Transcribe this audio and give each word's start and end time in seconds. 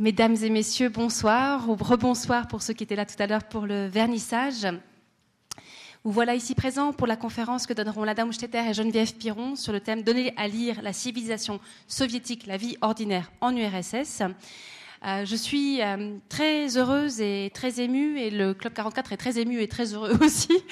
Mesdames 0.00 0.36
et 0.42 0.48
messieurs, 0.48 0.88
bonsoir 0.88 1.68
ou 1.68 1.74
rebonsoir 1.74 2.48
pour 2.48 2.62
ceux 2.62 2.72
qui 2.72 2.84
étaient 2.84 2.96
là 2.96 3.04
tout 3.04 3.22
à 3.22 3.26
l'heure 3.26 3.44
pour 3.44 3.66
le 3.66 3.86
vernissage. 3.86 4.66
Vous 6.04 6.10
voilà 6.10 6.34
ici 6.34 6.54
présents 6.54 6.94
pour 6.94 7.06
la 7.06 7.16
conférence 7.16 7.66
que 7.66 7.74
donneront 7.74 8.04
Lada 8.04 8.24
Moucheter 8.24 8.66
et 8.66 8.72
Geneviève 8.72 9.14
Piron 9.16 9.56
sur 9.56 9.74
le 9.74 9.80
thème 9.80 10.02
Donner 10.02 10.32
à 10.38 10.48
lire 10.48 10.80
la 10.80 10.94
civilisation 10.94 11.60
soviétique, 11.86 12.46
la 12.46 12.56
vie 12.56 12.78
ordinaire 12.80 13.30
en 13.42 13.54
URSS. 13.54 14.22
Euh, 15.04 15.26
je 15.26 15.36
suis 15.36 15.82
euh, 15.82 16.16
très 16.30 16.78
heureuse 16.78 17.20
et 17.20 17.50
très 17.52 17.82
émue, 17.82 18.18
et 18.18 18.30
le 18.30 18.54
Club 18.54 18.72
44 18.72 19.12
est 19.12 19.18
très 19.18 19.38
ému 19.38 19.60
et 19.60 19.68
très 19.68 19.92
heureux 19.92 20.16
aussi, 20.22 20.62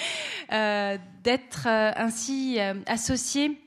euh, 0.54 0.96
d'être 1.22 1.66
ainsi 1.66 2.58
associé 2.86 3.60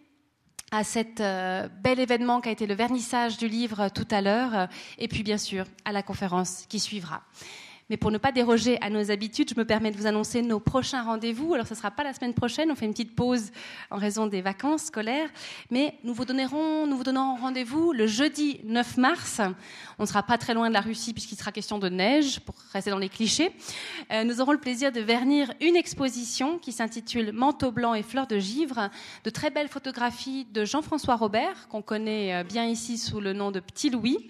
à 0.71 0.83
cet 0.83 1.17
bel 1.17 1.99
événement 1.99 2.41
qui 2.41 2.49
a 2.49 2.51
été 2.51 2.65
le 2.65 2.73
vernissage 2.73 3.37
du 3.37 3.47
livre 3.47 3.89
tout 3.89 4.07
à 4.09 4.21
l'heure, 4.21 4.69
et 4.97 5.07
puis 5.07 5.23
bien 5.23 5.37
sûr 5.37 5.65
à 5.85 5.91
la 5.91 6.01
conférence 6.01 6.65
qui 6.69 6.79
suivra. 6.79 7.21
Mais 7.91 7.97
pour 7.97 8.09
ne 8.09 8.17
pas 8.17 8.31
déroger 8.31 8.77
à 8.79 8.89
nos 8.89 9.11
habitudes, 9.11 9.49
je 9.53 9.59
me 9.59 9.65
permets 9.65 9.91
de 9.91 9.97
vous 9.97 10.07
annoncer 10.07 10.41
nos 10.41 10.61
prochains 10.61 11.03
rendez-vous. 11.03 11.55
Alors, 11.55 11.67
ce 11.67 11.73
ne 11.73 11.77
sera 11.77 11.91
pas 11.91 12.05
la 12.05 12.13
semaine 12.13 12.33
prochaine, 12.33 12.71
on 12.71 12.75
fait 12.75 12.85
une 12.85 12.93
petite 12.93 13.17
pause 13.17 13.51
en 13.89 13.97
raison 13.97 14.27
des 14.27 14.41
vacances 14.41 14.83
scolaires, 14.83 15.27
mais 15.71 15.95
nous 16.05 16.13
vous 16.13 16.23
donnerons, 16.23 16.87
nous 16.87 16.95
vous 16.95 17.03
donnons 17.03 17.35
rendez-vous 17.35 17.91
le 17.91 18.07
jeudi 18.07 18.61
9 18.63 18.95
mars. 18.95 19.41
On 19.99 20.03
ne 20.03 20.07
sera 20.07 20.23
pas 20.23 20.37
très 20.37 20.53
loin 20.53 20.69
de 20.69 20.73
la 20.73 20.79
Russie 20.79 21.11
puisqu'il 21.11 21.35
sera 21.35 21.51
question 21.51 21.79
de 21.79 21.89
neige, 21.89 22.39
pour 22.39 22.55
rester 22.71 22.91
dans 22.91 22.97
les 22.97 23.09
clichés. 23.09 23.51
Euh, 24.13 24.23
nous 24.23 24.39
aurons 24.39 24.53
le 24.53 24.61
plaisir 24.61 24.93
de 24.93 25.01
vernir 25.01 25.51
une 25.59 25.75
exposition 25.75 26.59
qui 26.59 26.71
s'intitule 26.71 27.33
Manteau 27.33 27.73
blanc 27.73 27.93
et 27.93 28.03
fleurs 28.03 28.27
de 28.27 28.39
givre, 28.39 28.89
de 29.25 29.29
très 29.29 29.49
belles 29.49 29.67
photographies 29.67 30.47
de 30.53 30.63
Jean-François 30.63 31.17
Robert, 31.17 31.67
qu'on 31.67 31.81
connaît 31.81 32.35
euh, 32.35 32.43
bien 32.45 32.67
ici 32.67 32.97
sous 32.97 33.19
le 33.19 33.33
nom 33.33 33.51
de 33.51 33.59
Petit 33.59 33.89
Louis. 33.89 34.29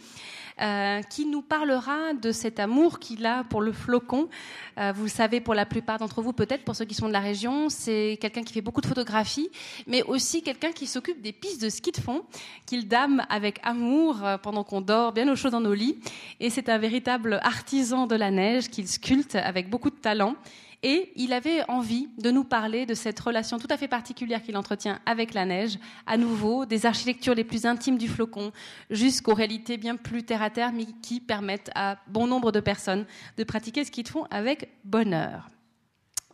Euh, 0.61 1.01
qui 1.01 1.25
nous 1.25 1.41
parlera 1.41 2.13
de 2.13 2.31
cet 2.31 2.59
amour 2.59 2.99
qu'il 2.99 3.25
a 3.25 3.43
pour 3.45 3.61
le 3.61 3.71
flocon. 3.71 4.29
Euh, 4.77 4.91
vous 4.95 5.03
le 5.03 5.09
savez 5.09 5.41
pour 5.41 5.55
la 5.55 5.65
plupart 5.65 5.97
d'entre 5.97 6.21
vous, 6.21 6.33
peut-être 6.33 6.63
pour 6.63 6.75
ceux 6.75 6.85
qui 6.85 6.93
sont 6.93 7.07
de 7.07 7.13
la 7.13 7.19
région, 7.19 7.67
c'est 7.69 8.19
quelqu'un 8.21 8.43
qui 8.43 8.53
fait 8.53 8.61
beaucoup 8.61 8.81
de 8.81 8.85
photographies, 8.85 9.49
mais 9.87 10.03
aussi 10.03 10.43
quelqu'un 10.43 10.71
qui 10.71 10.85
s'occupe 10.85 11.19
des 11.19 11.31
pistes 11.31 11.63
de 11.63 11.69
ski 11.69 11.91
de 11.91 11.99
fond, 11.99 12.21
qu'il 12.67 12.87
dame 12.87 13.25
avec 13.29 13.59
amour 13.63 14.23
euh, 14.23 14.37
pendant 14.37 14.63
qu'on 14.63 14.81
dort 14.81 15.13
bien 15.13 15.27
au 15.31 15.35
chaud 15.35 15.49
dans 15.49 15.61
nos 15.61 15.73
lits. 15.73 15.97
Et 16.39 16.51
c'est 16.51 16.69
un 16.69 16.77
véritable 16.77 17.39
artisan 17.41 18.05
de 18.05 18.15
la 18.15 18.29
neige 18.29 18.69
qu'il 18.69 18.87
sculpte 18.87 19.33
avec 19.33 19.67
beaucoup 19.67 19.89
de 19.89 19.95
talent. 19.95 20.35
Et 20.83 21.11
il 21.15 21.31
avait 21.31 21.63
envie 21.69 22.09
de 22.17 22.31
nous 22.31 22.43
parler 22.43 22.85
de 22.85 22.95
cette 22.95 23.19
relation 23.19 23.59
tout 23.59 23.67
à 23.69 23.77
fait 23.77 23.87
particulière 23.87 24.41
qu'il 24.41 24.57
entretient 24.57 24.99
avec 25.05 25.33
la 25.33 25.45
neige, 25.45 25.77
à 26.07 26.17
nouveau, 26.17 26.65
des 26.65 26.85
architectures 26.85 27.35
les 27.35 27.43
plus 27.43 27.65
intimes 27.65 27.99
du 27.99 28.07
flocon, 28.07 28.51
jusqu'aux 28.89 29.35
réalités 29.35 29.77
bien 29.77 29.95
plus 29.95 30.23
terre 30.23 30.41
à 30.41 30.49
terre, 30.49 30.71
mais 30.73 30.87
qui 31.03 31.19
permettent 31.19 31.71
à 31.75 31.97
bon 32.07 32.25
nombre 32.25 32.51
de 32.51 32.59
personnes 32.59 33.05
de 33.37 33.43
pratiquer 33.43 33.85
ce 33.85 33.91
qu'ils 33.91 34.07
font 34.07 34.25
avec 34.31 34.69
bonheur. 34.83 35.47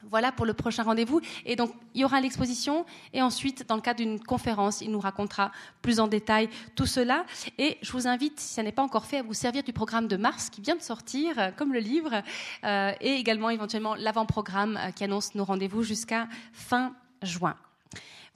Voilà 0.10 0.32
pour 0.32 0.46
le 0.46 0.54
prochain 0.54 0.84
rendez-vous. 0.84 1.22
Et 1.46 1.56
donc, 1.56 1.72
il 1.94 2.02
y 2.02 2.06
aura 2.06 2.22
l'exposition. 2.22 2.86
Et 3.14 3.22
ensuite, 3.22 3.68
dans 3.68 3.76
le 3.76 3.82
cadre 3.82 3.98
d'une 3.98 4.20
conférence, 4.20 4.82
il 4.82 4.92
nous 4.92 5.00
racontera 5.00 5.52
plus 5.82 6.00
en 6.00 6.08
détail 6.08 6.50
tout 6.76 6.86
cela. 6.86 7.26
Et 7.58 7.78
je 7.82 7.92
vous 7.92 8.08
invite, 8.08 8.40
si 8.40 8.54
ça 8.54 8.64
n'est 8.64 8.72
pas 8.72 8.84
encore 8.84 9.06
fait, 9.06 9.18
à 9.18 9.24
vous 9.24 9.34
servir 9.34 9.64
du 9.64 9.74
programme 9.74 10.08
de 10.08 10.18
mars 10.18 10.50
qui 10.50 10.62
vient 10.62 10.76
de 10.76 10.82
sortir, 10.82 11.54
comme 11.56 11.74
le 11.74 11.80
livre, 11.80 12.22
euh, 12.64 12.92
et 13.02 13.14
également 13.16 13.50
éventuellement 13.50 13.96
l'avant-programme 13.96 14.78
euh, 14.78 14.92
qui 14.92 15.04
annonce 15.04 15.36
nos 15.36 15.46
rendez-vous 15.46 15.84
jusqu'à 15.84 16.28
fin 16.54 16.94
juin. 17.22 17.56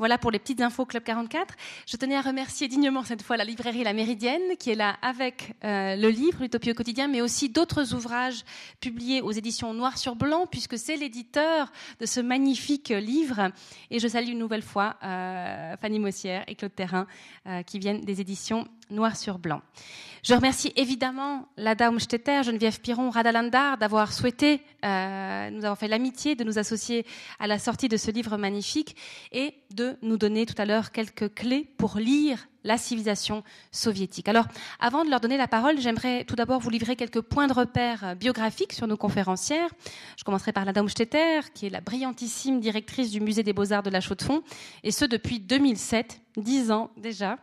Voilà 0.02 0.18
pour 0.18 0.32
les 0.32 0.40
petites 0.40 0.62
infos 0.62 0.88
Club 0.88 1.04
44. 1.04 1.54
Je 1.86 1.96
tenais 1.96 2.16
à 2.16 2.22
remercier 2.22 2.68
dignement 2.68 3.04
cette 3.04 3.22
fois 3.22 3.38
la 3.38 3.44
librairie 3.44 3.84
La 3.84 3.94
Méridienne 3.94 4.58
qui 4.58 4.72
est 4.72 4.76
là 4.76 4.98
avec 5.04 5.54
euh, 5.64 5.96
le 5.96 6.10
livre 6.10 6.42
L'Utopie 6.42 6.72
au 6.72 6.74
quotidien, 6.74 7.08
mais 7.08 7.22
aussi 7.22 7.50
d'autres 7.50 7.94
ouvrages 7.94 8.44
publiés 8.80 9.22
aux 9.22 9.32
éditions 9.32 9.76
Noir 9.76 10.00
sur 10.00 10.16
Blanc, 10.16 10.48
puisque 10.50 10.76
c'est 10.80 10.96
l'éditeur 10.96 11.72
de 12.00 12.08
ce 12.08 12.20
magnifique 12.20 12.90
livre. 12.90 13.52
Et 13.92 14.00
je 14.00 14.08
salue 14.08 14.30
une 14.30 14.40
nouvelle 14.40 14.64
fois 14.64 14.96
euh, 15.04 15.78
Fanny 15.80 16.00
Mossière 16.00 16.46
et 16.48 16.56
Claude 16.56 16.74
Terrain 16.74 17.06
euh, 17.46 17.62
qui 17.62 17.78
viennent 17.78 18.02
des 18.02 18.22
éditions 18.22 18.68
Noir 18.92 19.16
sur 19.16 19.40
Blanc. 19.40 19.62
Je 20.24 20.36
remercie 20.36 20.72
évidemment 20.76 21.48
Lada 21.58 21.88
Umstetter, 21.88 22.44
Geneviève 22.44 22.80
Piron, 22.80 23.10
Radalandar 23.10 23.80
d'avoir 23.80 24.14
souhaité, 24.14 24.62
euh, 24.86 25.50
nous 25.50 25.66
avons 25.66 25.76
fait 25.76 25.88
l'amitié 25.88 26.36
de 26.36 26.44
nous 26.44 26.60
associer 26.60 27.08
à 27.40 27.48
la 27.48 27.58
sortie 27.58 27.88
de 27.88 27.98
ce 27.98 28.12
livre 28.12 28.38
magnifique 28.38 28.96
et 29.32 29.56
de 29.72 29.98
nous 30.04 30.18
donner 30.18 30.46
tout 30.46 30.54
à 30.60 30.66
l'heure 30.66 30.92
quelques 30.92 31.34
clés 31.34 31.68
pour 31.78 31.98
lire 31.98 32.48
la 32.64 32.78
civilisation 32.78 33.44
soviétique. 33.72 34.30
Alors, 34.30 34.46
avant 34.80 35.04
de 35.04 35.10
leur 35.10 35.22
donner 35.22 35.38
la 35.38 35.48
parole, 35.48 35.80
j'aimerais 35.80 36.24
tout 36.26 36.36
d'abord 36.36 36.60
vous 36.60 36.70
livrer 36.70 36.96
quelques 36.96 37.22
points 37.22 37.48
de 37.48 37.54
repère 37.54 38.16
biographiques 38.16 38.74
sur 38.74 38.86
nos 38.86 38.98
conférencières. 38.98 39.72
Je 40.18 40.24
commencerai 40.24 40.52
par 40.52 40.66
Lada 40.66 40.82
Umstetter, 40.82 41.40
qui 41.56 41.66
est 41.66 41.72
la 41.72 41.82
brillantissime 41.82 42.60
directrice 42.60 43.10
du 43.10 43.22
Musée 43.22 43.42
des 43.42 43.54
Beaux-Arts 43.54 43.82
de 43.82 43.90
la 43.90 44.02
Chaux-de-Fonds, 44.02 44.44
et 44.84 44.92
ce 44.92 45.06
depuis 45.06 45.40
2007, 45.40 46.22
dix 46.38 46.70
ans 46.70 46.92
déjà. 46.98 47.40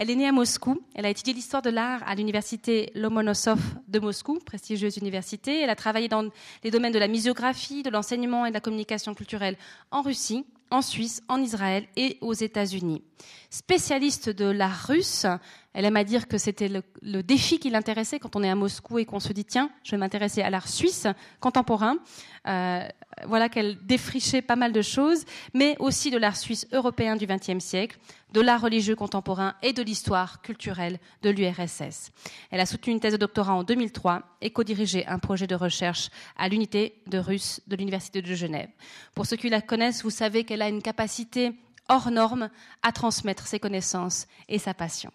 Elle 0.00 0.08
est 0.08 0.16
née 0.16 0.26
à 0.26 0.32
Moscou. 0.32 0.80
Elle 0.94 1.04
a 1.04 1.10
étudié 1.10 1.34
l'histoire 1.34 1.60
de 1.60 1.68
l'art 1.68 2.00
à 2.06 2.14
l'université 2.14 2.90
Lomonosov 2.94 3.60
de 3.86 3.98
Moscou, 3.98 4.38
prestigieuse 4.38 4.96
université. 4.96 5.60
Elle 5.60 5.68
a 5.68 5.76
travaillé 5.76 6.08
dans 6.08 6.30
les 6.64 6.70
domaines 6.70 6.94
de 6.94 6.98
la 6.98 7.06
misiographie, 7.06 7.82
de 7.82 7.90
l'enseignement 7.90 8.46
et 8.46 8.48
de 8.48 8.54
la 8.54 8.62
communication 8.62 9.12
culturelle 9.12 9.58
en 9.90 10.00
Russie, 10.00 10.46
en 10.70 10.82
Suisse, 10.82 11.22
en 11.28 11.40
Israël 11.42 11.86
et 11.96 12.18
aux 12.20 12.32
États-Unis. 12.32 13.02
Spécialiste 13.50 14.30
de 14.30 14.46
l'art 14.46 14.86
russe, 14.86 15.26
elle 15.72 15.84
aime 15.84 15.96
à 15.96 16.04
dire 16.04 16.26
que 16.26 16.38
c'était 16.38 16.68
le, 16.68 17.22
défi 17.22 17.58
qui 17.58 17.70
l'intéressait 17.70 18.18
quand 18.18 18.36
on 18.36 18.42
est 18.42 18.50
à 18.50 18.54
Moscou 18.54 18.98
et 18.98 19.04
qu'on 19.04 19.20
se 19.20 19.32
dit 19.32 19.44
tiens, 19.44 19.70
je 19.84 19.92
vais 19.92 19.96
m'intéresser 19.96 20.42
à 20.42 20.50
l'art 20.50 20.68
suisse 20.68 21.06
contemporain. 21.40 21.98
Euh, 22.46 22.86
voilà 23.26 23.48
qu'elle 23.48 23.84
défrichait 23.84 24.42
pas 24.42 24.56
mal 24.56 24.72
de 24.72 24.82
choses, 24.82 25.24
mais 25.52 25.76
aussi 25.78 26.10
de 26.10 26.18
l'art 26.18 26.36
suisse 26.36 26.66
européen 26.72 27.16
du 27.16 27.26
XXe 27.26 27.62
siècle, 27.62 27.98
de 28.32 28.40
l'art 28.40 28.60
religieux 28.60 28.94
contemporain 28.94 29.54
et 29.62 29.72
de 29.72 29.82
l'histoire 29.82 30.40
culturelle 30.40 30.98
de 31.22 31.30
l'URSS. 31.30 32.12
Elle 32.50 32.60
a 32.60 32.66
soutenu 32.66 32.92
une 32.92 33.00
thèse 33.00 33.12
de 33.12 33.18
doctorat 33.18 33.54
en 33.54 33.64
2003 33.64 34.22
et 34.40 34.50
co-dirigé 34.50 35.06
un 35.06 35.18
projet 35.18 35.46
de 35.46 35.54
recherche 35.54 36.10
à 36.36 36.48
l'unité 36.48 37.02
de 37.06 37.18
russe 37.18 37.60
de 37.66 37.76
l'Université 37.76 38.22
de 38.22 38.34
Genève. 38.34 38.68
Pour 39.14 39.26
ceux 39.26 39.36
qui 39.36 39.48
la 39.48 39.60
connaissent, 39.60 40.02
vous 40.02 40.10
savez 40.10 40.44
qu'elle 40.44 40.59
a 40.62 40.68
une 40.68 40.82
capacité 40.82 41.52
hors 41.88 42.10
norme 42.10 42.50
à 42.82 42.92
transmettre 42.92 43.46
ses 43.46 43.58
connaissances 43.58 44.26
et 44.48 44.58
sa 44.58 44.74
passion. 44.74 45.10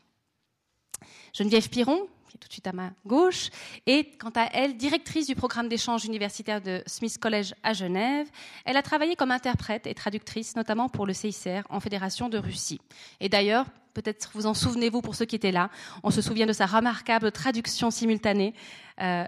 Geneviève 1.34 1.70
Piron, 1.70 2.08
qui 2.30 2.38
est 2.38 2.40
tout 2.40 2.48
de 2.48 2.54
suite 2.54 2.68
à 2.68 2.74
ma 2.74 2.92
gauche, 3.06 3.50
est 3.86 4.18
quant 4.20 4.32
à 4.36 4.50
elle 4.54 4.78
directrice 4.78 5.28
du 5.28 5.36
programme 5.36 5.70
d'échange 5.70 6.06
universitaire 6.06 6.62
de 6.62 6.84
Smith 6.86 7.18
College 7.18 7.54
à 7.64 7.74
Genève. 7.74 8.28
Elle 8.66 8.78
a 8.78 8.84
travaillé 8.84 9.16
comme 9.16 9.32
interprète 9.32 9.88
et 9.88 9.94
traductrice, 9.94 10.56
notamment 10.56 10.90
pour 10.90 11.06
le 11.06 11.14
CICR 11.14 11.62
en 11.70 11.80
Fédération 11.80 12.30
de 12.30 12.38
Russie. 12.38 12.82
Et 13.20 13.30
d'ailleurs, 13.30 13.66
peut-être 13.94 14.32
vous 14.34 14.46
en 14.46 14.54
souvenez-vous 14.54 15.02
pour 15.02 15.16
ceux 15.16 15.26
qui 15.26 15.36
étaient 15.36 15.52
là, 15.52 15.70
on 16.04 16.12
se 16.12 16.22
souvient 16.22 16.46
de 16.46 16.54
sa 16.54 16.66
remarquable 16.66 17.32
traduction 17.32 17.90
simultanée. 17.90 18.54
Euh, 19.02 19.26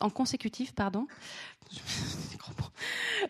en 0.00 0.10
consécutif, 0.10 0.72
pardon, 0.72 1.06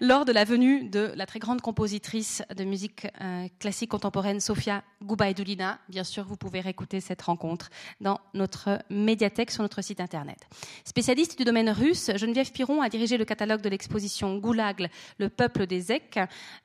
lors 0.01 0.25
de 0.25 0.33
la 0.33 0.45
venue 0.45 0.89
de 0.89 1.13
la 1.15 1.27
très 1.27 1.39
grande 1.39 1.61
compositrice 1.61 2.43
de 2.55 2.65
musique 2.65 3.07
euh, 3.21 3.49
classique 3.59 3.91
contemporaine 3.91 4.41
Sofia 4.41 4.83
Goubaïdoulina. 5.03 5.79
Bien 5.89 6.05
sûr, 6.05 6.25
vous 6.25 6.37
pouvez 6.37 6.61
réécouter 6.61 7.01
cette 7.01 7.23
rencontre 7.23 7.71
dans 8.01 8.21
notre 8.35 8.79
médiathèque 8.91 9.51
sur 9.51 9.63
notre 9.63 9.83
site 9.83 10.01
internet. 10.01 10.39
Spécialiste 10.85 11.39
du 11.39 11.45
domaine 11.45 11.71
russe, 11.71 12.11
Geneviève 12.17 12.53
Piron 12.53 12.83
a 12.83 12.89
dirigé 12.89 13.17
le 13.17 13.25
catalogue 13.25 13.61
de 13.61 13.69
l'exposition 13.69 14.37
Goulag, 14.39 14.89
le 15.19 15.29
peuple 15.29 15.67
des 15.67 15.81
Zeks, 15.81 16.19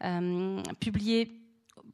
euh, 0.04 0.62
publié 0.80 1.41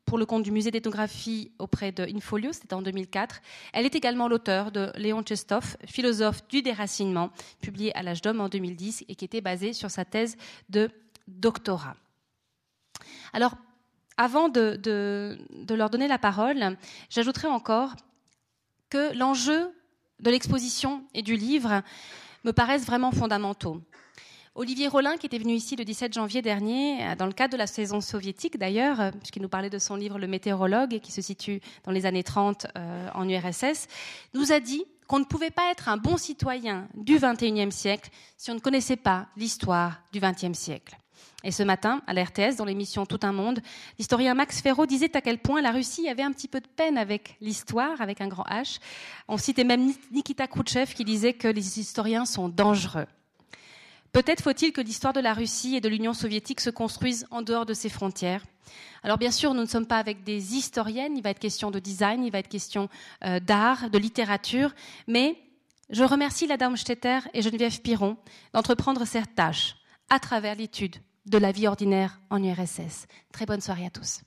pour 0.08 0.18
le 0.18 0.26
compte 0.26 0.44
du 0.44 0.52
musée 0.52 0.72
d'ethnographie 0.72 1.52
auprès 1.60 1.92
de 1.92 2.04
Infolio, 2.04 2.54
c'était 2.54 2.74
en 2.74 2.82
2004. 2.82 3.42
Elle 3.74 3.86
est 3.86 3.94
également 3.94 4.30
l'auteur 4.30 4.72
de 4.72 4.90
Léon 4.96 5.22
Tchestov, 5.22 5.76
philosophe 5.86 6.48
du 6.48 6.62
déracinement, 6.62 7.30
publié 7.62 7.96
à 7.96 8.02
l'âge 8.04 8.22
d'homme 8.22 8.40
en 8.40 8.48
2010 8.48 9.04
et 9.10 9.16
qui 9.16 9.26
était 9.26 9.42
basé 9.42 9.74
sur 9.74 9.92
sa 9.92 10.06
thèse 10.06 10.38
de 10.70 10.90
doctorat. 11.28 11.98
Alors, 13.34 13.56
avant 14.16 14.48
de, 14.48 14.80
de 14.82 15.76
leur 15.76 15.90
donner 15.90 16.08
la 16.08 16.18
parole, 16.18 16.78
j'ajouterai 17.10 17.50
encore 17.50 17.94
que 18.90 19.16
l'enjeu 19.16 19.70
de 20.22 20.32
l'exposition 20.32 21.04
et 21.14 21.22
du 21.22 21.36
livre 21.36 21.84
me 22.46 22.54
paraissent 22.54 22.86
vraiment 22.86 23.12
fondamentaux. 23.12 23.82
Olivier 24.58 24.88
Rollin, 24.88 25.18
qui 25.18 25.28
était 25.28 25.38
venu 25.38 25.54
ici 25.54 25.76
le 25.76 25.86
17 25.86 26.16
janvier 26.16 26.42
dernier, 26.42 26.98
euh, 27.04 27.16
dans 27.16 27.28
le 27.28 27.32
cadre 27.32 27.54
de 27.54 27.58
la 27.58 27.68
saison 27.68 28.02
soviétique 28.02 28.58
d'ailleurs, 28.58 29.00
euh, 29.00 29.12
puisqu'il 29.12 29.44
nous 29.44 29.50
parlait 29.50 29.70
de 29.70 29.78
son 29.78 29.96
livre 29.96 30.18
Le 30.18 30.26
météorologue, 30.26 31.00
qui 31.00 31.12
se 31.12 31.22
situe 31.22 31.62
dans 31.84 31.92
les 31.92 32.08
années 32.08 32.24
30 32.24 32.66
euh, 32.76 33.08
en 33.14 33.30
URSS, 33.30 33.88
nous 34.34 34.52
a 34.52 34.60
dit 34.60 34.84
qu'on 35.06 35.20
ne 35.20 35.26
pouvait 35.26 35.52
pas 35.52 35.70
être 35.70 35.90
un 35.90 35.98
bon 35.98 36.18
citoyen 36.18 36.88
du 36.96 37.20
XXIe 37.20 37.72
siècle 37.72 38.10
si 38.36 38.50
on 38.50 38.56
ne 38.56 38.60
connaissait 38.60 38.96
pas 38.96 39.28
l'histoire 39.38 40.02
du 40.12 40.20
XXe 40.20 40.58
siècle. 40.58 40.98
Et 41.44 41.52
ce 41.52 41.62
matin, 41.62 42.02
à 42.08 42.14
la 42.14 42.24
dans 42.58 42.66
l'émission 42.66 43.06
Tout 43.06 43.20
un 43.22 43.34
monde, 43.34 43.60
l'historien 44.00 44.34
Max 44.34 44.60
Ferro 44.62 44.88
disait 44.88 45.16
à 45.16 45.22
quel 45.22 45.38
point 45.38 45.62
la 45.62 45.72
Russie 45.72 46.10
avait 46.10 46.24
un 46.24 46.32
petit 46.32 46.48
peu 46.48 46.62
de 46.62 46.68
peine 46.68 46.98
avec 46.98 47.38
l'histoire, 47.42 48.02
avec 48.02 48.22
un 48.22 48.28
grand 48.28 48.46
H. 48.50 48.80
On 49.28 49.38
citait 49.38 49.64
même 49.64 49.94
Nikita 50.12 50.48
Khrouchtchev 50.48 50.96
qui 50.96 51.06
disait 51.06 51.34
que 51.34 51.48
les 51.48 51.80
historiens 51.80 52.26
sont 52.26 52.50
dangereux. 52.50 53.06
Peut-être 54.18 54.42
faut-il 54.42 54.74
que 54.74 54.82
l'histoire 54.82 55.14
de 55.14 55.20
la 55.20 55.36
Russie 55.36 55.76
et 55.76 55.80
de 55.80 55.88
l'Union 55.88 56.16
soviétique 56.16 56.60
se 56.60 56.72
construise 56.72 57.28
en 57.30 57.44
dehors 57.44 57.68
de 57.68 57.76
ses 57.76 57.88
frontières. 57.88 58.44
Alors 59.04 59.20
bien 59.20 59.30
sûr, 59.30 59.54
nous 59.54 59.62
ne 59.62 59.68
sommes 59.68 59.86
pas 59.86 60.00
avec 60.00 60.24
des 60.24 60.56
historiennes, 60.56 61.16
il 61.16 61.22
va 61.22 61.30
être 61.30 61.38
question 61.38 61.70
de 61.70 61.78
design, 61.78 62.24
il 62.24 62.32
va 62.32 62.40
être 62.40 62.48
question 62.48 62.90
euh, 63.24 63.40
d'art, 63.40 63.92
de 63.92 63.98
littérature, 64.00 64.74
mais 65.06 65.38
je 65.92 66.04
remercie 66.04 66.48
la 66.48 66.58
Stetter 66.76 67.20
et 67.36 67.44
Geneviève 67.44 67.80
Piron 67.82 68.18
d'entreprendre 68.54 69.06
cette 69.06 69.36
tâche 69.36 69.76
à 70.10 70.18
travers 70.18 70.56
l'étude 70.56 70.96
de 71.28 71.38
la 71.38 71.52
vie 71.52 71.68
ordinaire 71.68 72.20
en 72.32 72.44
URSS. 72.44 73.06
Très 73.32 73.46
bonne 73.46 73.62
soirée 73.62 73.86
à 73.86 73.92
tous. 73.92 74.22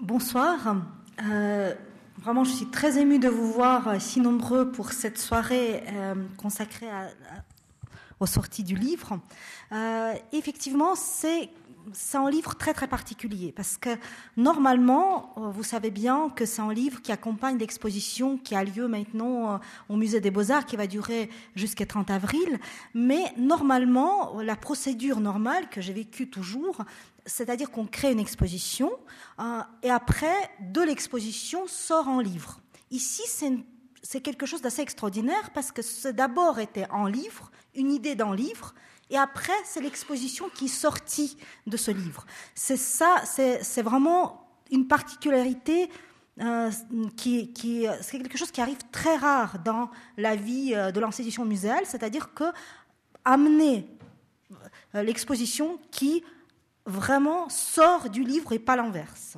Bonsoir. 0.00 0.76
Euh, 1.28 1.74
vraiment, 2.18 2.44
je 2.44 2.52
suis 2.52 2.66
très 2.66 3.00
émue 3.00 3.18
de 3.18 3.28
vous 3.28 3.50
voir 3.52 4.00
si 4.00 4.20
nombreux 4.20 4.70
pour 4.70 4.92
cette 4.92 5.18
soirée 5.18 5.82
euh, 5.88 6.14
consacrée 6.36 6.86
aux 8.20 8.26
sorties 8.26 8.62
du 8.62 8.76
livre. 8.76 9.18
Euh, 9.72 10.14
effectivement, 10.32 10.94
c'est 10.94 11.50
un 12.14 12.30
livre 12.30 12.54
très 12.54 12.74
très 12.74 12.86
particulier 12.86 13.52
parce 13.52 13.76
que 13.76 13.90
normalement, 14.36 15.34
euh, 15.36 15.50
vous 15.50 15.62
savez 15.62 15.90
bien 15.90 16.30
que 16.30 16.44
c'est 16.44 16.62
un 16.62 16.72
livre 16.72 17.00
qui 17.02 17.12
accompagne 17.12 17.58
l'exposition 17.58 18.38
qui 18.38 18.54
a 18.54 18.64
lieu 18.64 18.88
maintenant 18.88 19.54
euh, 19.54 19.58
au 19.88 19.96
musée 19.96 20.20
des 20.20 20.30
Beaux-Arts 20.30 20.66
qui 20.66 20.76
va 20.76 20.86
durer 20.86 21.30
jusqu'à 21.54 21.86
30 21.86 22.10
avril. 22.10 22.58
Mais 22.94 23.22
normalement, 23.36 24.40
la 24.40 24.56
procédure 24.56 25.20
normale 25.20 25.68
que 25.70 25.80
j'ai 25.80 25.92
vécue 25.92 26.28
toujours, 26.28 26.84
c'est-à-dire 27.28 27.70
qu'on 27.70 27.86
crée 27.86 28.10
une 28.10 28.18
exposition 28.18 28.90
euh, 29.40 29.60
et 29.82 29.90
après, 29.90 30.50
de 30.60 30.80
l'exposition 30.80 31.66
sort 31.66 32.08
un 32.08 32.22
livre. 32.22 32.60
Ici, 32.90 33.22
c'est 34.02 34.20
quelque 34.20 34.46
chose 34.46 34.62
d'assez 34.62 34.82
extraordinaire 34.82 35.50
parce 35.52 35.70
que 35.70 35.82
c'est 35.82 36.14
d'abord 36.14 36.58
été 36.58 36.90
en 36.90 37.06
livre, 37.06 37.50
une 37.74 37.92
idée 37.92 38.14
d'un 38.14 38.34
livre, 38.34 38.74
et 39.10 39.16
après, 39.16 39.52
c'est 39.64 39.80
l'exposition 39.80 40.48
qui 40.50 40.66
est 40.66 40.68
sortie 40.68 41.36
de 41.66 41.76
ce 41.76 41.90
livre. 41.90 42.26
C'est 42.54 42.76
ça, 42.76 43.22
c'est 43.24 43.82
vraiment 43.82 44.50
une 44.70 44.86
particularité 44.86 45.88
euh, 46.40 46.70
qui, 47.16 47.52
qui 47.52 47.86
c'est 48.00 48.18
quelque 48.18 48.38
chose 48.38 48.50
qui 48.50 48.60
arrive 48.60 48.78
très 48.92 49.16
rare 49.16 49.58
dans 49.64 49.90
la 50.16 50.36
vie 50.36 50.72
euh, 50.74 50.92
de 50.92 51.00
l'institution 51.00 51.44
muséale, 51.44 51.84
c'est-à-dire 51.84 52.32
que 52.34 52.44
amener 53.24 53.86
euh, 54.94 55.02
l'exposition 55.02 55.78
qui 55.90 56.22
vraiment 56.88 57.48
sort 57.48 58.10
du 58.10 58.24
livre 58.24 58.52
et 58.52 58.58
pas 58.58 58.76
l'inverse. 58.76 59.36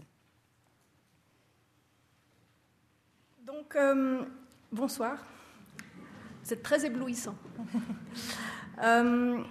Donc, 3.45 3.77
bonsoir. 4.73 5.19
C'est 6.43 6.63
très 6.63 6.87
éblouissant. 6.87 7.35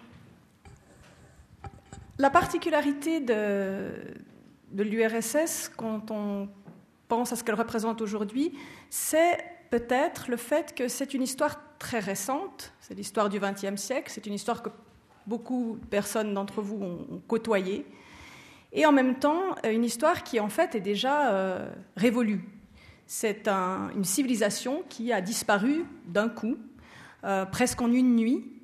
La 2.20 2.30
particularité 2.30 3.22
de, 3.22 3.92
l'URSS, 4.74 5.72
quand 5.78 6.12
on 6.12 6.50
pense 7.08 7.32
à 7.32 7.38
ce 7.38 7.46
qu'elle 7.46 7.56
représente 7.56 8.02
aujourd'hui, 8.02 8.52
c'est 8.90 9.38
peut-être 9.70 10.30
le 10.30 10.36
fait 10.36 10.76
que 10.76 10.90
c'est 10.90 11.14
une 11.14 11.22
histoire 11.22 11.62
très 11.78 12.00
récente, 12.00 12.74
c'est 12.82 12.94
l'histoire 12.94 13.30
du 13.30 13.40
XXe 13.40 13.82
siècle, 13.82 14.12
c'est 14.14 14.26
une 14.26 14.34
histoire 14.34 14.62
que 14.62 14.70
beaucoup 15.30 15.78
de 15.80 15.86
personnes 15.86 16.34
d'entre 16.34 16.62
vous 16.62 16.84
ont, 16.84 17.22
côtoyée, 17.28 17.86
et 18.74 18.86
en 18.86 18.92
même 18.92 19.20
temps 19.20 19.56
une 19.64 19.86
histoire 19.86 20.24
qui 20.24 20.40
en 20.40 20.50
fait 20.50 20.76
est 20.76 20.82
déjà 20.82 21.32
euh, 21.32 21.70
révolue. 21.96 22.44
C'est 23.06 23.48
une 23.48 24.04
civilisation 24.04 24.84
qui 24.90 25.14
a 25.14 25.22
disparu 25.22 25.86
d'un 26.06 26.30
coup, 26.30 26.58
euh, 27.24 27.46
presque 27.46 27.82
en 27.82 27.92
une 27.92 28.16
nuit, 28.16 28.60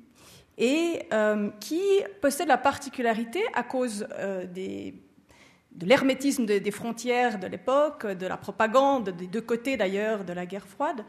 et 0.58 1.02
euh, 1.12 1.50
qui 1.60 1.82
possède 2.20 2.48
la 2.48 2.58
particularité, 2.58 3.42
à 3.54 3.62
cause 3.62 4.06
euh, 4.12 4.46
de 4.46 5.86
l'hermétisme 5.86 6.46
des, 6.46 6.70
frontières 6.70 7.38
de 7.38 7.46
l'époque, 7.46 8.06
de 8.06 8.26
la 8.26 8.36
propagande, 8.36 9.10
des 9.10 9.26
deux 9.26 9.42
côtés 9.42 9.76
d'ailleurs 9.76 10.24
de 10.24 10.32
la 10.32 10.46
guerre 10.46 10.66
froide, 10.66 11.04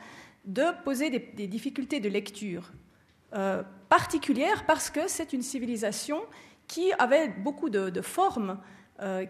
de 0.45 0.63
poser 0.83 1.09
des, 1.09 1.47
difficultés 1.47 1.99
de 1.99 2.09
lecture 2.09 2.71
euh, 3.33 3.63
particulières 3.89 4.65
parce 4.65 4.89
que 4.89 5.07
c'est 5.07 5.33
une 5.33 5.41
civilisation 5.41 6.21
qui 6.67 6.91
avait 6.99 7.29
beaucoup 7.29 7.69
de, 7.69 8.01
formes 8.01 8.59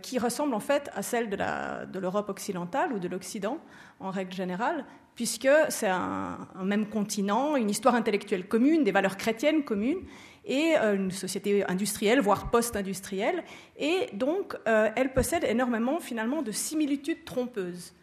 qui 0.02 0.18
ressemblent 0.18 0.56
en 0.56 0.62
fait 0.62 0.90
à 0.96 1.02
celles 1.02 1.30
de 1.30 2.00
l'Europe 2.00 2.30
occidentale 2.30 2.94
ou 2.94 3.00
de 3.00 3.08
l'Occident 3.08 3.60
en 4.00 4.10
règle 4.10 4.34
générale, 4.34 4.86
puisque 5.18 5.50
c'est 5.70 5.90
un, 5.90 6.48
même 6.64 6.88
continent, 6.88 7.56
une 7.56 7.70
histoire 7.70 7.96
intellectuelle 7.96 8.48
commune, 8.48 8.84
des 8.84 8.92
valeurs 8.92 9.18
chrétiennes 9.18 9.64
communes, 9.64 10.02
et 10.46 10.76
euh, 10.78 10.96
une 10.96 11.12
société 11.12 11.68
industrielle, 11.70 12.22
voire 12.22 12.52
post-industrielle. 12.52 13.44
Et 13.78 14.08
donc, 14.14 14.56
euh, 14.68 14.90
elle 14.96 15.14
possède 15.14 15.44
énormément, 15.44 16.00
finalement, 16.00 16.44
de 16.44 16.52
similitudes 16.52 17.26
trompeuses. 17.26 17.94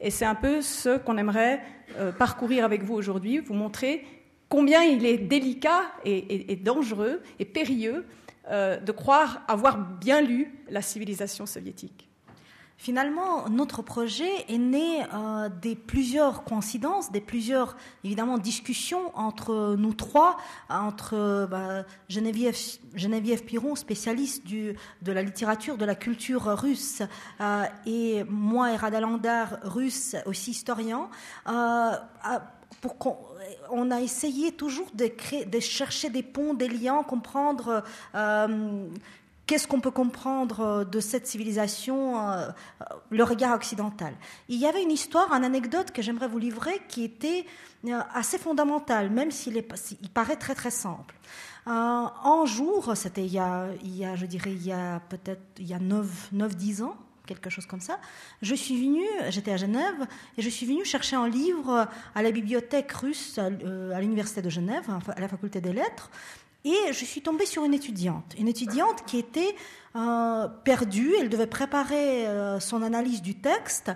Et 0.00 0.10
c'est 0.10 0.26
un 0.26 0.34
peu 0.34 0.60
ce 0.60 0.98
qu'on 0.98 1.16
aimerait 1.16 1.60
euh, 1.98 2.12
parcourir 2.12 2.64
avec 2.64 2.82
vous 2.84 2.94
aujourd'hui, 2.94 3.38
vous 3.38 3.54
montrer 3.54 4.04
combien 4.50 4.82
il 4.82 5.06
est 5.06 5.16
délicat 5.16 5.82
et 6.04 6.56
dangereux 6.56 7.22
et 7.38 7.46
périlleux 7.46 8.04
de 8.50 8.92
croire 8.92 9.42
avoir 9.48 9.78
bien 9.78 10.20
lu 10.20 10.52
la 10.68 10.82
civilisation 10.82 11.46
soviétique. 11.46 12.10
Finalement, 12.80 13.46
notre 13.50 13.82
projet 13.82 14.30
est 14.48 14.56
né 14.56 15.02
euh, 15.12 15.50
des 15.60 15.76
plusieurs 15.76 16.44
coïncidences, 16.44 17.12
des 17.12 17.20
plusieurs 17.20 17.76
évidemment 18.04 18.38
discussions 18.38 19.14
entre 19.14 19.76
nous 19.78 19.92
trois, 19.92 20.38
entre 20.70 21.46
bah, 21.50 21.84
Geneviève, 22.08 23.44
Piron, 23.44 23.74
spécialiste 23.76 24.44
de 24.46 25.12
la 25.12 25.22
littérature, 25.22 25.76
de 25.76 25.84
la 25.84 25.94
culture 25.94 26.44
russe, 26.58 27.02
euh, 27.42 27.64
et 27.84 28.24
moi 28.30 28.72
et 28.72 28.76
Radalandar, 28.76 29.58
russe, 29.62 30.16
aussi 30.24 30.52
historien. 30.52 31.10
Euh, 31.50 31.92
on 33.70 33.90
a 33.90 34.00
essayé 34.00 34.52
toujours 34.52 34.86
de, 34.94 35.10
chercher 35.60 36.10
des 36.10 36.22
ponts, 36.22 36.54
des 36.54 36.68
liens, 36.68 37.02
comprendre 37.02 37.82
euh, 38.14 38.86
qu'est-ce 39.46 39.66
qu'on 39.66 39.80
peut 39.80 39.90
comprendre 39.90 40.60
euh, 40.60 40.84
de 40.84 41.00
cette 41.00 41.26
civilisation, 41.26 42.28
euh, 42.30 42.48
le 43.10 43.24
regard 43.24 43.54
occidental. 43.54 44.14
Il 44.48 44.58
y 44.58 44.66
avait 44.66 44.82
une 44.82 44.90
histoire, 44.90 45.32
une 45.32 45.44
anecdote 45.44 45.92
que 45.92 46.02
j'aimerais 46.02 46.28
vous 46.28 46.38
livrer 46.38 46.80
qui 46.88 47.04
était 47.04 47.46
assez 48.14 48.38
fondamentale, 48.38 49.10
même 49.10 49.30
s'il 49.30 49.56
il 49.56 50.10
paraît 50.10 50.36
très 50.36 50.54
très 50.54 50.70
simple. 50.70 51.14
un 51.66 52.44
jour, 52.44 52.94
c'était 52.94 53.24
il, 53.24 53.32
y 53.32 53.38
a, 53.38 53.70
je 54.16 54.26
dirais, 54.26 54.52
il 54.52 54.66
y 54.66 54.72
a 54.72 55.00
peut-être 55.08 55.40
il 55.58 55.66
y 55.66 55.74
a 55.74 55.78
9-10 55.78 56.82
ans, 56.82 56.96
quelque 57.34 57.50
chose 57.50 57.66
comme 57.66 57.80
ça, 57.80 57.98
je 58.42 58.54
suis 58.54 58.76
venue, 58.80 59.08
j'étais 59.30 59.52
à 59.52 59.56
Genève, 59.56 60.06
et 60.36 60.42
je 60.42 60.48
suis 60.48 60.66
venue 60.66 60.84
chercher 60.84 61.16
un 61.16 61.28
livre 61.28 61.88
à 62.14 62.22
la 62.22 62.30
bibliothèque 62.30 62.92
russe 62.92 63.38
à 63.38 64.00
l'université 64.00 64.42
de 64.42 64.50
Genève, 64.50 64.84
à 64.88 65.20
la 65.20 65.28
faculté 65.28 65.60
des 65.60 65.72
lettres, 65.72 66.10
et 66.64 66.92
je 66.92 67.04
suis 67.04 67.22
tombée 67.22 67.46
sur 67.46 67.64
une 67.64 67.72
étudiante, 67.72 68.34
une 68.38 68.48
étudiante 68.48 69.04
qui 69.06 69.18
était 69.18 69.54
euh, 69.96 70.46
perdue, 70.62 71.14
elle 71.18 71.30
devait 71.30 71.46
préparer 71.46 72.26
euh, 72.26 72.60
son 72.60 72.82
analyse 72.82 73.22
du 73.22 73.34
texte 73.34 73.90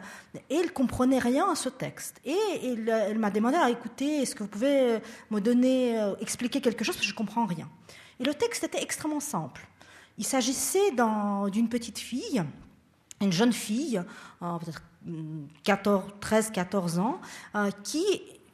et 0.48 0.56
elle 0.56 0.72
comprenait 0.72 1.18
rien 1.18 1.50
à 1.50 1.56
ce 1.56 1.68
texte. 1.68 2.20
Et 2.24 2.36
elle, 2.64 3.18
m'a 3.18 3.30
demandé, 3.30 3.58
ah, 3.60 3.70
écoutez, 3.70 4.22
est-ce 4.22 4.34
que 4.34 4.42
vous 4.42 4.48
pouvez 4.48 4.98
me 5.30 5.40
donner, 5.40 6.00
euh, 6.00 6.14
expliquer 6.20 6.62
quelque 6.62 6.84
chose 6.84 6.96
parce 6.96 7.06
que 7.06 7.10
je 7.10 7.16
comprends 7.16 7.44
rien. 7.44 7.68
Et 8.18 8.24
le 8.24 8.32
texte 8.32 8.64
était 8.64 8.82
extrêmement 8.82 9.20
simple. 9.20 9.68
Il 10.16 10.24
s'agissait 10.24 10.92
d'une 11.50 11.68
petite 11.68 11.98
fille, 11.98 12.42
une 13.20 13.32
jeune 13.32 13.52
fille, 13.52 14.02
peut-être 14.40 14.82
13-14 16.20 16.98
ans, 16.98 17.20
qui 17.82 18.04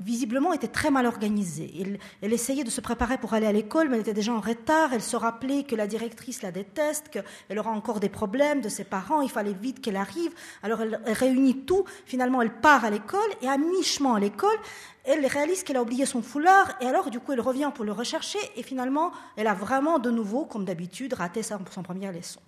visiblement 0.00 0.52
était 0.52 0.68
très 0.68 0.90
mal 0.90 1.06
organisée. 1.06 1.98
Elle, 2.22 2.32
essayait 2.32 2.64
de 2.64 2.70
se 2.70 2.80
préparer 2.80 3.18
pour 3.18 3.34
aller 3.34 3.46
à 3.46 3.52
l'école, 3.52 3.88
mais 3.88 3.96
elle 3.96 4.00
était 4.00 4.14
déjà 4.14 4.32
en 4.32 4.40
retard. 4.40 4.92
Elle 4.92 5.02
se 5.02 5.16
rappelait 5.16 5.64
que 5.64 5.76
la 5.76 5.86
directrice 5.86 6.42
la 6.42 6.50
déteste, 6.50 7.10
qu'elle 7.10 7.58
aura 7.58 7.70
encore 7.70 8.00
des 8.00 8.08
problèmes 8.08 8.60
de 8.60 8.68
ses 8.68 8.84
parents. 8.84 9.20
Il 9.20 9.30
fallait 9.30 9.52
vite 9.52 9.80
qu'elle 9.80 9.96
arrive. 9.96 10.32
Alors 10.62 10.80
elle, 10.80 11.00
réunit 11.06 11.64
tout. 11.64 11.84
Finalement, 12.06 12.40
elle 12.42 12.52
part 12.60 12.84
à 12.84 12.90
l'école 12.90 13.20
et 13.42 13.48
à 13.48 13.58
mi-chemin 13.58 14.14
à 14.14 14.20
l'école, 14.20 14.56
elle 15.04 15.24
réalise 15.26 15.62
qu'elle 15.62 15.76
a 15.76 15.82
oublié 15.82 16.06
son 16.06 16.22
foulard 16.22 16.76
et 16.80 16.86
alors 16.86 17.10
du 17.10 17.20
coup 17.20 17.32
elle 17.32 17.40
revient 17.40 17.70
pour 17.74 17.86
le 17.86 17.92
rechercher 17.92 18.38
et 18.54 18.62
finalement 18.62 19.12
elle 19.36 19.46
a 19.46 19.54
vraiment 19.54 19.98
de 19.98 20.10
nouveau, 20.10 20.44
comme 20.44 20.64
d'habitude, 20.64 21.14
raté 21.14 21.42
son 21.42 21.82
première 21.82 22.12
leçon. 22.12 22.40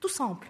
Tout 0.00 0.08
simple. 0.08 0.48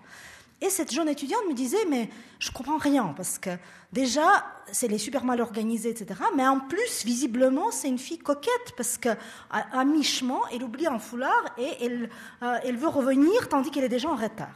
Et 0.61 0.71
cette 0.71 0.93
jeune 0.93 1.09
étudiante 1.09 1.43
me 1.49 1.55
disait, 1.55 1.85
mais 1.89 2.11
je 2.41 2.51
comprends 2.51 2.79
rien, 2.79 3.15
parce 3.17 3.39
que 3.39 3.51
déjà, 3.93 4.45
c'est 4.73 4.89
les 4.89 4.99
super 4.99 5.25
mal 5.25 5.41
organisée, 5.41 5.91
etc. 5.91 6.21
Mais 6.37 6.47
en 6.47 6.59
plus, 6.59 7.05
visiblement, 7.05 7.71
c'est 7.71 7.89
une 7.89 7.99
fille 7.99 8.19
coquette, 8.19 8.75
parce 8.77 8.99
qu'à 8.99 9.17
à, 9.51 9.85
mi-chemin, 9.85 10.41
elle 10.53 10.65
oublie 10.65 10.89
un 10.89 10.99
foulard 10.99 11.45
et 11.59 11.85
elle, 11.85 12.11
euh, 12.43 12.59
elle 12.65 12.77
veut 12.77 12.89
revenir, 12.89 13.49
tandis 13.49 13.71
qu'elle 13.71 13.85
est 13.85 13.89
déjà 13.89 14.09
en 14.09 14.17
retard. 14.17 14.49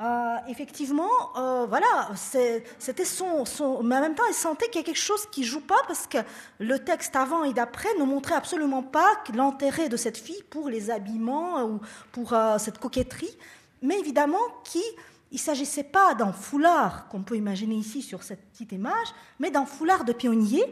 Euh, 0.00 0.36
effectivement, 0.48 1.08
euh, 1.36 1.66
voilà, 1.66 2.10
c'était 2.14 3.04
son, 3.04 3.44
son, 3.46 3.82
Mais 3.82 3.96
en 3.96 4.00
même 4.00 4.14
temps, 4.14 4.22
elle 4.28 4.34
sentait 4.34 4.66
qu'il 4.66 4.82
y 4.82 4.84
a 4.84 4.86
quelque 4.86 4.96
chose 4.96 5.26
qui 5.32 5.44
joue 5.44 5.60
pas 5.60 5.82
parce 5.88 6.06
que 6.06 6.18
le 6.60 6.78
texte 6.78 7.16
avant 7.16 7.42
et 7.42 7.52
d'après 7.52 7.88
ne 7.98 8.04
montrait 8.04 8.36
absolument 8.36 8.82
pas 8.82 9.08
l'intérêt 9.34 9.88
de 9.88 9.96
cette 9.96 10.18
fille 10.18 10.44
pour 10.50 10.68
les 10.68 10.90
habillements 10.90 11.64
ou 11.64 11.80
pour 12.12 12.32
cette 12.58 12.78
coquetterie, 12.78 13.36
mais 13.82 13.98
évidemment 13.98 14.38
qui 14.62 14.84
il 15.30 15.34
ne 15.34 15.40
s'agissait 15.40 15.84
pas 15.84 16.14
d'un 16.14 16.32
foulard 16.32 17.08
qu'on 17.08 17.22
peut 17.22 17.36
imaginer 17.36 17.74
ici 17.74 18.00
sur 18.00 18.22
cette 18.22 18.42
petite 18.50 18.72
image, 18.72 19.08
mais 19.38 19.50
d'un 19.50 19.66
foulard 19.66 20.04
de 20.04 20.12
pionnier 20.12 20.64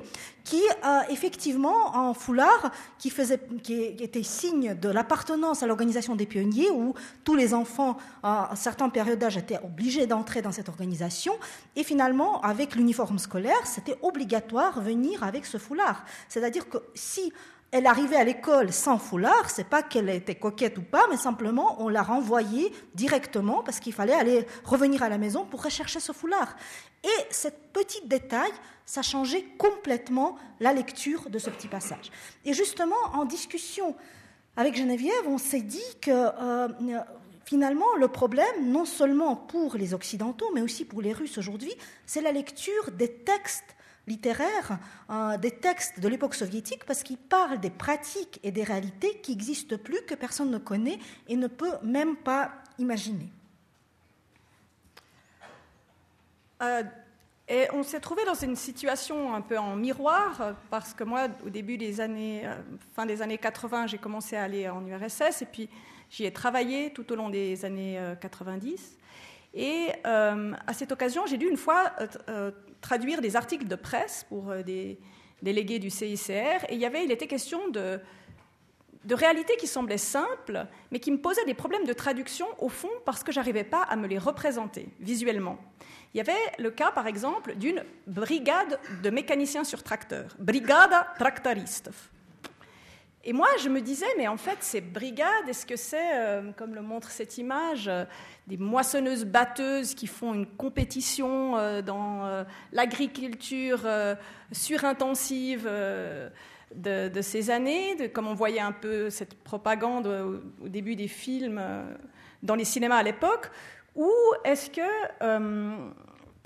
qui, 0.45 0.63
euh, 0.85 1.01
effectivement, 1.11 1.95
un 1.95 2.15
foulard 2.15 2.71
qui, 2.99 3.11
faisait, 3.11 3.41
qui 3.63 3.75
était 3.75 4.23
signe 4.23 4.75
de 4.75 4.89
l'appartenance 4.89 5.63
à 5.63 5.67
l'organisation 5.67 6.17
des 6.17 6.25
pionniers, 6.25 6.71
où 6.71 6.95
tous 7.25 7.35
les 7.35 7.53
enfants, 7.53 7.99
à 8.23 8.53
certaines 8.55 8.93
périodes 8.93 9.19
d'âge, 9.19 9.37
étaient 9.37 9.61
obligés 9.63 10.07
d'entrer 10.07 10.41
dans 10.41 10.53
cette 10.53 10.69
organisation. 10.69 11.35
Et 11.75 11.85
finalement, 11.85 12.41
avec 12.41 12.77
l'uniforme 12.77 13.19
scolaire, 13.19 13.67
c'était 13.67 13.99
obligatoire 14.03 14.81
venir 14.81 15.23
avec 15.23 15.45
ce 15.45 15.59
foulard. 15.59 16.05
C'est-à-dire 16.29 16.69
que 16.69 16.79
si 16.95 17.33
elle 17.73 17.87
arrivait 17.87 18.17
à 18.17 18.25
l'école 18.25 18.73
sans 18.73 18.99
foulard, 18.99 19.51
c'est 19.51 19.69
pas 19.69 19.83
qu'elle 19.83 20.09
était 20.09 20.37
coquette 20.37 20.79
ou 20.79 20.83
pas, 20.83 21.07
mais 21.11 21.17
simplement 21.17 21.77
on 21.83 21.89
l'a 21.89 22.03
renvoyée 22.03 22.73
directement 22.95 23.63
parce 23.63 23.81
qu'il 23.81 23.93
fallait 23.93 24.15
aller 24.15 24.47
revenir 24.65 25.03
à 25.03 25.09
la 25.09 25.19
maison 25.19 25.45
pour 25.45 25.63
rechercher 25.63 26.01
ce 26.01 26.13
foulard. 26.13 26.57
Et 27.05 27.33
ce 27.33 27.49
petit 27.73 28.07
détail, 28.07 28.51
ça 28.85 29.03
changeait 29.03 29.45
complètement 29.59 30.37
la 30.61 30.73
lecture 30.73 31.29
de 31.29 31.39
ce 31.39 31.51
petit 31.51 31.69
passage. 31.69 32.11
Et 32.45 32.53
justement, 32.53 32.97
en 33.15 33.25
discussion 33.25 33.95
avec 34.57 34.77
Geneviève, 34.77 35.27
on 35.27 35.39
s'est 35.39 35.61
dit 35.61 35.85
que 36.01 36.11
euh, 36.11 36.69
finalement, 37.45 37.95
le 37.99 38.09
problème, 38.09 38.71
non 38.71 38.85
seulement 38.85 39.37
pour 39.37 39.77
les 39.77 39.93
Occidentaux, 39.93 40.51
mais 40.55 40.63
aussi 40.63 40.85
pour 40.85 41.03
les 41.03 41.13
Russes 41.13 41.37
aujourd'hui, 41.37 41.73
c'est 42.07 42.23
la 42.23 42.33
lecture 42.33 42.91
des 42.93 43.13
textes 43.13 43.76
littéraire 44.07 44.79
euh, 45.11 45.37
des 45.37 45.51
textes 45.51 46.01
de 46.01 46.09
l'époque 46.09 46.35
soviétique 46.35 46.85
parce 46.85 47.03
qu'ils 47.03 47.19
parlent 47.19 47.59
des 47.59 47.71
pratiques 47.71 48.41
et 48.43 48.53
des 48.53 48.63
réalités 48.63 49.19
qui 49.21 49.33
n'existent 49.33 49.77
plus, 49.79 50.01
que 50.07 50.15
personne 50.15 50.51
ne 50.51 50.59
connaît 50.59 50.99
et 51.29 51.37
ne 51.37 51.49
peut 51.49 51.73
même 51.83 52.17
pas 52.17 52.53
imaginer. 52.79 53.29
Euh, 56.63 56.83
et 57.49 57.67
on 57.73 57.83
s'est 57.83 58.01
trouvé 58.01 58.25
dans 58.25 58.35
une 58.35 58.57
situation 58.57 59.35
un 59.35 59.41
peu 59.41 59.59
en 59.59 59.77
miroir 59.77 60.55
parce 60.71 60.95
que 60.95 61.05
moi, 61.05 61.29
au 61.45 61.51
début 61.51 61.77
des 61.77 62.01
années, 62.01 62.47
euh, 62.47 62.55
fin 62.95 63.07
des 63.07 63.23
années 63.23 63.39
80, 63.39 63.89
j'ai 63.89 63.99
commencé 63.99 64.37
à 64.37 64.45
aller 64.45 64.69
en 64.69 64.85
URSS 64.87 65.43
et 65.43 65.47
puis 65.47 65.69
j'y 66.11 66.25
ai 66.25 66.33
travaillé 66.33 66.93
tout 66.93 67.11
au 67.13 67.17
long 67.17 67.29
des 67.29 67.65
années 67.65 68.01
90. 68.21 68.99
Et 69.55 69.89
à 70.05 70.73
cette 70.75 70.93
occasion, 70.93 71.25
j'ai 71.27 71.39
dû 71.39 71.49
une 71.49 71.57
fois 71.57 71.93
traduire 72.81 73.21
des 73.21 73.37
articles 73.37 73.67
de 73.67 73.77
presse 73.77 74.25
pour 74.29 74.51
euh, 74.51 74.63
des 74.63 74.99
délégués 75.43 75.79
du 75.79 75.91
CICR. 75.91 76.65
Et 76.69 76.75
il, 76.75 76.79
y 76.79 76.87
avait, 76.87 77.05
il 77.05 77.13
était 77.13 77.27
question 77.27 77.69
de, 77.69 78.01
de 79.05 79.15
réalités 79.15 79.57
qui 79.57 79.67
semblaient 79.67 79.99
simples, 79.99 80.67
mais 80.91 80.99
qui 80.99 81.13
me 81.13 81.19
posaient 81.19 81.45
des 81.45 81.55
problèmes 81.55 81.85
de 81.85 81.93
traduction 81.93 82.47
au 82.59 82.69
fond 82.69 82.91
parce 83.05 83.23
que 83.23 83.33
j'arrivais 83.33 83.65
pas 83.65 83.83
à 83.83 83.97
me 83.97 84.07
les 84.07 84.19
représenter 84.19 84.89
visuellement. 85.01 85.59
Il 86.15 86.19
y 86.19 86.21
avait 86.21 86.33
le 86.59 86.71
cas, 86.71 86.91
par 86.91 87.07
exemple, 87.07 87.55
d'une 87.57 87.85
brigade 88.07 88.81
de 89.03 89.11
mécaniciens 89.11 89.65
sur 89.65 89.83
tracteur, 89.83 90.35
Brigada 90.39 91.07
Tractariste. 91.19 91.91
Et 93.29 93.33
moi, 93.33 93.49
je 93.61 93.69
me 93.69 93.81
disais, 93.81 94.07
mais 94.17 94.29
en 94.29 94.37
fait, 94.37 94.59
ces 94.61 94.81
brigades, 94.81 95.49
est-ce 95.49 95.67
que 95.67 95.75
c'est, 95.75 96.15
euh, 96.15 96.53
comme 96.57 96.77
le 96.77 96.81
montre 96.81 97.11
cette 97.11 97.39
image, 97.39 97.89
euh, 97.89 98.05
des 98.47 98.57
moissonneuses 98.57 99.25
batteuses 99.25 99.97
qui 99.97 100.07
font 100.07 100.33
une 100.33 100.47
compétition 100.47 101.59
euh, 101.59 101.83
dans 101.83 102.45
l'agriculture 102.71 103.81
surintensive 104.53 105.69
de, 106.73 107.21
ces 107.21 107.51
années, 107.51 107.97
comme 108.11 108.29
on 108.29 108.35
voyait 108.35 108.61
un 108.61 108.71
peu 108.71 109.11
cette 109.11 109.35
propagande 109.43 110.07
au 110.63 110.69
début 110.69 110.95
des 110.95 111.09
films 111.09 111.61
dans 112.45 112.55
les 112.55 112.65
cinémas 112.65 112.99
à 112.99 113.03
l'époque, 113.03 113.51
ou 113.97 114.13
est-ce 114.45 114.71
que 114.71 114.83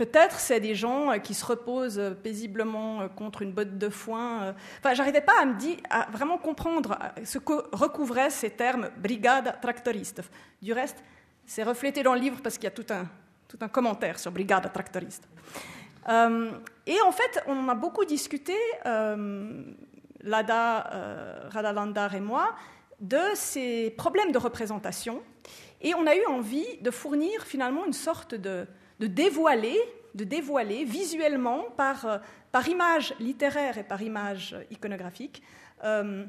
Peut-être 0.00 0.40
c'est 0.40 0.61
des 0.61 0.75
gens 0.75 1.12
euh, 1.12 1.19
qui 1.19 1.35
se 1.35 1.45
reposent 1.45 1.99
euh, 1.99 2.12
paisiblement 2.12 3.02
euh, 3.02 3.09
contre 3.09 3.42
une 3.42 3.52
botte 3.52 3.76
de 3.76 3.90
foin. 3.90 4.54
Enfin, 4.78 4.95
j'arrivais 4.95 5.21
pas 5.21 5.35
à 5.38 5.45
me 5.45 5.59
dire, 5.59 5.76
à 5.90 6.09
vraiment 6.11 6.38
comprendre 6.38 6.99
ce 7.23 7.37
que 7.37 7.52
recouvraient 7.76 8.30
ces 8.30 8.49
termes 8.49 8.88
brigade 8.97 9.61
tractoriste. 9.61 10.23
Du 10.62 10.73
reste, 10.73 11.04
c'est 11.45 11.64
reflété 11.64 12.02
dans 12.02 12.14
le 12.14 12.21
livre 12.21 12.40
parce 12.42 12.54
qu'il 12.54 12.64
y 12.64 12.69
a 12.69 12.71
tout 12.71 12.87
un, 12.88 13.07
tout 13.47 13.59
un 13.61 13.69
commentaire 13.69 14.19
sur 14.19 14.33
brigade 14.33 14.73
tractoriste. 14.73 15.28
et 16.09 17.00
en 17.02 17.12
fait, 17.12 17.42
on 17.47 17.69
a 17.69 17.75
beaucoup 17.75 18.07
discuté, 18.07 18.57
Lada, 20.23 20.90
Rada 21.50 21.73
Landar 21.75 22.14
et 22.14 22.21
moi, 22.21 22.54
de 23.00 23.21
ces 23.35 23.90
problèmes 23.99 24.33
de 24.33 24.38
représentation. 24.38 25.23
Et 25.83 25.95
on 25.95 26.07
a 26.07 26.16
eu 26.16 26.25
envie 26.25 26.78
de 26.80 26.90
fournir 26.90 27.42
finalement 27.45 27.85
une 27.85 27.92
sorte 27.92 28.35
de 28.35 28.66
de 29.00 29.07
dévoiler, 29.07 29.76
de 30.14 30.25
dévoiler 30.25 30.85
visuellement 30.85 31.64
par, 31.76 32.04
euh, 32.04 32.19
par 32.52 32.69
image 32.69 33.14
littéraire 33.19 33.78
et 33.78 33.85
par 33.85 34.02
image 34.02 34.54
iconographique 34.71 35.42
euh, 35.83 36.25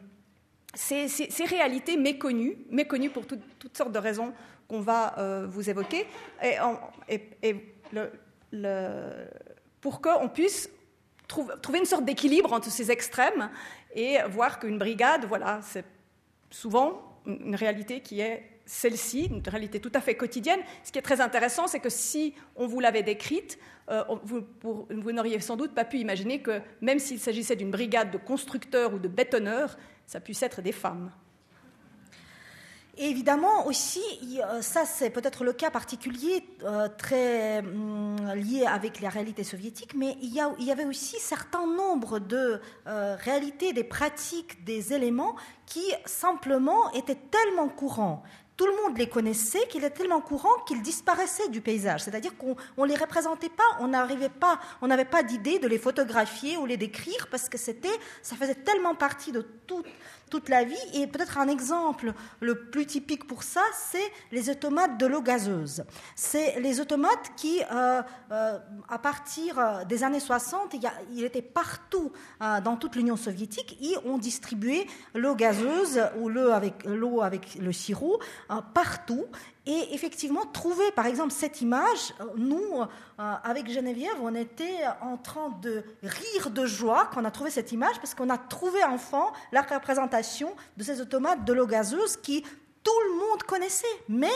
ces, 0.73 1.07
réalités 1.45 1.97
méconnues, 1.97 2.57
méconnues 2.69 3.09
pour 3.09 3.25
toutes 3.27 3.77
sortes 3.77 3.91
de 3.91 3.99
raisons 3.99 4.33
qu'on 4.69 4.79
va 4.79 5.17
euh, 5.17 5.45
vous 5.45 5.69
évoquer, 5.69 6.07
et, 6.41 7.55
pour 9.81 9.99
qu'on 9.99 10.29
puisse 10.29 10.69
trouver 11.27 11.79
une 11.79 11.85
sorte 11.85 12.05
d'équilibre 12.05 12.53
entre 12.53 12.69
ces 12.69 12.89
extrêmes 12.89 13.49
et 13.93 14.19
voir 14.29 14.59
qu'une 14.59 14.77
brigade, 14.77 15.25
voilà, 15.25 15.59
c'est 15.61 15.83
souvent 16.49 17.19
une 17.25 17.55
réalité 17.55 17.99
qui 17.99 18.21
est 18.21 18.50
celle-ci, 18.71 19.25
une 19.25 19.43
réalité 19.45 19.81
tout 19.81 19.91
à 19.93 19.99
fait 19.99 20.15
quotidienne. 20.15 20.61
Ce 20.85 20.93
qui 20.93 20.97
est 20.97 21.01
très 21.01 21.19
intéressant, 21.19 21.67
c'est 21.67 21.81
que 21.81 21.89
si 21.89 22.33
on 22.55 22.67
vous 22.67 22.79
l'avait 22.79 23.03
décrite, 23.03 23.59
euh, 23.89 24.01
vous, 24.23 25.11
n'auriez 25.11 25.41
sans 25.41 25.57
doute 25.57 25.73
pas 25.73 25.83
pu 25.83 25.97
imaginer 25.97 26.41
que 26.41 26.61
même 26.79 26.97
s'il 26.97 27.19
s'agissait 27.19 27.57
d'une 27.57 27.69
brigade 27.69 28.11
de 28.11 28.17
constructeurs 28.17 28.93
ou 28.93 28.99
de 28.99 29.09
bétonneurs, 29.09 29.77
ça 30.07 30.21
puisse 30.21 30.41
être 30.41 30.61
des 30.61 30.71
femmes. 30.71 31.11
Évidemment 32.97 33.67
aussi, 33.67 34.01
ça 34.61 34.85
c'est 34.85 35.09
peut-être 35.09 35.43
le 35.43 35.53
cas 35.53 35.71
particulier 35.71 36.45
euh, 36.63 36.89
très 36.97 37.59
hum, 37.59 38.17
lié 38.35 38.65
avec 38.65 38.99
la 39.01 39.09
réalité 39.09 39.43
soviétique, 39.43 39.95
mais 39.95 40.17
il 40.21 40.33
y, 40.33 40.71
avait 40.71 40.85
aussi 40.85 41.17
certain 41.17 41.65
nombre 41.65 42.19
de 42.19 42.59
euh, 42.87 43.15
réalités, 43.17 43.71
des 43.71 43.85
pratiques, 43.85 44.63
des 44.65 44.93
éléments 44.93 45.35
qui 45.65 45.83
simplement 46.05 46.91
étaient 46.91 47.17
tellement 47.31 47.69
courants 47.69 48.23
tout 48.61 48.67
le 48.67 48.83
monde 48.83 48.95
les 48.95 49.09
connaissait, 49.09 49.65
qu'il 49.69 49.83
est 49.83 49.89
tellement 49.89 50.21
courant 50.21 50.55
qu'ils 50.67 50.83
disparaissaient 50.83 51.49
du 51.49 51.61
paysage. 51.61 52.03
C'est-à-dire 52.03 52.37
qu'on 52.37 52.55
ne 52.77 52.85
les 52.85 52.95
représentait 52.95 53.49
pas, 53.49 53.63
on 53.79 53.87
n'arrivait 53.87 54.29
pas, 54.29 54.59
on 54.83 54.87
n'avait 54.87 55.03
pas 55.03 55.23
d'idée 55.23 55.57
de 55.57 55.67
les 55.67 55.79
photographier 55.79 56.57
ou 56.57 56.67
les 56.67 56.77
décrire 56.77 57.27
parce 57.31 57.49
que 57.49 57.57
c'était, 57.57 57.89
ça 58.21 58.35
faisait 58.35 58.53
tellement 58.53 58.93
partie 58.93 59.31
de 59.31 59.41
toute, 59.65 59.87
toute 60.31 60.49
la 60.49 60.63
vie. 60.63 60.75
Et 60.95 61.05
peut-être 61.05 61.37
un 61.37 61.47
exemple 61.47 62.13
le 62.39 62.55
plus 62.55 62.87
typique 62.87 63.27
pour 63.27 63.43
ça, 63.43 63.61
c'est 63.75 64.11
les 64.31 64.49
automates 64.49 64.97
de 64.97 65.05
l'eau 65.05 65.21
gazeuse. 65.21 65.83
C'est 66.15 66.59
les 66.59 66.79
automates 66.79 67.31
qui, 67.35 67.61
euh, 67.71 68.01
euh, 68.31 68.57
à 68.89 68.97
partir 68.97 69.59
euh, 69.59 69.83
des 69.85 70.03
années 70.03 70.19
60, 70.19 70.73
il, 70.73 71.19
y 71.19 71.23
était 71.23 71.41
partout 71.41 72.11
dans 72.39 72.77
toute 72.77 72.95
l'Union 72.95 73.17
soviétique 73.17 73.77
et 73.81 73.95
on 74.05 74.17
distribuait 74.17 74.87
l'eau 75.13 75.35
gazeuse 75.35 76.01
ou 76.19 76.29
l'eau 76.29 76.49
avec, 76.49 76.85
l'eau 76.85 77.21
avec 77.21 77.55
le 77.55 77.73
sirop 77.73 78.19
partout. 78.73 79.25
Et 79.67 79.93
effectivement, 79.93 80.43
trouver 80.45 80.91
par 80.91 81.05
exemple 81.05 81.31
cette 81.31 81.61
image, 81.61 82.13
euh, 82.19 82.25
nous, 82.35 82.81
euh, 82.81 82.85
avec 83.43 83.69
Geneviève, 83.69 84.15
on 84.21 84.33
était 84.33 84.79
en 85.01 85.17
train 85.17 85.49
de 85.61 85.83
rire 86.01 86.49
de 86.49 86.65
joie 86.65 87.09
quand 87.13 87.21
on 87.21 87.25
a 87.25 87.31
trouvé 87.31 87.51
cette 87.51 87.71
image, 87.71 87.95
parce 87.97 88.15
qu'on 88.15 88.31
a 88.31 88.39
trouvé 88.39 88.83
enfant 88.83 89.31
la 89.51 89.61
représentation 89.61 90.55
de 90.77 90.83
ces 90.83 90.99
automates 90.99 91.45
de 91.45 91.53
l'eau 91.53 91.67
gazeuse 91.67 92.17
qui 92.17 92.41
tout 92.83 92.99
le 93.09 93.17
monde 93.17 93.43
connaissait. 93.43 93.85
Mais 94.09 94.31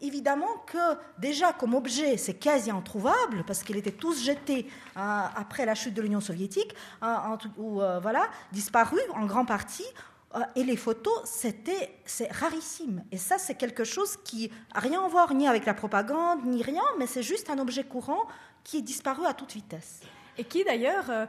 évidemment 0.00 0.64
que 0.66 0.98
déjà 1.20 1.52
comme 1.52 1.74
objet, 1.74 2.16
c'est 2.16 2.34
quasi 2.34 2.72
introuvable, 2.72 3.44
parce 3.46 3.62
qu'ils 3.62 3.76
étaient 3.76 3.92
tous 3.92 4.24
jetés 4.24 4.66
euh, 4.96 5.00
après 5.36 5.66
la 5.66 5.76
chute 5.76 5.94
de 5.94 6.02
l'Union 6.02 6.20
soviétique, 6.20 6.74
ou 7.58 7.76
voilà, 8.02 8.28
disparus 8.50 9.02
en 9.14 9.24
grande 9.26 9.46
partie. 9.46 9.86
Et 10.56 10.64
les 10.64 10.76
photos, 10.76 11.14
c'était 11.24 11.90
c'est 12.04 12.30
rarissime. 12.30 13.04
Et 13.12 13.18
ça, 13.18 13.38
c'est 13.38 13.54
quelque 13.54 13.84
chose 13.84 14.16
qui 14.24 14.50
n'a 14.74 14.80
rien 14.80 15.02
à 15.04 15.08
voir 15.08 15.34
ni 15.34 15.46
avec 15.46 15.64
la 15.64 15.74
propagande, 15.74 16.44
ni 16.44 16.62
rien, 16.62 16.82
mais 16.98 17.06
c'est 17.06 17.22
juste 17.22 17.50
un 17.50 17.58
objet 17.58 17.84
courant 17.84 18.26
qui 18.64 18.78
est 18.78 18.82
disparu 18.82 19.26
à 19.26 19.34
toute 19.34 19.52
vitesse. 19.52 20.00
Et 20.36 20.44
qui 20.44 20.64
d'ailleurs, 20.64 21.10
euh, 21.10 21.26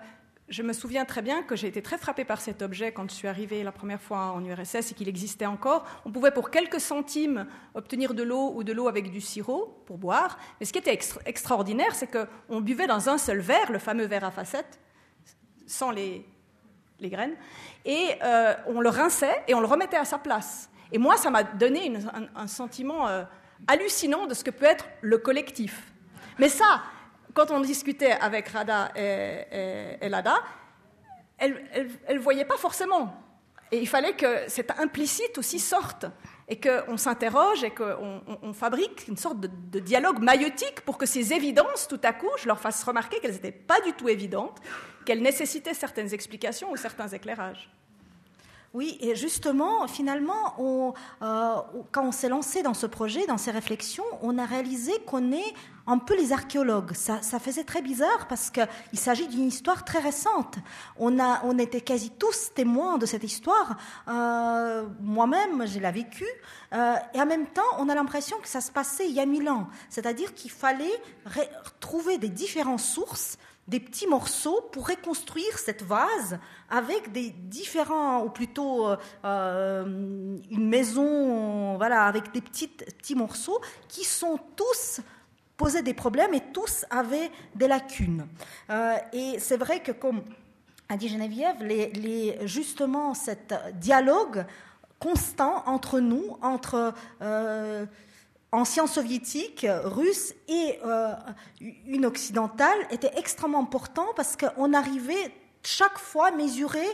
je 0.48 0.64
me 0.64 0.74
souviens 0.74 1.06
très 1.06 1.22
bien 1.22 1.44
que 1.44 1.56
j'ai 1.56 1.68
été 1.68 1.82
très 1.82 1.98
frappée 1.98 2.26
par 2.26 2.40
cet 2.40 2.62
objet 2.62 2.92
quand 2.92 3.10
je 3.10 3.16
suis 3.16 3.28
arrivée 3.28 3.64
la 3.64 3.72
première 3.72 4.02
fois 4.02 4.32
en 4.32 4.44
URSS 4.44 4.92
et 4.92 4.94
qu'il 4.96 5.10
existait 5.10 5.46
encore. 5.46 5.86
On 6.06 6.12
pouvait 6.12 6.32
pour 6.32 6.52
quelques 6.52 6.80
centimes 6.80 7.48
obtenir 7.74 8.14
de 8.14 8.24
l'eau 8.24 8.54
ou 8.56 8.64
de 8.64 8.72
l'eau 8.72 8.88
avec 8.88 9.12
du 9.12 9.22
sirop 9.22 9.84
pour 9.86 9.98
boire. 9.98 10.38
Mais 10.60 10.66
ce 10.66 10.74
qui 10.74 10.80
était 10.80 10.98
extraordinaire, 11.26 11.96
c'est 11.96 12.10
qu'on 12.10 12.62
buvait 12.62 12.88
dans 12.88 13.10
un 13.10 13.18
seul 13.18 13.40
verre, 13.40 13.72
le 13.72 13.80
fameux 13.80 14.06
verre 14.06 14.24
à 14.24 14.32
facettes, 14.32 14.80
sans 15.66 15.90
les, 15.90 16.26
les 17.00 17.10
graines, 17.10 17.36
et 17.84 18.16
euh, 18.24 18.54
on 18.68 18.82
le 18.82 18.90
rinçait 18.90 19.44
et 19.48 19.54
on 19.54 19.60
le 19.60 19.68
remettait 19.68 19.98
à 19.98 20.06
sa 20.06 20.18
place. 20.18 20.70
Et 20.92 20.98
moi, 20.98 21.18
ça 21.18 21.30
m'a 21.30 21.44
donné 21.44 21.92
un, 22.36 22.48
sentiment 22.48 23.08
euh, 23.08 23.24
hallucinant 23.68 24.28
de 24.28 24.34
ce 24.34 24.44
que 24.44 24.52
peut 24.52 24.66
être 24.66 24.86
le 25.02 25.18
collectif. 25.18 25.92
Mais 26.40 26.50
ça, 26.50 26.84
quand 27.34 27.52
on 27.52 27.60
discutait 27.60 28.12
avec 28.12 28.50
Rada 28.50 28.92
et, 28.96 30.08
Lada, 30.08 30.36
elle 31.38 31.90
ne 32.10 32.20
voyait 32.20 32.46
pas 32.46 32.58
forcément. 32.58 33.14
Et 33.72 33.80
il 33.80 33.88
fallait 33.88 34.14
que 34.14 34.48
cet 34.48 34.80
implicite 34.80 35.38
aussi 35.38 35.60
sorte 35.60 36.06
et 36.48 36.60
qu'on 36.60 36.98
s'interroge 36.98 37.64
et 37.64 37.72
qu'on 37.72 38.54
fabrique 38.54 39.08
une 39.08 39.18
sorte 39.18 39.40
de, 39.40 39.80
dialogue 39.80 40.20
maïotique 40.20 40.82
pour 40.82 40.98
que 40.98 41.06
ces 41.06 41.34
évidences, 41.34 41.88
tout 41.88 42.00
à 42.04 42.14
coup, 42.14 42.30
je 42.38 42.48
leur 42.48 42.60
fasse 42.60 42.84
remarquer 42.84 43.20
qu'elles 43.20 43.34
n'étaient 43.34 43.52
pas 43.52 43.82
du 43.82 43.94
tout 43.94 44.08
évidentes, 44.08 44.60
qu'elles 45.06 45.22
nécessitaient 45.22 45.74
certaines 45.74 46.14
explications 46.14 46.72
ou 46.72 46.78
certains 46.78 47.08
éclairages. 47.08 47.70
Oui, 48.76 48.98
et 49.00 49.16
justement, 49.16 49.88
finalement, 49.88 50.54
euh, 51.22 51.56
quand 51.94 52.08
on 52.08 52.12
s'est 52.12 52.28
lancé 52.28 52.62
dans 52.62 52.74
ce 52.74 52.86
projet, 52.86 53.26
dans 53.26 53.38
ces 53.38 53.52
réflexions, 53.52 54.04
on 54.22 54.38
a 54.38 54.44
réalisé 54.44 54.92
qu'on 55.08 55.32
est 55.32 55.54
un 55.88 55.98
peu 55.98 56.14
les 56.14 56.34
archéologues. 56.34 56.92
Ça, 56.92 57.22
faisait 57.40 57.64
très 57.64 57.82
bizarre 57.82 58.28
parce 58.28 58.50
qu'il 58.50 59.00
s'agit 59.00 59.30
d'une 59.30 59.48
histoire 59.48 59.86
très 59.86 60.00
récente. 60.00 60.58
On, 60.98 61.20
a, 61.20 61.40
on 61.46 61.58
était 61.58 61.80
quasi 61.80 62.10
tous 62.10 62.52
témoins 62.54 62.98
de 62.98 63.06
cette 63.06 63.24
histoire. 63.24 63.78
Euh, 64.10 64.86
moi-même, 65.00 65.66
je 65.66 65.80
l'ai 65.80 65.92
vécue. 65.92 66.28
Euh, 66.74 66.96
et 67.14 67.22
en 67.22 67.26
même 67.26 67.48
temps, 67.48 67.62
on 67.80 67.88
a 67.88 67.96
l'impression 67.96 68.36
que 68.40 68.48
ça 68.50 68.60
se 68.60 68.74
passait 68.74 69.08
il 69.08 69.14
y 69.16 69.22
a 69.22 69.26
mille 69.26 69.48
ans. 69.48 69.70
C'est-à-dire 69.90 70.34
qu'il 70.34 70.52
fallait 70.52 71.02
trouver 71.80 72.18
des 72.18 72.28
différentes 72.28 72.82
sources 72.82 73.38
des 73.68 73.80
petits 73.80 74.08
morceaux 74.08 74.62
pour 74.72 74.88
reconstruire 74.88 75.58
cette 75.58 75.84
vase 75.84 76.38
avec 76.70 77.12
des 77.12 77.30
différents, 77.32 78.24
ou 78.24 78.30
plutôt 78.30 78.88
euh, 79.24 80.38
une 80.52 80.70
maison, 80.70 81.76
voilà, 81.78 82.06
avec 82.06 82.32
des 82.32 82.42
petits 82.42 83.16
morceaux 83.16 83.60
qui 83.88 84.04
sont 84.04 84.40
tous 84.56 85.02
posaient 85.58 85.84
des 85.84 85.94
problèmes 85.94 86.34
et 86.34 86.42
tous 86.54 86.86
avaient 86.90 87.32
des 87.56 87.68
lacunes. 87.68 88.28
Euh, 88.70 88.98
et 89.14 89.40
c'est 89.40 89.58
vrai 89.58 89.82
que, 89.82 89.92
comme 89.92 90.22
a 90.90 90.98
dit 90.98 91.08
Geneviève, 91.08 91.64
les, 91.64 92.38
justement, 92.46 93.14
cet 93.14 93.54
dialogue 93.80 94.46
constant 95.00 95.64
entre 95.66 96.00
nous, 96.00 96.38
entre 96.42 96.94
euh, 97.22 97.86
anciens 98.56 98.88
soviétiques, 98.88 99.66
russes 99.84 100.34
et 100.48 100.80
euh, 100.86 101.14
une 101.86 102.06
occidentale, 102.06 102.78
était 102.92 103.12
extrêmement 103.18 103.62
important 103.62 104.08
parce 104.16 104.36
qu'on 104.36 104.74
arrivait 104.74 105.32
chaque 105.64 105.98
fois 105.98 106.32
mesurer, 106.32 106.86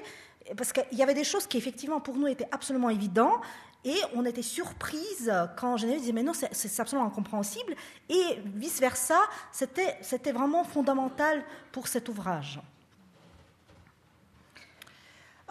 parce 0.58 0.74
qu'il 0.74 0.98
y 0.98 1.04
avait 1.04 1.14
des 1.14 1.24
choses 1.24 1.48
qui 1.48 1.58
effectivement 1.58 2.00
pour 2.00 2.16
nous 2.16 2.28
étaient 2.28 2.48
absolument 2.52 2.90
évidentes, 2.90 3.42
et 3.84 3.98
on 4.16 4.26
était 4.26 4.44
surprise 4.44 5.34
quand 5.58 5.78
Geneviève 5.78 6.02
disait 6.02 6.14
mais 6.14 6.24
non, 6.24 6.34
c'est 6.34 6.80
absolument 6.80 7.08
incompréhensible. 7.08 7.76
Et 8.10 8.40
vice-versa, 8.46 9.18
c'était 9.52 10.32
vraiment 10.32 10.64
fondamental 10.64 11.44
pour 11.72 11.88
cet 11.88 12.08
ouvrage. 12.08 12.60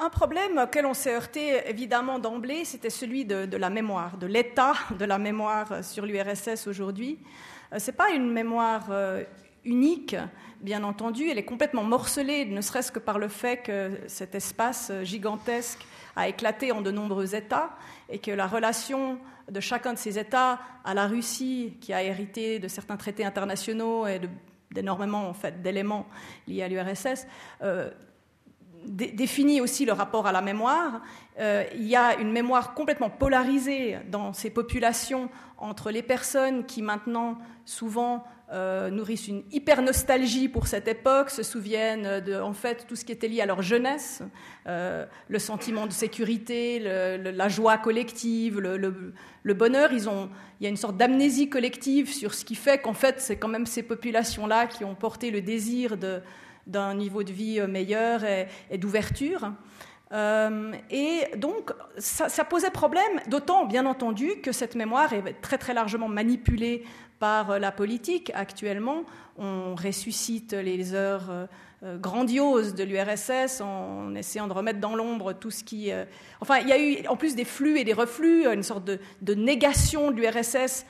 Un 0.03 0.09
problème 0.09 0.57
auquel 0.57 0.87
on 0.87 0.95
s'est 0.95 1.15
heurté 1.15 1.61
évidemment 1.67 2.19
d'emblée, 2.19 2.65
c'était 2.65 2.89
celui 2.89 3.27
de, 3.27 3.55
la 3.59 3.69
mémoire, 3.69 4.17
de 4.17 4.27
l'état 4.27 4.73
de 4.99 5.05
la 5.05 5.19
mémoire 5.19 5.85
sur 5.85 6.07
l'URSS 6.07 6.67
aujourd'hui. 6.67 7.19
Euh, 7.75 7.79
Ce 7.79 7.91
n'est 7.91 7.97
pas 7.99 8.11
une 8.11 8.33
mémoire 8.33 8.87
euh, 8.91 9.23
unique, 9.63 10.17
bien 10.63 10.85
entendu, 10.85 11.29
elle 11.29 11.37
est 11.37 11.45
complètement 11.45 11.83
morcelée, 11.83 12.47
ne 12.47 12.63
serait-ce 12.63 12.91
que 12.91 12.99
par 12.99 13.19
le 13.19 13.29
fait 13.29 13.59
que 13.59 13.91
cet 14.07 14.35
espace 14.35 14.91
gigantesque 15.03 15.87
a 16.17 16.29
éclaté 16.29 16.73
en 16.73 16.81
de 16.81 16.91
nombreux 16.91 17.35
États 17.35 17.69
et 18.09 18.19
que 18.21 18.31
la 18.31 18.47
relation 18.47 19.19
de 19.51 19.61
chacun 19.61 19.93
de 19.93 19.99
ces 19.99 20.19
États 20.19 20.61
à 20.83 20.95
la 20.95 21.09
Russie, 21.09 21.77
qui 21.79 21.93
a 21.93 22.03
hérité 22.03 22.59
de 22.59 22.69
certains 22.69 22.97
traités 22.97 23.27
internationaux 23.27 24.07
et 24.07 24.19
d'énormément 24.71 25.29
en 25.29 25.35
fait, 25.35 25.61
d'éléments 25.61 26.07
liés 26.49 26.63
à 26.63 26.69
l'URSS, 26.69 27.27
euh, 27.61 27.91
définit 28.85 29.61
aussi 29.61 29.85
le 29.85 29.93
rapport 29.93 30.27
à 30.27 30.33
la 30.33 30.41
mémoire. 30.41 31.03
Euh, 31.39 31.65
il 31.75 31.87
y 31.87 31.97
a 31.97 32.19
une 32.19 32.33
mémoire 32.33 32.75
complètement 32.75 33.11
polarisée 33.11 33.99
dans 34.11 34.33
ces 34.33 34.51
populations 34.51 35.31
entre 35.59 35.91
les 35.91 36.03
personnes 36.03 36.65
qui 36.65 36.83
maintenant 36.83 37.39
souvent 37.65 38.25
euh, 38.53 38.91
nourrissent 38.91 39.29
une 39.29 39.45
hyper 39.53 39.81
nostalgie 39.81 40.49
pour 40.49 40.67
cette 40.67 40.89
époque, 40.89 41.31
se 41.31 41.43
souviennent 41.43 42.21
de 42.21 42.35
en 42.41 42.53
fait 42.53 42.87
tout 42.89 42.97
ce 42.97 43.05
qui 43.05 43.13
était 43.13 43.29
lié 43.29 43.43
à 43.43 43.47
leur 43.47 43.63
jeunesse, 43.63 44.23
euh, 44.67 45.07
le 45.29 45.39
sentiment 45.39 45.87
de 45.87 45.93
sécurité, 45.93 46.81
la 46.81 47.49
joie 47.49 47.79
collective, 47.79 48.59
le, 48.59 49.55
bonheur. 49.55 49.91
Il 49.93 50.65
y 50.65 50.67
a 50.67 50.69
une 50.69 50.77
sorte 50.77 50.97
d'amnésie 50.97 51.49
collective 51.49 52.13
sur 52.13 52.35
ce 52.35 52.45
qui 52.45 52.55
fait 52.55 52.79
qu'en 52.79 52.95
fait 52.95 53.21
c'est 53.21 53.37
quand 53.37 53.49
même 53.49 53.67
ces 53.67 53.83
populations-là 53.83 54.67
qui 54.67 54.85
ont 54.85 54.95
porté 54.95 55.31
le 55.31 55.43
désir 55.43 55.97
d'un 56.67 56.95
niveau 56.95 57.23
de 57.23 57.33
vie 57.33 57.61
meilleur 57.67 58.25
et, 58.25 58.79
d'ouverture. 58.79 59.53
Euh, 60.13 60.73
et 60.91 61.25
donc, 61.37 61.73
ça, 61.99 62.45
posait 62.45 62.71
problème, 62.71 63.21
d'autant, 63.29 63.67
bien 63.67 63.87
entendu, 63.87 64.41
que 64.43 64.53
cette 64.53 64.75
mémoire 64.75 65.13
est 65.13 65.41
très 65.41 65.59
très 65.59 65.75
largement 65.75 66.09
manipulée 66.09 66.85
par 67.19 67.59
la 67.59 67.71
politique. 67.71 68.33
Actuellement, 68.35 69.05
on 69.37 69.75
ressuscite 69.75 70.53
les 70.53 70.95
heures 70.95 71.31
euh, 71.31 71.47
euh, 71.83 71.97
grandioses 71.97 72.75
de 72.75 72.85
l'URSS 72.85 73.63
en 73.63 74.15
essayant 74.15 74.47
de 74.47 74.53
remettre 74.53 74.81
dans 74.81 74.95
l'ombre 74.95 75.33
tout 75.33 75.51
ce 75.51 75.65
qui... 75.65 75.91
Euh, 75.91 76.05
enfin, 76.43 76.59
il 76.59 76.69
y 76.69 76.73
a 76.73 76.79
eu 76.79 77.07
en 77.07 77.17
plus 77.17 77.35
des 77.35 77.47
flux 77.47 77.79
et 77.79 77.85
des 77.85 77.95
reflux, 77.95 78.45
une 78.47 78.63
sorte 78.63 78.85
de, 78.85 79.35
négation 79.35 80.11
de 80.11 80.17
l'URSS 80.17 80.85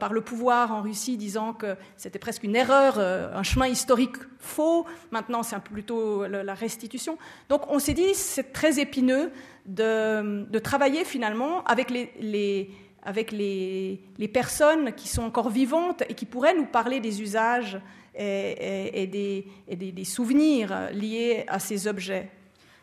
par 0.00 0.12
le 0.12 0.22
pouvoir 0.22 0.72
en 0.72 0.80
Russie, 0.80 1.16
disant 1.16 1.52
que 1.52 1.76
c'était 1.96 2.18
presque 2.18 2.44
une 2.44 2.56
erreur, 2.56 2.98
un 2.98 3.42
chemin 3.42 3.66
historique 3.66 4.16
faux. 4.38 4.86
Maintenant, 5.10 5.42
c'est 5.42 5.58
plutôt 5.58 6.26
la 6.26 6.54
restitution. 6.54 7.18
Donc, 7.48 7.62
on 7.68 7.78
s'est 7.78 7.92
dit, 7.92 8.14
c'est 8.14 8.52
très 8.52 8.78
épineux 8.80 9.32
de, 9.66 10.58
travailler 10.60 11.04
finalement 11.04 11.62
avec 11.64 11.90
les 11.90 12.70
avec 13.06 13.30
les, 13.30 14.28
personnes 14.32 14.92
qui 14.92 15.08
sont 15.08 15.22
encore 15.22 15.48
vivantes 15.48 16.02
et 16.08 16.14
qui 16.14 16.26
pourraient 16.26 16.54
nous 16.54 16.66
parler 16.66 17.00
des 17.00 17.22
usages 17.22 17.80
et, 18.18 19.06
des, 19.06 20.04
souvenirs 20.04 20.90
liés 20.92 21.44
à 21.48 21.58
ces 21.58 21.86
objets. 21.86 22.28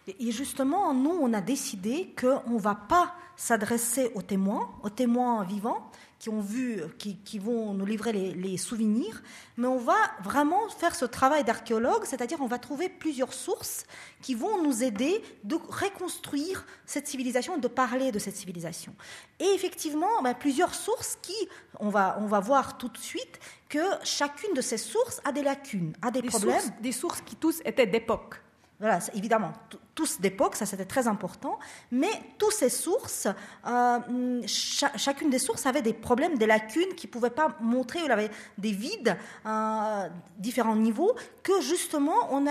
Et 0.07 0.31
justement, 0.31 0.93
nous, 0.93 1.17
on 1.21 1.33
a 1.33 1.41
décidé 1.41 2.13
qu'on 2.19 2.53
ne 2.53 2.59
va 2.59 2.75
pas 2.75 3.13
s'adresser 3.35 4.11
aux 4.15 4.21
témoins, 4.21 4.69
aux 4.83 4.89
témoins 4.89 5.43
vivants, 5.43 5.91
qui 6.23 6.29
ont 6.29 6.39
vu, 6.39 6.81
qui, 6.97 7.37
vont 7.37 7.73
nous 7.73 7.85
livrer 7.85 8.13
les, 8.13 8.55
souvenirs, 8.55 9.21
mais 9.57 9.67
on 9.67 9.77
va 9.77 9.97
vraiment 10.23 10.69
faire 10.69 10.95
ce 10.95 11.03
travail 11.03 11.43
d'archéologue, 11.43 12.05
c'est-à-dire 12.05 12.37
on 12.39 12.47
va 12.47 12.59
trouver 12.59 12.87
plusieurs 12.87 13.33
sources 13.33 13.85
qui 14.21 14.33
vont 14.33 14.63
nous 14.63 14.83
aider 14.83 15.21
de 15.43 15.55
reconstruire 15.55 16.65
cette 16.85 17.09
civilisation, 17.09 17.57
de 17.57 17.67
parler 17.67 18.13
de 18.13 18.19
cette 18.19 18.37
civilisation. 18.37 18.95
Et 19.41 19.49
effectivement, 19.53 20.21
ben, 20.23 20.33
plusieurs 20.33 20.75
sources 20.75 21.17
qui, 21.21 21.35
on 21.81 21.89
va, 21.89 22.17
on 22.21 22.25
va 22.25 22.39
voir 22.39 22.77
tout 22.77 22.87
de 22.87 22.97
suite 22.97 23.37
que 23.67 23.83
chacune 24.05 24.53
de 24.53 24.61
ces 24.61 24.77
sources 24.77 25.19
a 25.25 25.33
des 25.33 25.43
lacunes, 25.43 25.91
a 26.01 26.09
des, 26.09 26.21
problèmes. 26.21 26.61
des 26.81 26.93
sources 26.93 27.19
qui 27.19 27.35
tous 27.35 27.59
étaient 27.65 27.85
d'époque. 27.85 28.42
Voilà, 28.83 28.99
évidemment, 29.13 29.53
tous 29.95 30.19
d'époque, 30.19 30.57
ça 30.57 30.65
c'était 30.65 30.83
très 30.83 31.07
important, 31.07 31.57
mais 31.89 32.11
toutes 32.37 32.51
ces 32.51 32.67
sources, 32.67 33.29
euh, 33.65 34.41
chacune 34.45 35.29
des 35.29 35.39
sources 35.39 35.65
avait 35.65 35.81
des 35.81 35.93
problèmes, 35.93 36.37
des 36.37 36.47
lacunes 36.47 36.93
qui 36.97 37.07
ne 37.07 37.11
pouvaient 37.13 37.29
pas 37.29 37.55
montrer, 37.61 37.99
il 38.03 38.11
avait 38.11 38.29
des 38.57 38.73
vides 38.73 39.15
euh, 39.45 40.09
différents 40.37 40.75
niveaux, 40.75 41.15
que 41.43 41.61
justement, 41.61 42.43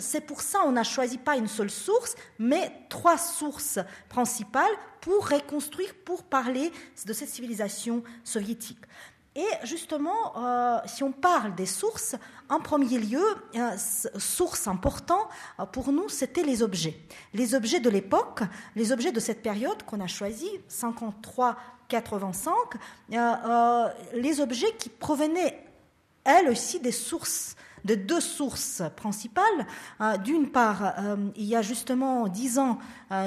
c'est 0.00 0.22
pour 0.22 0.40
ça 0.40 0.58
on 0.66 0.72
n'a 0.72 0.82
choisi 0.82 1.16
pas 1.16 1.36
une 1.36 1.46
seule 1.46 1.70
source, 1.70 2.16
mais 2.40 2.72
trois 2.88 3.16
sources 3.16 3.78
principales 4.08 4.74
pour 5.00 5.28
reconstruire, 5.28 5.94
pour 6.04 6.24
parler 6.24 6.72
de 7.06 7.12
cette 7.12 7.28
civilisation 7.28 8.02
soviétique. 8.24 8.80
Et 9.36 9.46
justement, 9.64 10.36
euh, 10.36 10.78
si 10.86 11.02
on 11.02 11.12
parle 11.12 11.54
des 11.54 11.66
sources, 11.66 12.16
en 12.48 12.60
premier 12.60 12.98
lieu, 12.98 13.22
euh, 13.56 13.76
source 14.18 14.66
importante 14.66 15.28
euh, 15.60 15.66
pour 15.66 15.92
nous, 15.92 16.08
c'était 16.08 16.42
les 16.42 16.62
objets. 16.62 16.98
Les 17.34 17.54
objets 17.54 17.80
de 17.80 17.90
l'époque, 17.90 18.40
les 18.74 18.90
objets 18.90 19.12
de 19.12 19.20
cette 19.20 19.42
période 19.42 19.82
qu'on 19.84 20.00
a 20.00 20.06
choisi, 20.06 20.48
53-85, 20.70 22.50
les 24.14 24.40
objets 24.40 24.74
qui 24.78 24.88
provenaient, 24.88 25.62
elles 26.24 26.48
aussi, 26.48 26.80
des 26.80 26.92
sources 26.92 27.54
de 27.84 27.94
deux 27.94 28.20
sources 28.20 28.82
principales. 28.96 29.66
D'une 30.24 30.50
part, 30.50 30.94
il 31.36 31.44
y 31.44 31.54
a 31.54 31.62
justement 31.62 32.26
dix 32.26 32.58
ans, 32.58 32.78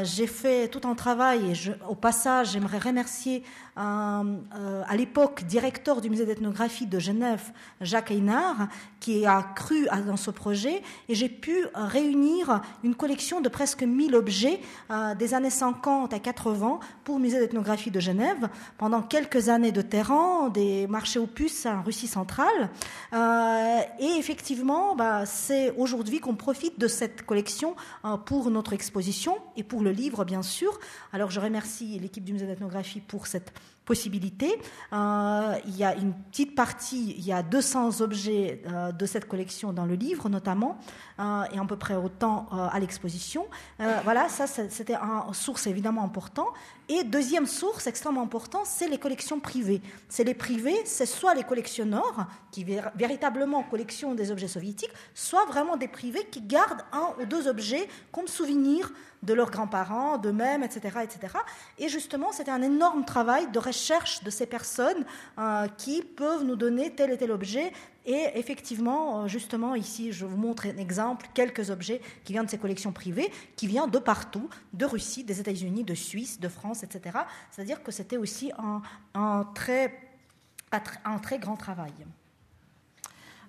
j'ai 0.03 0.27
fait 0.27 0.67
tout 0.67 0.87
un 0.87 0.95
travail 0.95 1.51
et 1.51 1.55
au 1.89 1.95
passage, 1.95 2.51
j'aimerais 2.51 2.77
remercier 2.77 3.43
euh, 3.77 4.83
à 4.87 4.95
l'époque 4.97 5.43
directeur 5.45 6.01
du 6.01 6.09
musée 6.09 6.25
d'ethnographie 6.25 6.87
de 6.87 6.99
Genève, 6.99 7.51
Jacques 7.79 8.11
Einard, 8.11 8.67
qui 8.99 9.25
a 9.25 9.41
cru 9.55 9.87
dans 10.05 10.17
ce 10.17 10.29
projet, 10.29 10.83
et 11.07 11.15
j'ai 11.15 11.29
pu 11.29 11.65
réunir 11.73 12.61
une 12.83 12.95
collection 12.95 13.39
de 13.39 13.47
presque 13.47 13.83
1000 13.83 14.13
objets 14.15 14.59
euh, 14.91 15.15
des 15.15 15.33
années 15.33 15.49
50 15.49 16.13
à 16.13 16.19
80 16.19 16.79
pour 17.05 17.15
le 17.15 17.21
musée 17.21 17.39
d'ethnographie 17.39 17.91
de 17.91 17.99
Genève, 17.99 18.49
pendant 18.77 19.01
quelques 19.01 19.47
années 19.49 19.71
de 19.71 19.81
terrain, 19.81 20.49
des 20.49 20.85
marchés 20.87 21.19
opus 21.19 21.65
en 21.65 21.81
Russie 21.81 22.07
centrale. 22.07 22.69
Euh, 23.13 23.79
et 23.99 24.17
effectivement, 24.17 24.95
bah, 24.95 25.25
c'est 25.25 25.71
aujourd'hui 25.77 26.19
qu'on 26.19 26.35
profite 26.35 26.77
de 26.77 26.87
cette 26.87 27.25
collection 27.25 27.75
pour 28.25 28.51
notre 28.51 28.73
exposition 28.73 29.37
et 29.55 29.63
pour 29.71 29.83
le 29.83 29.91
livre, 29.91 30.25
bien 30.25 30.41
sûr. 30.41 30.77
Alors 31.13 31.31
je 31.31 31.39
remercie 31.39 31.97
l'équipe 31.97 32.25
du 32.25 32.33
musée 32.33 32.45
d'ethnographie 32.45 32.99
pour 32.99 33.25
cette 33.25 33.53
possibilités. 33.85 34.59
Euh, 34.93 35.55
il 35.65 35.75
y 35.75 35.83
a 35.83 35.95
une 35.95 36.13
petite 36.13 36.55
partie, 36.55 37.15
il 37.17 37.25
y 37.25 37.33
a 37.33 37.43
200 37.43 38.01
objets 38.01 38.61
euh, 38.67 38.91
de 38.91 39.05
cette 39.05 39.27
collection 39.27 39.73
dans 39.73 39.85
le 39.85 39.95
livre 39.95 40.29
notamment, 40.29 40.77
euh, 41.19 41.43
et 41.53 41.59
à 41.59 41.65
peu 41.65 41.75
près 41.77 41.95
autant 41.95 42.47
à 42.51 42.79
l'exposition. 42.79 43.45
voilà, 44.03 44.29
ça 44.29 44.47
c'était 44.47 44.95
une 44.95 45.33
source 45.33 45.67
évidemment 45.67 46.03
importante. 46.03 46.47
Et 46.89 47.03
deuxième 47.03 47.45
source 47.45 47.87
extrêmement 47.87 48.23
importante, 48.23 48.65
c'est 48.65 48.87
les 48.87 48.97
collections 48.97 49.39
privées. 49.39 49.81
C'est 50.09 50.23
les 50.23 50.33
privés, 50.33 50.81
c'est 50.85 51.05
soit 51.05 51.33
les 51.33 51.43
collectionneurs 51.43 52.27
qui 52.51 52.65
véritablement 52.95 53.63
collectionnent 53.63 54.15
des 54.15 54.31
objets 54.31 54.49
soviétiques, 54.49 54.91
soit 55.13 55.45
vraiment 55.45 55.77
des 55.77 55.87
privés 55.87 56.25
qui 56.29 56.41
gardent 56.41 56.83
un 56.91 57.13
ou 57.19 57.25
deux 57.25 57.47
objets 57.47 57.87
comme 58.11 58.27
souvenir 58.27 58.91
de 59.23 59.33
leurs 59.33 59.51
grands-parents, 59.51 60.17
d'eux-mêmes, 60.17 60.63
etc., 60.63 60.99
etc. 61.03 61.33
Et 61.77 61.89
justement, 61.89 62.31
c'était 62.31 62.51
un 62.51 62.61
énorme 62.61 63.05
travail 63.05 63.49
de 63.51 63.59
recherche 63.71 64.23
de 64.23 64.29
ces 64.29 64.45
personnes 64.45 65.05
euh, 65.39 65.67
qui 65.77 66.03
peuvent 66.03 66.43
nous 66.43 66.55
donner 66.55 66.91
tel 66.91 67.11
et 67.11 67.17
tel 67.17 67.31
objet. 67.31 67.71
Et 68.05 68.27
effectivement, 68.35 69.23
euh, 69.23 69.27
justement, 69.27 69.75
ici, 69.75 70.11
je 70.11 70.25
vous 70.25 70.37
montre 70.37 70.65
un 70.67 70.77
exemple, 70.77 71.27
quelques 71.33 71.69
objets 71.69 72.01
qui 72.23 72.33
viennent 72.33 72.45
de 72.45 72.51
ces 72.51 72.57
collections 72.57 72.91
privées, 72.91 73.31
qui 73.55 73.67
viennent 73.67 73.89
de 73.89 73.99
partout, 73.99 74.49
de 74.73 74.85
Russie, 74.85 75.23
des 75.23 75.39
États-Unis, 75.39 75.83
de 75.83 75.95
Suisse, 75.95 76.39
de 76.39 76.49
France, 76.49 76.83
etc. 76.83 77.19
C'est-à-dire 77.51 77.81
que 77.81 77.91
c'était 77.91 78.17
aussi 78.17 78.51
un, 79.13 79.45
très, 79.55 79.97
un 81.05 81.19
très 81.19 81.39
grand 81.39 81.55
travail. 81.55 81.93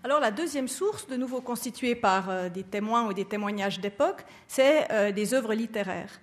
Alors 0.04 0.20
la 0.20 0.30
deuxième 0.30 0.68
source, 0.68 1.06
de 1.06 1.16
nouveau 1.16 1.40
constituée 1.40 1.94
par 1.94 2.28
euh, 2.28 2.48
des 2.48 2.64
témoins 2.64 3.06
ou 3.06 3.12
des 3.12 3.24
témoignages 3.24 3.80
d'époque, 3.80 4.24
c'est 4.48 5.12
des 5.12 5.34
œuvres 5.34 5.54
littéraires. 5.54 6.20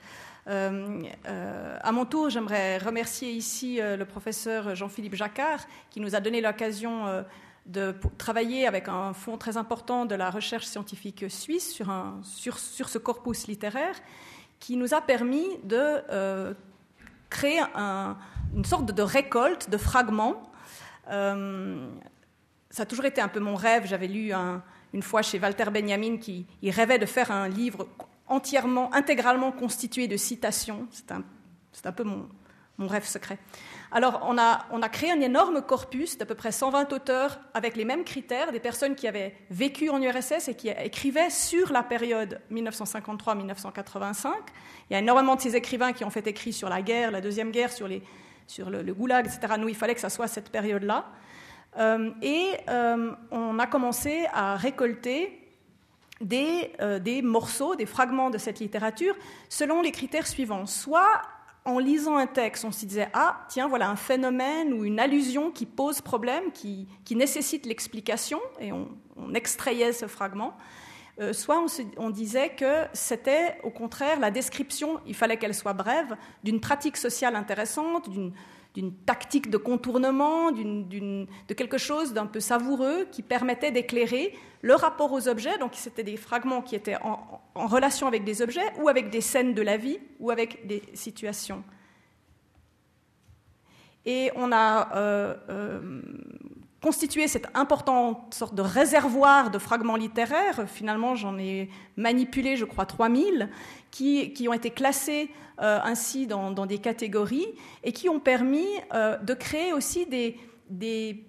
Euh, 0.49 1.77
à 1.81 1.91
mon 1.91 2.05
tour, 2.05 2.29
j'aimerais 2.29 2.77
remercier 2.77 3.31
ici 3.31 3.79
le 3.81 4.03
professeur 4.03 4.75
Jean-Philippe 4.75 5.15
Jacquard 5.15 5.59
qui 5.89 5.99
nous 5.99 6.15
a 6.15 6.19
donné 6.19 6.41
l'occasion 6.41 7.23
de 7.65 7.95
travailler 8.17 8.65
avec 8.65 8.87
un 8.87 9.13
fonds 9.13 9.37
très 9.37 9.57
important 9.57 10.05
de 10.05 10.15
la 10.15 10.29
recherche 10.31 10.65
scientifique 10.65 11.25
suisse 11.29 11.71
sur, 11.73 12.59
ce 12.59 12.97
corpus 12.97 13.47
littéraire 13.47 13.95
qui 14.59 14.75
nous 14.75 14.93
a 14.93 15.01
permis 15.01 15.45
de 15.63 16.55
créer 17.29 17.61
une 18.55 18.65
sorte 18.65 18.91
de 18.91 19.01
récolte 19.03 19.69
de 19.69 19.77
fragments 19.77 20.51
ça 22.71 22.83
a 22.83 22.85
toujours 22.85 23.05
été 23.05 23.21
un 23.21 23.27
peu 23.27 23.39
mon 23.39 23.55
rêve. 23.55 23.85
J'avais 23.85 24.07
lu 24.07 24.31
une 24.93 25.01
fois 25.01 25.21
chez 25.21 25.39
Walter 25.39 25.65
Benjamin 25.71 26.17
qui 26.17 26.45
rêvait 26.63 26.99
de 26.99 27.05
faire 27.05 27.31
un 27.31 27.47
livre 27.47 27.87
entièrement, 28.29 28.93
intégralement 28.93 29.51
constitué 29.51 30.07
de 30.07 30.17
citations. 30.17 30.87
C'est 30.91 31.11
un, 31.11 31.23
un, 31.83 31.91
peu 31.91 32.03
mon, 32.03 32.29
mon, 32.77 32.87
rêve 32.87 33.05
secret. 33.05 33.37
Alors, 33.91 34.21
on 34.27 34.37
a, 34.37 34.65
on 34.71 34.81
a 34.81 34.89
créé 34.89 35.11
un 35.11 35.19
énorme 35.19 35.61
corpus 35.61 36.17
d'à 36.17 36.25
peu 36.25 36.35
près 36.35 36.51
120 36.51 36.93
auteurs 36.93 37.39
avec 37.53 37.75
les 37.75 37.85
mêmes 37.85 38.03
critères, 38.03 38.51
des 38.51 38.59
personnes 38.59 38.95
qui 38.95 39.07
avaient 39.07 39.35
vécu 39.49 39.89
en 39.89 40.01
URSS 40.01 40.47
et 40.47 40.55
qui 40.55 40.69
écrivaient 40.69 41.31
sur 41.31 41.71
la 41.71 41.81
période 41.81 42.39
1953-1985. 42.51 44.27
Il 44.89 44.93
y 44.93 44.95
a 44.95 44.99
énormément 44.99 45.35
de 45.35 45.41
ces 45.41 45.55
écrivains 45.55 45.93
qui 45.93 46.05
ont 46.05 46.11
fait 46.11 46.27
écrit 46.27 46.53
sur 46.53 46.69
la 46.69 46.81
guerre, 46.81 47.11
la 47.11 47.21
Deuxième 47.21 47.51
Guerre, 47.51 47.71
sur, 47.71 47.87
les, 47.87 48.03
sur 48.45 48.69
le, 48.69 48.93
goulag, 48.93 49.25
etc. 49.25 49.55
Nous, 49.57 49.69
il 49.69 49.75
fallait 49.75 49.95
que 49.95 50.01
ça 50.01 50.09
soit 50.09 50.27
cette 50.27 50.51
période-là. 50.51 51.05
Euh, 51.77 52.11
et 52.21 52.51
euh, 52.67 53.11
on 53.31 53.59
a 53.59 53.67
commencé 53.67 54.25
à 54.33 54.55
récolter 54.55 55.38
des, 56.21 56.71
euh, 56.81 56.99
des, 56.99 57.21
morceaux, 57.21 57.75
des 57.75 57.85
fragments 57.85 58.29
de 58.29 58.37
cette 58.37 58.59
littérature 58.59 59.15
selon 59.49 59.81
les 59.81 59.91
critères 59.91 60.27
suivants. 60.27 60.65
Soit 60.65 61.21
en 61.65 61.79
lisant 61.79 62.17
un 62.17 62.27
texte, 62.27 62.65
on 62.65 62.71
se 62.71 62.85
disait 62.85 63.09
Ah, 63.13 63.45
tiens, 63.49 63.67
voilà 63.67 63.89
un 63.89 63.95
phénomène 63.95 64.73
ou 64.73 64.85
une 64.85 64.99
allusion 64.99 65.51
qui 65.51 65.65
pose 65.65 66.01
problème, 66.01 66.51
qui, 66.51 66.87
nécessite 67.11 67.65
l'explication, 67.65 68.39
et 68.59 68.71
on, 68.71 68.87
extrayait 69.33 69.91
ce 69.91 70.07
fragment. 70.07 70.55
soit 71.33 71.63
on, 71.97 72.09
disait 72.09 72.55
que 72.55 72.85
c'était 72.93 73.59
au 73.63 73.69
contraire 73.69 74.19
la 74.19 74.31
description, 74.31 75.01
il 75.05 75.13
fallait 75.13 75.35
qu'elle 75.35 75.53
soit 75.53 75.73
brève, 75.73 76.15
d'une 76.43 76.61
pratique 76.61 76.95
sociale 76.95 77.35
intéressante, 77.35 78.09
d'une 78.75 78.93
tactique 78.93 79.49
de 79.49 79.57
contournement, 79.57 80.51
de 80.51 81.53
quelque 81.53 81.77
chose 81.77 82.13
d'un 82.13 82.27
peu 82.27 82.39
savoureux 82.39 83.07
qui 83.11 83.23
permettait 83.23 83.71
d'éclairer 83.71 84.35
le 84.61 84.75
rapport 84.75 85.11
aux 85.11 85.27
objets. 85.27 85.57
Donc 85.57 85.71
c'était 85.73 86.03
des 86.03 86.17
fragments 86.17 86.61
qui 86.61 86.75
étaient 86.75 86.97
en, 87.01 87.41
relation 87.55 88.07
avec 88.07 88.23
des 88.23 88.41
objets 88.41 88.71
ou 88.79 88.87
avec 88.87 89.09
des 89.09 89.21
scènes 89.21 89.53
de 89.53 89.61
la 89.61 89.77
vie 89.77 89.99
ou 90.19 90.29
avec 90.29 90.67
des 90.67 90.83
situations. 90.93 91.63
Et 94.05 94.31
on 94.35 94.51
a 94.51 94.95
euh, 94.95 95.35
euh, 95.49 96.01
constitué 96.81 97.27
cette 97.27 97.47
importante 97.55 98.33
sorte 98.33 98.55
de 98.55 98.61
réservoir 98.61 99.51
de 99.51 99.59
fragments 99.59 99.97
littéraires. 99.97 100.67
Finalement, 100.67 101.15
j'en 101.15 101.37
ai 101.37 101.69
manipulé, 101.97 102.55
je 102.55 102.65
crois, 102.65 102.85
3000, 102.85 103.49
qui, 103.91 104.33
qui 104.33 104.47
ont 104.47 104.53
été 104.53 104.69
classés 104.69 105.29
euh, 105.61 105.79
ainsi 105.83 106.25
dans, 106.25 106.65
des 106.65 106.77
catégories 106.77 107.47
et 107.83 107.91
qui 107.91 108.07
ont 108.07 108.19
permis 108.19 108.67
euh, 108.93 109.17
de 109.17 109.33
créer 109.33 109.73
aussi 109.73 110.05
des, 110.05 110.37
des, 110.69 111.25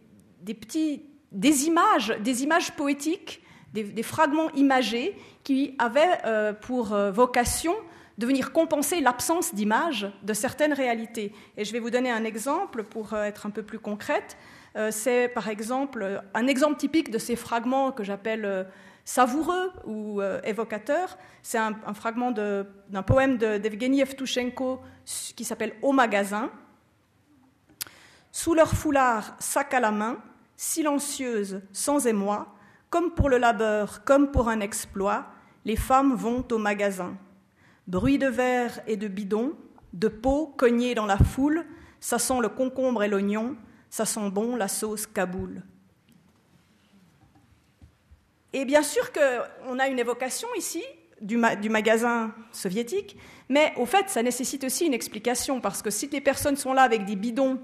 petits, 0.55 1.03
des 1.33 1.67
images, 1.67 2.15
des 2.21 2.45
images 2.45 2.73
poétiques, 2.73 3.43
des, 3.73 4.03
fragments 4.03 4.51
imagés 4.53 5.17
qui 5.43 5.75
avaient 5.79 6.19
euh, 6.27 6.53
pour 6.53 6.95
vocation 7.13 7.75
de 8.19 8.27
venir 8.27 8.53
compenser 8.53 9.01
l'absence 9.01 9.55
d'images 9.55 10.13
de 10.23 10.33
certaines 10.33 10.75
réalités. 10.75 11.33
Et 11.57 11.65
je 11.65 11.73
vais 11.73 11.79
vous 11.79 11.91
donner 11.91 12.11
un 12.11 12.25
exemple 12.25 12.85
pour 12.85 13.15
être 13.15 13.47
un 13.47 13.51
peu 13.51 13.63
plus 13.63 13.79
concrète. 13.79 14.37
C'est 14.91 15.29
par 15.29 15.49
exemple 15.49 16.23
un 16.33 16.47
exemple 16.47 16.77
typique 16.77 17.11
de 17.11 17.19
ces 17.19 17.35
fragments 17.35 17.91
que 17.91 18.05
j'appelle 18.05 18.67
savoureux 19.05 19.73
ou 19.85 20.21
euh, 20.21 20.41
évocateur. 20.45 21.19
C'est 21.43 21.59
un, 21.59 21.75
fragment 21.95 22.31
d'un 22.31 23.03
poème 23.03 23.39
d'Evgeny 23.39 24.01
Evtushenko 24.03 24.81
qui 25.35 25.45
s'appelle 25.45 25.75
Au 25.83 25.93
magasin. 25.93 26.51
Sous 28.31 28.55
leur 28.55 28.73
foulard, 28.73 29.35
sac 29.41 29.75
à 29.75 29.81
la 29.81 29.91
main, 29.91 30.19
silencieuses, 30.57 31.61
sans 31.73 32.07
émoi, 32.07 32.55
comme 32.89 33.13
pour 33.13 33.29
le 33.29 33.39
labeur, 33.39 34.05
comme 34.05 34.31
pour 34.31 34.49
un 34.49 34.61
exploit, 34.61 35.27
les 35.65 35.77
femmes 35.77 36.15
vont 36.15 36.45
au 36.53 36.59
magasin. 36.59 37.17
Bruit 37.89 38.19
de 38.19 38.29
verre 38.29 38.81
et 38.87 38.97
de 38.97 39.09
bidon, 39.09 39.55
de 39.93 40.07
peau 40.07 40.55
cognée 40.57 40.95
dans 40.95 41.07
la 41.07 41.19
foule, 41.19 41.67
ça 41.99 42.21
sent 42.21 42.39
le 42.41 42.49
concombre 42.49 43.03
et 43.03 43.09
l'oignon, 43.09 43.57
ça 43.91 44.07
sent 44.07 44.31
bon 44.31 44.57
la 44.57 44.69
sauce 44.69 45.07
Kaboul. 45.07 45.63
Et 48.53 48.65
bien 48.65 48.83
sûr 48.83 49.13
qu'on 49.13 49.79
a 49.79 49.89
une 49.89 49.99
évocation 49.99 50.49
ici 50.57 50.83
du, 51.21 51.37
magasin 51.37 52.35
soviétique, 52.51 53.17
mais 53.49 53.73
au 53.77 53.85
fait, 53.85 54.09
ça 54.09 54.23
nécessite 54.23 54.65
aussi 54.65 54.87
une 54.87 54.95
explication, 54.95 55.61
parce 55.61 55.83
que 55.83 55.91
si 55.91 56.09
les 56.09 56.21
personnes 56.21 56.57
sont 56.57 56.73
là 56.73 56.83
avec 56.83 57.05
des 57.05 57.17
bidons, 57.17 57.61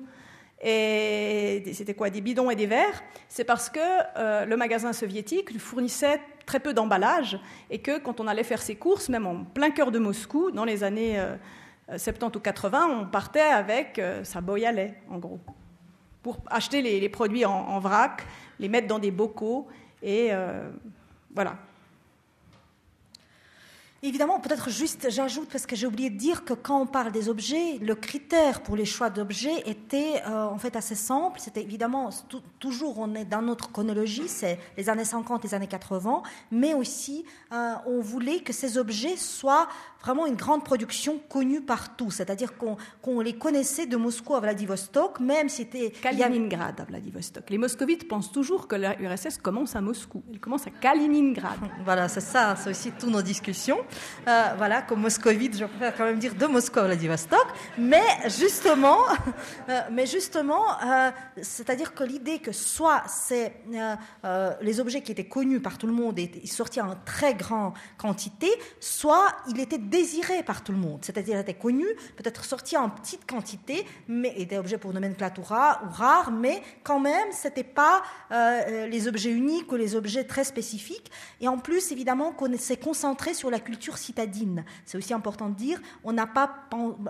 et 0.62 1.62
c'était 1.72 1.94
quoi, 1.94 2.10
des 2.10 2.20
bidons 2.20 2.50
et 2.50 2.54
des 2.54 2.66
verres, 2.66 3.02
c'est 3.28 3.44
parce 3.44 3.70
que 3.70 3.80
euh, 4.16 4.44
le 4.44 4.56
magasin 4.56 4.92
soviétique 4.92 5.58
fournissait 5.58 6.20
très 6.44 6.60
peu 6.60 6.74
d'emballage, 6.74 7.40
et 7.70 7.78
que 7.78 7.98
quand 7.98 8.20
on 8.20 8.26
allait 8.26 8.44
faire 8.44 8.62
ses 8.62 8.76
courses, 8.76 9.08
même 9.08 9.26
en 9.26 9.44
plein 9.44 9.70
cœur 9.70 9.90
de 9.90 9.98
Moscou, 9.98 10.50
dans 10.50 10.64
les 10.64 10.84
années 10.84 11.20
70 11.88 12.24
euh, 12.24 12.28
ou 12.36 12.40
80, 12.40 12.88
on 12.90 13.06
partait 13.06 13.40
avec 13.40 14.00
sa 14.22 14.40
boy 14.40 14.66
en 15.10 15.18
gros 15.18 15.40
pour 16.26 16.38
acheter 16.50 16.82
les, 16.82 17.08
produits 17.08 17.44
en, 17.44 17.78
vrac, 17.78 18.26
les 18.58 18.68
mettre 18.68 18.88
dans 18.88 18.98
des 18.98 19.12
bocaux 19.12 19.68
et 20.02 20.30
voilà. 21.32 21.56
Évidemment, 24.02 24.40
peut-être 24.40 24.68
juste, 24.68 25.08
j'ajoute, 25.10 25.48
parce 25.50 25.64
que 25.64 25.74
j'ai 25.74 25.86
oublié 25.86 26.10
de 26.10 26.18
dire 26.18 26.44
que 26.44 26.52
quand 26.52 26.80
on 26.80 26.86
parle 26.86 27.12
des 27.12 27.28
objets, 27.28 27.78
le 27.80 27.94
critère 27.94 28.62
pour 28.62 28.76
les 28.76 28.84
choix 28.84 29.08
d'objets 29.08 29.62
était 29.66 30.22
euh, 30.26 30.44
en 30.44 30.58
fait 30.58 30.76
assez 30.76 30.94
simple. 30.94 31.40
C'était 31.40 31.62
évidemment, 31.62 32.10
toujours 32.58 32.98
on 32.98 33.14
est 33.14 33.24
dans 33.24 33.42
notre 33.42 33.72
chronologie, 33.72 34.28
c'est 34.28 34.58
les 34.76 34.90
années 34.90 35.04
50, 35.04 35.42
les 35.44 35.54
années 35.54 35.66
80, 35.66 36.22
mais 36.50 36.74
aussi 36.74 37.24
euh, 37.52 37.74
on 37.86 38.00
voulait 38.00 38.40
que 38.40 38.52
ces 38.52 38.76
objets 38.76 39.16
soient 39.16 39.68
vraiment 40.02 40.26
une 40.26 40.36
grande 40.36 40.62
production 40.62 41.18
connue 41.28 41.60
partout. 41.60 42.10
C'est-à-dire 42.10 42.52
qu'on 42.56 43.20
les 43.20 43.36
connaissait 43.36 43.86
de 43.86 43.96
Moscou 43.96 44.34
à 44.34 44.40
Vladivostok, 44.40 45.18
même 45.20 45.48
si 45.48 45.56
c'était... 45.56 45.90
Kaliningrad 45.90 46.80
à 46.80 46.84
Vladivostok. 46.84 47.50
Les 47.50 47.58
moscovites 47.58 48.06
pensent 48.06 48.30
toujours 48.30 48.68
que 48.68 48.76
l'URSS 48.76 49.38
commence 49.38 49.74
à 49.74 49.80
Moscou. 49.80 50.22
Elle 50.30 50.38
commence 50.38 50.66
à 50.66 50.70
Kaliningrad. 50.70 51.58
Voilà, 51.84 52.08
c'est 52.08 52.20
ça, 52.20 52.56
c'est 52.56 52.70
aussi 52.70 52.92
toutes 52.92 53.10
nos 53.10 53.22
discussions. 53.22 53.78
Euh, 54.28 54.54
voilà, 54.56 54.82
comme 54.82 55.00
moscovite, 55.00 55.56
je 55.56 55.64
préfère 55.64 55.96
quand 55.96 56.04
même 56.04 56.18
dire 56.18 56.34
de 56.34 56.46
Moscou 56.46 56.80
à 56.80 56.84
Vladivostok. 56.84 57.46
Mais 57.78 58.02
justement, 58.26 58.98
euh, 59.68 60.06
justement 60.06 60.64
euh, 60.84 61.10
c'est-à-dire 61.40 61.94
que 61.94 62.04
l'idée 62.04 62.38
que 62.38 62.52
soit 62.52 63.02
c'est 63.06 63.54
les 64.60 64.80
objets 64.80 65.02
qui 65.02 65.12
étaient 65.12 65.28
connus 65.28 65.60
par 65.60 65.78
tout 65.78 65.86
le 65.86 65.92
monde 65.92 66.18
et 66.18 66.46
sortis 66.46 66.80
en 66.80 66.96
très 67.04 67.34
grande 67.34 67.74
quantité, 67.98 68.48
soit 68.80 69.28
il 69.48 69.60
était 69.60 69.78
désiré 69.78 70.42
par 70.42 70.62
tout 70.62 70.72
le 70.72 70.78
monde. 70.78 70.98
C'est-à-dire 71.02 71.38
était 71.38 71.54
connu, 71.54 71.86
peut-être 72.16 72.44
sorti 72.44 72.76
en 72.76 72.88
petite 72.88 73.26
quantité, 73.26 73.86
mais 74.08 74.32
était 74.36 74.58
objet 74.58 74.78
pour 74.78 74.92
nomenclatura 74.92 75.82
ou 75.84 75.92
rare, 75.92 76.30
mais 76.30 76.62
quand 76.82 77.00
même, 77.00 77.28
c'était 77.32 77.64
pas 77.64 78.02
les 78.30 79.08
objets 79.08 79.30
uniques 79.30 79.70
ou 79.70 79.76
les 79.76 79.94
objets 79.94 80.24
très 80.24 80.44
spécifiques. 80.44 81.10
Et 81.40 81.48
en 81.48 81.58
plus, 81.58 81.92
évidemment, 81.92 82.32
qu'on 82.32 82.56
s'est 82.56 82.76
concentré 82.76 83.34
sur 83.34 83.50
la 83.50 83.60
culture 83.76 83.98
citadine. 83.98 84.64
C'est 84.86 84.96
aussi 84.96 85.12
important 85.12 85.50
de 85.50 85.54
dire, 85.54 85.78
on 86.02 86.14
n'a 86.14 86.26
pas 86.26 86.50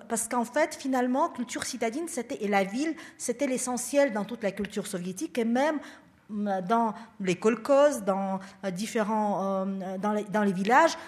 parce 0.09 0.27
qu'en 0.27 0.45
fait, 0.45 0.75
finalement, 0.75 1.29
culture 1.29 1.63
citadine, 1.63 2.09
c'était 2.09 2.43
et 2.43 2.49
la 2.49 2.65
ville, 2.65 2.95
c'était 3.19 3.47
l'essentiel 3.47 4.13
dans 4.13 4.25
toute 4.25 4.43
la 4.43 4.51
culture 4.51 4.89
soviétique 4.89 5.39
et 5.39 5.45
même 5.45 5.79
dans 6.29 6.93
les 7.21 7.37
kolkhozes, 7.37 8.03
dans 8.03 8.41
euh, 8.65 8.73
différents, 8.73 9.65
euh, 9.65 9.97
dans, 9.99 10.13
les, 10.13 10.25
dans, 10.25 10.43
les, 10.43 10.53
villages, 10.53 10.99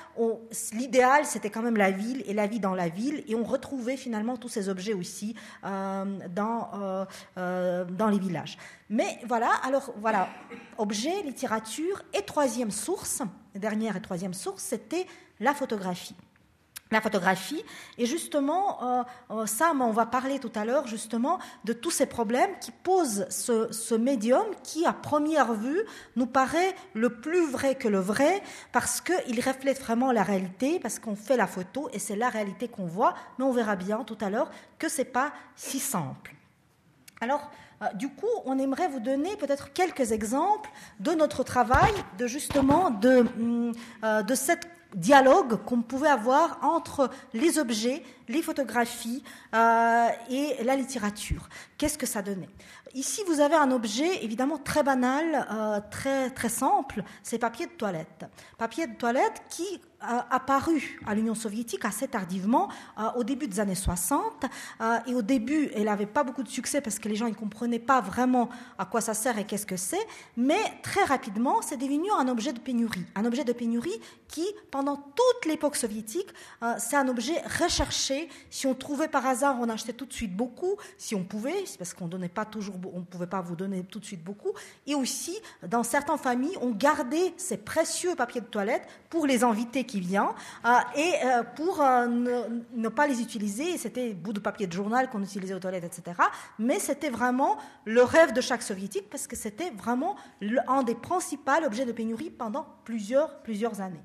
l'idéal 0.73 1.25
c'était 1.25 1.51
quand 1.51 1.63
même 1.63 1.77
la 1.77 1.91
ville 1.91 2.23
et 2.27 2.35
la 2.35 2.47
vie 2.47 2.61
dans 2.61 2.77
la 2.77 2.89
ville, 2.89 3.25
et 3.27 3.35
on 3.35 3.43
retrouvait 3.43 3.97
finalement 3.97 4.37
tous 4.37 4.49
ces 4.49 4.69
objets 4.69 4.95
aussi 4.95 5.35
euh, 5.65 6.05
dans, 6.29 7.07
dans 7.35 8.09
les 8.09 8.19
villages. 8.21 8.59
Mais 8.91 9.19
voilà, 9.27 9.51
alors 9.65 9.93
voilà, 10.01 10.29
objet, 10.79 11.23
littérature 11.25 12.05
et 12.15 12.23
troisième 12.23 12.71
source, 12.71 13.23
dernière 13.57 13.97
et 13.97 14.01
troisième 14.01 14.35
source, 14.35 14.63
c'était 14.63 15.07
la 15.41 15.55
photographie 15.55 16.17
la 16.91 17.01
photographie. 17.01 17.63
Et 17.99 18.07
justement, 18.07 18.83
euh, 18.83 19.03
euh, 19.31 19.47
ça, 19.47 19.73
on 19.79 19.91
va 19.91 20.07
parler 20.07 20.39
tout 20.39 20.53
à 20.55 20.65
l'heure 20.65 20.87
justement 20.87 21.39
de 21.65 21.73
tous 21.73 21.91
ces 21.91 22.07
problèmes 22.07 22.51
qui 22.61 22.71
posent 22.71 23.27
ce, 23.29 23.95
médium 23.95 24.45
qui, 24.63 24.87
à 24.87 24.93
première 24.93 25.55
vue, 25.55 25.83
nous 26.17 26.27
paraît 26.27 26.75
le 26.95 27.11
plus 27.11 27.47
vrai 27.47 27.75
que 27.75 27.89
le 27.89 27.99
vrai 27.99 28.43
parce 28.73 29.01
qu'il 29.01 29.41
reflète 29.41 29.81
vraiment 29.81 30.13
la 30.13 30.23
réalité, 30.23 30.79
parce 30.81 30.99
qu'on 30.99 31.17
fait 31.17 31.37
la 31.37 31.47
photo 31.47 31.89
et 31.93 31.99
c'est 31.99 32.17
la 32.17 32.29
réalité 32.29 32.69
qu'on 32.69 32.87
voit, 32.87 33.15
mais 33.39 33.45
on 33.45 33.53
verra 33.53 33.77
bien 33.77 34.05
tout 34.05 34.19
à 34.21 34.31
l'heure 34.31 34.51
que 34.79 34.89
c'est 34.89 35.05
pas 35.05 35.33
si 35.57 35.79
simple. 35.79 36.35
Alors, 37.21 37.51
euh, 37.83 37.87
du 37.95 38.09
coup, 38.09 38.27
on 38.45 38.59
aimerait 38.59 38.89
vous 38.89 39.01
donner 39.01 39.37
peut-être 39.37 39.73
quelques 39.73 40.13
exemples 40.13 40.71
de 41.01 41.13
notre 41.13 41.43
travail, 41.43 41.93
de 42.17 42.27
justement 42.27 42.91
de, 42.91 43.21
hum, 43.39 43.73
de 44.03 44.35
cette 44.35 44.69
dialogue 44.95 45.63
qu'on 45.65 45.83
pouvait 45.83 46.09
avoir 46.09 46.59
entre 46.63 47.11
les 47.35 47.59
objets, 47.59 48.03
les 48.29 48.43
photographies 48.43 49.23
euh, 49.55 50.09
et 50.31 50.63
la 50.65 50.77
littérature. 50.77 51.49
Qu'est-ce 51.77 51.99
que 51.99 52.07
ça 52.07 52.23
donnait? 52.23 52.49
Ici, 52.95 53.23
vous 53.27 53.41
avez 53.41 53.55
un 53.55 53.71
objet 53.71 54.25
évidemment 54.25 54.59
très 54.59 54.83
banal, 54.83 55.47
euh, 55.51 55.81
très 55.91 56.31
très 56.31 56.49
simple, 56.49 57.03
c'est 57.23 57.39
papier 57.39 57.67
de 57.67 57.73
toilette. 57.73 58.25
Papier 58.57 58.87
de 58.87 58.95
toilette 58.95 59.43
qui 59.51 59.81
apparu 60.01 61.01
à 61.07 61.15
l'Union 61.15 61.35
soviétique 61.35 61.85
assez 61.85 62.07
tardivement, 62.07 62.69
euh, 62.99 63.03
au 63.17 63.25
début 63.25 63.49
des 63.49 63.61
années 63.61 63.75
60. 63.75 64.23
Euh, 64.81 64.99
et 65.07 65.15
au 65.15 65.23
début, 65.23 65.71
elle 65.75 65.85
n'avait 65.85 66.07
pas 66.07 66.25
beaucoup 66.25 66.43
de 66.43 66.49
succès 66.49 66.81
parce 66.81 66.99
que 66.99 67.09
les 67.09 67.17
gens 67.17 67.29
ne 67.29 67.35
comprenaient 67.35 67.79
pas 67.79 68.01
vraiment 68.01 68.49
à 68.79 68.85
quoi 68.85 69.01
ça 69.01 69.15
sert 69.15 69.39
et 69.39 69.45
qu'est-ce 69.45 69.67
que 69.67 69.77
c'est. 69.77 70.07
Mais 70.37 70.61
très 70.83 71.05
rapidement, 71.05 71.63
c'est 71.63 71.77
devenu 71.77 72.09
un 72.17 72.29
objet 72.29 72.53
de 72.53 72.61
pénurie. 72.61 73.05
Un 73.15 73.25
objet 73.25 73.45
de 73.45 73.53
pénurie 73.53 74.01
qui, 74.29 74.47
pendant 74.71 74.97
toute 74.97 75.47
l'époque 75.47 75.77
soviétique, 75.77 76.29
euh, 76.63 76.75
c'est 76.79 76.97
un 76.97 77.09
objet 77.09 77.41
recherché. 77.61 78.29
Si 78.51 78.67
on 78.67 78.75
trouvait 78.75 79.09
par 79.09 79.27
hasard, 79.27 79.57
on 79.61 79.69
achetait 79.69 79.93
tout 79.93 80.07
de 80.07 80.13
suite 80.13 80.37
beaucoup. 80.37 80.77
Si 80.97 81.15
on 81.15 81.25
pouvait, 81.25 81.65
c'est 81.67 81.79
parce 81.79 81.95
qu'on 81.95 82.09
ne 82.09 82.29
pouvait 82.29 83.27
pas 83.27 83.41
vous 83.41 83.57
donner 83.57 83.83
tout 83.85 83.99
de 83.99 84.05
suite 84.05 84.23
beaucoup. 84.23 84.53
Et 84.87 84.95
aussi, 84.95 85.37
dans 85.67 85.83
certaines 85.83 86.19
familles, 86.19 86.57
on 86.61 86.71
gardait 86.71 87.33
ces 87.37 87.57
précieux 87.57 88.15
papiers 88.15 88.41
de 88.41 88.47
toilette 88.47 88.87
pour 89.11 89.27
les 89.27 89.43
invités 89.43 89.85
qui 89.89 90.01
vient, 90.01 90.35
euh, 90.65 90.69
et 90.97 91.15
euh, 91.25 91.43
pour 91.43 91.81
euh, 91.81 92.07
ne, 92.07 92.89
pas 92.89 93.09
les 93.09 93.21
utiliser, 93.21 93.77
c'était 93.77 94.13
bout 94.13 94.33
de 94.33 94.39
papier 94.39 94.69
de 94.69 94.73
journal 94.73 95.11
qu'on 95.11 95.23
utilisait 95.23 95.55
aux 95.55 95.59
toilettes, 95.59 95.85
etc. 95.85 96.17
Mais 96.61 96.79
c'était 96.79 97.11
vraiment 97.11 97.59
le 97.85 98.05
rêve 98.05 98.33
de 98.33 98.41
chaque 98.41 98.63
soviétique 98.63 99.11
parce 99.11 99.27
que 99.27 99.35
c'était 99.35 99.71
vraiment 99.71 100.15
un 100.69 100.85
des 100.85 100.95
principaux 100.95 101.65
objets 101.65 101.87
de 101.87 101.93
pénurie 101.93 102.31
pendant 102.31 102.67
plusieurs, 102.85 103.41
plusieurs 103.43 103.81
années. 103.81 104.05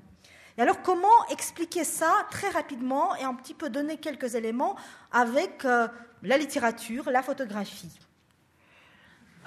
Et 0.56 0.62
alors, 0.62 0.82
comment 0.82 1.28
expliquer 1.30 1.84
ça 1.84 2.10
très 2.30 2.48
rapidement 2.48 3.14
et 3.16 3.22
un 3.22 3.34
petit 3.34 3.54
peu 3.54 3.68
donner 3.70 3.98
quelques 3.98 4.34
éléments 4.34 4.76
avec 5.12 5.64
la 5.64 6.38
littérature, 6.38 7.10
la 7.10 7.22
photographie? 7.22 7.98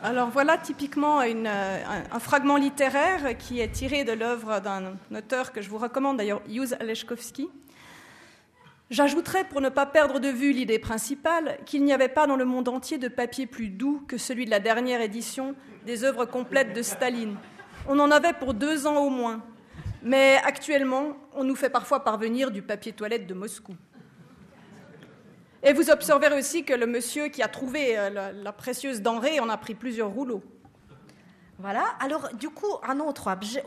Alors 0.04 0.30
voilà 0.30 0.58
typiquement 0.58 1.22
euh, 1.22 1.84
un, 2.12 2.20
fragment 2.20 2.58
littéraire 2.58 3.36
qui 3.38 3.62
est 3.62 3.72
tiré 3.72 4.04
de 4.04 4.12
l'œuvre 4.12 4.60
d'un 4.60 4.96
auteur 5.16 5.52
que 5.52 5.62
je 5.62 5.70
vous 5.70 5.80
recommande 5.80 6.18
d'ailleurs, 6.18 6.42
Yuz 6.48 6.74
Aleshkovsky. 6.80 7.50
J'ajouterai, 8.90 9.44
pour 9.46 9.60
ne 9.60 9.70
pas 9.70 9.86
perdre 9.86 10.20
de 10.20 10.30
vue 10.30 10.54
l'idée 10.54 10.80
principale, 10.80 11.58
qu'il 11.66 11.84
n'y 11.84 11.92
avait 11.92 12.08
pas 12.08 12.26
dans 12.28 12.38
le 12.38 12.46
monde 12.46 12.70
entier 12.70 12.98
de 12.98 13.08
papier 13.08 13.48
plus 13.48 13.70
doux 13.70 14.02
que 14.08 14.18
celui 14.18 14.46
de 14.46 14.52
la 14.52 14.60
dernière 14.60 15.02
édition 15.02 15.56
des 15.86 16.04
œuvres 16.04 16.26
complètes 16.26 16.74
de 16.74 16.82
Staline. 16.82 17.36
On 17.88 18.00
en 18.00 18.12
avait 18.12 18.34
pour 18.34 18.54
deux 18.54 18.88
ans 18.88 18.98
au 18.98 19.10
moins, 19.10 19.44
mais 20.04 20.40
actuellement, 20.46 21.18
on 21.34 21.44
nous 21.44 21.56
fait 21.56 21.70
parfois 21.70 22.04
parvenir 22.04 22.52
du 22.52 22.62
papier 22.62 22.94
toilette 22.94 23.28
de 23.28 23.34
Moscou. 23.34 23.76
Et 25.64 25.74
vous 25.74 25.90
observerez 25.90 26.38
aussi 26.38 26.64
que 26.64 26.74
le 26.74 26.86
monsieur 26.86 27.30
qui 27.30 27.42
a 27.42 27.48
trouvé 27.48 27.98
euh, 27.98 28.32
la, 28.32 28.52
précieuse 28.54 29.02
denrée 29.02 29.40
en 29.40 29.50
a 29.50 29.58
pris 29.58 29.74
plusieurs 29.74 30.10
rouleaux. 30.10 30.44
Voilà. 31.60 31.84
Alors, 32.00 32.30
du 32.36 32.50
coup, 32.50 32.72
un 32.88 33.00
autre 33.00 33.32
objet, 33.32 33.64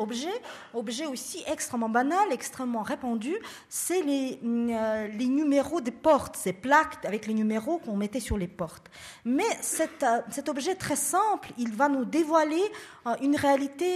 objet, 0.72 1.06
aussi 1.06 1.42
extrêmement 1.48 1.88
banal, 1.88 2.30
extrêmement 2.30 2.82
répandu, 2.82 3.34
c'est 3.68 4.02
les, 4.02 4.38
euh, 4.44 5.08
numéros 5.08 5.80
des 5.80 5.90
portes, 5.90 6.36
ces 6.36 6.52
plaques 6.52 7.04
avec 7.04 7.26
les 7.26 7.34
numéros 7.34 7.78
qu'on 7.78 7.96
mettait 7.96 8.20
sur 8.20 8.38
les 8.38 8.46
portes. 8.46 8.88
Mais 9.24 9.42
cet, 9.60 10.04
euh, 10.04 10.20
cet 10.30 10.48
objet 10.48 10.76
très 10.76 10.94
simple, 10.94 11.50
il 11.58 11.72
va 11.72 11.88
nous 11.88 12.04
dévoiler 12.04 12.62
une 13.20 13.36
réalité 13.36 13.86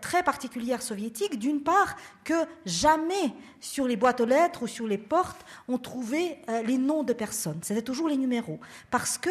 très 0.00 0.22
particulière 0.22 0.82
soviétique. 0.82 1.38
D'une 1.38 1.62
part, 1.62 1.96
que 2.24 2.34
jamais 2.66 3.32
sur 3.60 3.86
les 3.86 3.96
boîtes 3.96 4.20
aux 4.20 4.26
lettres 4.26 4.62
ou 4.62 4.66
sur 4.66 4.86
les 4.86 4.98
portes 4.98 5.44
on 5.68 5.78
trouvait 5.78 6.38
euh, 6.48 6.62
les 6.62 6.78
noms 6.78 7.02
de 7.02 7.12
personnes. 7.12 7.58
C'était 7.62 7.82
toujours 7.82 8.08
les 8.08 8.16
numéros. 8.16 8.58
Parce 8.90 9.18
que 9.18 9.30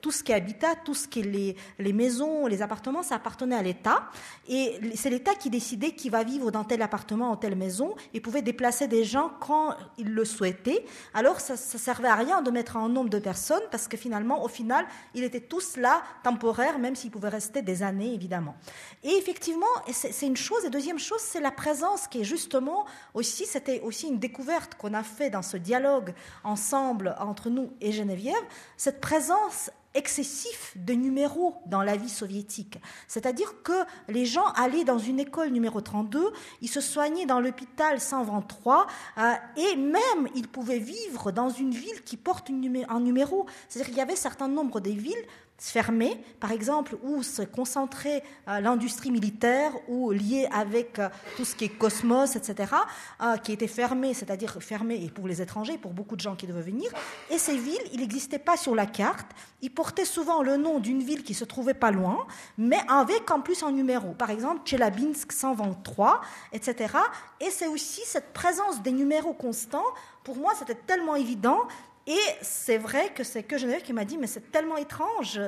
tout 0.00 0.10
ce 0.10 0.22
qui 0.22 0.32
est 0.32 0.34
habitat, 0.34 0.74
tout 0.84 0.94
ce 0.94 1.08
qui 1.08 1.20
est 1.20 1.56
les, 1.78 1.92
maisons, 1.92 2.46
les 2.46 2.62
appartements, 2.62 3.02
ça 3.02 3.16
appartenait 3.16 3.56
à 3.56 3.62
l'État. 3.62 4.04
Et 4.48 4.80
c'est 4.94 5.10
l'État 5.10 5.34
qui 5.34 5.50
décidait 5.50 5.92
qui 5.92 6.08
va 6.08 6.24
vivre 6.24 6.50
dans 6.50 6.64
tel 6.64 6.82
appartement 6.82 7.32
ou 7.32 7.36
telle 7.36 7.56
maison 7.56 7.94
et 8.14 8.20
pouvait 8.20 8.42
déplacer 8.42 8.88
des 8.88 9.04
gens 9.04 9.30
quand 9.40 9.76
il 9.98 10.12
le 10.12 10.24
souhaitait. 10.24 10.84
Alors 11.14 11.40
ça, 11.40 11.56
ça 11.56 11.78
servait 11.78 12.08
à 12.08 12.16
rien 12.16 12.42
de 12.42 12.50
mettre 12.50 12.76
un 12.76 12.88
nombre 12.88 13.10
de 13.10 13.18
personnes 13.18 13.62
parce 13.70 13.88
que 13.88 13.96
finalement, 13.96 14.44
au 14.44 14.48
final, 14.48 14.86
ils 15.14 15.24
étaient 15.24 15.40
tous 15.40 15.76
là, 15.76 16.02
temporaires, 16.22 16.78
même 16.78 16.96
s'ils 16.96 17.10
pouvaient 17.10 17.28
rester 17.28 17.62
des 17.62 17.82
années, 17.82 18.01
évidemment. 18.06 18.54
Et 19.02 19.10
effectivement, 19.10 19.66
c'est 19.90 20.26
une 20.26 20.36
chose. 20.36 20.64
Et 20.64 20.70
deuxième 20.70 20.98
chose, 20.98 21.20
c'est 21.20 21.40
la 21.40 21.50
présence 21.50 22.06
qui 22.06 22.20
est 22.20 22.24
justement 22.24 22.86
aussi, 23.14 23.46
c'était 23.46 23.80
aussi 23.80 24.08
une 24.08 24.18
découverte 24.18 24.74
qu'on 24.76 24.94
a 24.94 25.02
fait 25.02 25.30
dans 25.30 25.42
ce 25.42 25.56
dialogue 25.56 26.14
ensemble 26.44 27.14
entre 27.18 27.50
nous 27.50 27.72
et 27.80 27.92
Geneviève, 27.92 28.34
cette 28.76 29.00
présence 29.00 29.70
excessif 29.94 30.72
de 30.76 30.94
numéros 30.94 31.56
dans 31.66 31.82
la 31.82 31.96
vie 31.96 32.08
soviétique. 32.08 32.78
C'est-à-dire 33.08 33.62
que 33.62 33.84
les 34.08 34.24
gens 34.24 34.46
allaient 34.56 34.84
dans 34.84 34.98
une 34.98 35.20
école 35.20 35.50
numéro 35.50 35.80
32, 35.80 36.32
ils 36.60 36.68
se 36.68 36.80
soignaient 36.80 37.26
dans 37.26 37.40
l'hôpital 37.40 38.00
123, 38.00 38.86
euh, 39.18 39.32
et 39.56 39.76
même 39.76 40.28
ils 40.34 40.48
pouvaient 40.48 40.78
vivre 40.78 41.30
dans 41.30 41.50
une 41.50 41.72
ville 41.72 42.02
qui 42.04 42.16
porte 42.16 42.50
un 42.50 43.00
numéro. 43.00 43.46
C'est-à-dire 43.68 43.90
qu'il 43.90 43.98
y 43.98 44.02
avait 44.02 44.14
un 44.14 44.16
certain 44.16 44.48
nombre 44.48 44.80
des 44.80 44.94
villes 44.94 45.26
fermées, 45.70 46.18
par 46.40 46.50
exemple, 46.50 46.96
où 47.02 47.22
se 47.22 47.42
concentrait 47.42 48.22
euh, 48.48 48.60
l'industrie 48.60 49.10
militaire 49.10 49.72
ou 49.88 50.10
liée 50.10 50.48
avec 50.52 50.98
euh, 50.98 51.08
tout 51.36 51.44
ce 51.44 51.54
qui 51.54 51.66
est 51.66 51.68
cosmos, 51.68 52.34
etc., 52.36 52.74
euh, 53.22 53.36
qui 53.36 53.52
étaient 53.52 53.68
fermées, 53.68 54.12
c'est-à-dire 54.12 54.56
fermées 54.60 55.10
pour 55.14 55.28
les 55.28 55.40
étrangers, 55.40 55.78
pour 55.78 55.92
beaucoup 55.92 56.16
de 56.16 56.20
gens 56.20 56.34
qui 56.34 56.46
devaient 56.46 56.62
venir. 56.62 56.90
Et 57.30 57.38
ces 57.38 57.56
villes, 57.56 57.82
il 57.92 58.00
n'existait 58.00 58.40
pas 58.40 58.56
sur 58.56 58.74
la 58.74 58.86
carte. 58.86 59.30
Ils 59.60 59.72
portaient 59.72 60.04
souvent 60.04 60.42
le 60.42 60.56
nom 60.56 60.80
d'une 60.80 61.02
ville 61.02 61.22
qui 61.22 61.34
se 61.34 61.44
trouvait 61.44 61.74
pas 61.74 61.92
loin, 61.92 62.26
mais 62.58 62.80
avec 62.88 63.30
en 63.30 63.40
plus 63.40 63.62
un 63.62 63.70
numéro. 63.70 64.14
Par 64.14 64.30
exemple, 64.30 64.62
Tchelabinsk 64.64 65.30
123, 65.30 66.20
etc. 66.52 66.94
Et 67.40 67.50
c'est 67.50 67.68
aussi 67.68 68.02
cette 68.04 68.32
présence 68.32 68.82
des 68.82 68.92
numéros 68.92 69.32
constants. 69.32 69.84
Pour 70.24 70.36
moi, 70.36 70.52
c'était 70.58 70.74
tellement 70.74 71.14
évident 71.14 71.60
et 72.06 72.18
c'est 72.40 72.78
vrai 72.78 73.12
que 73.14 73.22
c'est 73.22 73.44
que 73.44 73.56
Geneviève 73.56 73.82
qui 73.82 73.92
m'a 73.92 74.04
dit, 74.04 74.18
mais 74.18 74.26
c'est 74.26 74.50
tellement 74.50 74.76
étrange, 74.76 75.40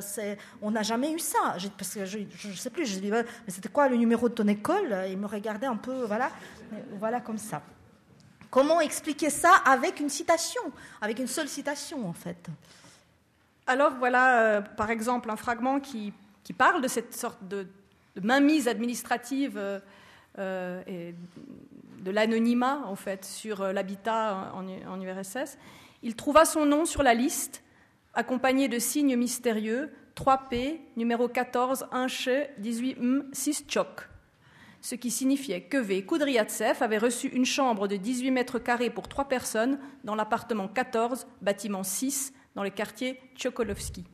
on 0.62 0.70
n'a 0.70 0.82
jamais 0.82 1.12
eu 1.12 1.18
ça. 1.18 1.56
Parce 1.76 1.94
que 1.94 2.04
je 2.04 2.18
ne 2.18 2.54
sais 2.54 2.70
plus, 2.70 2.86
je 2.86 3.00
dis, 3.00 3.10
mais 3.10 3.24
c'était 3.48 3.68
quoi 3.68 3.88
le 3.88 3.96
numéro 3.96 4.28
de 4.28 4.34
ton 4.34 4.46
école? 4.46 4.96
Il 5.08 5.18
me 5.18 5.26
regardait 5.26 5.66
un 5.66 5.76
peu, 5.76 6.04
voilà, 6.04 6.30
voilà 6.98 7.20
comme 7.20 7.38
ça. 7.38 7.62
Comment 8.50 8.80
expliquer 8.80 9.30
ça 9.30 9.52
avec 9.66 9.98
une 9.98 10.08
citation, 10.08 10.62
avec 11.00 11.18
une 11.18 11.26
seule 11.26 11.48
citation 11.48 12.08
en 12.08 12.12
fait? 12.12 12.48
Alors 13.66 13.94
voilà, 13.98 14.42
euh, 14.42 14.60
par 14.60 14.90
exemple, 14.90 15.28
un 15.28 15.36
fragment 15.36 15.80
qui, 15.80 16.12
qui, 16.44 16.52
parle 16.52 16.80
de 16.80 16.86
cette 16.86 17.16
sorte 17.16 17.38
de, 17.48 17.66
mainmise 18.22 18.68
administrative 18.68 19.56
euh, 19.56 19.80
euh, 20.38 20.82
et 20.86 21.16
de 21.98 22.10
l'anonymat 22.12 22.82
en 22.86 22.94
fait 22.94 23.24
sur 23.24 23.72
l'habitat 23.72 24.52
en 24.54 25.00
URSS. 25.00 25.58
Il 26.04 26.16
trouva 26.16 26.44
son 26.44 26.66
nom 26.66 26.84
sur 26.84 27.02
la 27.02 27.14
liste, 27.14 27.64
accompagné 28.12 28.68
de 28.68 28.78
signes 28.78 29.16
mystérieux 29.16 29.90
3P, 30.16 30.80
numéro 30.96 31.28
14, 31.28 31.86
1Che, 31.90 32.50
18M, 32.60 33.24
6 33.32 33.64
Tchok. 33.66 34.06
Ce 34.82 34.96
qui 34.96 35.10
signifiait 35.10 35.62
que 35.62 35.78
V. 35.78 36.04
Koudriatsev 36.04 36.82
avait 36.82 36.98
reçu 36.98 37.28
une 37.28 37.46
chambre 37.46 37.88
de 37.88 37.96
18 37.96 38.30
mètres 38.32 38.58
carrés 38.58 38.90
pour 38.90 39.08
trois 39.08 39.28
personnes 39.28 39.78
dans 40.04 40.14
l'appartement 40.14 40.68
14, 40.68 41.26
bâtiment 41.40 41.82
6, 41.82 42.34
dans 42.54 42.62
le 42.62 42.68
quartier 42.68 43.18
Tchokolovski. 43.34 44.04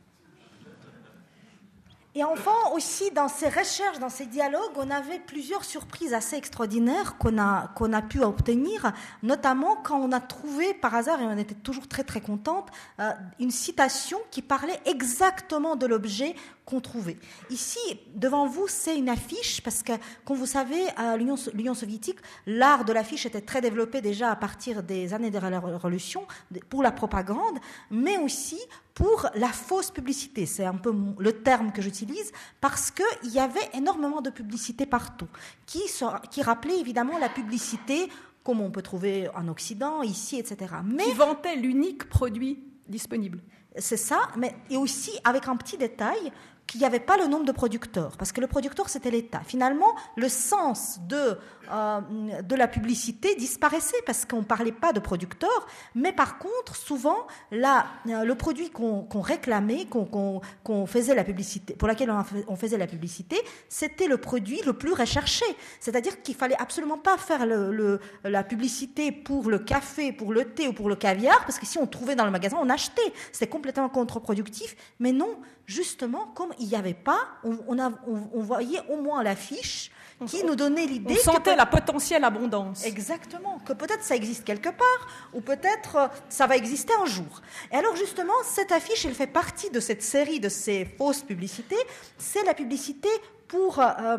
Et 2.13 2.25
enfin, 2.25 2.51
aussi, 2.73 3.09
dans 3.11 3.29
ces 3.29 3.47
recherches, 3.47 3.99
dans 3.99 4.09
ces 4.09 4.25
dialogues, 4.25 4.73
on 4.75 4.89
avait 4.89 5.19
plusieurs 5.19 5.63
surprises 5.63 6.13
assez 6.13 6.35
extraordinaires 6.35 7.17
qu'on 7.17 7.37
a, 7.37 7.69
qu'on 7.75 7.93
a 7.93 8.01
pu 8.01 8.21
obtenir, 8.21 8.91
notamment 9.23 9.77
quand 9.77 9.97
on 9.97 10.11
a 10.11 10.19
trouvé, 10.19 10.73
par 10.73 10.93
hasard, 10.93 11.21
et 11.21 11.25
on 11.25 11.37
était 11.37 11.55
toujours 11.55 11.87
très 11.87 12.03
très 12.03 12.19
contente, 12.19 12.67
euh, 12.99 13.11
une 13.39 13.51
citation 13.51 14.17
qui 14.29 14.41
parlait 14.41 14.79
exactement 14.85 15.77
de 15.77 15.85
l'objet 15.85 16.35
qu'on 16.65 16.81
trouvait. 16.81 17.17
Ici, 17.49 17.79
devant 18.13 18.45
vous, 18.45 18.67
c'est 18.67 18.97
une 18.97 19.07
affiche, 19.07 19.61
parce 19.61 19.81
que, 19.81 19.93
comme 20.25 20.35
vous 20.35 20.45
savez, 20.45 20.89
à 20.97 21.15
l'Union 21.15 21.73
soviétique, 21.73 22.19
l'art 22.45 22.83
de 22.83 22.91
l'affiche 22.91 23.25
était 23.25 23.41
très 23.41 23.61
développé 23.61 24.01
déjà 24.01 24.31
à 24.31 24.35
partir 24.35 24.83
des 24.83 25.13
années 25.13 25.31
de 25.31 25.39
la 25.39 25.59
Révolution, 25.61 26.27
pour 26.69 26.83
la 26.83 26.91
propagande, 26.91 27.57
mais 27.89 28.17
aussi 28.17 28.59
pour 29.01 29.27
la 29.33 29.47
fausse 29.47 29.89
publicité. 29.89 30.45
C'est 30.45 30.63
un 30.63 30.75
peu 30.75 30.93
le 31.17 31.33
terme 31.33 31.71
que 31.71 31.81
j'utilise 31.81 32.31
parce 32.59 32.91
qu'il 32.91 33.31
y 33.31 33.39
avait 33.39 33.67
énormément 33.73 34.21
de 34.21 34.29
publicité 34.29 34.85
partout 34.85 35.27
qui, 35.65 35.81
qui 36.29 36.43
rappelait 36.43 36.79
évidemment 36.79 37.17
la 37.17 37.29
publicité 37.29 38.09
comme 38.43 38.61
on 38.61 38.69
peut 38.69 38.83
trouver 38.83 39.27
en 39.35 39.47
Occident, 39.47 40.03
ici, 40.03 40.37
etc. 40.37 40.75
Mais, 40.83 41.03
qui 41.03 41.13
vantait 41.13 41.55
l'unique 41.55 42.09
produit 42.09 42.59
disponible. 42.87 43.39
C'est 43.77 43.97
ça, 43.97 44.19
mais 44.37 44.55
et 44.69 44.77
aussi 44.77 45.11
avec 45.23 45.47
un 45.47 45.55
petit 45.55 45.77
détail, 45.77 46.31
qu'il 46.67 46.79
n'y 46.79 46.85
avait 46.85 46.99
pas 46.99 47.17
le 47.17 47.27
nombre 47.27 47.45
de 47.45 47.51
producteurs, 47.51 48.17
parce 48.17 48.31
que 48.31 48.39
le 48.39 48.47
producteur, 48.47 48.87
c'était 48.87 49.11
l'État. 49.11 49.41
Finalement, 49.45 49.93
le 50.15 50.29
sens 50.29 50.99
de, 51.07 51.37
euh, 51.71 52.01
de 52.41 52.55
la 52.55 52.67
publicité 52.67 53.35
disparaissait, 53.35 54.01
parce 54.05 54.25
qu'on 54.25 54.39
ne 54.39 54.43
parlait 54.43 54.71
pas 54.71 54.93
de 54.93 54.99
producteurs, 54.99 55.67
mais 55.95 56.11
par 56.11 56.37
contre, 56.37 56.75
souvent, 56.75 57.27
euh, 57.53 57.79
le 58.05 58.35
produit 58.35 58.69
qu'on 58.69 59.07
réclamait, 59.21 59.85
qu'on 59.85 60.85
faisait 60.87 61.15
la 61.15 61.23
publicité, 61.23 61.73
pour 61.75 61.87
lequel 61.87 62.11
on, 62.47 62.55
faisait 62.55 62.77
la 62.77 62.87
publicité, 62.87 63.37
c'était 63.69 64.07
le 64.07 64.17
produit 64.17 64.61
le 64.65 64.73
plus 64.73 64.93
recherché. 64.93 65.45
C'est-à-dire 65.79 66.21
qu'il 66.21 66.35
fallait 66.35 66.59
absolument 66.59 66.97
pas 66.97 67.17
faire 67.17 67.45
le, 67.45 67.99
la 68.23 68.43
publicité 68.43 69.11
pour 69.11 69.49
le 69.49 69.59
café, 69.59 70.11
pour 70.11 70.33
le 70.33 70.45
thé 70.45 70.67
ou 70.67 70.73
pour 70.73 70.89
le 70.89 70.95
caviar, 70.95 71.39
parce 71.41 71.59
que 71.59 71.65
si 71.65 71.77
on 71.77 71.87
trouvait 71.87 72.15
dans 72.15 72.25
le 72.25 72.31
magasin, 72.31 72.57
on 72.61 72.69
achetait. 72.69 73.13
C'était 73.31 73.47
complètement 73.47 73.89
contre-productif, 73.89 74.75
mais 74.99 75.11
non, 75.11 75.37
justement, 75.65 76.27
comme 76.35 76.53
il 76.59 76.67
n'y 76.67 76.75
avait 76.75 76.93
pas, 76.93 77.19
on, 77.43 78.41
voyait 78.41 78.81
au 78.89 78.97
moins 79.01 79.23
l'affiche 79.23 79.91
qui 80.25 80.43
nous 80.43 80.55
donnait 80.55 80.85
l'idée. 80.85 81.15
On 81.19 81.33
sentait 81.33 81.55
la 81.55 81.65
potentielle 81.65 82.23
abondance. 82.23 82.85
Exactement, 82.85 83.59
que 83.65 83.73
peut-être 83.73 84.03
ça 84.03 84.15
existe 84.15 84.43
quelque 84.43 84.69
part, 84.69 85.07
ou 85.33 85.41
peut-être 85.41 85.95
euh, 85.95 86.07
ça 86.29 86.47
va 86.47 86.57
exister 86.57 86.93
un 87.01 87.05
jour. 87.05 87.41
Et 87.71 87.75
alors 87.75 87.95
justement, 87.95 88.33
cette 88.43 88.71
affiche, 88.71 89.05
elle 89.05 89.13
fait 89.13 89.27
partie 89.27 89.69
de 89.69 89.79
cette 89.79 90.03
série 90.03 90.39
de 90.39 90.49
ces 90.49 90.85
fausses 90.85 91.23
publicités. 91.23 91.75
C'est 92.17 92.43
la 92.43 92.53
publicité 92.53 93.09
pour 93.51 93.79
euh, 93.79 94.17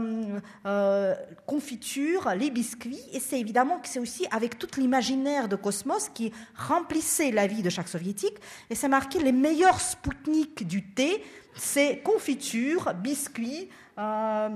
euh, 0.66 1.14
confiture, 1.46 2.34
les 2.36 2.50
biscuits, 2.50 3.00
et 3.12 3.18
c'est 3.18 3.40
évidemment 3.40 3.78
que 3.78 3.88
c'est 3.88 3.98
aussi 3.98 4.26
avec 4.30 4.58
tout 4.58 4.68
l'imaginaire 4.76 5.48
de 5.48 5.56
Cosmos 5.56 6.10
qui 6.12 6.34
remplissait 6.54 7.30
la 7.30 7.46
vie 7.46 7.62
de 7.62 7.70
chaque 7.70 7.88
soviétique, 7.88 8.36
et 8.68 8.74
c'est 8.74 8.88
marqué 8.88 9.20
les 9.20 9.32
meilleurs 9.32 9.80
spoutniks 9.80 10.66
du 10.66 10.84
thé, 10.84 11.24
c'est 11.56 12.02
confiture, 12.02 12.92
biscuits 12.94 13.70
euh, 13.70 13.81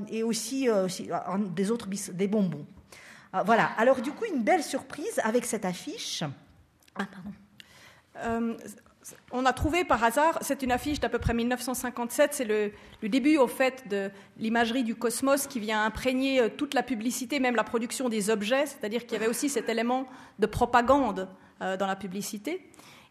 et 0.08 0.22
aussi, 0.22 0.68
euh, 0.68 0.86
euh, 0.86 1.38
des 1.38 1.70
autres 1.70 1.88
des 1.88 2.28
bonbons. 2.28 2.66
voilà. 3.44 3.70
Alors 3.76 4.00
du 4.00 4.12
coup, 4.12 4.24
une 4.24 4.42
belle 4.42 4.62
surprise 4.62 5.20
avec 5.22 5.44
cette 5.44 5.64
affiche. 5.64 6.24
Ah, 6.94 7.04
pardon. 7.06 8.56
on 9.30 9.44
a 9.44 9.52
trouvé 9.52 9.84
par 9.84 10.02
hasard, 10.02 10.38
c'est 10.40 10.62
une 10.62 10.72
affiche 10.72 10.98
d'à 10.98 11.10
peu 11.10 11.18
près 11.18 11.34
1957, 11.34 12.32
c'est 12.32 12.44
le, 12.44 12.72
début 13.08 13.36
au 13.36 13.46
fait 13.46 13.86
de 13.88 14.10
l'imagerie 14.38 14.82
du 14.82 14.94
cosmos 14.94 15.46
qui 15.46 15.60
vient 15.60 15.84
imprégner 15.84 16.48
toute 16.56 16.72
la 16.72 16.82
publicité, 16.82 17.38
même 17.38 17.54
la 17.54 17.64
production 17.64 18.08
des 18.08 18.30
objets, 18.30 18.64
c'est-à-dire 18.64 19.02
qu'il 19.02 19.12
y 19.12 19.16
avait 19.16 19.28
aussi 19.28 19.50
cet 19.50 19.68
élément 19.68 20.06
de 20.38 20.46
propagande 20.46 21.28
dans 21.60 21.86
la 21.86 21.96
publicité. 21.96 22.66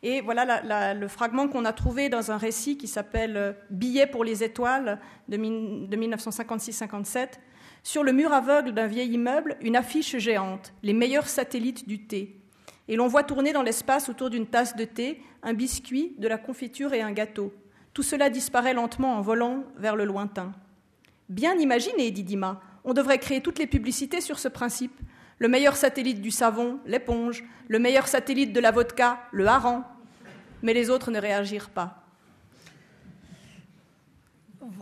Et 0.08 0.22
voilà 0.22 0.94
le 0.94 1.08
fragment 1.08 1.48
qu'on 1.48 1.66
a 1.66 1.74
trouvé 1.74 2.10
dans 2.10 2.30
un 2.30 2.38
récit 2.38 2.78
qui 2.78 2.88
s'appelle 2.88 3.38
euh, 3.38 3.54
Billets 3.72 4.06
pour 4.06 4.24
les 4.24 4.44
étoiles 4.44 5.00
de, 5.28 5.36
1956-57. 5.36 7.30
Sur 7.82 8.04
le 8.04 8.12
mur 8.12 8.32
aveugle 8.32 8.72
d'un 8.72 8.86
vieil 8.86 9.14
immeuble, 9.14 9.58
une 9.62 9.76
affiche 9.76 10.16
géante, 10.18 10.74
les 10.84 10.94
meilleurs 10.94 11.28
satellites 11.28 11.88
du 11.88 12.06
thé. 12.06 12.40
Et 12.88 12.98
l'on 12.98 13.08
voit 13.08 13.24
tourner 13.24 13.52
dans 13.52 13.64
l'espace 13.64 14.08
autour 14.08 14.30
d'une 14.30 14.46
tasse 14.46 14.76
de 14.76 14.86
thé 14.86 15.24
un 15.42 15.56
biscuit, 15.56 16.14
de 16.20 16.28
la 16.28 16.38
confiture 16.38 16.94
et 16.94 17.02
un 17.02 17.12
gâteau. 17.12 17.52
Tout 17.96 18.04
cela 18.04 18.30
disparaît 18.30 18.76
lentement 18.76 19.18
en 19.18 19.22
volant 19.22 19.64
vers 19.76 19.96
le 19.96 20.06
lointain. 20.06 20.52
Bien 21.30 21.56
imaginé, 21.56 22.12
dit 22.12 22.24
Dima. 22.24 22.62
On 22.84 22.94
devrait 22.94 23.18
créer 23.18 23.42
toutes 23.42 23.58
les 23.58 23.66
publicités 23.66 24.22
sur 24.22 24.38
ce 24.38 24.50
principe 24.50 25.02
le 25.38 25.48
meilleur 25.48 25.76
satellite 25.76 26.22
du 26.22 26.32
savon, 26.32 26.80
l'éponge, 26.86 27.44
le 27.68 27.80
meilleur 27.80 28.08
satellite 28.08 28.54
de 28.54 28.60
la 28.60 28.72
vodka, 28.72 29.20
le 29.32 29.48
hareng. 29.48 29.84
Mais 30.66 30.74
les 30.74 30.90
autres 30.90 31.12
ne 31.12 31.20
réagirent 31.20 31.70
pas. 31.70 32.05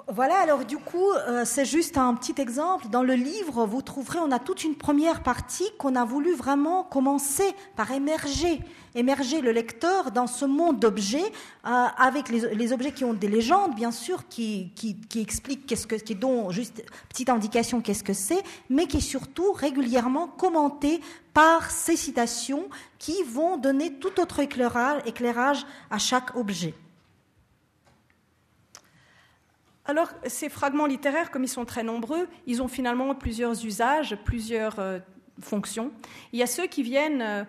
Voilà, 0.08 0.40
alors 0.40 0.64
du 0.64 0.78
coup, 0.78 1.12
euh, 1.12 1.44
c'est 1.46 1.66
juste 1.66 1.98
un 1.98 2.14
petit 2.14 2.40
exemple. 2.42 2.88
Dans 2.90 3.04
le 3.04 3.16
livre, 3.16 3.66
vous 3.66 3.82
trouverez, 3.82 4.20
on 4.20 4.32
a 4.32 4.40
toute 4.40 4.64
une 4.64 4.76
première 4.76 5.24
partie 5.24 5.66
qu'on 5.78 5.96
a 5.96 6.06
voulu 6.06 6.34
vraiment 6.34 6.84
commencer 6.84 7.54
par 7.76 7.92
émerger, 7.92 8.62
émerger 8.96 9.42
le 9.42 9.52
lecteur 9.52 10.12
dans 10.12 10.28
ce 10.28 10.46
monde 10.46 10.80
d'objets, 10.80 11.32
euh, 11.66 11.86
avec 11.98 12.30
les, 12.30 12.72
objets 12.72 12.94
qui 12.94 13.04
ont 13.04 13.14
des 13.14 13.28
légendes, 13.28 13.76
bien 13.76 13.92
sûr, 13.92 14.28
qui, 14.30 14.72
expliquent 15.16 15.66
qu'est-ce 15.66 15.88
que, 15.88 15.96
qui 15.96 16.16
dont 16.16 16.50
juste 16.50 16.84
petite 17.10 17.30
indication 17.30 17.82
qu'est-ce 17.82 18.04
que 18.04 18.14
c'est, 18.14 18.44
mais 18.70 18.88
qui 18.88 18.98
est 18.98 19.02
surtout 19.02 19.52
régulièrement 19.52 20.28
commenté 20.28 21.02
par 21.34 21.72
ces 21.72 21.98
citations 21.98 22.70
qui 23.00 23.22
vont 23.24 23.58
donner 23.58 23.94
tout 23.96 24.22
autre 24.22 24.40
éclairage 24.40 25.66
à 25.90 25.98
chaque 25.98 26.38
objet. 26.38 26.74
Alors, 29.86 30.10
ces 30.28 30.48
fragments 30.48 30.86
littéraires, 30.86 31.30
comme 31.30 31.44
ils 31.44 31.50
sont 31.50 31.66
très 31.66 31.84
nombreux, 31.84 32.28
ils 32.48 32.62
ont 32.62 32.70
finalement 32.70 33.14
plusieurs 33.16 33.66
usages, 33.66 34.16
plusieurs 34.24 34.80
euh, 34.80 35.00
fonctions. 35.42 35.92
Il 36.32 36.40
y 36.40 36.44
a 36.44 36.48
ceux 36.48 36.68
qui 36.68 36.84
viennent 36.84 37.22
euh, 37.22 37.44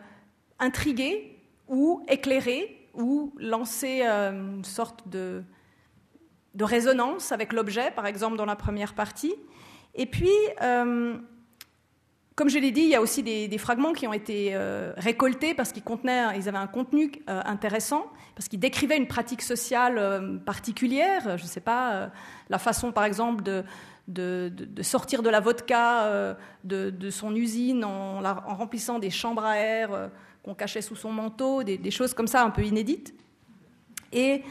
intriguer 0.58 1.38
ou 1.68 2.04
éclairer 2.08 2.88
ou 2.92 3.32
lancer 3.38 4.02
euh, 4.04 4.32
une 4.32 4.64
sorte 4.64 5.08
de, 5.08 5.44
de, 6.54 6.64
résonance 6.64 7.30
avec 7.30 7.52
l'objet, 7.52 7.92
par 7.92 8.06
exemple 8.06 8.36
dans 8.36 8.46
la 8.46 8.56
première 8.56 8.94
partie. 8.94 9.34
Et 9.94 10.06
puis, 10.06 10.30
comme 12.36 12.48
je 12.48 12.58
l'ai 12.58 12.72
dit, 12.72 12.82
il 12.82 12.88
y 12.88 12.94
a 12.94 13.00
aussi 13.00 13.22
des, 13.22 13.58
fragments 13.58 13.92
qui 13.92 14.06
ont 14.08 14.12
été 14.12 14.56
récoltés 14.96 15.54
parce 15.54 15.70
qu'ils 15.70 15.84
contenaient, 15.84 16.36
ils 16.36 16.48
avaient 16.48 16.58
un 16.58 16.66
contenu 16.66 17.12
intéressant, 17.28 18.06
parce 18.34 18.48
qu'ils 18.48 18.58
décrivaient 18.58 18.96
une 18.96 19.06
pratique 19.06 19.40
sociale 19.40 20.40
particulière. 20.44 21.38
Je 21.38 21.44
ne 21.44 21.48
sais 21.48 21.60
pas, 21.60 22.10
la 22.50 22.58
façon, 22.58 22.90
par 22.90 23.04
exemple, 23.04 23.44
de, 23.44 24.52
sortir 24.82 25.22
de 25.22 25.30
la 25.30 25.38
vodka 25.38 26.36
de, 26.64 27.10
son 27.10 27.36
usine 27.36 27.84
en, 27.84 28.24
en, 28.24 28.54
remplissant 28.56 28.98
des 28.98 29.10
chambres 29.10 29.44
à 29.44 29.56
air 29.56 30.10
qu'on 30.44 30.54
cachait 30.54 30.82
sous 30.82 30.96
son 30.96 31.10
manteau, 31.10 31.62
des, 31.62 31.90
choses 31.90 32.14
comme 32.14 32.26
ça 32.26 32.44
un 32.44 32.50
peu 32.50 32.62
inédites. 32.62 33.14
Et 34.12 34.42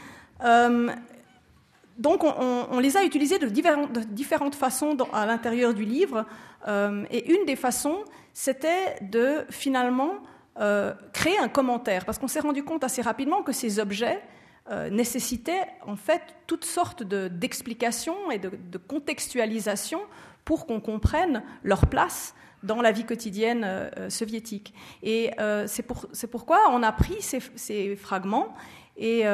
donc 1.98 2.24
on, 2.24 2.78
les 2.80 2.96
a 2.96 3.04
utilisés 3.04 3.38
de, 3.38 3.46
différentes, 3.46 4.54
façons 4.54 4.96
à 5.12 5.26
l'intérieur 5.26 5.72
du 5.72 5.84
livre. 5.84 6.26
Euh, 6.66 7.04
et 7.10 7.32
une 7.32 7.44
des 7.46 7.56
façons, 7.56 8.04
c'était 8.32 8.96
de 9.02 9.44
finalement 9.50 10.14
euh, 10.60 10.94
créer 11.12 11.38
un 11.38 11.48
commentaire, 11.48 12.04
parce 12.04 12.18
qu'on 12.18 12.28
s'est 12.28 12.40
rendu 12.40 12.64
compte 12.64 12.84
assez 12.84 13.02
rapidement 13.02 13.42
que 13.42 13.52
ces 13.52 13.78
objets 13.78 14.22
euh, 14.70 14.88
nécessitaient 14.88 15.66
en 15.86 15.96
fait 15.96 16.22
toutes 16.46 16.64
sortes 16.64 17.02
d'explications 17.02 18.30
et 18.30 18.38
de, 18.38 18.50
de, 18.50 18.78
contextualisation 18.78 20.00
pour 20.44 20.66
qu'on 20.66 20.80
comprenne 20.80 21.42
leur 21.62 21.86
place 21.86 22.34
dans 22.62 22.80
la 22.80 22.92
vie 22.92 23.04
quotidienne 23.04 23.90
soviétique. 24.08 24.72
Et 25.02 25.30
c'est 25.66 25.82
pour, 25.82 26.06
pourquoi 26.30 26.60
on 26.70 26.82
a 26.82 26.92
pris 26.92 27.20
ces, 27.20 27.40
ces 27.56 27.94
fragments 27.94 28.54
et 28.96 29.24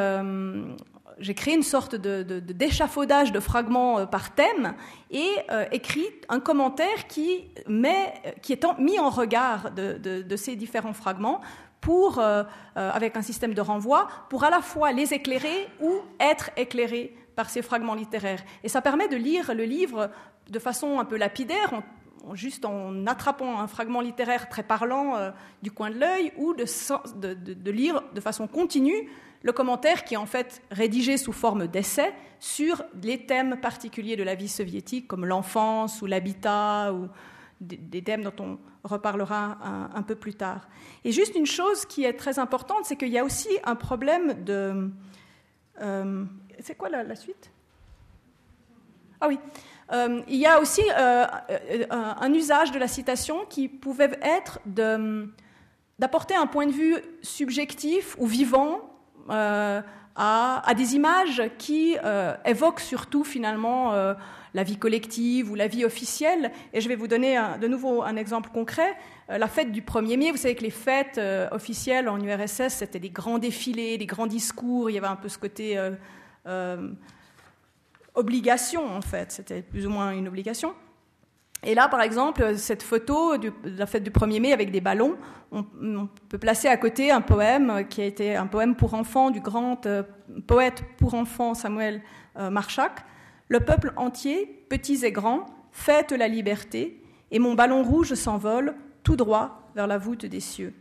j'ai 1.21 1.35
créé 1.35 1.55
une 1.55 1.63
sorte 1.63 1.95
d'échafaudage 1.95 3.31
de, 3.33 3.41
fragments 3.41 4.01
euh, 4.01 4.07
par 4.07 4.35
thème 4.35 4.75
et 5.11 5.29
euh, 5.51 5.67
écrit 5.71 6.07
un 6.29 6.41
commentaire 6.41 7.07
qui, 7.09 7.45
met, 7.69 8.15
qui 8.43 8.53
est 8.53 8.65
mis 8.79 8.99
en 8.99 9.11
regard 9.11 9.71
de, 9.71 10.37
ces 10.37 10.57
différents 10.57 10.95
fragments 10.95 11.41
pour, 11.81 12.19
euh, 12.19 12.45
avec 12.75 13.17
un 13.17 13.23
système 13.23 13.55
de 13.55 13.61
renvoi, 13.61 14.09
pour 14.29 14.45
à 14.45 14.51
la 14.51 14.61
fois 14.61 14.93
les 14.93 15.15
éclairer 15.15 15.69
ou 15.81 15.95
être 16.19 16.51
éclairés 16.57 17.15
par 17.37 17.49
ces 17.49 17.63
fragments 17.63 17.95
littéraires. 17.95 18.43
Et 18.65 18.69
ça 18.69 18.83
permet 18.83 19.09
de 19.09 19.17
lire 19.17 19.55
le 19.55 19.65
livre 19.65 20.11
de 20.49 20.59
façon 20.59 20.99
un 20.99 21.05
peu 21.05 21.17
lapidaire, 21.17 21.83
juste 22.35 22.65
en 22.67 23.07
attrapant 23.07 23.61
un 23.61 23.67
fragment 23.67 24.03
littéraire 24.03 24.49
très 24.51 24.63
parlant 24.63 25.15
du 25.63 25.71
coin 25.71 25.91
de 25.91 25.99
l'œil, 25.99 26.33
ou 26.37 26.53
de, 26.53 26.65
de, 27.35 27.71
lire 27.71 28.03
de 28.15 28.21
façon 28.21 28.47
continue 28.47 29.09
le 29.43 29.53
commentaire 29.53 30.05
qui 30.05 30.15
est 30.15 30.19
en 30.19 30.27
fait 30.27 30.63
rédigé 30.71 31.17
sous 31.17 31.33
forme 31.33 31.67
d'essai 31.67 32.13
sur 32.39 32.83
les 33.03 33.27
thèmes 33.27 33.61
particuliers 33.61 34.17
de 34.17 34.23
la 34.23 34.35
vie 34.35 34.49
soviétique, 34.49 35.07
comme 35.07 35.25
l'enfance 35.25 36.03
ou 36.03 36.07
l'habitat, 36.07 36.93
ou 36.93 37.09
des, 37.61 38.03
thèmes 38.03 38.23
dont 38.23 38.33
on 38.39 38.59
reparlera 38.85 39.59
un, 39.95 40.03
peu 40.03 40.15
plus 40.15 40.35
tard. 40.35 40.69
Et 41.05 41.13
juste 41.13 41.35
une 41.37 41.47
chose 41.47 41.85
qui 41.85 42.05
est 42.05 42.15
très 42.15 42.39
importante, 42.39 42.85
c'est 42.85 42.97
qu'il 42.97 43.09
y 43.09 43.19
a 43.19 43.25
aussi 43.25 43.51
un 43.65 43.77
problème 43.77 44.43
de... 44.45 44.91
Euh, 45.81 46.25
c'est 46.61 46.75
quoi 46.75 46.89
la, 46.89 47.15
suite? 47.15 47.51
Ah 49.21 49.29
oui. 49.29 49.39
Euh, 49.93 50.23
il 50.29 50.37
y 50.37 50.47
a 50.47 50.61
aussi 50.61 50.83
euh, 50.99 51.27
un 51.91 52.33
usage 52.33 52.73
de 52.73 52.79
la 52.79 52.89
citation 52.89 53.45
qui 53.47 53.69
pouvait 53.69 54.19
être 54.23 54.61
d'apporter 54.67 56.35
un 56.35 56.47
point 56.47 56.67
de 56.67 56.73
vue 56.73 56.97
subjectif 57.23 58.17
ou 58.19 58.27
vivant 58.27 58.90
euh, 59.31 59.81
à, 60.17 60.75
des 60.77 60.97
images 60.97 61.43
qui 61.57 61.97
euh, 62.05 62.35
évoquent 62.45 62.81
surtout 62.81 63.25
finalement 63.25 63.95
euh, 63.95 64.15
la 64.53 64.63
vie 64.63 64.77
collective 64.77 65.51
ou 65.51 65.55
la 65.55 65.67
vie 65.67 65.85
officielle. 65.85 66.53
Et 66.73 66.81
je 66.81 66.89
vais 66.89 66.97
vous 66.97 67.09
donner 67.09 67.41
de 67.61 67.67
nouveau 67.69 68.03
un 68.03 68.17
exemple 68.17 68.51
concret. 68.53 68.97
la 69.29 69.49
fête 69.49 69.73
du 69.73 69.83
1er 69.83 70.19
mai, 70.19 70.31
vous 70.31 70.37
savez 70.37 70.57
que 70.57 70.65
les 70.65 70.71
fêtes 70.71 71.21
officielles 71.53 72.09
en 72.09 72.21
URSS, 72.21 72.69
c'était 72.69 72.99
des 72.99 73.11
grands 73.11 73.39
défilés, 73.39 73.97
des 73.97 74.07
grands 74.07 74.27
discours, 74.27 74.91
il 74.91 74.95
y 74.95 74.99
avait 74.99 75.07
un 75.07 75.17
peu 75.17 75.29
ce 75.29 75.39
côté 75.39 75.79
obligation 78.15 78.85
en 78.85 79.01
fait, 79.01 79.31
c'était 79.31 79.63
plus 79.63 79.87
ou 79.87 79.91
moins 79.91 80.11
une 80.11 80.27
obligation. 80.27 80.75
Et 81.63 81.75
là, 81.75 81.89
par 81.89 82.01
exemple, 82.01 82.57
cette 82.57 82.83
photo 82.83 83.37
de 83.37 83.53
la 83.65 83.85
fête 83.87 84.03
du 84.03 84.11
1er 84.11 84.41
mai 84.41 84.53
avec 84.53 84.71
des 84.71 84.81
ballons, 84.81 85.17
on, 85.53 85.65
peut 86.29 86.39
placer 86.39 86.69
à 86.69 86.77
côté 86.77 87.11
un 87.11 87.21
poème 87.21 87.87
qui 87.89 88.01
a 88.01 88.05
été 88.05 88.35
un 88.35 88.47
poème 88.47 88.75
pour 88.75 88.95
enfants 88.95 89.31
du 89.31 89.41
grand 89.41 89.85
euh, 89.87 90.03
poète 90.47 90.83
pour 90.97 91.15
enfants 91.15 91.55
Samuel 91.55 92.03
euh, 92.39 92.51
Marchak. 92.51 93.05
Le 93.49 93.61
peuple 93.61 93.93
entier, 93.97 94.65
petits 94.71 95.05
et 95.05 95.13
grands, 95.13 95.47
fête 95.73 96.13
la 96.13 96.29
liberté, 96.29 97.03
et 97.31 97.39
mon 97.39 97.55
ballon 97.55 97.83
rouge 97.83 98.15
s'envole 98.15 98.75
tout 99.03 99.17
droit 99.17 99.71
vers 99.75 99.87
la 99.87 99.99
voûte 99.99 100.25
des 100.25 100.41
cieux. 100.41 100.73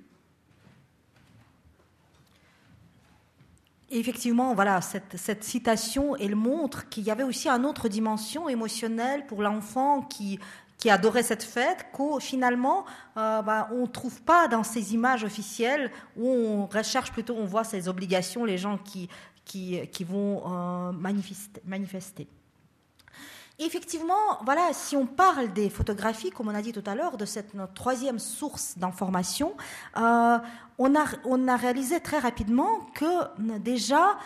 effectivement, 3.92 4.54
voilà, 4.54 4.82
cette, 4.82 5.18
cette, 5.18 5.44
citation, 5.44 6.16
elle 6.16 6.36
montre 6.36 6.90
qu'il 6.90 7.04
y 7.04 7.12
avait 7.12 7.24
aussi 7.24 7.50
une 7.50 7.66
autre 7.66 7.90
dimension 7.90 8.48
émotionnelle 8.48 9.26
pour 9.26 9.42
l'enfant 9.42 10.02
qui, 10.02 10.40
qui 10.80 10.90
adorait 10.90 11.24
cette 11.24 11.44
fête, 11.44 11.88
qu'au 11.92 12.20
finalement, 12.20 12.86
euh, 13.18 13.42
bah, 13.42 13.70
on 13.72 13.82
ne 13.82 13.86
trouve 13.86 14.22
pas 14.24 14.48
dans 14.48 14.64
ces 14.64 14.94
images 14.94 15.24
officielles 15.26 15.92
où 16.16 16.28
on 16.28 16.66
recherche 16.66 17.12
plutôt, 17.12 17.36
on 17.36 17.46
voit 17.46 17.66
ces 17.66 17.90
obligations, 17.90 18.46
les 18.46 18.58
gens 18.58 18.78
qui, 18.78 19.10
qui, 19.44 19.86
qui 19.90 20.04
vont 20.06 20.42
euh, 20.46 20.92
manifester. 20.94 21.62
manifester 21.66 22.28
effectivement, 23.66 24.14
voilà, 24.46 24.70
si 24.74 24.96
on 24.96 25.06
parle 25.06 25.52
des 25.54 25.70
photographies, 25.70 26.32
comme 26.32 26.48
on 26.48 26.56
a 26.56 26.62
dit 26.62 26.72
tout 26.72 26.84
à 26.86 26.96
l'heure, 26.96 27.18
de 27.18 27.26
cette 27.26 27.54
troisième 27.74 28.20
source 28.20 28.78
d'information, 28.78 29.54
euh, 29.98 30.38
on, 30.78 30.96
a, 30.96 31.56
réalisé 31.58 32.00
très 32.00 32.20
rapidement 32.20 32.88
que 32.96 33.06
déjà, 33.60 34.18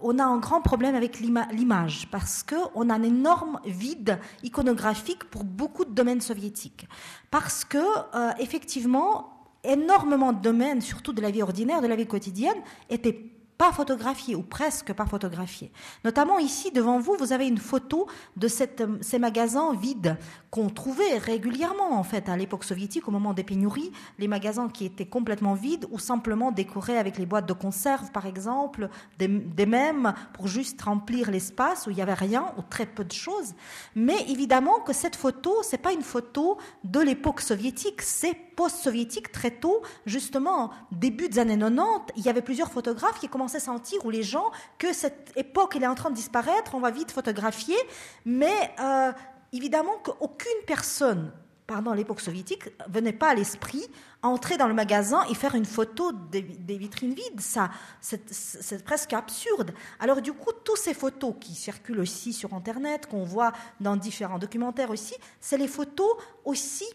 on 0.00 0.18
a 0.18 0.24
un 0.24 0.38
grand 0.38 0.62
problème 0.62 0.94
avec 0.94 1.20
l'image, 1.20 2.08
parce 2.10 2.42
qu'on 2.42 2.88
a 2.88 2.94
un 2.94 3.02
énorme 3.02 3.60
vide 3.66 4.18
iconographique 4.42 5.24
pour 5.24 5.44
beaucoup 5.44 5.84
de 5.84 5.92
domaines 5.92 6.22
soviétiques. 6.22 6.88
Parce 7.30 7.64
que, 7.64 7.78
euh, 7.78 8.30
effectivement, 8.38 9.38
énormément 9.64 10.32
de 10.32 10.40
domaines, 10.40 10.80
surtout 10.80 11.12
de 11.12 11.20
la 11.20 11.30
vie 11.30 11.42
ordinaire, 11.42 11.82
de 11.82 11.86
la 11.88 11.96
vie 11.96 12.06
quotidienne, 12.06 12.56
étaient 12.88 13.37
pas 13.58 13.72
photographié 13.72 14.36
ou 14.36 14.42
presque 14.42 14.92
pas 14.92 15.04
photographié. 15.04 15.72
Notamment 16.04 16.38
ici 16.38 16.70
devant 16.70 17.00
vous, 17.00 17.16
vous 17.18 17.32
avez 17.32 17.48
une 17.48 17.58
photo 17.58 18.06
de 18.36 18.46
ces 18.46 19.18
magasins 19.18 19.74
vides 19.74 20.16
qu'on 20.50 20.70
trouvait 20.70 21.18
régulièrement 21.18 21.98
en 21.98 22.04
fait 22.04 22.28
à 22.28 22.36
l'époque 22.36 22.62
soviétique 22.62 23.08
au 23.08 23.10
moment 23.10 23.34
des 23.34 23.42
pénuries, 23.42 23.90
les 24.18 24.28
magasins 24.28 24.68
qui 24.68 24.84
étaient 24.84 25.06
complètement 25.06 25.54
vides 25.54 25.86
ou 25.90 25.98
simplement 25.98 26.52
décorés 26.52 26.96
avec 26.96 27.18
les 27.18 27.26
boîtes 27.26 27.46
de 27.46 27.52
conserve 27.52 28.12
par 28.12 28.26
exemple, 28.26 28.88
des, 29.18 29.26
des 29.26 29.66
mêmes 29.66 30.14
pour 30.34 30.46
juste 30.46 30.80
remplir 30.80 31.30
l'espace 31.30 31.88
où 31.88 31.90
il 31.90 31.96
y 31.96 32.02
avait 32.02 32.14
rien 32.14 32.52
ou 32.58 32.62
très 32.62 32.86
peu 32.86 33.04
de 33.04 33.12
choses. 33.12 33.54
Mais 33.96 34.22
évidemment 34.28 34.78
que 34.80 34.92
cette 34.92 35.16
photo, 35.16 35.56
c'est 35.62 35.78
pas 35.78 35.92
une 35.92 36.02
photo 36.02 36.58
de 36.84 37.00
l'époque 37.00 37.40
soviétique, 37.40 38.02
c'est 38.02 38.34
post-soviétique 38.34 39.30
très 39.30 39.52
tôt, 39.52 39.82
justement 40.04 40.70
début 40.90 41.28
des 41.28 41.38
années 41.38 41.56
90, 41.56 42.12
il 42.16 42.24
y 42.24 42.28
avait 42.28 42.42
plusieurs 42.42 42.72
photographes 42.72 43.20
qui 43.20 43.28
commençaient 43.28 43.47
sentir, 43.48 44.04
ou 44.04 44.10
les 44.10 44.22
gens, 44.22 44.50
que 44.78 44.92
cette 44.92 45.32
époque 45.36 45.74
elle 45.76 45.84
est 45.84 45.88
en 45.88 45.94
train 45.94 46.10
de 46.10 46.14
disparaître, 46.14 46.74
on 46.74 46.80
va 46.80 46.90
vite 46.90 47.10
photographier, 47.10 47.76
mais 48.24 48.74
euh, 48.80 49.12
évidemment 49.52 49.96
qu'aucune 50.02 50.64
personne, 50.66 51.32
pendant 51.66 51.92
l'époque 51.92 52.20
soviétique, 52.20 52.70
venait 52.88 53.12
pas 53.12 53.28
à 53.28 53.34
l'esprit 53.34 53.84
entrer 54.22 54.56
dans 54.56 54.68
le 54.68 54.74
magasin 54.74 55.22
et 55.30 55.34
faire 55.34 55.54
une 55.54 55.66
photo 55.66 56.12
des, 56.12 56.40
vitrines 56.78 57.12
vides. 57.12 57.40
Ça, 57.40 57.70
c'est 58.00 58.82
presque 58.84 59.12
absurde. 59.12 59.72
Alors 60.00 60.22
du 60.22 60.32
coup, 60.32 60.50
toutes 60.64 60.78
ces 60.78 60.94
photos 60.94 61.34
qui 61.38 61.54
circulent 61.54 62.00
aussi 62.00 62.32
sur 62.32 62.54
Internet, 62.54 63.06
qu'on 63.06 63.22
voit 63.22 63.52
dans 63.80 63.96
différents 63.96 64.38
documentaires 64.38 64.90
aussi, 64.90 65.14
c'est 65.40 65.58
les 65.58 65.68
photos 65.68 66.10
aussi 66.44 66.86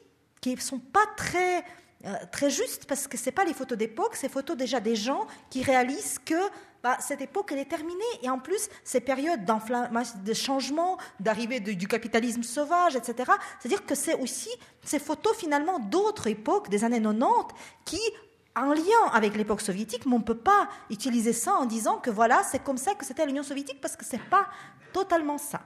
qui 0.41 0.57
sont 0.57 0.79
pas 0.79 1.05
très 1.15 1.63
euh, 2.05 2.13
très 2.31 2.49
juste 2.49 2.85
parce 2.85 3.07
que 3.07 3.17
c'est 3.17 3.31
pas 3.31 3.45
les 3.45 3.53
photos 3.53 3.77
d'époque, 3.77 4.15
c'est 4.15 4.29
photos 4.29 4.57
déjà 4.57 4.79
des 4.79 4.95
gens 4.95 5.25
qui 5.49 5.63
réalisent 5.63 6.19
que 6.23 6.35
bah, 6.83 6.97
cette 6.99 7.21
époque 7.21 7.51
elle 7.53 7.59
est 7.59 7.69
terminée 7.69 8.03
et 8.21 8.29
en 8.29 8.39
plus 8.39 8.69
ces 8.83 8.99
périodes 8.99 9.45
de 9.45 10.33
changement, 10.33 10.97
d'arrivée 11.19 11.61
du 11.61 11.87
capitalisme 11.87 12.43
sauvage, 12.43 12.95
etc. 12.97 13.31
C'est-à-dire 13.59 13.85
que 13.85 13.95
c'est 13.95 14.15
aussi 14.15 14.49
ces 14.83 14.99
photos 14.99 15.35
finalement 15.37 15.79
d'autres 15.79 16.27
époques 16.27 16.69
des 16.69 16.83
années 16.83 17.01
90 17.01 17.55
qui 17.85 18.01
en 18.55 18.73
lien 18.73 19.07
avec 19.13 19.35
l'époque 19.35 19.61
soviétique, 19.61 20.05
mais 20.05 20.13
on 20.13 20.19
ne 20.19 20.23
peut 20.23 20.37
pas 20.37 20.67
utiliser 20.89 21.33
ça 21.33 21.53
en 21.53 21.65
disant 21.65 21.97
que 21.97 22.09
voilà, 22.09 22.43
c'est 22.43 22.63
comme 22.63 22.77
ça 22.77 22.93
que 22.93 23.05
c'était 23.05 23.25
l'Union 23.25 23.43
soviétique, 23.43 23.81
parce 23.81 23.95
que 23.95 24.05
ce 24.05 24.15
n'est 24.15 24.21
pas 24.29 24.47
totalement 24.91 25.37
ça. 25.37 25.61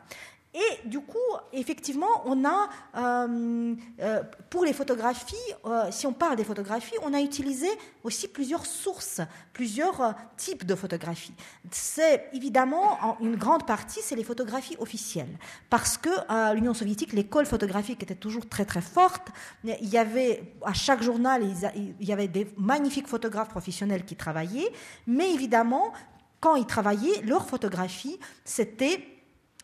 Et 0.58 0.88
du 0.88 1.02
coup, 1.02 1.18
effectivement, 1.54 2.24
on 2.26 2.44
a, 2.44 2.70
euh, 2.98 3.76
euh, 4.00 4.24
pour 4.50 4.66
les 4.66 4.74
photographies, 4.74 5.36
euh, 5.66 5.92
si 5.92 6.08
on 6.08 6.14
parle 6.14 6.36
des 6.36 6.44
photographies, 6.44 6.96
on 7.04 7.14
a 7.14 7.22
utilisé 7.22 7.68
aussi 8.04 8.28
plusieurs 8.28 8.66
sources, 8.66 9.22
plusieurs 9.54 10.16
types 10.36 10.66
de 10.66 10.74
photographies. 10.74 11.36
C'est 11.70 12.30
évidemment, 12.34 12.98
en 13.04 13.18
une 13.22 13.36
grande 13.36 13.68
partie, 13.68 14.00
c'est 14.02 14.16
les 14.16 14.24
photographies 14.24 14.76
officielles. 14.80 15.38
Parce 15.70 15.96
que 15.98 16.10
l'Union 16.56 16.74
soviétique, 16.74 17.14
l'école 17.14 17.46
photographique 17.46 18.02
était 18.02 18.16
toujours 18.16 18.50
très 18.50 18.66
très 18.66 18.82
forte. 18.82 19.28
Il 19.64 19.90
y 19.90 19.98
avait, 19.98 20.56
à 20.64 20.74
chaque 20.74 21.04
journal, 21.04 21.44
il 21.76 22.08
y 22.08 22.14
avait 22.14 22.28
des 22.28 22.48
magnifiques 22.58 23.08
photographes 23.08 23.50
professionnels 23.50 24.06
qui 24.06 24.16
travaillaient. 24.16 24.72
Mais 25.06 25.32
évidemment, 25.34 25.94
quand 26.40 26.56
ils 26.56 26.66
travaillaient, 26.66 27.22
leur 27.24 27.48
photographie, 27.48 28.20
c'était 28.44 29.17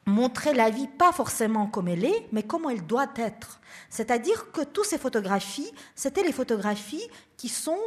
montrer 0.05 0.53
la 0.53 0.69
vie 0.69 0.87
pas 0.87 1.11
forcément 1.11 1.67
comme 1.67 1.87
elle 1.87 2.05
est, 2.05 2.27
mais 2.31 2.43
comment 2.43 2.69
elle 2.69 2.85
doit 2.85 3.11
être. 3.15 3.61
C'est-à-dire 3.89 4.51
que 4.51 4.61
toutes 4.61 4.85
ces 4.85 4.97
photographies, 4.97 5.71
c'était 5.95 6.23
les 6.23 6.31
photographies 6.31 7.07
qui 7.37 7.49
sont, 7.49 7.77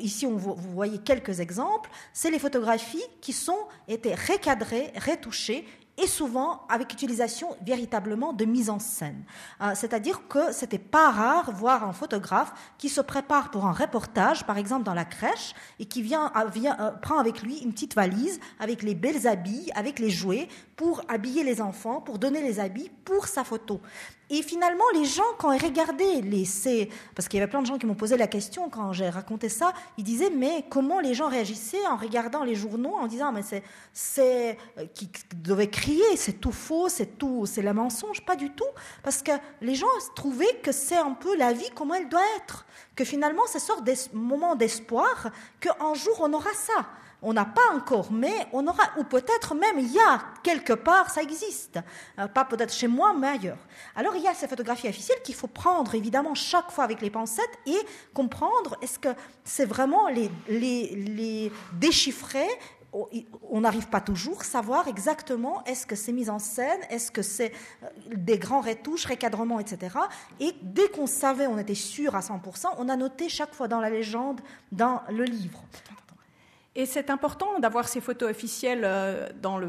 ici 0.00 0.26
on, 0.26 0.36
vous 0.36 0.54
voyez 0.56 0.98
quelques 0.98 1.40
exemples, 1.40 1.90
c'est 2.12 2.30
les 2.30 2.38
photographies 2.38 3.04
qui 3.20 3.32
sont 3.32 3.58
été 3.88 4.14
recadrées, 4.14 4.92
retouchées 5.06 5.66
et 6.02 6.06
souvent 6.08 6.66
avec 6.68 6.92
utilisation 6.92 7.56
véritablement 7.64 8.32
de 8.32 8.44
mise 8.44 8.68
en 8.70 8.80
scène. 8.80 9.22
Euh, 9.60 9.72
c'est-à-dire 9.74 10.26
que 10.28 10.52
c'était 10.52 10.78
pas 10.78 11.10
rare 11.10 11.52
voir 11.52 11.84
un 11.84 11.92
photographe 11.92 12.52
qui 12.76 12.88
se 12.88 13.00
prépare 13.00 13.52
pour 13.52 13.66
un 13.66 13.72
reportage, 13.72 14.44
par 14.44 14.58
exemple 14.58 14.82
dans 14.82 14.94
la 14.94 15.04
crèche, 15.04 15.54
et 15.78 15.86
qui 15.86 16.02
vient, 16.02 16.32
euh, 16.36 16.48
vient 16.48 16.76
euh, 16.80 16.90
prend 16.90 17.18
avec 17.18 17.42
lui 17.42 17.58
une 17.58 17.72
petite 17.72 17.94
valise 17.94 18.40
avec 18.58 18.82
les 18.82 18.96
belles 18.96 19.28
habits, 19.28 19.70
avec 19.76 20.00
les 20.00 20.10
jouets, 20.10 20.48
pour 20.76 21.02
habiller 21.08 21.44
les 21.44 21.62
enfants, 21.62 22.00
pour 22.00 22.18
donner 22.18 22.42
les 22.42 22.58
habits 22.58 22.90
pour 23.04 23.28
sa 23.28 23.44
photo. 23.44 23.80
Et 24.34 24.40
finalement, 24.40 24.84
les 24.94 25.04
gens, 25.04 25.22
quand 25.36 25.52
ils 25.52 25.62
regardaient 25.62 26.22
les, 26.22 26.48
parce 27.14 27.28
qu'il 27.28 27.38
y 27.38 27.42
avait 27.42 27.50
plein 27.50 27.60
de 27.60 27.66
gens 27.66 27.76
qui 27.76 27.84
m'ont 27.84 27.94
posé 27.94 28.16
la 28.16 28.26
question 28.26 28.70
quand 28.70 28.94
j'ai 28.94 29.10
raconté 29.10 29.50
ça, 29.50 29.74
ils 29.98 30.04
disaient 30.04 30.30
mais 30.30 30.64
comment 30.70 31.00
les 31.00 31.12
gens 31.12 31.28
réagissaient 31.28 31.86
en 31.86 31.96
regardant 31.96 32.42
les 32.42 32.54
journaux 32.54 32.94
en 32.94 33.06
disant 33.08 33.30
mais 33.30 33.42
c'est, 33.42 33.62
c'est, 33.92 34.56
euh, 34.78 34.86
qui 34.94 35.10
devaient 35.36 35.68
crier, 35.68 36.16
c'est 36.16 36.40
tout 36.40 36.50
faux, 36.50 36.88
c'est 36.88 37.18
tout, 37.18 37.44
c'est 37.44 37.60
le 37.60 37.74
mensonge, 37.74 38.24
pas 38.24 38.34
du 38.34 38.48
tout, 38.48 38.64
parce 39.02 39.22
que 39.22 39.32
les 39.60 39.74
gens 39.74 39.86
trouvaient 40.16 40.60
que 40.62 40.72
c'est 40.72 40.96
un 40.96 41.12
peu 41.12 41.36
la 41.36 41.52
vie 41.52 41.68
comme 41.74 41.92
elle 41.92 42.08
doit 42.08 42.24
être, 42.38 42.64
que 42.96 43.04
finalement, 43.04 43.42
c'est 43.48 43.58
sort 43.58 43.82
des 43.82 43.96
moments 44.14 44.54
d'espoir 44.54 45.28
qu'un 45.60 45.92
jour 45.92 46.16
on 46.20 46.32
aura 46.32 46.54
ça. 46.54 46.86
On 47.22 47.32
n'a 47.32 47.44
pas 47.44 47.74
encore, 47.74 48.10
mais 48.10 48.48
on 48.52 48.66
aura, 48.66 48.82
ou 48.98 49.04
peut-être 49.04 49.54
même 49.54 49.78
il 49.78 49.92
y 49.92 50.00
a 50.00 50.20
quelque 50.42 50.72
part, 50.72 51.10
ça 51.10 51.22
existe. 51.22 51.78
Euh, 52.18 52.26
pas 52.26 52.44
peut-être 52.44 52.72
chez 52.72 52.88
moi, 52.88 53.14
mais 53.16 53.28
ailleurs. 53.28 53.58
Alors 53.94 54.16
il 54.16 54.22
y 54.22 54.28
a 54.28 54.34
ces 54.34 54.48
photographies 54.48 54.88
officielles 54.88 55.22
qu'il 55.22 55.36
faut 55.36 55.46
prendre 55.46 55.94
évidemment 55.94 56.34
chaque 56.34 56.70
fois 56.70 56.84
avec 56.84 57.00
les 57.00 57.10
pincettes 57.10 57.58
et 57.66 57.78
comprendre 58.12 58.76
est-ce 58.82 58.98
que 58.98 59.10
c'est 59.44 59.66
vraiment 59.66 60.08
les, 60.08 61.52
déchiffrer 61.74 62.48
on 63.50 63.62
n'arrive 63.62 63.88
pas 63.88 64.02
toujours 64.02 64.42
à 64.42 64.44
savoir 64.44 64.86
exactement 64.86 65.64
est-ce 65.64 65.86
que 65.86 65.96
c'est 65.96 66.12
mise 66.12 66.28
en 66.28 66.38
scène, 66.38 66.78
est-ce 66.90 67.10
que 67.10 67.22
c'est 67.22 67.52
euh, 67.82 67.86
des 68.14 68.36
grands 68.36 68.60
retouches, 68.60 69.06
recadrements, 69.06 69.60
etc. 69.60 69.96
Et 70.40 70.52
dès 70.60 70.88
qu'on 70.90 71.06
savait, 71.06 71.46
on 71.46 71.56
était 71.58 71.74
sûr 71.74 72.14
à 72.14 72.20
100%, 72.20 72.66
on 72.76 72.88
a 72.90 72.96
noté 72.96 73.30
chaque 73.30 73.54
fois 73.54 73.66
dans 73.66 73.80
la 73.80 73.88
légende, 73.88 74.42
dans 74.72 75.00
le 75.08 75.24
livre. 75.24 75.64
Et 76.74 76.86
c'est 76.86 77.10
important 77.10 77.58
d'avoir 77.58 77.88
ces 77.88 78.00
photos 78.00 78.30
officielles 78.30 78.82
euh, 78.84 79.28
dans 79.42 79.60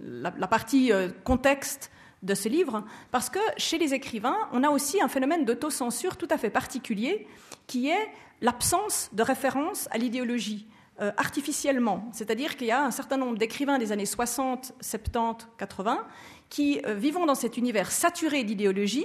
la, 0.00 0.30
partie 0.46 0.92
euh, 0.92 1.08
contexte 1.24 1.90
de 2.22 2.34
ce 2.34 2.48
livre, 2.48 2.84
parce 3.10 3.28
que 3.28 3.40
chez 3.56 3.76
les 3.76 3.92
écrivains, 3.92 4.36
on 4.52 4.62
a 4.62 4.70
aussi 4.70 5.02
un 5.02 5.08
phénomène 5.08 5.44
d'autocensure 5.44 6.16
tout 6.16 6.28
à 6.30 6.38
fait 6.38 6.50
particulier, 6.50 7.26
qui 7.66 7.90
est 7.90 8.08
l'absence 8.40 9.10
de 9.12 9.22
référence 9.22 9.88
à 9.90 9.98
l'idéologie. 9.98 10.66
Euh, 11.00 11.10
artificiellement. 11.16 12.08
C'est-à-dire 12.12 12.56
qu'il 12.56 12.68
y 12.68 12.70
a 12.70 12.84
un 12.84 12.92
certain 12.92 13.16
nombre 13.16 13.36
d'écrivains 13.36 13.78
des 13.78 13.90
années 13.90 14.06
60, 14.06 14.74
70, 14.80 15.48
80 15.58 16.06
qui, 16.50 16.80
vivant 16.86 17.26
dans 17.26 17.34
cet 17.34 17.56
univers 17.56 17.90
saturé 17.90 18.44
d'idéologie, 18.44 19.04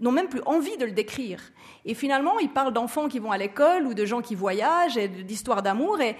n'ont 0.00 0.12
même 0.12 0.28
plus 0.28 0.42
envie 0.44 0.76
de 0.76 0.84
le 0.84 0.92
décrire. 0.92 1.40
Et 1.86 1.94
finalement, 1.94 2.38
ils 2.40 2.50
parlent 2.50 2.74
d'enfants 2.74 3.08
qui 3.08 3.18
vont 3.18 3.30
à 3.30 3.38
l'école 3.38 3.86
ou 3.86 3.94
de 3.94 4.04
gens 4.04 4.20
qui 4.20 4.34
voyagent 4.34 4.98
et 4.98 5.08
d'histoires 5.08 5.62
d'amour, 5.62 6.02
et 6.02 6.14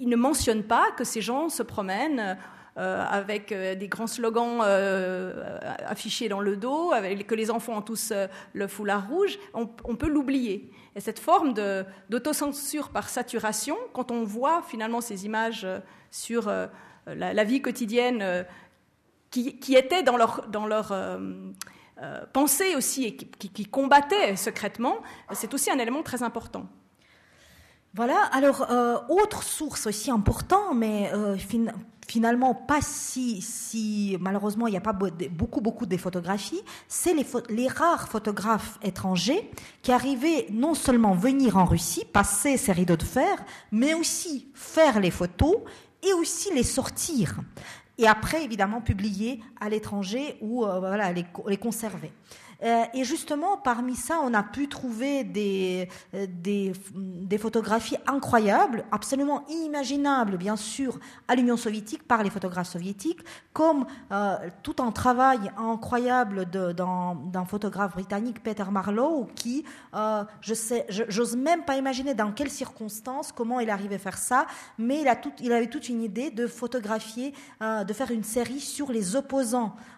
il 0.00 0.08
ne 0.08 0.16
mentionne 0.16 0.62
pas 0.62 0.90
que 0.96 1.04
ces 1.04 1.20
gens 1.20 1.48
se 1.48 1.62
promènent 1.62 2.36
euh, 2.76 3.04
avec 3.08 3.52
euh, 3.52 3.76
des 3.76 3.86
grands 3.86 4.08
slogans 4.08 4.58
euh, 4.64 5.60
affichés 5.86 6.28
dans 6.28 6.40
le 6.40 6.56
dos, 6.56 6.92
que 7.28 7.34
les 7.36 7.52
enfants 7.52 7.76
ont 7.78 7.82
tous 7.82 8.12
le 8.52 8.66
foulard 8.66 9.08
rouge, 9.08 9.38
on, 9.52 9.66
peut 9.66 10.08
l'oublier. 10.08 10.72
Et 10.96 11.00
cette 11.00 11.20
forme 11.20 11.54
d'autocensure 12.08 12.88
par 12.90 13.08
saturation, 13.08 13.76
quand 13.92 14.10
on 14.10 14.24
voit 14.24 14.62
finalement 14.62 15.00
ces 15.00 15.24
images 15.24 15.66
sur 16.10 16.52
la, 17.06 17.44
vie 17.44 17.62
quotidienne 17.62 18.44
qui, 19.30 19.74
étaient 19.76 20.02
dans 20.02 20.16
leur, 20.16 20.48
dans 20.48 20.66
leur 20.66 20.92
pensée 22.32 22.74
aussi 22.74 23.04
et 23.04 23.16
qui 23.16 23.66
combattaient 23.66 24.34
secrètement, 24.34 24.96
c'est 25.32 25.54
aussi 25.54 25.70
un 25.70 25.78
élément 25.78 26.02
très 26.02 26.24
important. 26.24 26.66
Voilà, 27.96 28.24
alors, 28.32 28.66
euh, 28.72 28.96
autre 29.08 29.44
source 29.44 29.86
aussi 29.86 30.10
importante, 30.10 30.74
mais 30.74 31.12
euh, 31.14 31.36
finalement 32.08 32.52
pas 32.52 32.80
si, 32.80 33.40
si 33.40 34.16
malheureusement 34.18 34.66
il 34.66 34.72
n'y 34.72 34.76
a 34.76 34.80
pas 34.80 34.92
beaucoup, 34.92 35.60
beaucoup 35.60 35.86
de 35.86 35.96
photographies, 35.96 36.60
c'est 36.88 37.14
les, 37.14 37.24
les, 37.50 37.68
rares 37.68 38.08
photographes 38.08 38.80
étrangers 38.82 39.48
qui 39.82 39.92
arrivaient 39.92 40.48
non 40.50 40.74
seulement 40.74 41.14
venir 41.14 41.56
en 41.56 41.66
Russie, 41.66 42.04
passer 42.04 42.56
ces 42.56 42.72
rideaux 42.72 42.96
de 42.96 43.04
fer, 43.04 43.44
mais 43.70 43.94
aussi 43.94 44.48
faire 44.54 44.98
les 44.98 45.12
photos 45.12 45.54
et 46.02 46.12
aussi 46.14 46.52
les 46.52 46.64
sortir. 46.64 47.36
Et 47.96 48.08
après, 48.08 48.42
évidemment, 48.44 48.80
publier 48.80 49.40
à 49.60 49.68
l'étranger 49.68 50.36
ou 50.40 50.64
euh, 50.64 50.80
voilà, 50.80 51.12
les, 51.12 51.24
les 51.46 51.56
conserver. 51.58 52.10
Euh, 52.62 52.84
et 52.94 53.04
justement, 53.04 53.56
parmi 53.56 53.96
ça, 53.96 54.20
on 54.22 54.32
a 54.34 54.42
pu 54.42 54.68
trouver 54.68 55.24
des, 55.24 55.88
euh, 56.14 56.26
des, 56.28 57.38
photographies 57.38 57.96
incroyables, 58.06 58.84
absolument 58.92 59.44
inimaginables, 59.48 60.36
bien 60.36 60.56
sûr, 60.56 60.98
à 61.28 61.34
l'Union 61.34 61.56
soviétique 61.56 62.06
par 62.06 62.22
les 62.22 62.30
photographes 62.30 62.68
soviétiques, 62.68 63.20
comme 63.52 63.86
euh, 64.12 64.36
tout 64.62 64.76
un 64.78 64.92
travail 64.92 65.50
incroyable 65.58 66.46
d'un 66.46 67.44
photographe 67.46 67.92
britannique, 67.92 68.42
Peter 68.42 68.64
Marlowe, 68.70 69.26
qui, 69.34 69.64
je 70.40 70.54
sais, 70.54 70.86
j'ose 70.88 71.36
même 71.36 71.64
pas 71.64 71.76
imaginer 71.76 72.14
dans 72.14 72.32
quelles 72.32 72.50
circonstances, 72.50 73.32
comment 73.32 73.60
il 73.60 73.70
arrivait 73.70 73.96
à 73.96 73.98
faire 73.98 74.18
ça, 74.18 74.46
mais 74.78 75.00
il, 75.00 75.08
a 75.08 75.16
tout, 75.16 75.32
il 75.40 75.52
avait 75.52 75.66
toute 75.66 75.88
une 75.88 76.02
idée 76.02 76.30
de 76.30 76.46
photographier, 76.46 77.34
de 77.60 77.92
faire 77.92 78.10
une 78.10 78.24
série 78.24 78.60
sur 78.60 78.92
les 78.92 79.16
opposants 79.16 79.74
euh, 79.74 79.93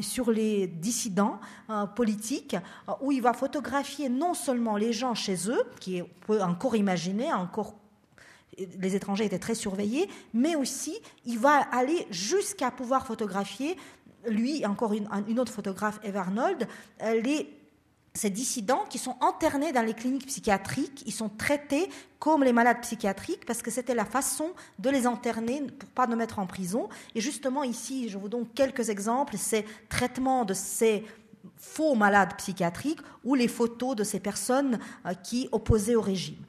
sur 0.00 0.30
les 0.30 0.66
dissidents 0.66 1.40
euh, 1.70 1.86
politiques, 1.86 2.56
euh, 2.88 2.92
où 3.00 3.12
il 3.12 3.20
va 3.20 3.32
photographier 3.32 4.08
non 4.08 4.34
seulement 4.34 4.76
les 4.76 4.92
gens 4.92 5.14
chez 5.14 5.50
eux, 5.50 5.62
qui 5.80 6.02
peut 6.26 6.40
encore 6.40 6.76
imaginer, 6.76 7.32
encore 7.32 7.74
les 8.78 8.94
étrangers 8.94 9.24
étaient 9.24 9.38
très 9.38 9.54
surveillés, 9.54 10.08
mais 10.34 10.54
aussi 10.54 10.98
il 11.24 11.38
va 11.38 11.56
aller 11.72 12.06
jusqu'à 12.10 12.70
pouvoir 12.70 13.06
photographier, 13.06 13.76
lui, 14.26 14.66
encore 14.66 14.92
une, 14.92 15.08
une 15.28 15.40
autre 15.40 15.52
photographe, 15.52 15.98
Eve 16.02 16.16
Arnold, 16.16 16.68
les 17.00 17.59
ces 18.14 18.30
dissidents 18.30 18.84
qui 18.88 18.98
sont 18.98 19.16
internés 19.20 19.72
dans 19.72 19.82
les 19.82 19.94
cliniques 19.94 20.26
psychiatriques, 20.26 21.02
ils 21.06 21.12
sont 21.12 21.28
traités 21.28 21.88
comme 22.18 22.42
les 22.42 22.52
malades 22.52 22.80
psychiatriques 22.80 23.46
parce 23.46 23.62
que 23.62 23.70
c'était 23.70 23.94
la 23.94 24.04
façon 24.04 24.50
de 24.78 24.90
les 24.90 25.06
interner 25.06 25.62
pour 25.78 25.88
pas 25.90 26.06
nous 26.06 26.16
mettre 26.16 26.38
en 26.38 26.46
prison. 26.46 26.88
Et 27.14 27.20
justement 27.20 27.62
ici, 27.62 28.08
je 28.08 28.18
vous 28.18 28.28
donne 28.28 28.46
quelques 28.48 28.88
exemples, 28.88 29.36
ces 29.36 29.64
traitements 29.88 30.44
de 30.44 30.54
ces 30.54 31.04
faux 31.56 31.94
malades 31.94 32.34
psychiatriques 32.36 33.00
ou 33.24 33.34
les 33.34 33.48
photos 33.48 33.94
de 33.94 34.04
ces 34.04 34.18
personnes 34.18 34.78
euh, 35.06 35.14
qui 35.14 35.48
opposaient 35.52 35.94
au 35.94 36.02
régime 36.02 36.42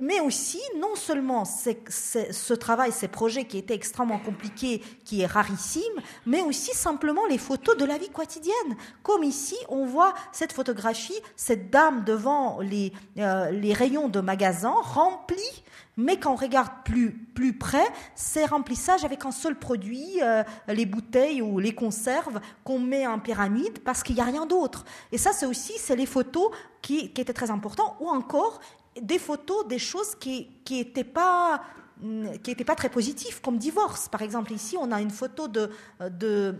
mais 0.00 0.20
aussi, 0.20 0.60
non 0.78 0.94
seulement 0.94 1.44
ce 1.44 2.54
travail, 2.54 2.92
ces 2.92 3.08
projets 3.08 3.44
qui 3.44 3.58
étaient 3.58 3.74
extrêmement 3.74 4.18
compliqués, 4.18 4.82
qui 5.04 5.22
est 5.22 5.26
rarissime, 5.26 5.82
mais 6.26 6.42
aussi 6.42 6.74
simplement 6.74 7.26
les 7.26 7.38
photos 7.38 7.76
de 7.76 7.84
la 7.84 7.98
vie 7.98 8.10
quotidienne. 8.10 8.76
Comme 9.02 9.22
ici, 9.22 9.56
on 9.68 9.84
voit 9.84 10.14
cette 10.32 10.52
photographie, 10.52 11.18
cette 11.36 11.70
dame 11.70 12.04
devant 12.04 12.60
les, 12.60 12.92
euh, 13.18 13.50
les 13.50 13.72
rayons 13.72 14.08
de 14.08 14.20
magasins 14.20 14.74
remplis 14.82 15.64
mais 15.96 16.18
quand 16.18 16.32
on 16.32 16.36
regarde 16.36 16.70
plus, 16.84 17.12
plus 17.12 17.56
près, 17.56 17.86
c'est 18.14 18.46
remplissage 18.46 19.04
avec 19.04 19.24
un 19.24 19.30
seul 19.30 19.56
produit, 19.56 20.20
euh, 20.22 20.42
les 20.68 20.86
bouteilles 20.86 21.40
ou 21.40 21.58
les 21.58 21.74
conserves 21.74 22.40
qu'on 22.64 22.80
met 22.80 23.06
en 23.06 23.20
pyramide 23.20 23.78
parce 23.80 24.02
qu'il 24.02 24.16
n'y 24.16 24.20
a 24.20 24.24
rien 24.24 24.46
d'autre. 24.46 24.84
Et 25.12 25.18
ça, 25.18 25.32
c'est 25.32 25.46
aussi, 25.46 25.74
c'est 25.78 25.96
les 25.96 26.06
photos 26.06 26.50
qui, 26.82 27.12
qui 27.12 27.20
étaient 27.20 27.32
très 27.32 27.50
importantes, 27.50 27.94
ou 28.00 28.08
encore 28.08 28.60
des 29.00 29.18
photos, 29.18 29.66
des 29.66 29.78
choses 29.78 30.14
qui 30.14 30.48
n'étaient 30.70 31.04
pas 31.04 31.62
mm, 32.00 32.38
qui 32.42 32.54
pas 32.54 32.74
très 32.74 32.90
positifs, 32.90 33.40
comme 33.40 33.58
divorce. 33.58 34.08
Par 34.08 34.22
exemple, 34.22 34.52
ici, 34.52 34.76
on 34.78 34.90
a 34.92 35.00
une 35.00 35.10
photo 35.10 35.48
de, 35.48 35.70
de, 36.00 36.54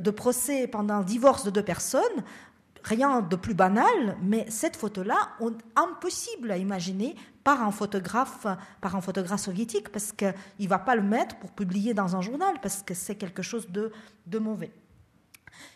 de 0.00 0.10
procès 0.10 0.66
pendant 0.66 1.02
divorce 1.02 1.44
de 1.44 1.50
deux 1.50 1.62
personnes 1.64 2.24
rien 2.86 3.20
de 3.20 3.36
plus 3.36 3.54
banal, 3.54 4.16
mais 4.22 4.46
cette 4.48 4.76
photo-là, 4.76 5.30
impossible 5.74 6.52
à 6.52 6.56
imaginer 6.56 7.16
par 7.42 7.62
un 7.62 7.72
photographe, 7.72 8.46
par 8.80 8.94
un 8.94 9.00
photographe 9.00 9.40
soviétique, 9.40 9.90
parce 9.90 10.12
qu'il 10.12 10.34
ne 10.60 10.68
va 10.68 10.78
pas 10.78 10.94
le 10.94 11.02
mettre 11.02 11.36
pour 11.36 11.50
publier 11.50 11.94
dans 11.94 12.14
un 12.14 12.20
journal, 12.20 12.54
parce 12.62 12.82
que 12.82 12.94
c'est 12.94 13.16
quelque 13.16 13.42
chose 13.42 13.68
de, 13.70 13.92
de 14.26 14.38
mauvais. 14.38 14.70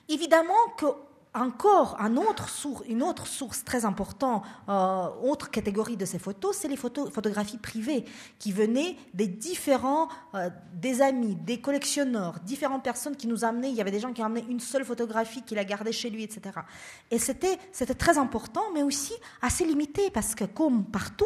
Évidemment 0.09 0.69
que 0.77 0.87
encore 1.35 1.97
une 2.01 3.03
autre 3.03 3.27
source 3.27 3.65
très 3.65 3.85
importante, 3.85 4.43
euh, 4.69 5.07
autre 5.23 5.51
catégorie 5.51 5.97
de 5.97 6.05
ces 6.05 6.19
photos, 6.19 6.57
c'est 6.57 6.69
les 6.69 6.77
photographies 6.77 7.59
privées 7.59 8.05
qui 8.39 8.51
venaient 8.53 8.97
des 9.15 9.29
différents, 9.29 10.09
euh, 10.35 10.51
des 10.75 11.03
amis, 11.03 11.37
des 11.37 11.61
collectionneurs, 11.61 12.41
différentes 12.41 12.83
personnes 12.83 13.17
qui 13.17 13.29
nous 13.29 13.45
amenaient. 13.45 13.71
Il 13.71 13.77
y 13.77 13.81
avait 13.81 13.93
des 13.93 14.01
gens 14.01 14.13
qui 14.13 14.23
amenaient 14.23 14.45
une 14.49 14.61
seule 14.61 14.85
photographie 14.85 15.43
qu'il 15.43 15.59
a 15.59 15.65
gardée 15.65 15.93
chez 15.93 16.11
lui, 16.11 16.25
etc. 16.25 16.61
Et 17.11 17.19
c'était 17.19 17.59
très 17.97 18.19
important, 18.19 18.65
mais 18.75 18.83
aussi 18.83 19.15
assez 19.41 19.65
limité 19.65 20.11
parce 20.11 20.35
que 20.35 20.45
comme 20.45 20.85
partout, 20.85 21.25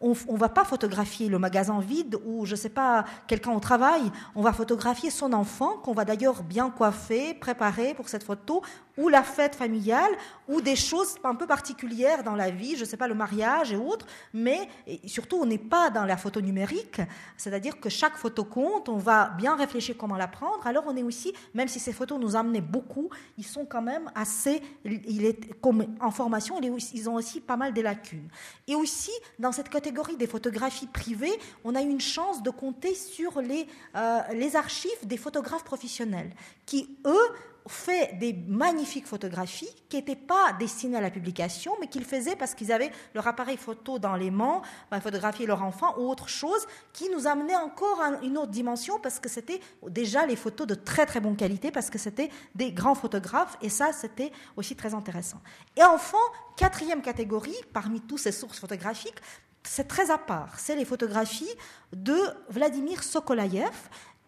on 0.00 0.10
ne 0.10 0.38
va 0.38 0.48
pas 0.48 0.64
photographier 0.64 1.28
le 1.28 1.38
magasin 1.38 1.80
vide 1.80 2.18
ou, 2.26 2.44
je 2.44 2.52
ne 2.52 2.56
sais 2.56 2.68
pas, 2.68 3.04
quelqu'un 3.26 3.52
au 3.52 3.60
travail. 3.60 4.02
On 4.34 4.42
va 4.42 4.52
photographier 4.52 5.10
son 5.10 5.32
enfant, 5.32 5.78
qu'on 5.78 5.92
va 5.92 6.04
d'ailleurs 6.04 6.42
bien 6.42 6.70
coiffer, 6.70 7.34
préparer 7.34 7.94
pour 7.94 8.08
cette 8.08 8.22
photo, 8.22 8.62
ou 8.98 9.08
la 9.08 9.22
fête 9.22 9.54
familiale, 9.54 10.10
ou 10.48 10.62
des 10.62 10.76
choses 10.76 11.16
un 11.22 11.34
peu 11.34 11.46
particulières 11.46 12.22
dans 12.22 12.34
la 12.34 12.50
vie, 12.50 12.76
je 12.76 12.80
ne 12.80 12.86
sais 12.86 12.96
pas, 12.96 13.08
le 13.08 13.14
mariage 13.14 13.72
et 13.72 13.76
autres. 13.76 14.06
Mais 14.32 14.68
surtout, 15.06 15.36
on 15.36 15.46
n'est 15.46 15.58
pas 15.58 15.90
dans 15.90 16.04
la 16.04 16.16
photo 16.16 16.40
numérique, 16.40 17.00
c'est-à-dire 17.36 17.78
que 17.78 17.90
chaque 17.90 18.16
photo 18.16 18.44
compte, 18.44 18.88
on 18.88 18.96
va 18.96 19.30
bien 19.30 19.54
réfléchir 19.54 19.96
comment 19.98 20.16
la 20.16 20.28
prendre. 20.28 20.66
Alors, 20.66 20.84
on 20.86 20.96
est 20.96 21.02
aussi, 21.02 21.34
même 21.54 21.68
si 21.68 21.78
ces 21.78 21.92
photos 21.92 22.18
nous 22.18 22.36
amenaient 22.36 22.60
beaucoup, 22.60 23.10
ils 23.36 23.46
sont 23.46 23.66
quand 23.66 23.82
même 23.82 24.10
assez, 24.14 24.62
il 24.84 25.24
est, 25.24 25.60
comme 25.60 25.84
en 26.00 26.10
formation, 26.10 26.58
ils 26.60 27.10
ont 27.10 27.14
aussi 27.14 27.40
pas 27.40 27.56
mal 27.56 27.74
de 27.74 27.82
lacunes. 27.82 28.28
Et 28.66 28.74
aussi, 28.74 29.12
dans 29.38 29.52
cette 29.52 29.68
catégorie, 29.68 29.85
des 30.18 30.26
photographies 30.26 30.86
privées, 30.86 31.38
on 31.64 31.74
a 31.74 31.82
eu 31.82 31.88
une 31.88 32.00
chance 32.00 32.42
de 32.42 32.50
compter 32.50 32.94
sur 32.94 33.40
les, 33.40 33.66
euh, 33.96 34.20
les 34.32 34.56
archives 34.56 34.90
des 35.04 35.16
photographes 35.16 35.64
professionnels 35.64 36.30
qui, 36.64 36.96
eux, 37.04 37.32
fait 37.68 38.16
des 38.18 38.32
magnifiques 38.32 39.06
photographies 39.06 39.68
qui 39.88 39.96
n'étaient 39.96 40.16
pas 40.16 40.52
destinées 40.58 40.96
à 40.96 41.00
la 41.00 41.10
publication, 41.10 41.72
mais 41.80 41.88
qu'ils 41.88 42.04
faisaient 42.04 42.36
parce 42.36 42.54
qu'ils 42.54 42.72
avaient 42.72 42.92
leur 43.14 43.26
appareil 43.26 43.56
photo 43.56 43.98
dans 43.98 44.14
les 44.14 44.30
mains, 44.30 44.62
bah, 44.90 45.00
photographier 45.00 45.46
leur 45.46 45.62
enfant 45.62 45.94
ou 45.98 46.08
autre 46.08 46.28
chose, 46.28 46.66
qui 46.92 47.08
nous 47.10 47.26
amenait 47.26 47.56
encore 47.56 48.00
à 48.00 48.24
une 48.24 48.38
autre 48.38 48.52
dimension 48.52 48.98
parce 49.00 49.18
que 49.18 49.28
c'était 49.28 49.60
déjà 49.88 50.26
les 50.26 50.36
photos 50.36 50.66
de 50.66 50.74
très 50.74 51.06
très 51.06 51.20
bonne 51.20 51.36
qualité, 51.36 51.70
parce 51.70 51.90
que 51.90 51.98
c'était 51.98 52.30
des 52.54 52.72
grands 52.72 52.94
photographes, 52.94 53.56
et 53.62 53.68
ça 53.68 53.92
c'était 53.92 54.32
aussi 54.56 54.76
très 54.76 54.94
intéressant. 54.94 55.40
Et 55.76 55.82
enfin, 55.82 56.18
quatrième 56.56 57.02
catégorie, 57.02 57.56
parmi 57.72 58.00
toutes 58.00 58.20
ces 58.20 58.32
sources 58.32 58.58
photographiques, 58.58 59.20
c'est 59.66 59.88
très 59.88 60.10
à 60.10 60.18
part. 60.18 60.58
C'est 60.58 60.76
les 60.76 60.84
photographies 60.84 61.50
de 61.92 62.16
Vladimir 62.48 63.02
Sokolayev 63.02 63.74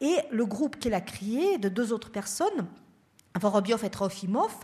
et 0.00 0.16
le 0.30 0.46
groupe 0.46 0.78
qu'il 0.78 0.94
a 0.94 1.00
créé 1.00 1.58
de 1.58 1.68
deux 1.68 1.92
autres 1.92 2.10
personnes 2.10 2.66
Vorobiov 3.38 3.84
et 3.84 3.90
Trofimov, 3.90 4.56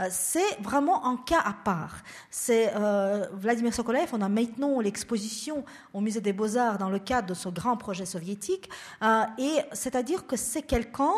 euh, 0.00 0.08
c'est 0.10 0.60
vraiment 0.60 1.06
un 1.06 1.16
cas 1.16 1.40
à 1.44 1.52
part. 1.52 1.96
C'est 2.30 2.72
euh, 2.74 3.26
Vladimir 3.32 3.74
Sokolaev, 3.74 4.10
on 4.12 4.20
a 4.20 4.28
maintenant 4.28 4.80
l'exposition 4.80 5.64
au 5.92 6.00
musée 6.00 6.20
des 6.20 6.32
Beaux-Arts 6.32 6.78
dans 6.78 6.90
le 6.90 6.98
cadre 6.98 7.28
de 7.28 7.34
ce 7.34 7.48
grand 7.48 7.76
projet 7.76 8.06
soviétique, 8.06 8.70
euh, 9.02 9.24
et 9.38 9.60
c'est-à-dire 9.72 10.26
que 10.26 10.36
c'est 10.36 10.62
quelqu'un 10.62 11.12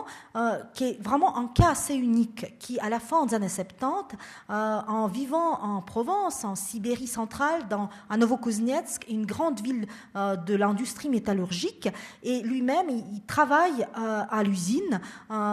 qui 0.73 0.85
est 0.85 1.03
vraiment 1.03 1.37
un 1.37 1.47
cas 1.47 1.71
assez 1.71 1.95
unique, 1.95 2.59
qui 2.59 2.79
à 2.81 2.89
la 2.89 2.99
fin 2.99 3.25
des 3.27 3.35
années 3.35 3.49
70, 3.49 4.17
en 4.49 5.07
vivant 5.07 5.61
en 5.63 5.81
Provence, 5.81 6.45
en 6.45 6.55
Sibérie 6.55 7.07
centrale, 7.07 7.69
dans, 7.69 7.89
à 8.11 8.17
Novokuznetsk, 8.17 9.07
une 9.09 9.27
grande 9.27 9.61
ville 9.61 9.87
de 10.15 10.55
l'industrie 10.55 11.09
métallurgique, 11.09 11.89
et 12.23 12.41
lui-même, 12.41 12.89
il, 12.89 13.23
travaille 13.27 13.87
à 13.95 14.43
l'usine 14.43 15.01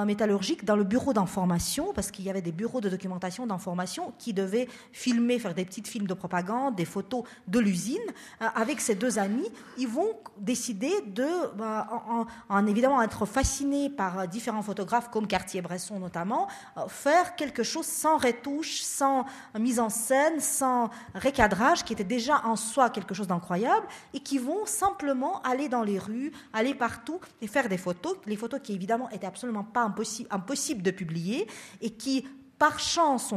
métallurgique 0.06 0.66
dans 0.66 0.76
le 0.76 0.84
bureau 0.84 1.14
d'information 1.14 1.51
parce 1.94 2.12
qu'il 2.12 2.26
y 2.26 2.30
avait 2.30 2.42
des 2.42 2.52
bureaux 2.52 2.82
de 2.82 2.90
documentation, 2.90 3.46
d'information 3.46 4.14
qui 4.18 4.34
devaient 4.34 4.68
filmer, 4.92 5.40
faire 5.40 5.54
des 5.54 5.66
petites 5.66 5.88
films 5.88 6.08
de 6.08 6.14
propagande, 6.14 6.76
des 6.76 6.86
photos 6.86 7.24
de 7.48 7.60
l'usine. 7.60 7.98
Euh, 8.42 8.48
avec 8.56 8.80
ces 8.80 8.96
deux 8.96 9.20
amis, 9.20 9.48
ils 9.78 9.88
vont 9.88 10.14
décider 10.38 10.92
de, 11.08 11.28
bah, 11.58 11.88
en, 12.50 12.68
évidemment 12.68 13.02
être 13.02 13.26
fascinés 13.26 13.90
par 13.90 14.28
différents 14.28 14.62
photographes 14.62 15.10
comme 15.10 15.28
Cartier-Bresson 15.28 16.00
notamment, 16.00 16.48
euh, 16.78 16.88
faire 16.88 17.36
quelque 17.36 17.64
chose 17.64 17.86
sans 17.86 18.18
retouche, 18.18 18.82
sans 18.82 19.26
mise 19.60 19.80
en 19.80 19.90
scène, 19.90 20.40
sans 20.40 20.90
recadrage, 21.16 21.84
qui 21.84 21.94
était 21.94 22.04
déjà 22.04 22.42
en 22.46 22.56
soi 22.56 22.90
quelque 22.90 23.14
chose 23.14 23.28
d'incroyable, 23.28 23.88
et 24.14 24.20
qui 24.20 24.38
vont 24.38 24.66
simplement 24.66 25.42
aller 25.42 25.70
dans 25.70 25.84
les 25.84 26.00
rues, 26.00 26.32
aller 26.54 26.74
partout 26.74 27.20
et 27.42 27.48
faire 27.48 27.68
des 27.68 27.78
photos, 27.78 28.18
les 28.26 28.36
photos 28.36 28.60
qui 28.64 28.74
évidemment 28.74 29.10
étaient 29.10 29.28
absolument 29.28 29.64
pas 29.64 29.82
impossibles 29.82 30.30
impossible 30.32 30.82
de 30.82 30.92
publier 30.92 31.31
et 31.82 31.90
qui 31.92 32.26
par 32.62 32.78
chance 32.78 33.34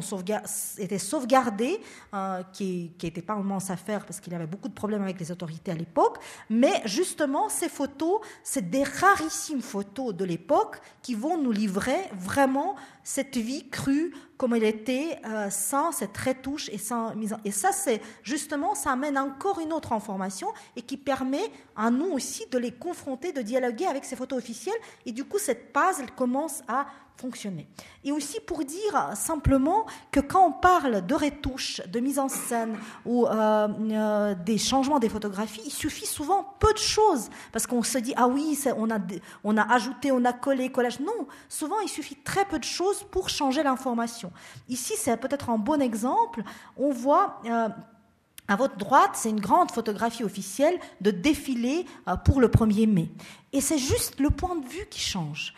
étaient 0.76 0.98
sauvegardés, 0.98 1.80
euh, 2.12 2.42
qui 2.52 2.92
n'était 3.02 3.22
pas 3.22 3.34
vraiment 3.34 3.58
sa 3.58 3.72
affaire 3.72 4.04
parce 4.04 4.20
qu'il 4.20 4.34
avait 4.34 4.46
beaucoup 4.46 4.68
de 4.68 4.74
problèmes 4.74 5.02
avec 5.02 5.18
les 5.18 5.32
autorités 5.32 5.72
à 5.72 5.74
l'époque, 5.74 6.18
mais 6.50 6.82
justement 6.84 7.48
ces 7.48 7.70
photos, 7.70 8.20
c'est 8.42 8.68
des 8.68 8.82
rarissimes 8.82 9.62
photos 9.62 10.14
de 10.14 10.26
l'époque 10.26 10.78
qui 11.00 11.14
vont 11.14 11.38
nous 11.38 11.52
livrer 11.52 12.10
vraiment 12.12 12.76
cette 13.02 13.38
vie 13.38 13.66
crue 13.70 14.14
comme 14.36 14.54
elle 14.54 14.64
était, 14.64 15.18
euh, 15.24 15.48
sans 15.48 15.92
cette 15.92 16.16
retouche 16.18 16.68
et 16.70 16.78
sans 16.78 17.14
mise. 17.14 17.36
Et 17.44 17.50
ça, 17.50 17.70
c'est 17.72 18.02
justement, 18.22 18.74
ça 18.74 18.90
amène 18.92 19.16
encore 19.16 19.60
une 19.60 19.72
autre 19.72 19.92
information 19.92 20.48
et 20.76 20.82
qui 20.82 20.96
permet 20.96 21.50
à 21.76 21.90
nous 21.90 22.10
aussi 22.12 22.46
de 22.50 22.58
les 22.58 22.72
confronter, 22.72 23.32
de 23.32 23.42
dialoguer 23.42 23.86
avec 23.86 24.04
ces 24.04 24.16
photos 24.16 24.38
officielles. 24.38 24.74
Et 25.06 25.12
du 25.12 25.24
coup, 25.24 25.38
cette 25.38 25.72
puzzle 25.72 26.10
commence 26.16 26.62
à 26.66 26.86
fonctionner. 27.16 27.68
Et 28.04 28.12
aussi 28.12 28.40
pour 28.40 28.64
dire 28.64 29.10
simplement 29.14 29.86
que 30.10 30.20
quand 30.20 30.46
on 30.46 30.52
parle 30.52 31.06
de 31.06 31.14
retouches, 31.14 31.80
de 31.86 32.00
mise 32.00 32.18
en 32.18 32.28
scène 32.28 32.76
ou 33.04 33.26
euh, 33.26 33.68
euh, 33.68 34.34
des 34.34 34.58
changements 34.58 34.98
des 34.98 35.08
photographies, 35.08 35.62
il 35.64 35.70
suffit 35.70 36.06
souvent 36.06 36.54
peu 36.58 36.72
de 36.72 36.78
choses 36.78 37.30
parce 37.52 37.66
qu'on 37.66 37.82
se 37.82 37.98
dit 37.98 38.14
ah 38.16 38.26
oui, 38.26 38.58
on 38.76 38.90
a, 38.90 38.98
on 39.44 39.56
a 39.56 39.72
ajouté, 39.72 40.10
on 40.12 40.24
a 40.24 40.32
collé, 40.32 40.70
collage. 40.70 41.00
Non, 41.00 41.26
souvent 41.48 41.78
il 41.80 41.88
suffit 41.88 42.16
très 42.16 42.44
peu 42.44 42.58
de 42.58 42.64
choses 42.64 43.04
pour 43.04 43.28
changer 43.28 43.62
l'information. 43.62 44.32
Ici, 44.68 44.94
c'est 44.96 45.16
peut-être 45.16 45.50
un 45.50 45.58
bon 45.58 45.80
exemple. 45.80 46.42
On 46.76 46.90
voit 46.90 47.40
euh, 47.46 47.68
à 48.48 48.56
votre 48.56 48.76
droite, 48.76 49.12
c'est 49.14 49.30
une 49.30 49.40
grande 49.40 49.70
photographie 49.70 50.24
officielle 50.24 50.78
de 51.00 51.10
défilé 51.10 51.86
pour 52.26 52.42
le 52.42 52.48
1er 52.48 52.86
mai. 52.86 53.10
Et 53.54 53.60
c'est 53.60 53.78
juste 53.78 54.20
le 54.20 54.28
point 54.30 54.56
de 54.56 54.66
vue 54.66 54.86
qui 54.90 55.00
change. 55.00 55.54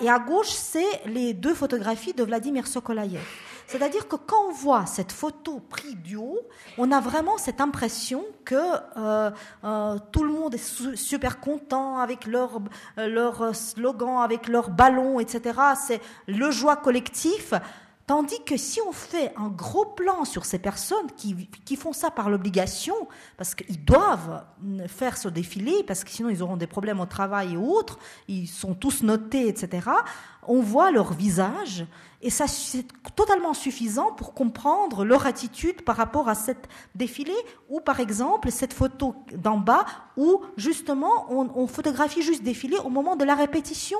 Et 0.00 0.10
à 0.10 0.18
gauche, 0.18 0.50
c'est 0.50 1.04
les 1.06 1.32
deux 1.32 1.54
photographies 1.54 2.12
de 2.12 2.22
Vladimir 2.22 2.66
Sokolayev. 2.66 3.22
C'est-à-dire 3.66 4.08
que 4.08 4.16
quand 4.16 4.48
on 4.48 4.52
voit 4.52 4.84
cette 4.84 5.12
photo 5.12 5.60
prise 5.60 5.96
du 5.96 6.16
haut, 6.16 6.40
on 6.76 6.90
a 6.90 7.00
vraiment 7.00 7.38
cette 7.38 7.60
impression 7.60 8.24
que 8.44 8.56
euh, 8.96 9.30
euh, 9.64 9.96
tout 10.10 10.24
le 10.24 10.32
monde 10.32 10.54
est 10.54 10.96
super 10.96 11.38
content 11.40 11.98
avec 11.98 12.26
leur, 12.26 12.60
leur 12.96 13.54
slogan, 13.54 14.22
avec 14.22 14.48
leur 14.48 14.70
ballon, 14.70 15.20
etc. 15.20 15.58
C'est 15.76 16.00
le 16.26 16.50
joie 16.50 16.76
collectif. 16.76 17.54
Tandis 18.10 18.42
que 18.44 18.56
si 18.56 18.80
on 18.80 18.90
fait 18.90 19.32
un 19.36 19.46
gros 19.46 19.84
plan 19.84 20.24
sur 20.24 20.44
ces 20.44 20.58
personnes 20.58 21.06
qui, 21.16 21.76
font 21.76 21.92
ça 21.92 22.10
par 22.10 22.28
l'obligation, 22.28 22.96
parce 23.36 23.54
qu'ils 23.54 23.84
doivent 23.84 24.42
faire 24.88 25.16
ce 25.16 25.28
défilé, 25.28 25.84
parce 25.86 26.02
que 26.02 26.10
sinon 26.10 26.28
ils 26.28 26.42
auront 26.42 26.56
des 26.56 26.66
problèmes 26.66 26.98
au 26.98 27.06
travail 27.06 27.54
et 27.54 27.56
autres, 27.56 28.00
ils 28.26 28.48
sont 28.48 28.74
tous 28.74 29.04
notés, 29.04 29.46
etc., 29.46 29.88
on 30.46 30.60
voit 30.60 30.90
leur 30.90 31.12
visage 31.12 31.86
et 32.22 32.28
ça, 32.28 32.46
c'est 32.46 32.84
totalement 33.16 33.54
suffisant 33.54 34.12
pour 34.12 34.34
comprendre 34.34 35.04
leur 35.04 35.26
attitude 35.26 35.80
par 35.82 35.96
rapport 35.96 36.28
à 36.28 36.34
cette 36.34 36.68
défilé, 36.94 37.32
ou 37.70 37.80
par 37.80 37.98
exemple 37.98 38.50
cette 38.50 38.74
photo 38.74 39.14
d'en 39.34 39.56
bas, 39.56 39.86
où 40.18 40.42
justement 40.58 41.26
on, 41.30 41.66
photographie 41.66 42.20
juste 42.20 42.42
défilé 42.42 42.76
au 42.84 42.90
moment 42.90 43.16
de 43.16 43.24
la 43.24 43.34
répétition, 43.34 43.96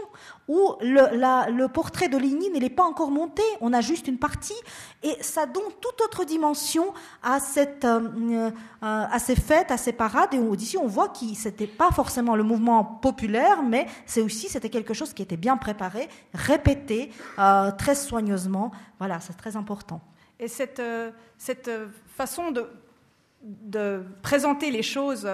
où 0.49 0.74
le, 0.82 1.66
portrait 1.68 2.09
de 2.09 2.18
Lénine 2.18 2.53
n'est 2.53 2.68
pas 2.68 2.84
encore 2.84 3.11
monté, 3.11 3.43
on 3.62 3.72
a 3.72 3.80
juste 3.80 4.07
une 4.07 4.18
partie, 4.18 4.53
et 5.03 5.16
ça 5.22 5.47
donne 5.47 5.62
toute 5.80 6.03
autre 6.03 6.24
dimension 6.24 6.93
à, 7.22 7.41
cette, 7.41 7.86
euh, 7.86 8.01
euh, 8.18 8.51
à 8.82 9.18
ces 9.18 9.36
fêtes, 9.36 9.70
à 9.70 9.78
ces 9.78 9.93
parades. 9.93 10.34
Et 10.34 10.57
d'ici, 10.57 10.76
on 10.76 10.86
voit 10.86 11.09
que 11.09 11.24
c'était 11.34 11.66
pas 11.66 11.91
forcément 11.91 12.36
le 12.36 12.43
mouvement 12.43 12.84
populaire, 12.84 13.62
mais 13.62 13.86
c'est 14.05 14.20
aussi 14.20 14.51
c'était 14.51 14.68
quelque 14.68 14.93
chose 14.93 15.14
qui 15.14 15.22
était 15.22 15.38
bien 15.38 15.57
préparé, 15.57 16.11
répété, 16.35 17.11
euh, 17.39 17.70
très 17.72 17.95
soigneusement. 17.95 18.72
Voilà, 18.99 19.20
c'est 19.20 19.37
très 19.37 19.57
important. 19.57 20.01
Et 20.39 20.49
cette, 20.49 20.83
cette 21.37 21.70
façon 22.16 22.51
de, 22.51 22.66
de 23.43 24.03
présenter 24.22 24.70
les 24.70 24.83
choses 24.83 25.28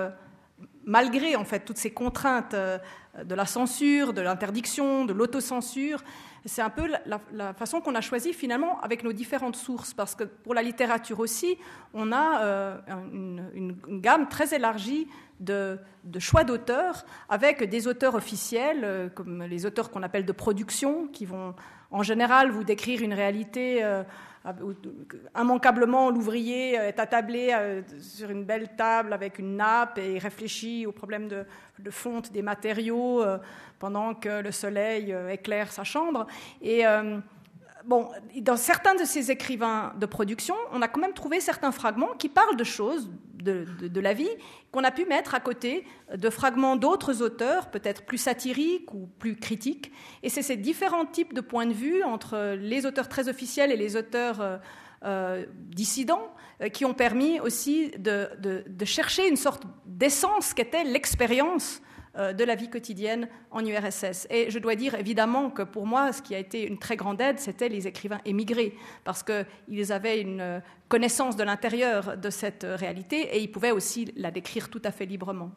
malgré 0.85 1.37
en 1.37 1.45
fait 1.45 1.61
toutes 1.61 1.79
ces 1.79 1.93
contraintes 1.93 2.55
de 2.55 3.35
la 3.35 3.47
censure, 3.47 4.13
de 4.13 4.21
l'interdiction, 4.21 5.05
de 5.05 5.13
l'autocensure, 5.13 6.03
c'est 6.45 6.62
un 6.62 6.70
peu 6.70 6.89
la, 7.32 7.55
façon 7.55 7.80
qu'on 7.80 7.95
a 7.95 8.01
choisi 8.01 8.32
finalement 8.32 8.80
avec 8.80 9.03
nos 9.03 9.12
différentes 9.12 9.57
sources, 9.57 9.95
parce 9.95 10.14
que 10.14 10.24
pour 10.24 10.55
la 10.55 10.62
littérature 10.62 11.20
aussi, 11.20 11.59
on 11.95 12.12
a 12.12 12.43
euh, 12.43 12.78
une, 13.12 13.76
gamme 14.01 14.28
très 14.28 14.55
élargie 14.55 15.09
de, 15.41 15.78
choix 16.18 16.45
d'auteurs, 16.45 17.05
avec 17.28 17.64
des 17.64 17.89
auteurs 17.89 18.14
officiels, 18.14 18.80
euh, 18.84 19.09
comme 19.09 19.43
les 19.43 19.66
auteurs 19.66 19.91
qu'on 19.91 20.03
appelle 20.03 20.24
de 20.24 20.32
production, 20.32 21.09
qui 21.09 21.24
vont 21.24 21.55
en 21.91 22.03
général 22.03 22.51
vous 22.51 22.64
décrire 22.64 23.03
une 23.03 23.14
réalité. 23.14 23.82
Euh, 23.82 24.03
immanquablement, 25.37 26.11
l'ouvrier 26.11 26.75
est 26.75 27.01
attablé 27.01 27.55
sur 28.01 28.31
une 28.31 28.45
belle 28.45 28.77
table 28.77 29.13
avec 29.13 29.39
une 29.39 29.57
nappe 29.57 29.99
et 29.99 30.19
réfléchit 30.19 30.87
au 30.87 30.93
problème 30.93 31.29
de, 31.29 31.45
de 31.79 31.91
fonte 31.91 32.33
des 32.33 32.43
matériaux 32.43 33.23
pendant 33.79 34.15
que 34.15 34.43
le 34.43 34.53
soleil 34.53 35.13
euh, 35.13 35.29
éclaire 35.29 35.71
sa 35.73 35.85
chambre. 35.85 36.27
Et 36.63 36.87
euh, 36.87 37.19
bon, 37.87 38.09
dans 38.41 38.57
certains 38.57 38.95
de 38.95 39.05
ces 39.05 39.30
écrivains 39.30 39.95
de 39.99 40.07
production, 40.07 40.55
on 40.72 40.82
a 40.82 40.89
quand 40.89 41.01
même 41.01 41.14
trouvé 41.14 41.41
certains 41.41 41.72
fragments 41.72 42.14
qui 42.18 42.28
parlent 42.28 42.57
de 42.57 42.64
choses 42.64 43.11
de, 43.34 44.01
la 44.01 44.12
vie 44.12 44.28
qu'on 44.72 44.82
a 44.82 44.91
pu 44.91 45.05
mettre 45.05 45.34
à 45.34 45.41
côté 45.41 45.84
de 46.12 46.30
fragments 46.30 46.74
d'autres 46.74 47.22
auteurs, 47.22 47.70
peut-être 47.70 48.05
plus 48.05 48.18
satiriques 48.18 48.93
ou 48.93 49.09
plus 49.18 49.37
critiques. 49.37 49.93
Et 50.24 50.28
c'est 50.28 50.43
ces 50.43 50.57
différents 50.57 51.07
types 51.07 51.32
de 51.32 51.41
points 51.41 51.66
de 51.66 51.72
vue 51.72 52.03
entre 52.03 52.57
les 52.57 52.87
auteurs 52.87 53.09
très 53.09 53.28
officiels 53.28 53.70
et 53.70 53.76
les 53.76 53.97
auteurs 53.97 54.61
euh, 55.05 55.47
dissidents 55.57 56.28
qui 56.72 56.84
ont 56.84 56.95
permis 56.95 57.39
aussi 57.39 57.91
de, 57.99 58.28
chercher 58.84 59.28
une 59.28 59.37
sorte 59.37 59.62
d'essence 59.84 60.53
qu'était 60.53 60.84
l'expérience 60.84 61.80
euh, 61.80 61.96
de 62.17 62.45
la 62.45 62.55
vie 62.55 62.69
quotidienne 62.69 63.29
en 63.51 63.64
URSS. 63.64 64.27
Et 64.31 64.51
je 64.51 64.59
dois 64.59 64.75
dire 64.75 64.95
évidemment 64.95 65.51
que 65.51 65.62
pour 65.62 65.87
moi, 65.87 66.12
ce 66.12 66.23
qui 66.23 66.35
a 66.35 66.39
été 66.39 66.67
une 66.67 66.79
très 66.79 66.97
grande 66.97 67.21
aide, 67.21 67.39
c'était 67.39 67.69
les 67.69 67.87
écrivains 67.87 68.21
émigrés, 68.25 68.75
parce 69.05 69.23
qu'ils 69.23 69.93
avaient 69.93 70.21
une 70.21 70.62
connaissance 70.89 71.37
de 71.37 71.45
l'intérieur 71.45 72.17
de 72.17 72.31
cette 72.31 72.67
réalité 72.69 73.37
et 73.37 73.41
ils 73.41 73.51
pouvaient 73.51 73.73
aussi 73.73 74.12
la 74.17 74.31
décrire 74.31 74.71
tout 74.71 74.83
à 74.85 74.91
fait 74.91 75.07
librement. 75.07 75.51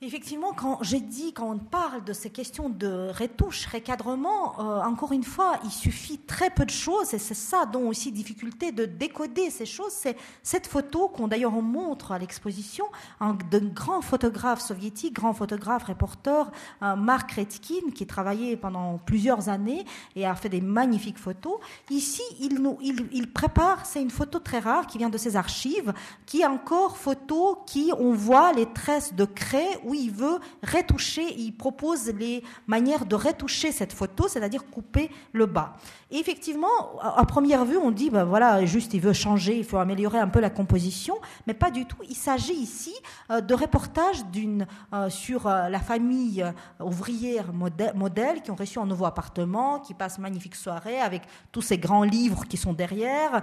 Effectivement, 0.00 0.52
quand 0.52 0.78
j'ai 0.82 1.00
dit, 1.00 1.32
quand 1.32 1.50
on 1.50 1.58
parle 1.58 2.04
de 2.04 2.12
ces 2.12 2.30
questions 2.30 2.68
de 2.68 3.10
retouche, 3.18 3.66
recadrement, 3.66 4.54
euh, 4.60 4.80
encore 4.84 5.10
une 5.10 5.24
fois, 5.24 5.58
il 5.64 5.72
suffit 5.72 6.18
très 6.18 6.50
peu 6.50 6.64
de 6.64 6.70
choses, 6.70 7.14
et 7.14 7.18
c'est 7.18 7.34
ça 7.34 7.66
dont 7.66 7.88
aussi 7.88 8.12
difficulté 8.12 8.70
de 8.70 8.84
décoder 8.84 9.50
ces 9.50 9.66
choses. 9.66 9.90
C'est 9.90 10.16
cette 10.44 10.68
photo 10.68 11.08
qu'on 11.08 11.26
d'ailleurs 11.26 11.56
on 11.56 11.62
montre 11.62 12.12
à 12.12 12.18
l'exposition 12.20 12.84
d'un 13.20 13.66
grand 13.74 14.00
photographe 14.00 14.60
soviétique, 14.60 15.14
grand 15.14 15.32
photographe, 15.32 15.82
reporter, 15.82 16.48
Mark 16.80 17.32
Redkin, 17.32 17.90
qui 17.92 18.06
travaillait 18.06 18.56
pendant 18.56 18.98
plusieurs 18.98 19.48
années 19.48 19.84
et 20.14 20.26
a 20.26 20.36
fait 20.36 20.48
des 20.48 20.60
magnifiques 20.60 21.18
photos. 21.18 21.58
Ici, 21.90 22.22
il, 22.38 22.60
nous, 22.62 22.78
il, 22.80 23.08
il 23.10 23.32
prépare, 23.32 23.84
c'est 23.84 24.00
une 24.00 24.10
photo 24.10 24.38
très 24.38 24.60
rare 24.60 24.86
qui 24.86 24.98
vient 24.98 25.10
de 25.10 25.18
ses 25.18 25.34
archives, 25.34 25.92
qui 26.24 26.42
est 26.42 26.46
encore 26.46 26.96
photo 26.96 27.58
qui, 27.66 27.90
on 27.98 28.12
voit 28.12 28.52
les 28.52 28.66
tresses 28.66 29.12
de 29.12 29.24
craie 29.24 29.80
où 29.88 29.94
il 29.94 30.10
veut 30.10 30.38
retoucher, 30.62 31.34
il 31.36 31.52
propose 31.52 32.08
les 32.08 32.42
manières 32.66 33.06
de 33.06 33.14
retoucher 33.14 33.72
cette 33.72 33.92
photo, 33.92 34.28
c'est-à-dire 34.28 34.66
couper 34.66 35.10
le 35.32 35.46
bas. 35.46 35.74
Et 36.10 36.18
effectivement, 36.18 36.68
à 37.02 37.24
première 37.26 37.64
vue, 37.64 37.76
on 37.76 37.90
dit, 37.90 38.08
ben 38.08 38.24
voilà, 38.24 38.64
juste 38.64 38.94
il 38.94 39.00
veut 39.00 39.12
changer, 39.12 39.58
il 39.58 39.64
faut 39.64 39.76
améliorer 39.76 40.18
un 40.18 40.28
peu 40.28 40.40
la 40.40 40.50
composition, 40.50 41.14
mais 41.46 41.54
pas 41.54 41.70
du 41.70 41.84
tout. 41.84 41.98
Il 42.08 42.16
s'agit 42.16 42.54
ici 42.54 42.94
euh, 43.30 43.40
de 43.40 43.54
reportages 43.54 44.24
d'une, 44.26 44.66
euh, 44.94 45.10
sur 45.10 45.46
euh, 45.46 45.68
la 45.68 45.80
famille 45.80 46.44
ouvrière 46.80 47.52
modèle 47.52 48.42
qui 48.42 48.50
ont 48.50 48.56
reçu 48.56 48.78
un 48.78 48.86
nouveau 48.86 49.04
appartement, 49.04 49.80
qui 49.80 49.94
passe 49.94 50.18
magnifique 50.18 50.54
soirée 50.54 51.00
avec 51.00 51.22
tous 51.52 51.62
ces 51.62 51.78
grands 51.78 52.04
livres 52.04 52.44
qui 52.46 52.56
sont 52.56 52.72
derrière, 52.72 53.42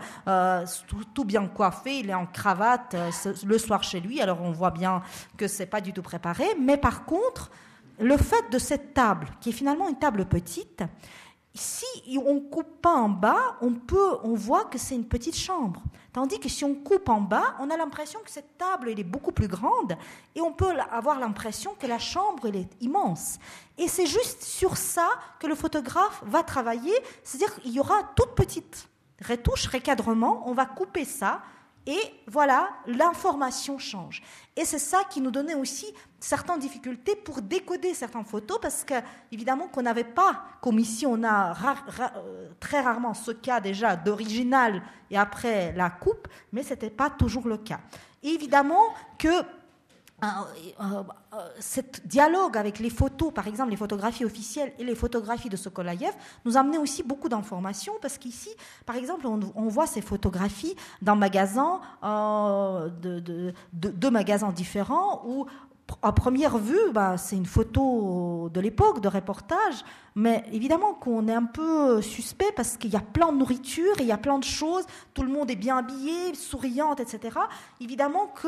tout, 0.88 1.04
tout, 1.14 1.26
bien 1.26 1.48
coiffé, 1.48 2.00
il 2.00 2.10
est 2.10 2.14
en 2.14 2.26
cravate 2.26 2.96
le 3.46 3.58
soir 3.58 3.84
chez 3.84 4.00
lui, 4.00 4.22
alors 4.22 4.42
on 4.42 4.52
voit 4.52 4.72
bien 4.72 5.02
que 5.38 5.48
c'est 5.48 5.66
pas 5.66 5.82
du 5.82 5.94
tout 5.94 6.02
préparé 6.02 6.35
mais 6.60 6.78
par 6.78 7.06
contre, 7.06 7.52
le 8.00 8.18
fait 8.18 8.50
de 8.52 8.60
cette 8.60 8.94
table, 8.94 9.28
qui 9.42 9.50
est 9.50 9.54
finalement 9.54 9.88
une 9.88 9.98
table 9.98 10.26
petite, 10.26 10.84
si 11.54 11.86
on 12.18 12.42
coupe 12.42 12.82
pas 12.82 12.94
en 12.94 13.08
bas, 13.08 13.58
on 13.62 13.72
peut, 13.74 14.18
on 14.24 14.34
voit 14.34 14.66
que 14.66 14.78
c'est 14.78 14.96
une 14.96 15.08
petite 15.08 15.38
chambre. 15.38 15.82
Tandis 16.12 16.40
que 16.40 16.50
si 16.50 16.64
on 16.66 16.76
coupe 16.76 17.10
en 17.10 17.22
bas, 17.22 17.56
on 17.60 17.70
a 17.70 17.78
l'impression 17.78 18.20
que 18.24 18.32
cette 18.32 18.58
table 18.58 18.90
est 18.90 19.04
beaucoup 19.04 19.32
plus 19.32 19.48
grande 19.48 19.98
et 20.36 20.42
on 20.42 20.52
peut 20.52 20.74
avoir 20.92 21.20
l'impression 21.20 21.74
que 21.80 21.88
la 21.88 22.00
chambre 22.00 22.48
est 22.48 22.70
immense. 22.82 23.38
Et 23.78 23.88
c'est 23.88 24.06
juste 24.06 24.44
sur 24.44 24.78
ça 24.78 25.10
que 25.40 25.48
le 25.48 25.56
photographe 25.56 26.22
va 26.26 26.44
travailler, 26.44 26.94
c'est-à-dire 27.24 27.56
qu'il 27.56 27.72
y 27.72 27.80
aura 27.80 28.04
toute 28.16 28.36
petite 28.36 28.90
retouche, 29.28 29.68
recadrement, 29.68 30.44
on 30.48 30.54
va 30.54 30.66
couper 30.66 31.06
ça 31.06 31.42
et 31.88 32.00
voilà, 32.28 32.70
l'information 32.88 33.78
change. 33.78 34.24
Et 34.56 34.66
c'est 34.66 34.80
ça 34.80 35.04
qui 35.10 35.22
nous 35.22 35.32
donnait 35.32 35.56
aussi 35.56 35.86
certaines 36.20 36.60
difficultés 36.60 37.16
pour 37.16 37.42
décoder 37.42 37.94
certaines 37.94 38.26
photos, 38.26 38.58
parce 38.60 38.84
que 38.84 38.96
évidemment 39.32 39.68
qu'on 39.68 39.84
n'avait 39.84 40.04
pas, 40.04 40.44
comme 40.62 40.80
ici 40.80 41.06
on 41.06 41.24
a 41.24 41.52
euh, 42.16 42.50
très 42.60 42.82
rarement 42.82 43.14
ce 43.14 43.32
cas 43.32 43.60
déjà 43.60 43.96
d'original 43.96 44.82
et 45.12 45.18
après 45.18 45.74
la 45.74 45.90
coupe, 45.92 46.28
mais 46.52 46.64
ce 46.64 46.72
n'était 46.72 46.90
pas 46.90 47.12
toujours 47.12 47.48
le 47.48 47.58
cas. 47.58 47.80
Évidemment 48.24 48.82
que 49.20 49.44
euh, 50.26 50.84
euh, 50.84 51.04
euh, 51.34 51.38
ce 51.60 51.82
dialogue 52.06 52.58
avec 52.58 52.80
les 52.80 52.90
photos, 52.90 53.34
par 53.34 53.48
exemple 53.48 53.72
les 53.72 53.78
photographies 53.78 54.26
officielles 54.26 54.74
et 54.80 54.84
les 54.84 54.96
photographies 54.96 55.50
de 55.50 55.58
Sokolaïev, 55.58 56.14
nous 56.46 56.58
a 56.58 56.62
amené 56.62 56.78
aussi 56.78 57.04
beaucoup 57.04 57.30
d'informations 57.30 57.94
parce 58.02 58.18
qu'ici, 58.18 58.50
par 58.86 58.96
exemple, 58.96 59.28
on, 59.28 59.68
voit 59.68 59.88
ces 59.88 60.02
photographies 60.02 60.76
d'un 61.02 61.16
magasin, 61.16 61.82
de, 62.04 63.54
deux 63.74 64.12
magasins 64.12 64.52
différents 64.52 65.24
où 65.26 65.46
à 66.02 66.12
première 66.12 66.58
vue, 66.58 66.92
bah, 66.92 67.18
c'est 67.18 67.36
une 67.36 67.46
photo 67.46 68.50
de 68.52 68.60
l'époque, 68.60 69.02
de 69.02 69.08
reportage, 69.08 69.84
mais 70.16 70.44
évidemment 70.52 70.94
qu'on 70.94 71.28
est 71.28 71.34
un 71.34 71.46
peu 71.46 72.02
suspect 72.02 72.52
parce 72.56 72.78
qu'il 72.78 72.92
y 72.92 72.96
a 72.96 73.02
plein 73.02 73.32
de 73.32 73.38
nourriture, 73.38 73.94
il 74.00 74.06
y 74.06 74.12
a 74.12 74.18
plein 74.18 74.40
de 74.40 74.44
choses, 74.44 74.86
tout 75.14 75.22
le 75.22 75.30
monde 75.30 75.52
est 75.52 75.56
bien 75.56 75.78
habillé, 75.78 76.34
souriante, 76.34 77.00
etc. 77.02 77.38
Évidemment 77.82 78.28
que 78.28 78.48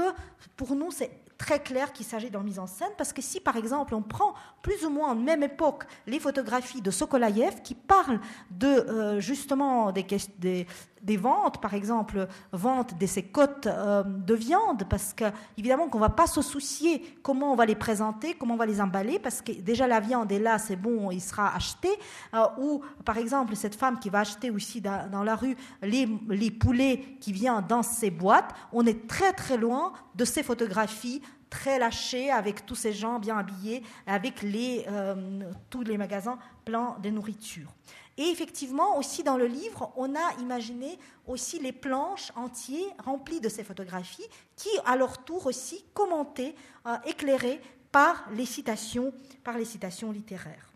pour 0.56 0.76
nous, 0.76 0.90
c'est 0.90 1.12
très 1.38 1.62
clair 1.62 1.94
qu'il 1.94 2.06
s'agit 2.06 2.30
d'une 2.30 2.44
mise 2.44 2.60
en 2.60 2.68
scène, 2.68 2.92
parce 2.98 3.14
que 3.14 3.22
si 3.22 3.40
par 3.40 3.56
exemple 3.58 3.94
on 3.94 4.02
prend 4.02 4.34
plus 4.62 4.86
ou 4.86 4.90
moins 4.90 5.12
en 5.12 5.16
même 5.16 5.44
époque 5.44 5.84
les 6.06 6.20
photographies 6.20 6.82
de 6.82 6.92
Sokolaïev 6.92 7.62
qui 7.62 7.76
parlent 7.76 8.20
de 8.52 8.68
euh, 8.68 9.20
justement 9.20 9.92
des, 9.92 10.06
des, 10.40 10.68
des, 11.02 11.18
ventes, 11.18 11.62
par 11.62 11.74
exemple 11.74 12.28
vente 12.52 12.98
de 12.98 13.06
ces 13.06 13.24
côtes 13.24 13.68
euh, 13.68 14.04
de 14.04 14.34
viande, 14.34 14.86
parce 14.90 15.14
que 15.14 15.26
évidemment 15.58 15.88
qu'on 15.88 16.00
va 16.00 16.10
pas 16.10 16.28
se 16.28 16.42
soucier 16.42 17.18
comment 17.24 17.52
on 17.52 17.56
va 17.56 17.66
les 17.66 17.76
présenter, 17.76 18.34
comment 18.34 18.56
on 18.56 18.58
va 18.58 18.66
les 18.66 18.82
emballer, 18.82 19.20
parce 19.20 19.42
que 19.42 19.52
déjà 19.52 19.88
la 19.88 20.00
viande 20.00 20.32
est 20.32 20.40
là, 20.40 20.58
c'est 20.58 20.76
bon, 20.76 21.12
il 21.12 21.22
sera 21.22 21.56
acheté, 21.56 21.90
euh, 22.34 22.46
ou 22.58 22.82
par 23.06 23.18
exemple 23.18 23.56
cette 23.56 23.76
femme 23.76 24.00
qui 24.00 24.10
va 24.10 24.20
acheter 24.20 24.50
aussi 24.52 24.82
dans, 24.82 25.24
la 25.24 25.36
rue 25.36 25.56
les, 25.82 26.08
poulets 26.52 27.18
qui 27.20 27.32
viennent 27.32 27.66
dans 27.68 27.84
ces 27.84 28.12
boîtes, 28.12 28.54
on 28.72 28.86
est 28.86 29.08
très 29.08 29.34
très 29.34 29.58
loin 29.58 29.94
de 30.16 30.26
ces 30.26 30.44
photographies 30.44 31.22
très 31.50 31.80
lâchées 31.80 32.30
avec 32.30 32.66
tous 32.66 32.76
ces 32.76 32.94
gens 32.94 33.20
bien 33.20 33.38
habillés, 33.38 33.84
avec 34.06 34.44
euh, 34.44 35.42
tous 35.70 35.82
les 35.82 35.98
magasins 35.98 36.38
pleins 36.66 36.98
de 37.02 37.10
nourriture. 37.10 37.74
Et 38.18 38.30
effectivement, 38.30 38.98
aussi 38.98 39.24
dans 39.24 39.38
le 39.38 39.46
livre, 39.46 39.92
on 39.96 40.16
a 40.16 40.34
imaginé 40.40 40.98
aussi 41.28 41.60
les 41.60 41.72
planches 41.72 42.32
entières 42.36 42.92
remplies 43.06 43.40
de 43.40 43.50
ces 43.50 43.64
photographies, 43.64 44.26
qui 44.56 44.70
à 44.86 44.96
leur 44.96 45.24
tour 45.24 45.46
aussi 45.46 45.86
commentées, 45.94 46.56
euh, 46.88 46.96
éclairées 47.06 47.62
par 47.92 48.28
les 48.32 48.46
citations, 48.46 49.14
par 49.44 49.58
les 49.58 49.66
citations 49.66 50.12
littéraires. 50.12 50.72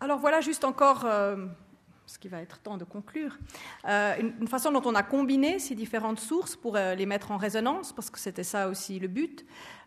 Alors 0.00 0.18
voilà 0.18 0.40
juste 0.40 0.64
encore 0.64 1.04
euh, 1.04 1.46
ce 2.06 2.18
qui 2.18 2.28
va 2.28 2.40
être 2.40 2.58
temps 2.58 2.78
de 2.78 2.84
conclure, 2.84 3.38
euh, 3.86 4.16
une, 4.18 4.48
façon 4.48 4.72
dont 4.72 4.82
on 4.84 4.94
a 4.94 5.02
combiné 5.02 5.58
ces 5.58 5.74
différentes 5.74 6.18
sources 6.18 6.56
pour 6.56 6.76
les 6.76 7.06
mettre 7.06 7.30
en 7.30 7.36
résonance, 7.36 7.92
parce 7.92 8.10
que 8.10 8.18
c'était 8.18 8.42
ça 8.42 8.68
aussi 8.68 8.98
le 8.98 9.08
but. 9.08 9.44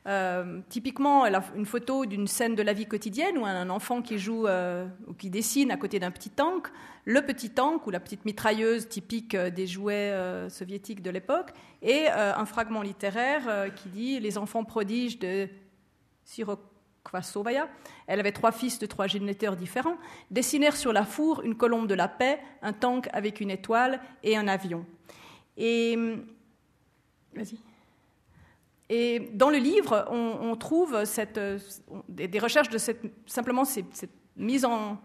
Euh, 0.07 0.61
typiquement, 0.69 1.25
une 1.25 1.65
photo 1.65 2.05
d'une 2.05 2.27
scène 2.27 2.53
de 2.55 2.61
la 2.61 2.73
vie 2.73 2.85
quotidienne 2.85 3.37
où 3.37 3.45
un 3.45 3.69
enfant 3.69 4.01
qui 4.01 4.19
joue 4.19 4.47
ou 4.47 5.13
qui 5.13 5.29
dessine 5.29 5.71
à 5.71 5.77
côté 5.77 5.99
d'un 5.99 6.11
petit 6.11 6.29
tank, 6.29 6.67
le 7.05 7.21
petit 7.21 7.49
tank 7.49 7.87
ou 7.87 7.91
la 7.91 7.99
petite 7.99 8.25
mitrailleuse 8.25 8.87
typique 8.87 9.35
des 9.35 9.67
jouets 9.67 10.13
soviétiques 10.49 11.01
de 11.01 11.09
l'époque, 11.09 11.51
et 11.81 12.07
un 12.07 12.45
fragment 12.45 12.81
littéraire 12.81 13.73
qui 13.75 13.89
dit 13.89 14.19
Les 14.19 14.37
enfants 14.37 14.63
prodiges 14.63 15.17
de 15.17 15.49
Sirok 16.23 16.59
Kvasovaya. 17.05 17.69
Elle 18.07 18.19
avait 18.19 18.31
trois 18.31 18.51
fils 18.51 18.79
de 18.79 18.85
trois 18.85 19.07
géniteurs 19.07 19.55
différents, 19.55 19.97
dessinèrent 20.31 20.75
sur 20.75 20.91
la 20.91 21.05
four 21.05 21.41
une 21.43 21.55
colombe 21.55 21.87
de 21.87 21.93
la 21.93 22.07
paix, 22.07 22.39
un 22.61 22.73
tank 22.73 23.07
avec 23.13 23.39
une 23.39 23.51
étoile 23.51 24.01
et 24.23 24.35
un 24.35 24.47
avion. 24.47 24.85
Et 25.55 25.95
vas-y. 27.33 27.57
Et 28.89 29.31
dans 29.33 29.49
le 29.49 29.57
livre, 29.57 30.05
on, 30.11 30.55
trouve 30.55 31.05
cette, 31.05 31.39
des, 32.07 32.39
recherches 32.39 32.69
de 32.69 32.77
cette, 32.77 33.01
simplement 33.25 33.65
cette, 33.65 34.11
mise 34.37 34.65
en, 34.65 34.99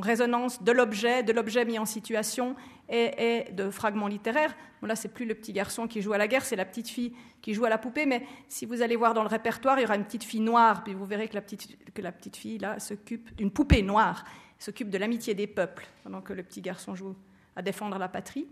résonance 0.00 0.62
de 0.62 0.72
l'objet, 0.72 1.22
de 1.22 1.32
l'objet 1.32 1.64
mis 1.64 1.78
en 1.78 1.84
situation 1.84 2.56
et, 2.88 3.44
de 3.52 3.70
fragments 3.70 4.06
littéraires. 4.06 4.56
Bon, 4.80 4.86
là, 4.86 4.96
c'est 4.96 5.12
plus 5.12 5.26
le 5.26 5.34
petit 5.34 5.52
garçon 5.52 5.86
qui 5.86 6.00
joue 6.00 6.14
à 6.14 6.18
la 6.18 6.26
guerre, 6.26 6.44
c'est 6.44 6.56
la 6.56 6.64
petite 6.64 6.88
fille 6.88 7.12
qui 7.42 7.52
joue 7.52 7.66
à 7.66 7.68
la 7.68 7.76
poupée. 7.76 8.06
Mais 8.06 8.24
si 8.48 8.64
vous 8.64 8.80
allez 8.80 8.96
voir 8.96 9.12
dans 9.12 9.22
le 9.22 9.28
répertoire, 9.28 9.78
il 9.78 9.82
y 9.82 9.84
aura 9.84 9.96
une 9.96 10.04
petite 10.04 10.24
fille 10.24 10.40
noire, 10.40 10.82
puis 10.82 10.94
vous 10.94 11.04
verrez 11.04 11.28
que 11.28 11.34
la 11.34 11.42
petite, 11.42 11.92
que 11.92 12.00
la 12.00 12.12
petite 12.12 12.36
fille 12.36 12.58
là 12.58 12.78
s'occupe 12.78 13.34
d'une 13.36 13.50
poupée 13.50 13.82
noire, 13.82 14.24
s'occupe 14.58 14.88
de 14.88 14.96
l'amitié 14.96 15.34
des 15.34 15.46
peuples, 15.46 15.86
pendant 16.02 16.22
que 16.22 16.32
le 16.32 16.42
petit 16.42 16.62
garçon 16.62 16.94
joue 16.94 17.14
à 17.56 17.62
défendre 17.62 17.98
la 17.98 18.08
patrie. 18.08 18.48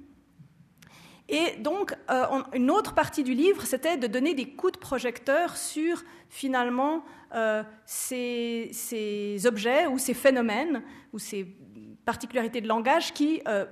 Et 1.28 1.56
donc, 1.58 1.94
euh, 2.10 2.24
une 2.54 2.70
autre 2.70 2.94
partie 2.94 3.24
du 3.24 3.34
livre, 3.34 3.62
c'était 3.62 3.96
de 3.96 4.06
donner 4.06 4.34
des 4.34 4.48
coups 4.50 4.74
de 4.74 4.78
projecteur 4.78 5.56
sur 5.56 6.02
finalement 6.28 7.04
euh, 7.34 7.64
ces, 7.84 8.70
objets 9.44 9.86
ou 9.86 9.98
ces 9.98 10.14
phénomènes 10.14 10.82
ou 11.12 11.18
ces 11.18 11.44
particularités 12.04 12.60
de 12.60 12.68
langage 12.68 13.12
qui 13.12 13.42
euh, 13.48 13.66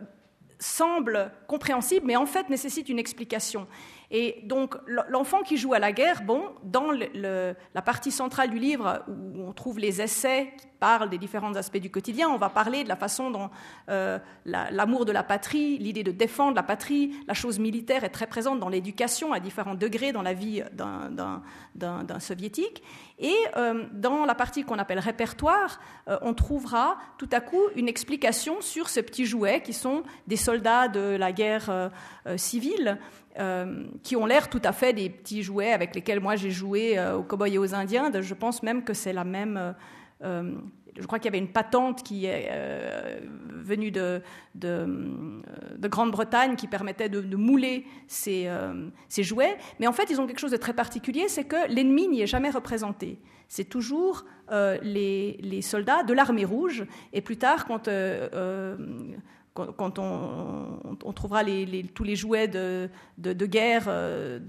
semblent 0.59 1.31
compréhensibles, 1.47 2.07
mais 2.07 2.17
en 2.17 2.27
fait 2.27 2.49
nécessitent 2.49 2.89
une 2.89 2.99
explication. 2.99 3.69
Et 4.17 4.43
donc, 4.45 4.77
l'enfant 5.09 5.43
qui 5.43 5.57
joue 5.57 5.75
à 5.75 5.81
la 5.81 5.91
guerre, 5.91 6.23
bon, 6.23 6.41
dans 6.63 6.93
la 6.93 7.83
partie 7.83 8.13
centrale 8.13 8.49
du 8.49 8.61
livre 8.61 9.03
où 9.09 9.43
on 9.43 9.53
trouve 9.53 9.81
les 9.81 10.01
essais 10.01 10.53
qui 10.57 10.69
parlent 10.79 11.11
des 11.11 11.19
différents 11.19 11.57
aspects 11.57 11.79
du 11.79 11.91
quotidien, 11.91 12.29
on 12.29 12.37
va 12.37 12.49
parler 12.49 12.85
de 12.85 12.89
la 12.89 12.95
façon 12.95 13.33
dont 13.33 13.51
euh, 13.89 14.21
l'amour 14.45 15.05
de 15.05 15.11
la 15.11 15.25
patrie, 15.25 15.79
l'idée 15.79 16.05
de 16.05 16.13
défendre 16.13 16.55
la 16.55 16.63
patrie, 16.63 17.13
la 17.27 17.35
chose 17.35 17.59
militaire 17.59 18.05
est 18.05 18.11
très 18.11 18.29
présente 18.29 18.61
dans 18.61 18.69
l'éducation 18.69 19.33
à 19.33 19.41
différents 19.41 19.75
degrés 19.75 20.13
dans 20.13 20.23
la 20.23 20.33
vie 20.33 20.63
d'un 20.73 22.21
soviétique. 22.21 22.85
Et 23.19 23.35
euh, 23.57 23.83
dans 23.95 24.27
la 24.27 24.37
partie 24.37 24.63
qu'on 24.63 24.79
appelle 24.79 25.01
répertoire, 25.01 25.81
euh, 26.07 26.19
on 26.23 26.35
trouvera 26.35 26.99
tout 27.19 27.29
à 27.33 27.41
coup 27.41 27.63
une 27.75 27.89
explication 27.89 28.61
sur 28.61 28.89
ces 28.89 29.03
petits 29.03 29.27
jouets 29.27 29.61
qui 29.61 29.73
sont 29.73 30.05
des 30.29 30.37
soldats 30.37 30.87
de 30.87 31.17
la 31.17 31.33
guerre 31.33 31.91
civile 32.37 32.99
euh, 33.41 33.87
qui 34.05 34.15
ont 34.15 34.27
l'air 34.27 34.49
tout 34.49 34.63
à 34.63 34.71
fait 34.71 34.93
des 34.93 35.11
petits 35.11 35.43
jouets 35.43 35.73
avec 35.73 35.97
lesquels 35.97 36.21
moi 36.21 36.37
j'ai 36.37 36.53
joué 36.53 36.97
euh, 36.97 37.17
aux 37.17 37.25
cow-boys 37.25 37.49
et 37.49 37.59
aux 37.59 37.75
Indiens. 37.75 38.13
Je 38.21 38.35
pense 38.35 38.63
même 38.63 38.85
que 38.85 38.95
c'est 38.95 39.13
la 39.13 39.25
même. 39.25 39.75
Euh, 40.23 40.53
je 40.97 41.05
crois 41.05 41.19
qu'il 41.19 41.25
y 41.25 41.35
avait 41.35 41.45
une 41.45 41.51
patente 41.53 42.05
qui 42.05 42.27
est 42.27 42.53
venue 43.51 43.91
de, 43.91 44.23
de, 44.55 45.89
Grande-Bretagne 45.89 46.55
qui 46.55 46.69
permettait 46.69 47.09
de, 47.09 47.35
mouler 47.35 47.85
ces, 48.07 48.49
ces, 49.09 49.25
jouets. 49.25 49.59
Mais 49.81 49.89
en 49.89 49.93
fait, 49.93 50.09
ils 50.11 50.21
ont 50.21 50.27
quelque 50.29 50.39
chose 50.39 50.53
de 50.53 50.57
très 50.57 50.73
particulier, 50.73 51.25
c'est 51.27 51.43
que 51.43 51.69
l'ennemi 51.69 52.07
n'y 52.07 52.23
est 52.23 52.29
jamais 52.29 52.51
représenté. 52.51 53.19
C'est 53.49 53.65
toujours 53.65 54.25
les, 54.53 55.37
les, 55.43 55.63
soldats 55.63 56.05
de 56.05 56.13
l'armée 56.13 56.45
rouge. 56.45 56.87
Et 57.13 57.21
plus 57.23 57.39
tard, 57.39 57.67
quand 57.67 57.89
quand 59.55 59.99
on, 60.01 61.13
trouvera 61.15 61.43
tous 61.95 62.05
les 62.05 62.17
jouets 62.17 62.49
de, 62.49 62.91
guerre 63.47 63.85
euh, 63.87 64.41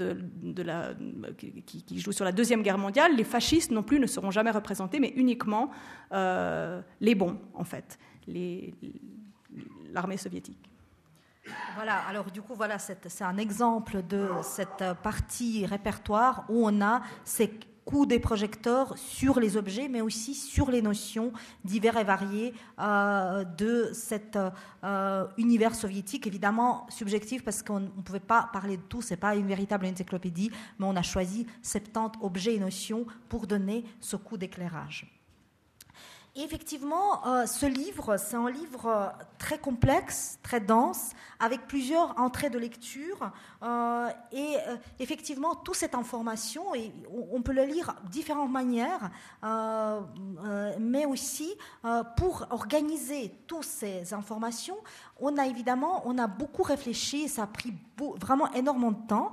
qui, 1.68 2.00
jouent 2.00 2.12
sur 2.12 2.26
la 2.26 2.32
Deuxième 2.32 2.64
Guerre 2.64 2.80
mondiale, 2.80 3.16
les 3.16 3.24
fascistes 3.24 3.72
non 3.72 3.84
plus 3.84 4.00
ne 4.00 4.08
seront 4.08 4.32
jamais 4.32 4.52
représentés, 4.52 5.00
mais 5.00 5.14
uniquement 5.16 5.70
euh, 6.12 6.82
les 7.02 7.14
bons, 7.14 7.40
en 7.54 7.64
fait, 7.64 8.00
l'armée 9.94 10.18
soviétique. 10.18 10.72
Voilà, 11.76 12.00
alors 12.10 12.32
du 12.32 12.42
coup, 12.42 12.56
voilà, 12.56 12.80
c'est 12.80 13.22
un 13.22 13.38
exemple 13.38 14.02
de 14.10 14.28
cette 14.42 14.84
partie 15.04 15.68
répertoire 15.68 16.46
où 16.50 16.68
on 16.68 16.82
a 16.82 17.02
ces 17.24 17.52
coup 17.86 18.06
des 18.06 18.20
projecteurs 18.20 18.98
sur 18.98 19.40
les 19.40 19.58
objets, 19.58 19.88
mais 19.88 20.02
aussi 20.02 20.34
sur 20.34 20.72
les 20.72 20.82
notions 20.82 21.32
divers 21.64 21.98
et 21.98 22.04
variées 22.04 22.54
euh, 22.80 23.44
de 23.44 23.92
cet 23.94 24.38
euh, 24.84 25.28
univers 25.38 25.76
soviétique, 25.76 26.28
évidemment 26.28 26.88
subjectif 26.90 27.44
parce 27.44 27.62
qu'on 27.64 27.80
ne 27.80 27.88
pouvait 27.88 28.20
pas 28.20 28.50
parler 28.52 28.78
de 28.78 28.82
tout, 28.82 29.02
c'est 29.02 29.18
pas 29.18 29.36
une 29.36 29.48
véritable 29.48 29.86
encyclopédie, 29.86 30.52
mais 30.80 30.86
on 30.88 30.96
a 30.96 31.04
choisi 31.04 31.46
70 31.62 32.20
objets 32.22 32.56
et 32.56 32.60
notions 32.60 33.06
pour 33.30 33.48
donner 33.48 33.86
ce 34.00 34.16
coup 34.16 34.38
d'éclairage 34.38 35.15
effectivement, 36.44 37.26
euh, 37.26 37.46
ce 37.46 37.66
livre, 37.66 38.18
c'est 38.18 38.36
un 38.36 38.50
livre 38.50 38.88
euh, 38.88 39.08
très 39.38 39.58
complexe, 39.58 40.38
très 40.44 40.60
dense, 40.60 41.12
avec 41.40 41.68
plusieurs 41.68 42.20
entrées 42.20 42.50
de 42.50 42.60
lecture. 42.60 43.32
Euh, 43.64 44.10
et 44.32 44.58
effectivement, 45.00 45.56
toute 45.56 45.76
cette 45.76 45.96
information, 45.96 46.64
on, 47.32 47.42
peut 47.42 47.54
le 47.54 47.64
lire 47.64 47.96
de 48.04 48.10
différentes 48.10 48.52
manières, 48.52 49.12
mais 50.80 51.06
aussi 51.06 51.54
pour 52.18 52.48
organiser 52.50 53.32
toutes 53.48 53.64
ces 53.64 54.14
informations, 54.14 54.78
on 55.20 55.38
a 55.38 55.46
évidemment, 55.46 56.04
on 56.06 56.18
a 56.18 56.28
beaucoup 56.28 56.64
réfléchi, 56.64 57.28
ça 57.28 57.44
a 57.44 57.48
pris 57.48 57.74
vraiment 58.20 58.52
énormément 58.54 58.92
de 58.92 59.08
temps, 59.08 59.32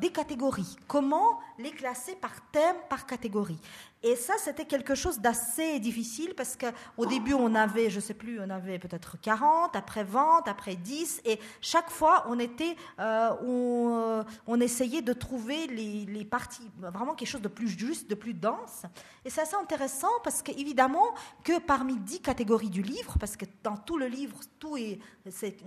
des 0.00 0.10
catégories. 0.10 0.76
Comment 0.86 1.40
les 1.58 1.70
classer 1.70 2.14
par 2.16 2.32
thème, 2.50 2.76
par 2.88 3.06
catégorie? 3.06 3.60
Et 4.02 4.14
ça, 4.14 4.34
c'était 4.38 4.64
quelque 4.64 4.94
chose 4.94 5.18
d'assez 5.18 5.80
difficile 5.80 6.34
parce 6.36 6.56
qu'au 6.56 7.06
début, 7.06 7.34
on 7.34 7.56
avait, 7.56 7.90
je 7.90 7.96
ne 7.96 8.00
sais 8.00 8.14
plus, 8.14 8.38
on 8.40 8.48
avait 8.48 8.78
peut-être 8.78 9.20
40, 9.20 9.74
après 9.74 10.04
20, 10.04 10.42
après 10.46 10.76
10, 10.76 11.22
et 11.24 11.40
chaque 11.60 11.90
fois, 11.90 12.24
on 12.28 12.38
était, 12.38 12.76
euh, 13.00 13.30
on, 13.42 13.98
euh, 13.98 14.22
on, 14.46 14.60
essayait 14.60 15.02
de 15.02 15.12
trouver 15.12 15.66
les, 15.66 16.06
les, 16.06 16.24
parties, 16.24 16.70
vraiment 16.78 17.16
quelque 17.16 17.28
chose 17.28 17.42
de 17.42 17.48
plus 17.48 17.68
juste, 17.68 18.08
de 18.08 18.14
plus 18.14 18.34
dense. 18.34 18.84
Et 19.24 19.30
c'est 19.30 19.40
assez 19.40 19.56
intéressant 19.56 20.12
parce 20.22 20.42
qu'évidemment, 20.42 21.14
que 21.42 21.58
parmi 21.58 21.96
10 21.96 22.20
catégories 22.20 22.70
du 22.70 22.82
livre, 22.82 23.16
parce 23.18 23.36
que 23.36 23.46
dans 23.64 23.76
tout 23.76 23.98
le 23.98 24.06
livre, 24.06 24.38
tout 24.60 24.76
est, 24.76 25.00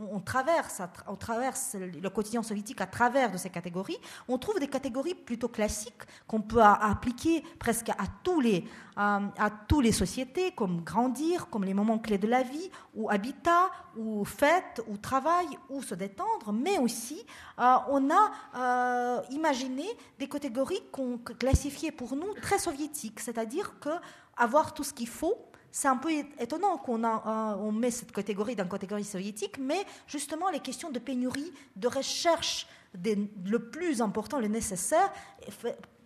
on 0.10 0.22
traverse, 0.22 0.82
on 1.08 1.18
traverse 1.18 1.76
le 1.76 2.10
quotidien 2.10 2.44
soviétique 2.44 2.80
à 2.80 2.88
travers 2.88 3.30
de 3.30 3.38
ces 3.38 3.50
catégories, 3.50 4.00
on 4.30 4.38
trouve 4.38 4.60
des 4.60 4.68
catégories 4.68 5.16
plutôt 5.16 5.50
classiques 5.50 6.04
qu'on 6.28 6.42
peut 6.42 6.62
appliquer 6.62 7.44
presque 7.60 7.90
à 7.90 8.08
tous 8.24 8.42
les, 8.42 8.64
euh, 8.98 9.20
à 9.38 9.50
toutes 9.68 9.84
les 9.84 9.92
sociétés, 9.92 10.52
comme 10.52 10.82
grandir, 10.82 11.50
comme 11.50 11.64
les 11.64 11.74
moments 11.74 12.00
clés 12.00 12.18
de 12.18 12.28
la 12.28 12.44
vie, 12.44 12.70
ou 12.94 13.10
habitat, 13.10 13.72
ou 13.98 14.26
fête, 14.26 14.82
ou 14.88 14.98
travail, 14.98 15.48
ou 15.70 15.82
se 15.82 15.96
détendre, 15.96 16.52
mais 16.52 16.78
aussi 16.78 17.26
euh, 17.60 17.76
on 17.90 18.10
a 18.10 18.32
euh, 18.56 19.22
imaginé 19.32 19.86
des 20.20 20.28
catégories 20.28 20.82
qu'on 20.92 21.18
classifiait 21.18 21.92
pour 21.92 22.16
nous 22.16 22.34
très 22.42 22.60
soviétiques, 22.60 23.20
c'est-à-dire 23.20 23.80
que 23.80 23.90
avoir 24.38 24.74
tout 24.74 24.84
ce 24.84 24.94
qu'il 24.94 25.08
faut, 25.08 25.36
c'est 25.72 25.88
un 25.88 25.98
peu 25.98 26.12
étonnant 26.12 26.78
qu'on 26.78 27.04
on 27.06 27.72
met 27.72 27.92
cette 27.92 28.12
catégorie 28.12 28.56
dans 28.56 28.66
la 28.66 28.70
catégorie 28.70 29.06
soviétique, 29.06 29.58
mais 29.58 29.86
justement 30.06 30.50
les 30.50 30.60
questions 30.60 30.90
de 30.90 31.00
pénurie, 31.00 31.54
de 31.78 31.88
recherche 31.88 32.68
le 32.94 33.58
plus 33.58 34.02
important, 34.02 34.40
le 34.40 34.48
nécessaire, 34.48 35.12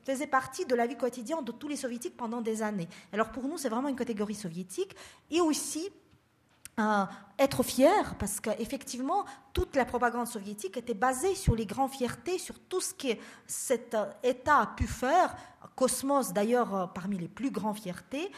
faisait 0.06 0.28
partie 0.28 0.66
de 0.66 0.76
la 0.76 0.88
vie 0.88 0.98
quotidienne 0.98 1.44
de 1.44 1.52
tous 1.52 1.68
les 1.68 1.76
soviétiques 1.76 2.16
pendant 2.16 2.42
des 2.42 2.62
années. 2.62 2.88
Alors 3.12 3.30
pour 3.30 3.44
nous, 3.44 3.58
c'est 3.58 3.70
vraiment 3.70 3.90
une 3.90 3.96
catégorie 3.96 4.36
soviétique 4.36 4.96
et 5.32 5.42
aussi 5.42 5.90
euh, 6.78 7.06
être 7.40 7.64
fier, 7.64 8.16
parce 8.20 8.42
qu'effectivement, 8.42 9.24
toute 9.54 9.78
la 9.78 9.86
propagande 9.86 10.28
soviétique 10.28 10.76
était 10.76 10.94
basée 10.94 11.34
sur 11.34 11.56
les 11.56 11.66
grandes 11.66 11.92
fiertés, 11.92 12.38
sur 12.38 12.60
tout 12.60 12.82
ce 12.82 12.94
que 12.94 13.18
cet 13.48 13.94
euh, 13.94 14.06
État 14.24 14.60
a 14.60 14.68
pu 14.68 14.86
faire, 14.86 15.36
Cosmos 15.76 16.34
d'ailleurs 16.34 16.76
euh, 16.76 16.88
parmi 16.88 17.18
les 17.18 17.28
plus 17.28 17.52
grandes 17.52 17.78
fiertés, 17.78 18.32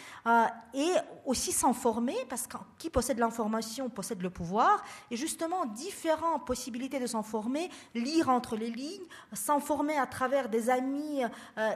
et 0.73 0.91
aussi 1.25 1.51
s'informer, 1.51 2.15
parce 2.29 2.47
que 2.47 2.57
qui 2.77 2.89
possède 2.89 3.19
l'information 3.19 3.89
possède 3.89 4.21
le 4.21 4.29
pouvoir, 4.29 4.83
et 5.11 5.15
justement 5.15 5.65
différentes 5.65 6.45
possibilités 6.45 6.99
de 6.99 7.07
s'informer, 7.07 7.69
lire 7.95 8.29
entre 8.29 8.55
les 8.55 8.69
lignes, 8.69 9.05
s'informer 9.33 9.97
à 9.97 10.05
travers 10.07 10.49
des 10.49 10.69
amis 10.69 11.21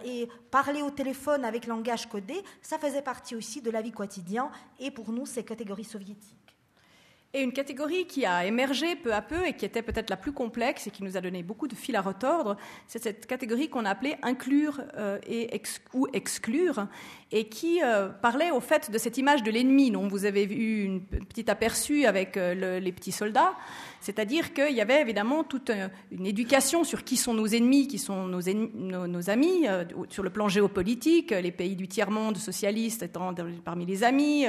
et 0.06 0.28
parler 0.50 0.82
au 0.82 0.90
téléphone 0.90 1.46
avec 1.46 1.68
langage 1.68 2.08
codé, 2.08 2.44
ça 2.62 2.78
faisait 2.78 3.02
partie 3.02 3.36
aussi 3.36 3.62
de 3.62 3.72
la 3.72 3.82
vie 3.82 3.92
quotidienne, 3.92 4.50
et 4.80 4.92
pour 4.92 5.12
nous, 5.12 5.26
ces 5.26 5.44
catégories 5.44 5.84
soviétiques. 5.86 6.41
Et 7.34 7.44
une 7.44 7.54
catégorie 7.54 8.08
qui 8.08 8.26
a 8.26 8.46
émergé 8.46 8.98
peu 8.98 9.14
à 9.14 9.22
peu 9.22 9.48
et 9.48 9.54
qui 9.54 9.64
était 9.64 9.82
peut-être 9.82 10.10
la 10.10 10.18
plus 10.18 10.34
complexe 10.34 10.88
et 10.88 10.92
qui 10.92 11.02
nous 11.02 11.16
a 11.16 11.22
donné 11.22 11.44
beaucoup 11.44 11.70
de 11.70 11.76
fil 11.76 11.96
à 11.96 12.02
retordre, 12.02 12.58
c'est 12.88 13.02
cette 13.02 13.26
catégorie 13.26 13.70
qu'on 13.70 13.86
appelait 13.86 14.18
inclure 14.22 14.82
euh, 14.98 15.18
et 15.26 15.50
ou 15.94 16.08
exclure 16.12 16.88
et 17.32 17.48
qui 17.48 17.82
euh, 17.82 18.10
parlait 18.10 18.52
au 18.52 18.60
fait 18.60 18.92
de 18.92 18.98
cette 18.98 19.18
image 19.18 19.44
de 19.44 19.52
l'ennemi 19.52 19.92
dont 19.92 20.10
vous 20.10 20.26
avez 20.26 20.46
vu 20.46 20.84
une 20.84 21.02
petite 21.02 21.48
aperçu 21.48 22.06
avec 22.06 22.36
euh, 22.36 22.80
les 22.82 22.92
petits 22.92 23.14
soldats. 23.14 23.54
C'est-à-dire 24.02 24.54
qu'il 24.54 24.74
y 24.76 24.82
avait 24.82 25.00
évidemment 25.00 25.44
toute 25.44 25.72
une 26.12 26.26
éducation 26.26 26.84
sur 26.84 27.04
qui 27.04 27.16
sont 27.16 27.34
nos 27.34 27.48
ennemis, 27.48 27.88
qui 27.88 28.00
sont 28.00 28.28
nos, 28.28 29.30
amis, 29.30 29.68
sur 30.10 30.24
le 30.24 30.30
plan 30.30 30.50
géopolitique, 30.50 31.32
les 31.32 31.52
pays 31.52 31.76
du 31.76 31.88
tiers-monde 31.88 32.38
socialiste 32.38 33.04
étant 33.04 33.34
parmi 33.64 33.86
les 33.86 34.04
amis. 34.04 34.46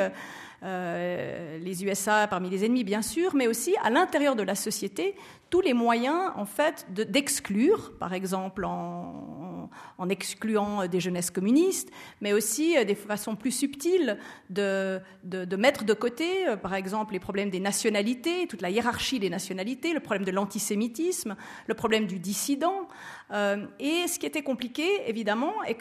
Euh, 0.65 1.59
les 1.59 1.85
USA 1.85 2.29
parmi 2.29 2.49
les 2.49 2.65
ennemis, 2.65 2.85
bien 2.85 3.03
sûr, 3.03 3.35
mais 3.35 3.49
aussi 3.49 3.75
à 3.83 3.91
l'intérieur 3.91 4.37
de 4.37 4.45
la 4.45 4.55
société, 4.55 5.17
tous 5.53 5.61
les 5.61 5.75
moyens, 5.75 6.33
en 6.35 6.47
fait, 6.47 6.87
d'exclure, 6.89 7.93
par 7.99 8.15
exemple, 8.15 8.65
en, 8.65 9.69
excluant 10.09 10.89
des 10.89 10.99
jeunesses 10.99 11.31
communistes, 11.31 11.91
mais 12.21 12.33
aussi 12.33 12.75
des 12.85 12.95
façons 12.95 13.37
plus 13.37 13.53
subtiles 13.53 14.19
de, 14.51 14.99
de, 15.25 15.57
mettre 15.57 15.85
de 15.85 15.93
côté, 15.93 16.27
par 16.63 16.75
exemple, 16.75 17.13
les 17.13 17.21
problèmes 17.21 17.51
des 17.51 17.61
nationalités, 17.61 18.47
toute 18.49 18.63
la 18.63 18.71
hiérarchie 18.71 19.21
des 19.21 19.31
nationalités, 19.31 19.93
le 19.93 20.01
problème 20.01 20.25
de 20.25 20.33
l'antisémitisme, 20.33 21.37
le 21.67 21.75
problème 21.75 22.07
du 22.07 22.19
dissident. 22.19 22.89
et 23.31 24.09
ce 24.09 24.19
qui 24.19 24.27
était 24.27 24.43
compliqué, 24.43 24.87
évidemment, 25.07 25.63
et 25.65 25.77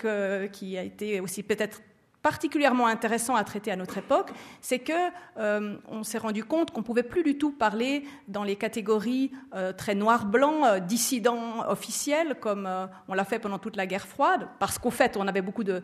qui 0.52 0.78
a 0.78 0.84
été 0.84 1.22
aussi 1.22 1.44
peut-être 1.44 1.82
particulièrement 2.22 2.88
intéressant 2.88 3.36
à 3.36 3.44
traiter 3.44 3.72
à 3.72 3.76
notre 3.76 3.98
époque, 3.98 4.30
c'est 4.62 4.80
que 4.80 4.92
euh, 5.38 5.76
on 5.90 6.04
s'est 6.04 6.20
rendu 6.20 6.44
compte 6.44 6.72
qu'on 6.72 6.84
pouvait 6.84 7.04
plus 7.04 7.24
du 7.24 7.38
tout 7.38 7.52
parler 7.52 8.04
dans 8.28 8.44
les 8.44 8.56
catégories 8.56 9.32
euh, 9.56 9.74
très 9.74 9.96
noir-blanc, 9.96 10.66
euh, 10.66 10.80
dissidents 10.80 11.68
officiels, 11.68 12.36
comme 12.40 12.70
on 13.08 13.14
l'a 13.14 13.26
fait 13.26 13.40
pendant 13.40 13.58
toute 13.58 13.76
la 13.76 13.88
guerre 13.88 14.08
froide, 14.08 14.48
parce 14.60 14.78
qu'au 14.78 14.92
fait, 14.92 15.18
on 15.18 15.28
avait 15.28 15.42
beaucoup 15.42 15.64
de, 15.64 15.84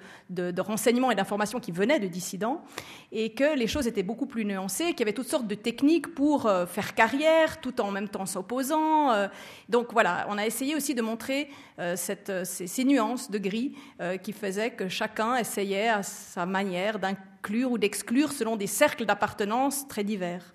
renseignements 0.60 1.12
et 1.12 1.16
d'informations 1.16 1.60
qui 1.60 1.72
venaient 1.72 2.00
de 2.00 2.08
dissidents, 2.08 2.64
et 3.12 3.34
que 3.34 3.56
les 3.56 3.68
choses 3.68 3.88
étaient 3.88 4.04
beaucoup 4.04 4.26
plus 4.26 4.46
nuancées, 4.46 4.92
qu'il 4.92 5.00
y 5.00 5.04
avait 5.04 5.14
toutes 5.14 5.28
sortes 5.28 5.48
de 5.48 5.56
techniques 5.56 6.14
pour 6.14 6.50
faire 6.68 6.94
carrière, 6.94 7.62
tout 7.62 7.80
en 7.82 7.92
même 7.92 8.10
temps 8.10 8.26
s'opposant. 8.26 9.30
donc 9.70 9.94
voilà, 9.94 10.26
on 10.30 10.38
a 10.38 10.46
essayé 10.46 10.76
aussi 10.76 10.94
de 10.94 11.02
montrer 11.02 11.50
ces, 11.96 12.84
nuances 12.84 13.32
de 13.32 13.38
gris 13.38 13.76
qui 14.24 14.34
faisaient 14.34 14.72
que 14.72 14.88
chacun 14.90 15.36
essayait 15.36 15.90
à 15.90 16.04
sa 16.28 16.46
manière 16.46 17.00
d'inclure 17.00 17.72
ou 17.72 17.78
d'exclure 17.78 18.32
selon 18.32 18.58
des 18.58 18.68
cercles 18.68 19.06
d'appartenance 19.06 19.88
très 19.88 20.04
divers. 20.04 20.54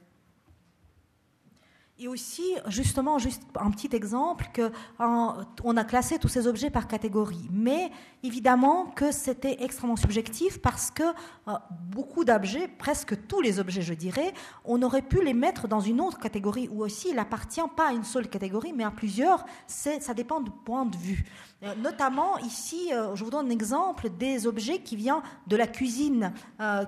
Et 1.98 2.08
aussi, 2.08 2.56
justement, 2.66 3.18
juste 3.18 3.42
un 3.54 3.70
petit 3.70 3.94
exemple, 3.94 4.48
que 4.52 4.72
on 4.98 5.76
a 5.76 5.84
classé 5.84 6.18
tous 6.18 6.28
ces 6.28 6.46
objets 6.48 6.68
par 6.68 6.88
catégorie. 6.88 7.48
Mais 7.52 7.90
évidemment 8.22 8.86
que 8.86 9.12
c'était 9.12 9.62
extrêmement 9.62 9.96
subjectif 9.96 10.60
parce 10.60 10.90
que 10.90 11.04
euh, 11.04 11.52
beaucoup 11.70 12.24
d'objets, 12.24 12.66
presque 12.66 13.26
tous 13.28 13.40
les 13.40 13.60
objets, 13.60 13.82
je 13.82 13.94
dirais, 13.94 14.34
on 14.64 14.82
aurait 14.82 15.02
pu 15.02 15.22
les 15.22 15.34
mettre 15.34 15.68
dans 15.68 15.80
une 15.80 16.00
autre 16.00 16.18
catégorie 16.18 16.68
ou 16.72 16.82
aussi 16.82 17.10
il 17.10 17.18
appartient 17.18 17.60
pas 17.76 17.90
à 17.90 17.92
une 17.92 18.04
seule 18.04 18.28
catégorie, 18.28 18.72
mais 18.72 18.84
à 18.84 18.90
plusieurs. 18.90 19.44
Ça 19.66 20.14
dépend 20.14 20.40
du 20.40 20.50
point 20.50 20.86
de 20.86 20.96
vue. 20.96 21.24
Euh, 21.62 21.74
notamment 21.76 22.38
ici, 22.38 22.92
euh, 22.92 23.14
je 23.14 23.24
vous 23.24 23.30
donne 23.30 23.46
un 23.46 23.50
exemple 23.50 24.08
des 24.10 24.46
objets 24.46 24.80
qui 24.80 24.96
viennent 24.96 25.22
de 25.46 25.56
la 25.56 25.66
cuisine, 25.66 26.32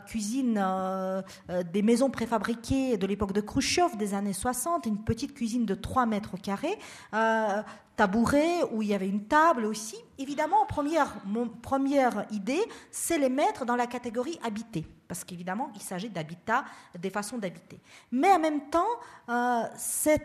cuisine 0.07 0.63
des 1.73 1.83
maisons 1.83 2.11
préfabriquées 2.11 2.97
de 2.97 3.07
l'époque 3.07 3.33
de 3.33 3.41
Khrushchev 3.41 3.97
des 3.97 4.15
années 4.15 4.33
60, 4.33 4.87
une 4.87 5.03
petite 5.03 5.35
cuisine 5.35 5.67
de 5.67 5.75
3 5.75 6.07
mètres 6.07 6.37
carrés 6.41 6.79
tabouret 7.97 8.63
où 8.73 8.83
il 8.83 8.89
y 8.89 8.95
avait 8.95 9.09
une 9.09 9.25
table 9.25 9.65
aussi. 9.65 9.97
Évidemment, 10.19 10.65
première, 10.67 12.27
idée, 12.31 12.63
c'est 12.91 13.19
les 13.19 13.29
mettre 13.29 13.65
dans 13.65 13.77
la 13.77 13.87
catégorie 13.87 14.39
habité, 14.45 14.87
parce 15.09 15.25
qu'évidemment, 15.25 15.71
il 15.75 15.81
s'agit 15.81 16.09
d'habitat, 16.09 16.65
des 16.97 17.11
façons 17.11 17.37
d'habiter. 17.37 17.81
Mais 18.13 18.31
en 18.31 18.39
même 18.39 18.69
temps, 18.71 18.87
euh, 19.29 19.63
ces, 19.77 20.21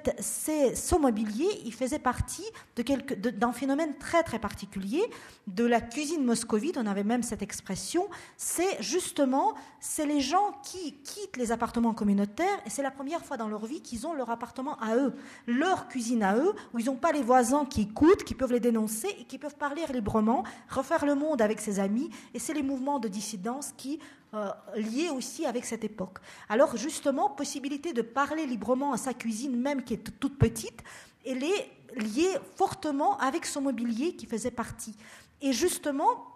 ce 0.75 0.95
mobilier, 0.95 1.47
il 1.65 1.73
faisait 1.73 1.99
partie 1.99 2.45
d'un 2.75 3.51
phénomène 3.51 3.97
très 3.97 4.21
très 4.21 4.37
particulier 4.37 5.01
de 5.47 5.65
la 5.65 5.81
cuisine 5.81 6.23
moscovite. 6.23 6.77
On 6.77 6.85
avait 6.85 7.03
même 7.03 7.23
cette 7.23 7.41
expression. 7.41 8.07
C'est 8.37 8.81
justement, 8.81 9.55
c'est 9.79 10.05
les 10.05 10.21
gens 10.21 10.53
qui 10.63 10.93
quittent 11.01 11.37
les 11.37 11.51
appartements 11.51 11.93
communautaires 11.93 12.59
et 12.65 12.69
c'est 12.69 12.83
la 12.83 12.91
première 12.91 13.25
fois 13.25 13.37
dans 13.37 13.47
leur 13.47 13.65
vie 13.65 13.81
qu'ils 13.81 14.05
ont 14.05 14.13
leur 14.13 14.29
appartement 14.29 14.77
à 14.79 14.95
eux, 14.95 15.15
leur 15.47 15.87
cuisine 15.87 16.21
à 16.21 16.35
eux, 16.35 16.53
où 16.73 16.79
ils 16.79 16.85
n'ont 16.85 16.95
pas 16.95 17.11
les 17.11 17.23
voisins 17.23 17.65
qui 17.65 17.81
écoutent, 17.81 18.23
qui 18.23 18.35
peuvent 18.35 18.51
les 18.51 18.59
dénoncer 18.59 19.07
et 19.19 19.25
qui 19.25 19.37
peuvent 19.39 19.55
parler 19.55 19.78
librement, 19.87 20.43
refaire 20.69 21.05
le 21.05 21.15
monde 21.15 21.41
avec 21.41 21.59
ses 21.59 21.79
amis. 21.79 22.09
Et 22.33 22.39
c'est 22.39 22.53
les 22.53 22.63
mouvements 22.63 22.99
de 22.99 23.07
dissidence 23.07 23.73
qui 23.77 23.99
euh, 24.35 24.49
liés 24.75 25.09
aussi 25.09 25.45
avec 25.47 25.65
cette 25.65 25.83
époque. 25.83 26.19
Alors 26.49 26.77
justement, 26.77 27.29
possibilité 27.29 27.93
de 27.93 28.03
parler 28.03 28.45
librement 28.45 28.93
à 28.93 28.97
sa 28.97 29.13
cuisine, 29.13 29.59
même 29.59 29.83
qui 29.83 29.95
est 29.95 30.19
toute 30.19 30.37
petite, 30.37 30.83
elle 31.25 31.43
est 31.43 31.71
liée 31.95 32.37
fortement 32.55 33.17
avec 33.17 33.45
son 33.45 33.61
mobilier 33.61 34.15
qui 34.15 34.27
faisait 34.27 34.51
partie. 34.51 34.95
Et 35.41 35.51
justement, 35.51 36.27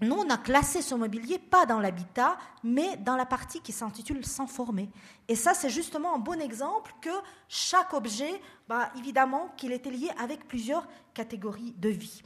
nous, 0.00 0.16
on 0.16 0.30
a 0.30 0.38
classé 0.38 0.82
ce 0.82 0.94
mobilier 0.94 1.38
pas 1.38 1.66
dans 1.66 1.78
l'habitat, 1.80 2.36
mais 2.64 2.96
dans 2.96 3.14
la 3.14 3.26
partie 3.26 3.60
qui 3.60 3.72
s'intitule 3.72 4.24
Sans 4.24 4.46
former. 4.46 4.88
Et 5.28 5.36
ça, 5.36 5.54
c'est 5.54 5.70
justement 5.70 6.14
un 6.14 6.18
bon 6.18 6.40
exemple 6.40 6.94
que 7.00 7.10
chaque 7.48 7.94
objet, 7.94 8.40
bah, 8.68 8.90
évidemment, 8.98 9.52
qu'il 9.56 9.72
était 9.72 9.90
lié 9.90 10.10
avec 10.18 10.48
plusieurs 10.48 10.86
catégories 11.12 11.74
de 11.78 11.90
vie. 11.90 12.22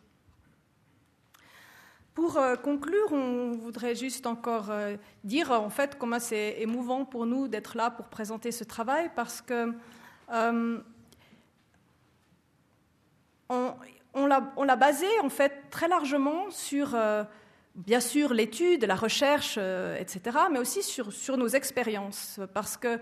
Pour 2.19 2.37
euh, 2.37 2.57
conclure, 2.57 3.13
on 3.13 3.53
voudrait 3.53 3.95
juste 3.95 4.27
encore 4.27 4.73
euh, 4.73 4.97
dire 5.23 5.53
en 5.53 5.71
fait 5.71 5.97
comment 5.97 6.19
c'est 6.19 6.57
émouvant 6.59 7.05
pour 7.05 7.27
nous 7.27 7.47
d'être 7.47 7.77
là 7.77 7.93
pour 7.93 8.07
présenter 8.07 8.51
ce 8.51 8.65
travail 8.65 9.09
parce 9.15 9.41
que 9.41 9.73
euh, 10.33 10.79
on, 13.49 14.27
l'a 14.27 14.77
basé 14.77 15.07
en 15.23 15.29
fait 15.29 15.71
très 15.71 15.87
largement 15.87 16.51
sur 16.51 16.97
bien 17.77 18.01
sûr 18.01 18.35
l'étude, 18.35 18.85
la 18.85 18.97
recherche, 18.97 19.57
etc., 19.57 20.39
mais 20.51 20.59
aussi 20.59 20.83
sur, 20.83 21.13
sur 21.13 21.37
nos 21.37 21.47
expériences, 21.47 22.41
parce 22.53 22.77
que 22.77 22.99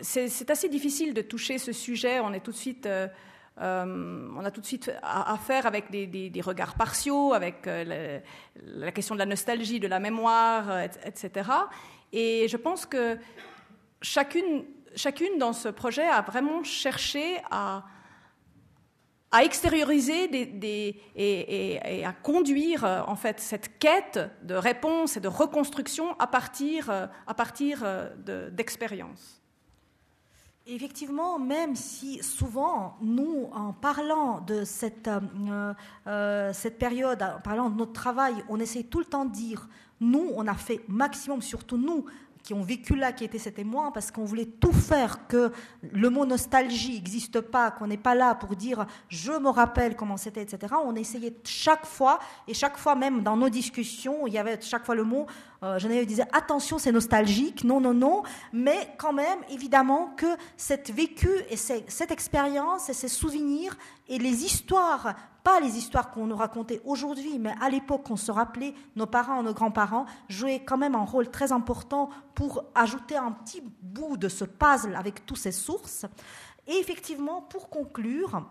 c'est 0.00 0.48
assez 0.48 0.70
difficile 0.70 1.12
de 1.12 1.20
toucher 1.20 1.58
ce 1.58 1.72
sujet. 1.72 2.20
On 2.20 2.32
est 2.32 2.40
tout 2.40 2.52
de 2.52 2.56
suite, 2.56 2.88
euh, 3.60 3.84
euh, 3.84 4.28
on 4.36 4.44
a 4.44 4.50
tout 4.50 4.60
de 4.60 4.66
suite 4.66 4.90
à, 5.02 5.36
faire 5.36 5.66
avec 5.66 5.90
des, 5.90 6.40
regards 6.40 6.74
partiaux, 6.74 7.32
avec 7.32 7.66
la 7.66 8.92
question 8.92 9.14
de 9.14 9.18
la 9.18 9.26
nostalgie, 9.26 9.80
de 9.80 9.88
la 9.88 10.00
mémoire, 10.00 10.80
etc. 11.04 11.50
Et 12.12 12.48
je 12.48 12.56
pense 12.56 12.86
que 12.86 13.18
chacune, 14.02 14.64
chacune 14.94 15.38
dans 15.38 15.52
ce 15.52 15.68
projet 15.68 16.06
a 16.06 16.22
vraiment 16.22 16.62
cherché 16.62 17.36
à 17.50 17.84
extérioriser 19.42 20.30
et, 21.16 22.04
à 22.04 22.12
conduire 22.12 22.84
en 23.06 23.16
fait 23.16 23.40
cette 23.40 23.78
quête 23.78 24.18
de 24.42 24.54
réponse 24.54 25.16
et 25.16 25.20
de 25.20 25.28
reconstruction 25.28 26.18
à 26.18 26.26
partir, 26.26 26.90
à 27.26 27.34
partir 27.34 27.84
d'expériences. 28.52 29.39
Effectivement, 30.66 31.38
même 31.38 31.74
si 31.74 32.22
souvent, 32.22 32.96
nous, 33.00 33.48
en 33.52 33.72
parlant 33.72 34.40
de 34.40 34.64
cette, 34.64 35.08
euh, 35.08 35.74
euh, 36.06 36.52
cette 36.52 36.78
période, 36.78 37.22
en 37.22 37.40
parlant 37.40 37.70
de 37.70 37.76
notre 37.76 37.94
travail, 37.94 38.34
on 38.48 38.60
essaie 38.60 38.82
tout 38.82 38.98
le 38.98 39.06
temps 39.06 39.24
de 39.24 39.32
dire, 39.32 39.68
nous, 40.00 40.30
on 40.36 40.46
a 40.46 40.54
fait 40.54 40.82
maximum, 40.86 41.40
surtout 41.40 41.78
nous, 41.78 42.04
qui 42.42 42.54
ont 42.54 42.62
vécu 42.62 42.94
là, 42.94 43.12
qui 43.12 43.24
étaient 43.24 43.38
ces 43.38 43.52
témoins, 43.52 43.90
parce 43.90 44.10
qu'on 44.10 44.24
voulait 44.24 44.46
tout 44.46 44.72
faire 44.72 45.26
que 45.26 45.52
le 45.92 46.10
mot 46.10 46.24
nostalgie 46.24 46.94
n'existe 46.94 47.40
pas, 47.40 47.70
qu'on 47.70 47.86
n'est 47.86 47.96
pas 47.96 48.14
là 48.14 48.34
pour 48.34 48.56
dire 48.56 48.86
je 49.08 49.32
me 49.32 49.48
rappelle 49.48 49.96
comment 49.96 50.16
c'était, 50.16 50.42
etc. 50.42 50.74
On 50.84 50.94
essayait 50.94 51.34
chaque 51.44 51.86
fois, 51.86 52.18
et 52.46 52.54
chaque 52.54 52.76
fois 52.76 52.94
même 52.94 53.22
dans 53.22 53.36
nos 53.36 53.48
discussions, 53.48 54.26
il 54.26 54.32
y 54.32 54.38
avait 54.38 54.60
chaque 54.60 54.86
fois 54.86 54.94
le 54.94 55.04
mot, 55.04 55.26
euh, 55.62 55.78
Geneviève 55.78 56.06
disait 56.06 56.26
attention, 56.32 56.78
c'est 56.78 56.92
nostalgique, 56.92 57.64
non, 57.64 57.80
non, 57.80 57.94
non, 57.94 58.22
mais 58.52 58.94
quand 58.98 59.12
même, 59.12 59.38
évidemment, 59.50 60.14
que 60.16 60.26
cette 60.56 60.90
vécu 60.90 61.30
et 61.50 61.56
cette 61.56 62.10
expérience 62.10 62.88
et 62.88 62.94
ces 62.94 63.08
souvenirs 63.08 63.76
et 64.08 64.18
les 64.18 64.44
histoires 64.44 65.14
pas 65.42 65.60
les 65.60 65.78
histoires 65.78 66.10
qu'on 66.10 66.26
nous 66.26 66.36
racontait 66.36 66.80
aujourd'hui, 66.84 67.38
mais 67.38 67.54
à 67.60 67.70
l'époque, 67.70 68.10
on 68.10 68.16
se 68.16 68.30
rappelait, 68.30 68.74
nos 68.96 69.06
parents, 69.06 69.42
nos 69.42 69.54
grands-parents 69.54 70.06
jouaient 70.28 70.62
quand 70.64 70.76
même 70.76 70.94
un 70.94 71.04
rôle 71.04 71.30
très 71.30 71.52
important 71.52 72.10
pour 72.34 72.64
ajouter 72.74 73.16
un 73.16 73.32
petit 73.32 73.62
bout 73.82 74.16
de 74.16 74.28
ce 74.28 74.44
puzzle 74.44 74.94
avec 74.96 75.24
toutes 75.24 75.38
ces 75.38 75.52
sources. 75.52 76.04
Et 76.66 76.74
effectivement, 76.74 77.42
pour 77.42 77.70
conclure, 77.70 78.46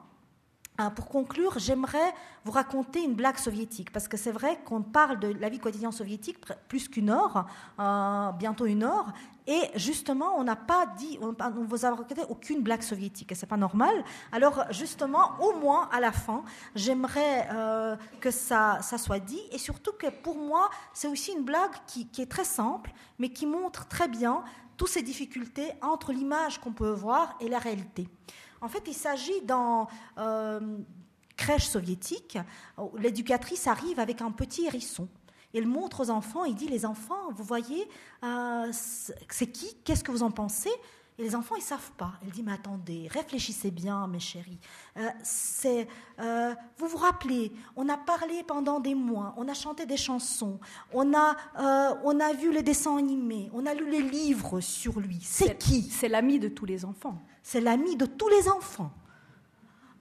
pour 0.95 1.07
conclure, 1.07 1.59
j'aimerais 1.59 2.13
vous 2.45 2.51
raconter 2.51 3.03
une 3.03 3.13
blague 3.13 3.38
soviétique, 3.38 3.91
parce 3.91 4.07
que 4.07 4.15
c'est 4.15 4.32
vrai 4.32 4.59
qu'on 4.63 4.82
parle 4.82 5.19
de 5.19 5.27
la 5.39 5.49
vie 5.49 5.59
quotidienne 5.59 5.91
soviétique 5.91 6.38
plus 6.67 6.88
qu'une 6.88 7.09
heure, 7.09 7.45
euh, 7.80 8.32
bientôt 8.34 8.65
une 8.65 8.84
heure, 8.84 9.11
et 9.45 9.61
justement, 9.75 10.38
on 10.38 10.43
n'a 10.43 10.55
pas 10.55 10.86
dit, 10.86 11.17
on, 11.21 11.34
vous 11.63 11.86
a 11.86 11.89
raconté 11.89 12.15
aucune 12.30 12.61
blague 12.61 12.84
soviétique, 12.84 13.32
et 13.32 13.36
c'est 13.36 13.47
pas 13.47 13.57
normal. 13.57 14.03
Alors, 14.32 14.63
justement, 14.69 15.32
au 15.41 15.59
moins 15.59 15.89
à 15.91 15.99
la 15.99 16.11
fin, 16.11 16.43
j'aimerais 16.75 17.49
euh, 17.51 17.95
que 18.21 18.32
ça, 18.32 18.77
ça 18.82 18.97
soit 18.97 19.19
dit, 19.19 19.41
et 19.51 19.57
surtout 19.57 19.93
que 19.93 20.07
pour 20.07 20.38
moi, 20.38 20.69
c'est 20.93 21.07
aussi 21.07 21.34
une 21.34 21.43
blague 21.43 21.71
qui, 21.88 22.07
est 22.19 22.30
très 22.30 22.43
simple, 22.43 22.91
mais 23.17 23.30
qui 23.30 23.45
montre 23.45 23.88
très 23.88 24.07
bien 24.07 24.43
toutes 24.77 24.89
ces 24.89 25.01
difficultés 25.01 25.71
entre 25.82 26.13
l'image 26.13 26.59
qu'on 26.61 26.71
peut 26.71 26.91
voir 26.91 27.36
et 27.41 27.49
la 27.49 27.59
réalité. 27.59 28.07
En 28.62 28.68
fait, 28.68 28.84
il 28.88 28.93
s'agit 28.93 29.41
dans 29.41 29.88
euh, 30.18 30.78
crèche 31.38 31.68
soviétique, 31.68 32.38
l'éducatrice 32.97 33.68
arrive 33.68 33.99
avec 33.99 34.22
un 34.22 34.32
petit 34.32 34.66
hérisson. 34.66 35.07
Il 35.53 35.68
montre 35.68 36.01
aux 36.01 36.10
enfants, 36.10 36.45
il 36.45 36.55
dit, 36.55 36.68
les 36.68 36.86
enfants, 36.86 37.32
vous 37.32 37.43
voyez, 37.43 37.88
euh, 38.24 38.68
c'est 38.72 39.47
qui? 39.47 39.76
Qu'est-ce 39.84 40.03
que 40.03 40.12
vous 40.12 40.22
en 40.22 40.32
pensez? 40.32 40.70
Et 41.18 41.24
les 41.24 41.36
enfants, 41.36 41.55
ils 41.57 41.62
savent 41.62 41.91
pas. 41.97 42.14
Elle 42.22 42.30
dit, 42.30 42.43
mais 42.43 42.53
attendez, 42.53 43.10
réfléchissez 43.12 43.72
bien, 43.72 44.07
mes 44.07 44.22
chéris. 44.22 44.57
Euh, 44.95 45.10
c'est, 45.22 45.86
euh, 46.20 46.55
vous 46.78 46.88
vous 46.88 46.97
rappelez, 46.97 47.51
on 47.76 47.89
a 47.89 47.97
parlé 47.97 48.41
pendant 48.43 48.80
des 48.80 48.95
mois, 48.95 49.34
on 49.36 49.47
a 49.49 49.53
chanté 49.53 49.86
des 49.86 49.97
chansons, 49.97 50.60
on 50.93 51.14
a, 51.14 51.36
euh, 51.60 51.95
on 52.05 52.22
a 52.22 52.32
vu 52.32 52.53
les 52.53 52.64
dessins 52.64 52.97
animés, 52.97 53.49
on 53.53 53.66
a 53.66 53.74
lu 53.74 53.89
les 53.89 54.01
livres 54.01 54.62
sur 54.62 55.01
lui. 55.01 55.20
C'est 55.22 55.57
qui? 55.57 55.82
C'est 55.89 56.07
l'ami 56.07 56.39
de 56.39 56.47
tous 56.47 56.66
les 56.66 56.86
enfants. 56.86 57.22
C'est 57.52 57.62
l'ami 57.62 57.95
de 57.95 58.06
tous 58.06 58.28
les 58.28 58.47
enfants. 58.47 58.91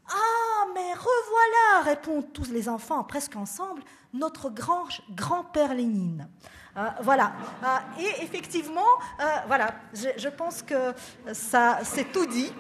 Ah, 0.07 0.67
mais 0.75 0.93
revoilà, 0.93 1.83
répondent 1.83 2.31
tous 2.31 2.51
les 2.51 2.69
enfants 2.69 3.03
presque 3.05 3.37
ensemble, 3.37 3.81
notre 4.13 4.51
grand, 4.51 4.85
grand-père 5.13 5.73
Lénine. 5.73 6.29
Euh, 6.77 6.89
voilà. 7.01 7.33
Euh, 7.65 8.01
et 8.01 8.23
effectivement, 8.23 8.83
euh, 9.19 9.25
voilà, 9.47 9.75
je, 9.95 10.29
pense 10.29 10.61
que 10.61 10.93
ça, 11.33 11.79
c'est 11.85 12.13
tout 12.13 12.27
dit. 12.27 12.53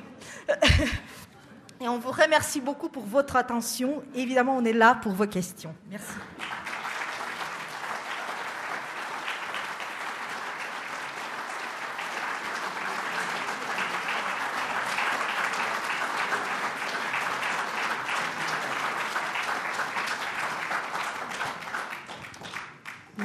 Et 1.82 1.86
on 1.86 1.98
vous 1.98 2.10
remercie 2.10 2.62
beaucoup 2.62 2.88
pour 2.88 3.04
votre 3.04 3.36
attention. 3.36 4.02
évidemment, 4.14 4.56
on 4.56 4.64
est 4.64 4.72
là 4.72 4.94
pour 4.94 5.12
vos 5.12 5.26
questions. 5.26 5.74
Merci. 5.90 6.14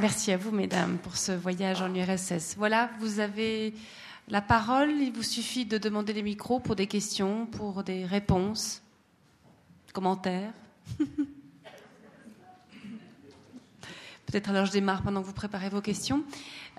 Merci 0.03 0.33
à 0.33 0.37
vous, 0.37 0.51
mesdames, 0.51 0.97
pour 0.97 1.15
ce 1.15 1.31
voyage 1.31 1.81
en 1.81 1.95
URSS. 1.95 2.55
Voilà, 2.57 2.89
vous 2.99 3.21
avez 3.21 3.73
la 4.27 4.41
parole. 4.41 4.91
Il 4.91 5.13
vous 5.13 5.23
suffit 5.23 5.65
de 5.65 5.77
demander 5.77 6.11
les 6.11 6.23
micros 6.23 6.59
pour 6.59 6.75
des 6.75 6.87
questions, 6.87 7.45
pour 7.45 7.85
des 7.85 8.05
réponses, 8.05 8.81
commentaires. 9.93 10.51
Peut-être 14.25 14.49
alors 14.49 14.65
je 14.65 14.73
démarre 14.73 15.03
pendant 15.03 15.21
que 15.21 15.27
vous 15.27 15.31
préparez 15.31 15.69
vos 15.69 15.79
questions. 15.79 16.25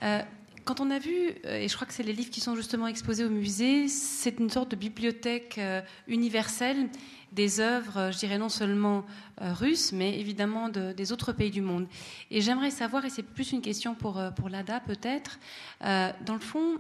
Euh, 0.03 0.20
quand 0.64 0.80
on 0.80 0.90
a 0.90 0.98
vu, 0.98 1.32
euh, 1.44 1.58
et 1.58 1.68
je 1.68 1.74
crois 1.74 1.86
que 1.86 1.92
c'est 1.92 2.02
les 2.02 2.12
livres 2.12 2.30
qui 2.30 2.40
sont 2.40 2.56
justement 2.56 2.86
exposés 2.86 3.24
au 3.24 3.30
musée, 3.30 3.88
c'est 3.88 4.38
une 4.38 4.50
sorte 4.50 4.70
de 4.70 4.76
bibliothèque 4.76 5.56
euh, 5.58 5.82
universelle 6.08 6.88
des 7.32 7.60
œuvres, 7.60 7.98
euh, 7.98 8.12
je 8.12 8.18
dirais 8.18 8.38
non 8.38 8.48
seulement 8.48 9.04
russes, 9.40 9.92
mais 9.92 10.18
évidemment 10.20 10.68
des 10.68 11.12
autres 11.12 11.32
pays 11.32 11.50
du 11.50 11.60
monde. 11.60 11.88
Et 12.30 12.40
j'aimerais 12.40 12.70
savoir, 12.70 13.04
et 13.04 13.10
c'est 13.10 13.24
plus 13.24 13.50
une 13.50 13.60
question 13.60 13.96
pour, 13.96 14.22
pour 14.36 14.48
l'ADA 14.48 14.78
peut-être, 14.78 15.40
dans 15.80 16.34
le 16.34 16.38
fond, 16.38 16.78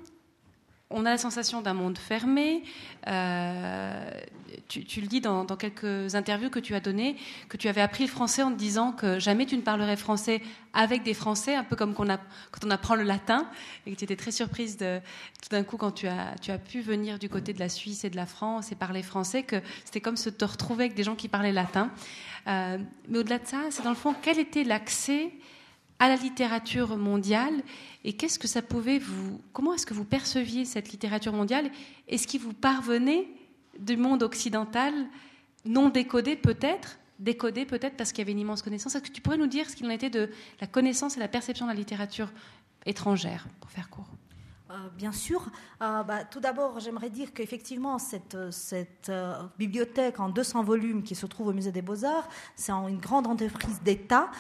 on 0.90 1.06
a 1.06 1.10
la 1.10 1.18
sensation 1.18 1.62
d'un 1.62 1.74
monde 1.74 1.98
fermé. 1.98 2.62
Euh, 3.08 4.10
tu, 4.68 5.00
le 5.00 5.06
dis 5.06 5.20
dans, 5.20 5.44
quelques 5.46 6.14
interviews 6.14 6.50
que 6.50 6.58
tu 6.58 6.74
as 6.74 6.80
données, 6.80 7.16
que 7.48 7.56
tu 7.56 7.68
avais 7.68 7.80
appris 7.80 8.04
le 8.04 8.10
français 8.10 8.42
en 8.42 8.52
te 8.52 8.56
disant 8.56 8.92
que 8.92 9.18
jamais 9.18 9.46
tu 9.46 9.56
ne 9.56 9.62
parlerais 9.62 9.96
français 9.96 10.40
avec 10.72 11.02
des 11.02 11.14
Français, 11.14 11.54
un 11.54 11.64
peu 11.64 11.76
comme 11.76 11.94
quand 11.94 12.06
on 12.64 12.70
apprend 12.70 12.96
le 12.96 13.04
latin, 13.04 13.48
et 13.86 13.92
que 13.92 13.96
tu 13.96 14.04
étais 14.04 14.16
très 14.16 14.32
surprise 14.32 14.76
tout 14.76 15.48
d'un 15.50 15.62
coup 15.62 15.76
quand 15.76 15.92
tu 15.92 16.08
as, 16.08 16.34
tu 16.40 16.50
as 16.50 16.58
pu 16.58 16.80
venir 16.80 17.18
du 17.18 17.28
côté 17.28 17.52
de 17.52 17.60
la 17.60 17.68
Suisse 17.68 18.04
et 18.04 18.10
de 18.10 18.16
la 18.16 18.26
France 18.26 18.72
et 18.72 18.74
parler 18.74 19.02
français, 19.02 19.44
que 19.44 19.56
c'était 19.84 20.00
comme 20.00 20.16
se 20.16 20.30
te 20.30 20.44
retrouver 20.44 20.84
avec 20.84 20.96
des 20.96 21.04
gens 21.04 21.14
qui 21.14 21.28
parlaient 21.28 21.52
latin. 21.52 21.90
Euh, 22.46 22.78
mais 23.08 23.18
au-delà 23.18 23.38
de 23.38 23.46
ça, 23.46 23.58
c'est 23.70 23.82
dans 23.82 23.90
le 23.90 23.96
fond, 23.96 24.14
quel 24.20 24.38
était 24.38 24.64
l'accès 24.64 25.30
à 25.98 26.08
la 26.08 26.16
littérature 26.16 26.96
mondiale 26.96 27.62
et 28.04 28.14
qu'est-ce 28.14 28.38
que 28.38 28.48
ça 28.48 28.62
pouvait 28.62 28.98
vous 28.98 29.40
comment 29.52 29.74
est-ce 29.74 29.86
que 29.86 29.94
vous 29.94 30.04
perceviez 30.04 30.64
cette 30.64 30.90
littérature 30.90 31.32
mondiale 31.32 31.70
est-ce 32.08 32.26
qui 32.26 32.38
vous 32.38 32.52
parvenait 32.52 33.28
du 33.78 33.96
monde 33.96 34.22
occidental 34.22 34.92
non 35.64 35.88
décodé 35.88 36.36
peut-être 36.36 36.98
décodé 37.18 37.64
peut-être 37.64 37.96
parce 37.96 38.12
qu'il 38.12 38.20
y 38.20 38.22
avait 38.22 38.32
une 38.32 38.40
immense 38.40 38.62
connaissance. 38.62 38.94
Est-ce 38.94 39.04
que 39.04 39.12
tu 39.12 39.20
pourrais 39.20 39.38
nous 39.38 39.46
dire 39.46 39.68
ce 39.68 39.76
qu'il 39.76 39.86
en 39.86 39.90
était 39.90 40.10
de 40.10 40.30
la 40.60 40.66
connaissance 40.66 41.16
et 41.16 41.20
la 41.20 41.28
perception 41.28 41.66
de 41.66 41.70
la 41.70 41.76
littérature 41.76 42.30
étrangère 42.86 43.46
pour 43.60 43.70
faire 43.70 43.88
court? 43.88 44.08
Bien 44.96 45.12
sûr. 45.12 45.46
Euh, 45.82 46.02
bah, 46.02 46.24
tout 46.24 46.40
d'abord, 46.40 46.80
j'aimerais 46.80 47.10
dire 47.10 47.32
qu'effectivement, 47.32 47.98
cette, 47.98 48.36
cette 48.50 49.08
euh, 49.08 49.34
bibliothèque 49.58 50.20
en 50.20 50.28
200 50.28 50.64
volumes 50.64 51.02
qui 51.02 51.14
se 51.14 51.26
trouve 51.26 51.48
au 51.48 51.52
Musée 51.52 51.72
des 51.72 51.82
Beaux-Arts, 51.82 52.28
c'est 52.56 52.72
une 52.72 52.98
grande 52.98 53.26
entreprise 53.26 53.80
d'État 53.82 54.30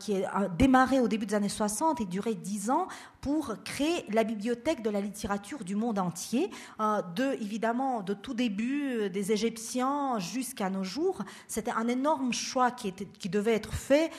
qui 0.00 0.24
a 0.24 0.48
démarré 0.48 1.00
au 1.00 1.08
début 1.08 1.26
des 1.26 1.34
années 1.34 1.48
60 1.48 2.00
et 2.00 2.04
duré 2.04 2.34
10 2.34 2.70
ans 2.70 2.88
pour 3.20 3.54
créer 3.64 4.04
la 4.10 4.24
bibliothèque 4.24 4.82
de 4.82 4.90
la 4.90 5.00
littérature 5.00 5.64
du 5.64 5.74
monde 5.74 5.98
entier, 5.98 6.50
de, 6.78 7.32
évidemment, 7.42 8.02
de 8.02 8.14
tout 8.14 8.34
début, 8.34 9.10
des 9.10 9.32
Égyptiens 9.32 10.18
jusqu'à 10.18 10.70
nos 10.70 10.84
jours. 10.84 11.22
C'était 11.46 11.72
un 11.72 11.88
énorme 11.88 12.32
choix 12.32 12.70
qui, 12.70 12.92
qui 12.92 13.28
devait 13.28 13.54
être 13.54 13.72
fait. 13.72 14.10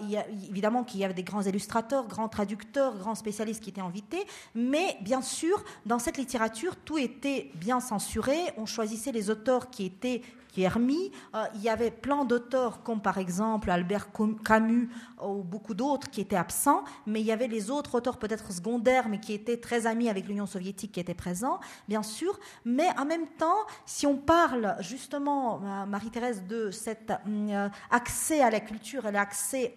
il 0.00 0.10
y 0.10 0.16
a, 0.16 0.26
évidemment 0.28 0.84
qu'il 0.84 1.00
y 1.00 1.04
avait 1.04 1.14
des 1.14 1.22
grands 1.22 1.42
illustrateurs, 1.42 2.08
grands 2.08 2.28
traducteurs, 2.28 2.96
grands 2.96 3.14
spécialistes 3.14 3.62
qui 3.62 3.70
étaient 3.70 3.80
invités, 3.80 4.26
mais 4.54 4.96
bien 5.00 5.22
sûr, 5.22 5.62
dans 5.86 5.98
cette 5.98 6.16
littérature, 6.16 6.76
tout 6.76 6.98
était 6.98 7.50
bien 7.54 7.80
censuré. 7.80 8.36
On 8.56 8.66
choisissait 8.66 9.12
les 9.12 9.30
auteurs 9.30 9.70
qui 9.70 9.84
étaient 9.84 10.22
Euh, 10.66 11.44
il 11.54 11.62
y 11.62 11.68
avait 11.68 11.90
plein 11.90 12.24
d'auteurs, 12.24 12.82
comme 12.82 13.00
par 13.00 13.18
exemple 13.18 13.70
Albert 13.70 14.08
Camus 14.44 14.88
ou 15.22 15.42
beaucoup 15.42 15.74
d'autres, 15.74 16.10
qui 16.10 16.20
étaient 16.20 16.36
absents, 16.36 16.84
mais 17.06 17.20
il 17.20 17.26
y 17.26 17.32
avait 17.32 17.46
les 17.46 17.70
autres 17.70 17.94
auteurs 17.94 18.18
peut-être 18.18 18.52
secondaires, 18.52 19.08
mais 19.08 19.20
qui 19.20 19.32
étaient 19.32 19.58
très 19.58 19.86
amis 19.86 20.08
avec 20.08 20.26
l'Union 20.26 20.46
soviétique, 20.46 20.92
qui 20.92 21.00
étaient 21.00 21.14
présents, 21.14 21.60
bien 21.88 22.02
sûr. 22.02 22.38
Mais 22.64 22.88
en 22.98 23.04
même 23.04 23.26
temps, 23.38 23.66
si 23.86 24.06
on 24.06 24.16
parle 24.16 24.76
justement, 24.80 25.60
euh, 25.62 25.86
Marie-Thérèse, 25.86 26.44
de 26.44 26.70
cet 26.70 27.10
euh, 27.10 27.68
accès 27.90 28.40
à 28.40 28.50
la 28.50 28.60
culture 28.60 29.06
et 29.06 29.12
l'accès 29.12 29.76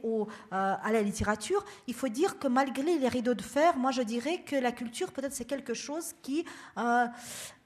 à 0.51 0.91
la 0.91 1.01
littérature, 1.01 1.63
il 1.87 1.93
faut 1.93 2.07
dire 2.07 2.39
que 2.39 2.47
malgré 2.47 2.97
les 2.97 3.07
rideaux 3.07 3.33
de 3.33 3.41
fer, 3.41 3.77
moi 3.77 3.91
je 3.91 4.01
dirais 4.01 4.43
que 4.45 4.55
la 4.55 4.71
culture, 4.71 5.11
peut-être, 5.11 5.33
c'est 5.33 5.45
quelque 5.45 5.73
chose 5.73 6.13
qui 6.21 6.45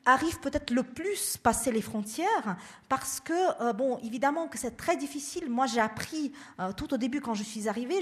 arrive 0.05 0.39
peut-être 0.39 0.71
le 0.71 0.83
plus 0.83 1.37
passer 1.37 1.71
les 1.71 1.81
frontières 1.81 2.55
parce 2.87 3.19
que, 3.19 3.33
euh, 3.61 3.73
bon, 3.73 3.97
évidemment 4.03 4.47
que 4.47 4.57
c'est 4.57 4.77
très 4.77 4.95
difficile. 4.95 5.49
Moi, 5.49 5.65
j'ai 5.65 5.79
appris 5.79 6.31
euh, 6.59 6.71
tout 6.73 6.93
au 6.93 6.97
début 6.97 7.21
quand 7.21 7.33
je 7.33 7.43
suis 7.43 7.67
arrivée, 7.67 7.99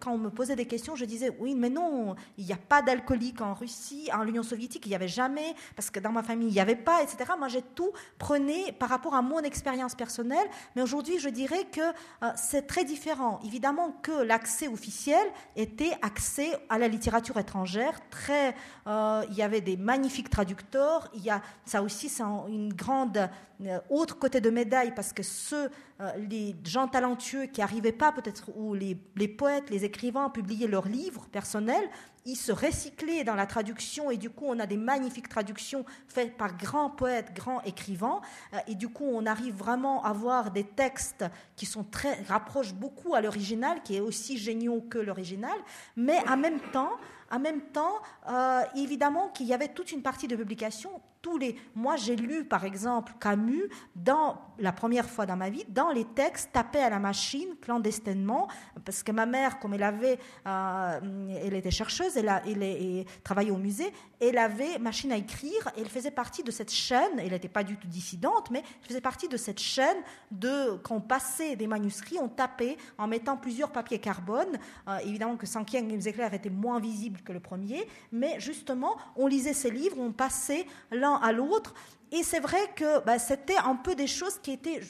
quand 0.00 0.12
on 0.12 0.18
me 0.18 0.30
posait 0.30 0.54
des 0.54 0.66
questions, 0.66 0.94
je 0.94 1.04
disais 1.04 1.36
oui, 1.40 1.54
mais 1.54 1.68
non, 1.68 2.14
il 2.38 2.46
n'y 2.46 2.52
a 2.52 2.56
pas 2.56 2.80
d'alcoolique 2.80 3.40
en 3.40 3.54
Russie, 3.54 4.08
en 4.14 4.22
l'Union 4.22 4.44
soviétique, 4.44 4.86
il 4.86 4.90
n'y 4.90 4.94
avait 4.94 5.08
jamais, 5.08 5.54
parce 5.74 5.90
que 5.90 5.98
dans 5.98 6.12
ma 6.12 6.22
famille, 6.22 6.48
il 6.48 6.54
n'y 6.54 6.60
avait 6.60 6.76
pas, 6.76 7.02
etc. 7.02 7.32
Moi, 7.36 7.48
j'ai 7.48 7.62
tout 7.62 7.90
prenais 8.18 8.72
par 8.72 8.88
rapport 8.88 9.14
à 9.14 9.22
mon 9.22 9.40
expérience 9.40 9.96
personnelle, 9.96 10.46
mais 10.76 10.82
aujourd'hui, 10.82 11.18
je 11.18 11.28
dirais 11.28 11.66
que 11.72 11.80
euh, 11.80 12.30
c'est 12.36 12.68
très 12.68 12.84
différent. 12.84 13.40
Évidemment 13.44 13.90
que 14.02 14.22
l'accès 14.22 14.68
officiel 14.68 15.26
était 15.56 15.92
accès 16.02 16.52
à 16.68 16.78
la 16.78 16.86
littérature 16.86 17.36
étrangère. 17.38 17.98
Très, 18.10 18.54
il 18.86 19.34
y 19.34 19.42
avait 19.42 19.60
des 19.60 19.76
magnifiques 19.76 20.30
traducteurs, 20.30 21.08
il 21.14 21.22
y 21.22 21.31
ça 21.64 21.82
aussi, 21.82 22.08
c'est 22.08 22.22
une 22.22 22.72
grande 22.72 23.28
euh, 23.66 23.78
autre 23.90 24.18
côté 24.18 24.40
de 24.40 24.50
médaille 24.50 24.92
parce 24.94 25.12
que 25.12 25.22
ceux, 25.22 25.70
euh, 26.00 26.10
les 26.28 26.56
gens 26.64 26.88
talentueux 26.88 27.46
qui 27.46 27.60
n'arrivaient 27.60 27.92
pas 27.92 28.10
peut-être, 28.10 28.50
ou 28.56 28.74
les, 28.74 28.96
poètes, 29.28 29.70
les 29.70 29.84
écrivains 29.84 30.30
publiaient 30.30 30.66
leurs 30.66 30.88
livres 30.88 31.26
personnels, 31.30 31.88
ils 32.24 32.36
se 32.36 32.50
recyclaient 32.50 33.24
dans 33.24 33.34
la 33.34 33.46
traduction 33.46 34.10
et 34.10 34.16
du 34.16 34.30
coup 34.30 34.46
on 34.46 34.58
a 34.58 34.66
des 34.66 34.76
magnifiques 34.76 35.28
traductions 35.28 35.84
faites 36.08 36.36
par 36.36 36.56
grands 36.56 36.90
poètes, 36.90 37.34
grands 37.34 37.62
écrivains 37.62 38.20
euh, 38.54 38.58
et 38.66 38.74
du 38.74 38.88
coup 38.88 39.04
on 39.04 39.26
arrive 39.26 39.54
vraiment 39.54 40.04
à 40.04 40.10
avoir 40.10 40.50
des 40.50 40.64
textes 40.64 41.24
qui 41.54 41.66
sont 41.66 41.84
très 41.84 42.22
rapprochent 42.22 42.74
beaucoup 42.74 43.14
à 43.14 43.20
l'original, 43.20 43.82
qui 43.82 43.96
est 43.96 44.00
aussi 44.00 44.38
géniaux 44.38 44.80
que 44.80 44.98
l'original, 44.98 45.56
mais 45.96 46.18
en 46.28 46.36
même 46.36 46.60
temps 46.72 46.92
en 47.30 47.38
même 47.38 47.62
temps, 47.62 48.02
évidemment 48.76 49.30
qu'il 49.30 49.46
y 49.46 49.54
avait 49.54 49.68
toute 49.68 49.90
une 49.90 50.02
partie 50.02 50.28
de 50.28 50.36
publication. 50.36 50.90
Tous 51.22 51.38
les, 51.38 51.56
moi, 51.74 51.96
j'ai 51.96 52.16
lu, 52.16 52.44
par 52.44 52.64
exemple, 52.64 53.12
Camus, 53.20 53.68
dans, 53.94 54.38
la 54.58 54.72
première 54.72 55.08
fois 55.08 55.24
dans 55.24 55.36
ma 55.36 55.50
vie, 55.50 55.64
dans 55.68 55.90
les 55.90 56.04
textes 56.04 56.50
tapés 56.52 56.80
à 56.80 56.90
la 56.90 56.98
machine, 56.98 57.48
clandestinement, 57.60 58.48
parce 58.84 59.02
que 59.02 59.12
ma 59.12 59.26
mère, 59.26 59.58
comme 59.58 59.74
elle 59.74 59.82
avait, 59.82 60.18
euh, 60.46 61.40
elle 61.44 61.54
était 61.54 61.70
chercheuse, 61.70 62.16
elle, 62.16 62.30
elle, 62.46 63.04
travaillait 63.24 63.50
au 63.50 63.56
musée, 63.56 63.92
elle 64.20 64.38
avait 64.38 64.78
machine 64.78 65.12
à 65.12 65.16
écrire, 65.16 65.68
et 65.76 65.80
elle 65.80 65.88
faisait 65.88 66.10
partie 66.10 66.42
de 66.42 66.50
cette 66.50 66.70
chaîne, 66.70 67.18
elle 67.18 67.30
n'était 67.30 67.48
pas 67.48 67.64
du 67.64 67.76
tout 67.76 67.88
dissidente, 67.88 68.50
mais 68.50 68.60
elle 68.82 68.88
faisait 68.88 69.00
partie 69.00 69.28
de 69.28 69.36
cette 69.36 69.60
chaîne 69.60 69.96
de, 70.30 70.76
quand 70.82 70.96
on 70.96 71.00
passait 71.00 71.56
des 71.56 71.66
manuscrits, 71.66 72.18
on 72.20 72.28
tapait 72.28 72.76
en 72.98 73.06
mettant 73.06 73.36
plusieurs 73.36 73.70
papiers 73.70 73.98
carbone. 73.98 74.58
Euh, 74.88 74.98
évidemment 74.98 75.36
que 75.36 75.46
cinquième 75.46 75.90
éclairs 75.90 76.34
était 76.34 76.50
moins 76.50 76.80
visible 76.80 77.20
que 77.22 77.32
le 77.32 77.40
premier, 77.40 77.86
mais 78.10 78.38
justement, 78.38 78.96
on 79.16 79.26
lisait 79.26 79.54
ces 79.54 79.70
livres, 79.70 79.96
on 79.98 80.12
passait 80.12 80.66
à 81.16 81.32
l'autre, 81.32 81.74
et 82.10 82.22
c'est 82.22 82.40
vrai 82.40 82.60
que 82.76 83.00
bah, 83.04 83.18
c'était 83.18 83.56
un 83.56 83.76
peu 83.76 83.94
des 83.94 84.06
choses 84.06 84.38
qui 84.38 84.52
étaient 84.52 84.80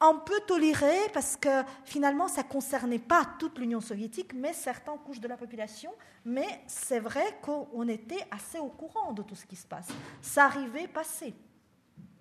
on 0.00 0.20
peut 0.20 0.40
tolérer 0.46 1.08
parce 1.12 1.36
que 1.36 1.64
finalement, 1.84 2.28
ça 2.28 2.44
concernait 2.44 3.00
pas 3.00 3.24
toute 3.38 3.58
l'Union 3.58 3.80
soviétique, 3.80 4.32
mais 4.32 4.52
certaines 4.52 4.98
couches 4.98 5.20
de 5.20 5.26
la 5.26 5.36
population. 5.36 5.90
Mais 6.24 6.46
c'est 6.66 7.00
vrai 7.00 7.38
qu'on 7.42 7.88
était 7.88 8.24
assez 8.30 8.58
au 8.58 8.68
courant 8.68 9.12
de 9.12 9.22
tout 9.22 9.34
ce 9.34 9.44
qui 9.44 9.56
se 9.56 9.66
passe. 9.66 9.88
Ça 10.22 10.44
arrivait, 10.44 10.86
passé 10.86 11.34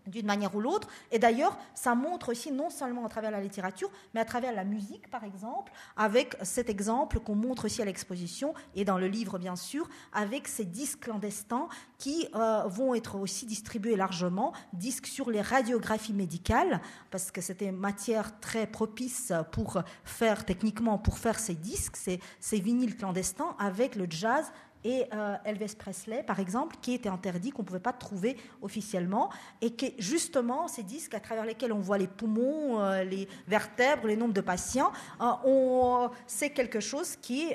d'une 0.07 0.25
manière 0.25 0.55
ou 0.55 0.61
l'autre. 0.61 0.88
Et 1.11 1.19
d'ailleurs, 1.19 1.57
ça 1.73 1.95
montre 1.95 2.29
aussi 2.29 2.51
non 2.51 2.69
seulement 2.69 3.05
à 3.05 3.09
travers 3.09 3.31
la 3.31 3.41
littérature, 3.41 3.89
mais 4.13 4.21
à 4.21 4.25
travers 4.25 4.53
la 4.53 4.63
musique, 4.63 5.09
par 5.09 5.23
exemple, 5.23 5.71
avec 5.95 6.35
cet 6.41 6.69
exemple 6.69 7.19
qu'on 7.19 7.35
montre 7.35 7.65
aussi 7.65 7.81
à 7.81 7.85
l'exposition 7.85 8.53
et 8.75 8.85
dans 8.85 8.97
le 8.97 9.07
livre, 9.07 9.38
bien 9.38 9.55
sûr, 9.55 9.89
avec 10.13 10.47
ces 10.47 10.65
disques 10.65 11.01
clandestins 11.01 11.67
qui 11.97 12.27
euh, 12.35 12.63
vont 12.67 12.93
être 12.93 13.15
aussi 13.15 13.45
distribués 13.45 13.95
largement, 13.95 14.53
disques 14.73 15.07
sur 15.07 15.29
les 15.29 15.41
radiographies 15.41 16.13
médicales, 16.13 16.81
parce 17.11 17.31
que 17.31 17.41
c'était 17.41 17.71
matière 17.71 18.39
très 18.39 18.67
propice 18.67 19.34
pour 19.51 19.81
faire, 20.03 20.45
techniquement, 20.45 20.97
pour 20.97 21.17
faire 21.17 21.39
ces 21.39 21.55
disques, 21.55 21.97
ces, 21.97 22.19
ces 22.39 22.59
vinyles 22.59 22.95
clandestins, 22.95 23.55
avec 23.59 23.95
le 23.95 24.07
jazz, 24.09 24.51
et 24.83 25.05
euh, 25.13 25.35
Elvis 25.45 25.75
Presley, 25.77 26.23
par 26.23 26.39
exemple, 26.39 26.75
qui 26.81 26.93
était 26.93 27.09
interdit, 27.09 27.51
qu'on 27.51 27.63
ne 27.63 27.67
pouvait 27.67 27.79
pas 27.79 27.93
trouver 27.93 28.37
officiellement, 28.61 29.29
et 29.61 29.73
que 29.73 29.85
justement, 29.97 30.67
ces 30.67 30.83
disques 30.83 31.13
à 31.13 31.19
travers 31.19 31.45
lesquels 31.45 31.73
on 31.73 31.79
voit 31.79 31.97
les 31.97 32.07
poumons, 32.07 32.79
euh, 32.79 33.03
les 33.03 33.27
vertèbres, 33.47 34.07
les 34.07 34.15
nombres 34.15 34.33
de 34.33 34.41
patients, 34.41 34.91
euh, 35.21 36.07
c'est 36.25 36.51
quelque 36.51 36.79
chose 36.79 37.15
qui, 37.15 37.53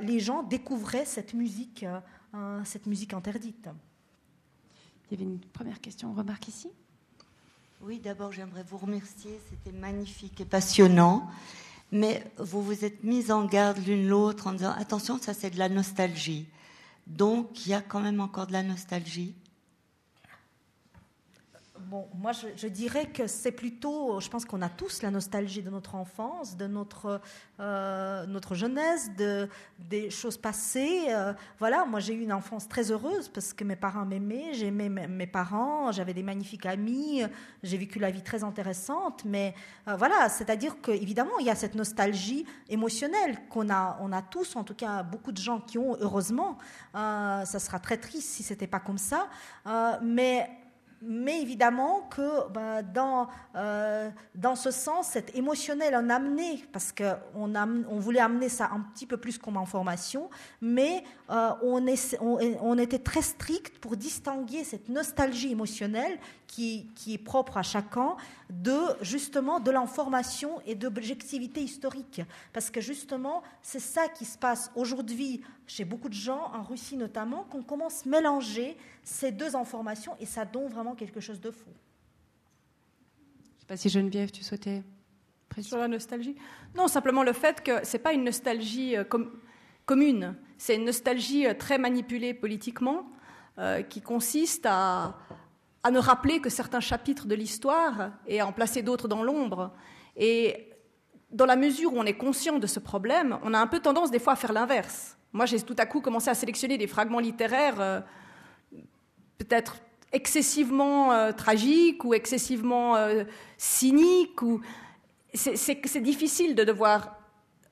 les 0.00 0.20
gens 0.20 0.42
découvraient 0.42 1.04
cette 1.04 1.34
musique, 1.34 1.84
cette 2.64 2.86
musique 2.86 3.12
interdite. 3.12 3.68
Il 5.10 5.18
y 5.18 5.22
avait 5.22 5.30
une 5.30 5.40
première 5.40 5.80
question, 5.80 6.12
remarque 6.12 6.48
ici? 6.48 6.70
Oui, 7.82 7.98
d'abord, 7.98 8.32
j'aimerais 8.32 8.64
vous 8.64 8.78
remercier, 8.78 9.38
c'était 9.48 9.76
magnifique 9.76 10.40
et 10.40 10.44
passionnant. 10.44 11.28
Mais 11.90 12.24
vous 12.36 12.62
vous 12.62 12.84
êtes 12.84 13.02
mis 13.02 13.30
en 13.30 13.44
garde 13.46 13.78
l'une 13.86 14.08
l'autre 14.08 14.46
en 14.46 14.52
disant 14.52 14.72
attention, 14.72 15.18
ça 15.18 15.34
c'est 15.34 15.50
de 15.50 15.58
la 15.58 15.68
nostalgie. 15.68 16.46
Donc 17.06 17.66
il 17.66 17.70
y 17.70 17.74
a 17.74 17.80
quand 17.80 18.00
même 18.00 18.20
encore 18.20 18.46
de 18.46 18.52
la 18.52 18.62
nostalgie. 18.62 19.34
Bon, 21.86 22.08
moi, 22.14 22.32
je, 22.32 22.66
dirais 22.68 23.06
que 23.06 23.26
c'est 23.26 23.52
plutôt, 23.52 24.20
je 24.20 24.28
pense 24.28 24.44
qu'on 24.44 24.62
a 24.62 24.68
tous 24.68 25.02
la 25.02 25.10
nostalgie 25.10 25.62
de 25.62 25.70
notre 25.70 25.94
enfance, 25.94 26.56
de 26.56 26.66
notre, 26.66 27.20
euh, 27.60 28.26
notre 28.26 28.54
jeunesse, 28.54 29.10
de, 29.16 29.48
des 29.78 30.10
choses 30.10 30.36
passées. 30.36 31.06
Euh, 31.08 31.32
voilà, 31.58 31.84
moi, 31.84 32.00
j'ai 32.00 32.14
eu 32.14 32.20
une 32.20 32.32
enfance 32.32 32.68
très 32.68 32.90
heureuse 32.90 33.28
parce 33.28 33.52
que 33.52 33.64
mes 33.64 33.76
parents 33.76 34.04
m'aimaient, 34.04 34.54
j'aimais 34.54 34.88
mes 34.88 35.26
parents, 35.26 35.92
j'avais 35.92 36.14
des 36.14 36.22
magnifiques 36.22 36.66
amis, 36.66 37.22
j'ai 37.62 37.76
vécu 37.76 37.98
la 37.98 38.10
vie 38.10 38.22
très 38.22 38.44
intéressante. 38.44 39.24
Mais 39.24 39.54
euh, 39.86 39.96
voilà, 39.96 40.28
c'est-à-dire 40.28 40.80
qu'évidemment, 40.80 41.38
il 41.40 41.46
y 41.46 41.50
a 41.50 41.54
cette 41.54 41.74
nostalgie 41.74 42.44
émotionnelle 42.68 43.38
qu'on 43.48 43.70
a, 43.70 43.98
on 44.00 44.12
a 44.12 44.22
tous, 44.22 44.56
en 44.56 44.64
tout 44.64 44.74
cas, 44.74 45.02
beaucoup 45.02 45.32
de 45.32 45.38
gens 45.38 45.60
qui 45.60 45.78
ont, 45.78 45.96
heureusement. 46.00 46.58
ça 46.94 47.58
sera 47.58 47.78
très 47.78 47.98
triste 47.98 48.28
si 48.28 48.42
c'était 48.42 48.66
pas 48.66 48.80
comme 48.80 48.98
ça. 48.98 49.28
mais 50.02 50.48
mais 51.02 51.40
évidemment 51.40 52.02
que 52.10 52.48
ben, 52.48 52.82
dans, 52.82 53.28
euh, 53.56 54.10
dans 54.34 54.56
ce 54.56 54.70
sens, 54.70 55.08
cet 55.08 55.36
émotionnel 55.36 55.94
en 55.94 56.10
amené, 56.10 56.64
parce 56.72 56.92
qu'on 56.92 57.54
on 57.54 57.98
voulait 57.98 58.20
amener 58.20 58.48
ça 58.48 58.70
un 58.72 58.80
petit 58.80 59.06
peu 59.06 59.16
plus 59.16 59.38
comme 59.38 59.56
information, 59.56 60.30
mais 60.60 61.04
euh, 61.30 61.50
on, 61.62 61.86
on, 62.20 62.78
était 62.78 62.98
très 62.98 63.22
strict 63.22 63.78
pour 63.78 63.96
distinguer 63.96 64.64
cette 64.64 64.88
nostalgie 64.88 65.52
émotionnelle 65.52 66.18
qui, 66.46 66.90
qui, 66.94 67.14
est 67.14 67.18
propre 67.18 67.58
à 67.58 67.62
chacun 67.62 68.16
de 68.50 68.78
justement 69.02 69.60
de 69.60 69.70
l'information 69.70 70.60
et 70.66 70.74
d'objectivité 70.74 71.60
historique. 71.60 72.22
Parce 72.52 72.70
que 72.70 72.80
justement, 72.80 73.42
c'est 73.62 73.80
ça 73.80 74.08
qui 74.08 74.24
se 74.24 74.38
passe 74.38 74.70
aujourd'hui 74.74 75.42
chez 75.66 75.84
beaucoup 75.84 76.08
de 76.08 76.14
gens, 76.14 76.50
en 76.54 76.62
Russie 76.62 76.96
notamment, 76.96 77.44
qu'on 77.44 77.62
commence 77.62 78.06
à 78.06 78.08
mélanger 78.08 78.76
ces 79.02 79.32
deux 79.32 79.54
informations 79.54 80.16
et 80.20 80.26
ça 80.26 80.44
donne 80.44 80.68
vraiment 80.68 80.94
quelque 80.94 81.20
chose 81.20 81.40
de 81.40 81.50
faux. 81.50 81.74
Je 83.50 83.56
ne 83.56 83.60
sais 83.60 83.66
pas 83.66 83.76
si 83.76 83.88
Geneviève, 83.88 84.30
tu 84.30 84.42
souhaitais 84.42 84.82
sur 85.62 85.78
la 85.78 85.88
nostalgie 85.88 86.36
Non, 86.76 86.88
simplement 86.88 87.22
le 87.22 87.32
fait 87.32 87.62
que 87.62 87.84
ce 87.84 87.96
n'est 87.96 88.02
pas 88.02 88.12
une 88.12 88.24
nostalgie 88.24 88.96
euh, 88.96 89.04
commune, 89.84 90.36
c'est 90.56 90.76
une 90.76 90.84
nostalgie 90.84 91.46
euh, 91.46 91.54
très 91.54 91.78
manipulée 91.78 92.34
politiquement, 92.34 93.10
euh, 93.58 93.82
qui 93.82 94.00
consiste 94.00 94.66
à, 94.66 95.16
à 95.82 95.90
ne 95.90 95.98
rappeler 95.98 96.40
que 96.40 96.50
certains 96.50 96.80
chapitres 96.80 97.26
de 97.26 97.34
l'histoire 97.34 98.10
et 98.26 98.40
à 98.40 98.46
en 98.46 98.52
placer 98.52 98.82
d'autres 98.82 99.08
dans 99.08 99.22
l'ombre. 99.22 99.72
Et 100.16 100.70
dans 101.30 101.46
la 101.46 101.56
mesure 101.56 101.92
où 101.92 101.98
on 101.98 102.04
est 102.04 102.16
conscient 102.16 102.58
de 102.58 102.66
ce 102.66 102.80
problème, 102.80 103.38
on 103.42 103.54
a 103.54 103.58
un 103.58 103.66
peu 103.66 103.80
tendance 103.80 104.10
des 104.10 104.18
fois 104.18 104.32
à 104.32 104.36
faire 104.36 104.52
l'inverse. 104.52 105.16
Moi, 105.32 105.46
j'ai 105.46 105.60
tout 105.60 105.76
à 105.78 105.86
coup 105.86 106.00
commencé 106.00 106.30
à 106.30 106.34
sélectionner 106.34 106.78
des 106.78 106.86
fragments 106.86 107.18
littéraires 107.18 107.80
euh, 107.80 108.00
peut-être 109.36 109.76
excessivement 110.10 111.12
euh, 111.12 111.32
tragiques 111.32 112.02
ou 112.04 112.14
excessivement 112.14 112.96
euh, 112.96 113.24
cyniques. 113.58 114.40
Ou... 114.42 114.60
C'est 115.34 116.00
difficile 116.00 116.54
de 116.54 116.64
devoir 116.64 117.14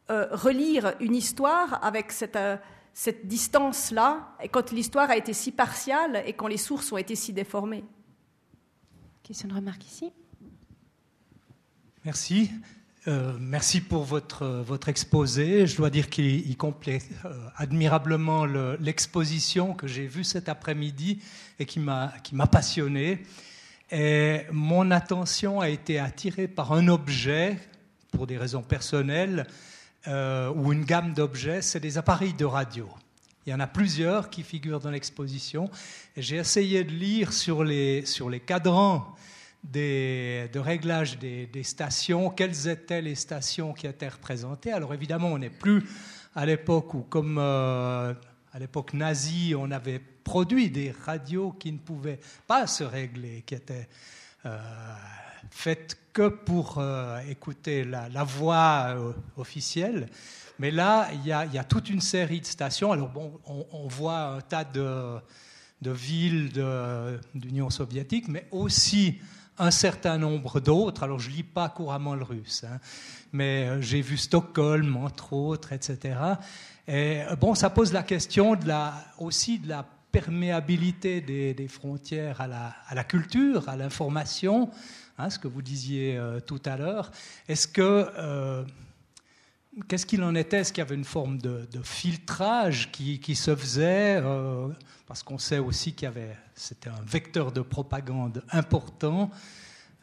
relire 0.09 0.95
une 1.01 1.17
histoire 1.17 1.85
avec 1.85 2.13
cette, 2.13 2.39
cette 2.99 3.27
distance-là, 3.27 4.35
quand 4.51 4.73
l'histoire 4.73 5.11
a 5.11 5.19
été 5.19 5.35
si 5.35 5.53
partiale 5.53 6.23
et 6.25 6.33
quand 6.33 6.47
les 6.47 6.57
sources 6.57 6.91
ont 6.93 6.97
été 6.97 7.15
si 7.15 7.35
déformées. 7.35 7.85
Question 9.23 9.49
de 9.49 9.55
remarque 9.55 9.85
ici. 9.85 10.11
Merci. 12.07 12.51
Euh, 13.07 13.37
merci 13.39 13.83
pour 13.83 14.05
votre, 14.05 14.47
votre 14.47 14.89
exposé. 14.89 15.67
Je 15.67 15.77
dois 15.77 15.91
dire 15.91 16.09
qu'il 16.09 16.57
complète 16.57 17.07
euh, 17.27 17.47
admirablement 17.57 18.47
l'exposition 18.47 19.75
que 19.75 19.87
j'ai 19.87 20.07
vue 20.07 20.25
cet 20.25 20.49
après-midi 20.49 21.21
et 21.59 21.67
qui 21.67 21.81
m'a 21.81 22.11
passionné. 22.51 23.25
Et 23.91 24.41
mon 24.53 24.91
attention 24.91 25.61
a 25.61 25.69
été 25.69 25.99
attirée 25.99 26.49
par 26.49 26.73
un 26.73 26.89
objet, 26.89 27.59
pour 28.11 28.27
des 28.27 28.39
raisons 28.39 28.63
personnelles, 28.63 29.47
euh, 30.09 30.53
ou 30.55 30.73
une 30.73 30.85
gamme 30.85 31.15
d'objets, 31.15 31.63
c'est 31.63 31.81
des 31.81 31.99
appareils 31.99 32.35
de 32.35 32.45
radio. 32.45 32.89
Il 33.47 33.51
y 33.51 33.55
en 33.55 33.61
a 33.61 33.67
plusieurs 33.67 34.29
qui 34.31 34.43
figurent 34.43 34.81
dans 34.81 34.91
l'exposition. 34.91 35.71
J'ai 36.17 36.37
essayé 36.37 36.85
de 36.85 36.91
lire 36.91 37.33
sur 37.33 37.63
les, 37.63 38.05
sur 38.05 38.29
les 38.29 38.41
cadrans 38.41 39.15
de 39.73 40.59
réglage 40.59 41.19
des, 41.19 41.63
stations, 41.63 42.31
quelles 42.31 42.69
étaient 42.69 43.03
les 43.03 43.15
stations 43.15 43.73
qui 43.73 43.87
étaient 43.87 44.09
représentées. 44.09 44.73
Alors 44.73 44.95
évidemment, 44.95 45.29
on 45.29 45.39
n'est 45.39 45.51
plus 45.51 45.85
à 46.35 46.47
l'époque 46.47 46.95
où, 46.95 47.03
comme 47.03 47.39
euh, 47.39 48.15
à 48.53 48.59
l'époque 48.59 48.95
nazie, 48.95 49.55
on 49.57 49.71
avait 49.71 49.99
produit 49.99 50.71
des 50.71 50.93
radios 51.05 51.53
qui 51.53 51.73
ne 51.73 51.79
pouvaient 51.79 52.21
pas 52.47 52.67
se 52.67 52.85
régler, 52.85 53.43
qui 53.47 53.55
étaient 53.55 53.89
euh, 54.45 54.59
faites 55.51 55.99
que 56.17 56.29
pour 56.29 56.79
euh, 56.79 57.21
écouter 57.29 57.85
la, 57.85 58.25
voix 58.25 58.97
officielle. 59.37 60.09
Mais 60.59 60.71
là, 60.71 61.11
il 61.13 61.27
y, 61.27 61.33
a, 61.33 61.65
toute 61.65 61.91
une 61.91 62.01
série 62.01 62.41
de 62.41 62.47
stations. 62.47 62.91
Alors 62.91 63.11
bon, 63.11 63.39
on, 63.45 63.87
voit 63.87 64.21
un 64.21 64.41
tas 64.41 64.65
de, 64.65 65.19
de 65.83 65.91
villes 65.91 66.53
d'Union 67.35 67.69
soviétique, 67.69 68.29
mais 68.29 68.49
aussi 68.51 69.19
un 69.59 69.71
certain 69.71 70.17
nombre 70.17 70.59
d'autres. 70.59 71.03
Alors 71.03 71.19
je 71.19 71.29
lis 71.29 71.43
pas 71.43 71.69
couramment 71.69 72.15
le 72.15 72.25
russe, 72.25 72.65
hein, 72.65 72.79
mais 73.33 73.67
euh, 73.69 73.83
j'ai 73.83 74.01
vu 74.01 74.17
Stockholm, 74.17 74.97
entre 74.97 75.35
autres, 75.35 75.75
etc. 75.75 76.17
Et 76.89 77.25
euh, 77.25 77.37
bon, 77.37 77.55
ça 77.55 77.69
pose 77.69 77.93
la 77.93 78.03
question 78.03 78.55
de 78.55 78.73
aussi 79.19 79.59
de 79.59 79.69
la 79.69 79.85
perméabilité 80.13 81.21
des, 81.21 81.69
frontières 81.69 82.41
à 82.41 82.47
la, 82.95 83.05
culture, 83.05 83.69
à 83.69 83.77
l'information, 83.77 84.71
hein, 85.19 85.31
ce 85.31 85.39
que 85.39 85.49
vous 85.49 85.63
disiez 85.63 86.17
euh, 86.17 86.41
tout 86.41 86.63
à 86.65 86.77
l'heure. 86.77 87.11
Est-ce 87.49 87.69
que 87.69 88.65
qu'est-ce 89.89 90.07
qu'il 90.07 90.23
en 90.23 90.35
était? 90.35 90.59
Est-ce 90.59 90.73
qu'il 90.73 90.83
y 90.83 90.87
avait 90.87 90.95
une 90.95 91.05
forme 91.05 91.39
de, 91.39 91.67
filtrage 91.83 92.91
qui, 92.91 93.35
se 93.35 93.55
faisait 93.55 94.21
euh, 94.23 94.69
Parce 95.07 95.23
qu'on 95.23 95.39
sait 95.39 95.59
aussi 95.59 95.93
qu'il 95.93 96.07
y 96.07 96.09
avait, 96.09 96.37
c'était 96.55 96.91
un 96.91 97.03
vecteur 97.07 97.53
de 97.53 97.61
propagande 97.61 98.43
important, 98.51 99.31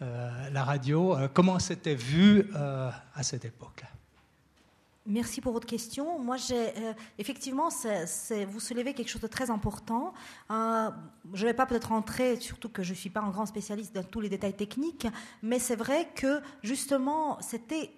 euh, 0.02 0.50
la 0.50 0.64
radio. 0.64 1.18
Euh, 1.18 1.28
comment 1.32 1.60
c'était 1.60 1.96
vu 1.96 2.50
à 2.56 3.24
cette 3.24 3.46
époque-là? 3.46 3.88
Merci 5.06 5.42
pour 5.42 5.52
votre 5.52 5.68
question. 5.68 6.18
Moi, 6.18 6.38
j'ai 6.38 6.72
effectivement, 7.18 7.68
vous 8.48 8.60
soulevez 8.60 8.94
quelque 8.94 9.10
chose 9.10 9.22
de 9.22 9.28
très 9.28 9.50
important. 9.50 10.14
je 10.50 10.54
ne 10.54 11.46
vais 11.46 11.54
pas 11.54 11.66
peut-être 11.66 11.90
rentrer, 11.90 12.38
surtout 12.38 12.70
que 12.70 12.84
je 12.84 12.92
ne 12.92 12.96
suis 12.96 13.10
pas 13.10 13.20
un 13.20 13.30
grand 13.30 13.46
spécialiste 13.46 13.94
dans 13.94 14.04
tous 14.04 14.22
les 14.22 14.30
détails 14.30 14.56
techniques, 14.56 15.08
mais 15.42 15.60
c'est 15.60 15.76
vrai 15.76 16.08
que 16.16 16.40
justement, 16.62 17.38
c'était 17.42 17.92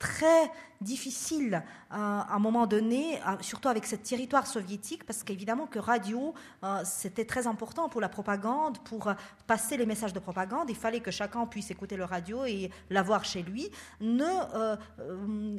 très 0.00 0.50
difficile 0.80 1.62
euh, 1.92 1.94
à 1.94 2.34
un 2.34 2.38
moment 2.38 2.66
donné, 2.66 3.18
euh, 3.18 3.36
surtout 3.42 3.68
avec 3.68 3.84
ce 3.84 3.96
territoire 3.96 4.46
soviétique, 4.46 5.04
parce 5.04 5.22
qu'évidemment 5.22 5.66
que 5.66 5.78
radio, 5.78 6.32
euh, 6.64 6.80
c'était 6.84 7.26
très 7.26 7.46
important 7.46 7.90
pour 7.90 8.00
la 8.00 8.08
propagande, 8.08 8.78
pour 8.78 9.12
passer 9.46 9.76
les 9.76 9.84
messages 9.84 10.14
de 10.14 10.18
propagande. 10.18 10.70
Il 10.70 10.76
fallait 10.76 11.00
que 11.00 11.10
chacun 11.10 11.44
puisse 11.46 11.70
écouter 11.70 11.96
le 11.96 12.04
radio 12.04 12.46
et 12.46 12.70
l'avoir 12.88 13.26
chez 13.26 13.42
lui. 13.42 13.68
Ne, 14.00 14.24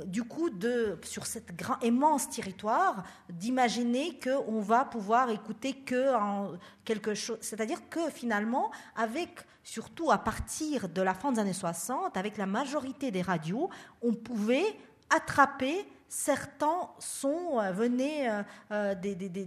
du 0.05 0.23
coup, 0.23 0.49
de, 0.49 0.97
sur 1.03 1.27
cet 1.27 1.55
grand, 1.55 1.79
immense 1.83 2.27
territoire, 2.29 3.03
d'imaginer 3.29 4.19
qu'on 4.19 4.59
va 4.59 4.85
pouvoir 4.85 5.29
écouter 5.29 5.73
que 5.73 6.15
quelque 6.83 7.13
chose. 7.13 7.37
C'est-à-dire 7.41 7.89
que 7.89 8.09
finalement, 8.09 8.71
avec 8.95 9.45
surtout 9.63 10.11
à 10.11 10.17
partir 10.17 10.89
de 10.89 11.01
la 11.01 11.13
fin 11.13 11.31
des 11.31 11.39
années 11.39 11.53
60, 11.53 12.17
avec 12.17 12.37
la 12.37 12.45
majorité 12.45 13.11
des 13.11 13.21
radios, 13.21 13.69
on 14.01 14.13
pouvait 14.13 14.77
attraper 15.09 15.85
certains 16.11 16.89
sons 16.99 17.57
euh, 17.57 17.71
venaient 17.71 18.29
euh, 18.29 18.43
euh, 18.71 19.39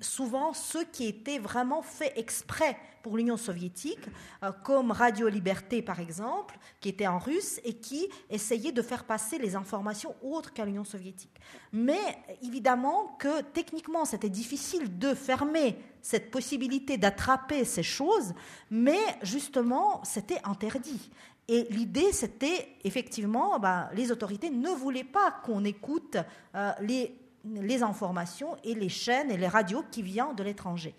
souvent 0.00 0.54
ceux 0.54 0.84
qui 0.84 1.06
étaient 1.06 1.40
vraiment 1.40 1.82
faits 1.82 2.12
exprès 2.14 2.76
pour 3.02 3.16
l'Union 3.16 3.36
soviétique, 3.36 3.98
comme 4.62 4.92
Radio 4.92 5.26
Liberté 5.26 5.82
par 5.82 5.98
exemple, 5.98 6.56
qui 6.80 6.88
était 6.88 7.08
en 7.08 7.18
russe 7.18 7.60
et 7.64 7.74
qui 7.74 8.08
essayait 8.30 8.70
de 8.70 8.80
faire 8.80 9.02
passer 9.02 9.38
les 9.38 9.56
informations 9.56 10.14
autres 10.22 10.52
qu'à 10.52 10.64
l'Union 10.64 10.84
soviétique. 10.84 11.34
Mais 11.72 11.98
évidemment 12.44 13.16
que 13.18 13.40
techniquement 13.40 14.04
c'était 14.04 14.30
difficile 14.30 15.00
de 15.00 15.14
fermer 15.14 15.76
cette 16.00 16.30
possibilité 16.30 16.96
d'attraper 16.96 17.64
ces 17.64 17.82
choses, 17.82 18.34
mais 18.70 19.00
justement 19.22 20.00
c'était 20.04 20.40
interdit. 20.44 21.10
Et 21.48 21.66
l'idée, 21.70 22.12
c'était 22.12 22.68
effectivement, 22.84 23.58
ben, 23.58 23.88
les 23.94 24.12
autorités 24.12 24.50
ne 24.50 24.70
voulaient 24.70 25.04
pas 25.04 25.32
qu'on 25.44 25.64
écoute 25.64 26.16
euh, 26.54 26.72
les, 26.80 27.14
les 27.44 27.82
informations 27.82 28.56
et 28.64 28.74
les 28.74 28.88
chaînes 28.88 29.30
et 29.30 29.36
les 29.36 29.48
radios 29.48 29.84
qui 29.90 30.02
viennent 30.02 30.34
de 30.36 30.42
l'étranger. 30.42 30.94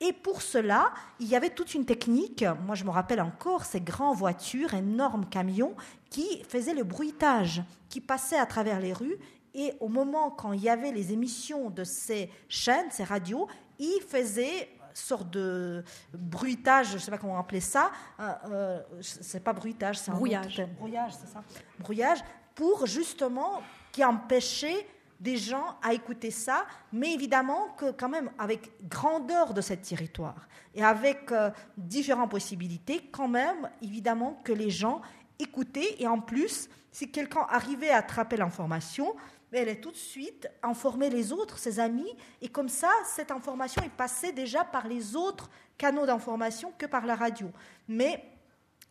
Et 0.00 0.12
pour 0.12 0.42
cela, 0.42 0.92
il 1.20 1.26
y 1.26 1.36
avait 1.36 1.50
toute 1.50 1.74
une 1.74 1.86
technique. 1.86 2.44
Moi, 2.66 2.74
je 2.74 2.84
me 2.84 2.90
rappelle 2.90 3.20
encore 3.20 3.64
ces 3.64 3.80
grandes 3.80 4.16
voitures, 4.16 4.74
énormes 4.74 5.26
camions 5.26 5.74
qui 6.10 6.42
faisaient 6.48 6.74
le 6.74 6.84
bruitage, 6.84 7.62
qui 7.88 8.02
passaient 8.02 8.38
à 8.38 8.46
travers 8.46 8.78
les 8.78 8.92
rues. 8.92 9.16
Et 9.54 9.72
au 9.80 9.88
moment 9.88 10.30
quand 10.30 10.52
il 10.52 10.62
y 10.62 10.68
avait 10.68 10.92
les 10.92 11.14
émissions 11.14 11.70
de 11.70 11.82
ces 11.82 12.30
chaînes, 12.46 12.90
ces 12.90 13.04
radios, 13.04 13.48
ils 13.78 14.02
faisaient 14.06 14.68
sorte 14.96 15.30
de 15.30 15.84
bruitage, 16.12 16.88
je 16.88 16.94
ne 16.94 16.98
sais 16.98 17.10
pas 17.10 17.18
comment 17.18 17.38
appeler 17.38 17.60
ça. 17.60 17.90
Euh, 18.20 18.80
c'est 19.00 19.42
pas 19.42 19.52
bruitage, 19.52 19.98
c'est 19.98 20.10
un 20.10 20.14
brouillage. 20.14 20.62
brouillage, 20.78 21.12
c'est 21.12 21.32
ça. 21.32 21.42
Brouillage 21.78 22.18
pour 22.54 22.86
justement 22.86 23.62
qui 23.92 24.04
empêchait 24.04 24.86
des 25.20 25.36
gens 25.36 25.76
à 25.82 25.94
écouter 25.94 26.30
ça, 26.30 26.66
mais 26.92 27.14
évidemment 27.14 27.68
que 27.76 27.90
quand 27.92 28.08
même 28.08 28.30
avec 28.38 28.70
grandeur 28.88 29.54
de 29.54 29.60
ce 29.60 29.74
territoire 29.74 30.48
et 30.74 30.84
avec 30.84 31.32
euh, 31.32 31.50
différentes 31.76 32.30
possibilités, 32.30 33.08
quand 33.10 33.28
même 33.28 33.70
évidemment 33.80 34.38
que 34.44 34.52
les 34.52 34.70
gens 34.70 35.00
écoutaient 35.38 35.96
et 35.98 36.06
en 36.06 36.20
plus, 36.20 36.68
si 36.90 37.10
quelqu'un 37.10 37.46
arrivait 37.48 37.90
à 37.90 37.98
attraper 37.98 38.36
l'information, 38.36 39.14
elle 39.52 39.68
est 39.68 39.80
tout 39.80 39.90
de 39.90 39.96
suite 39.96 40.48
informer 40.62 41.10
les 41.10 41.32
autres, 41.32 41.58
ses 41.58 41.80
amis, 41.80 42.12
et 42.42 42.48
comme 42.48 42.68
ça, 42.68 42.90
cette 43.04 43.30
information 43.30 43.82
est 43.82 43.96
passée 43.96 44.32
déjà 44.32 44.64
par 44.64 44.88
les 44.88 45.16
autres 45.16 45.50
canaux 45.78 46.06
d'information 46.06 46.72
que 46.76 46.86
par 46.86 47.06
la 47.06 47.14
radio. 47.14 47.50
Mais 47.88 48.24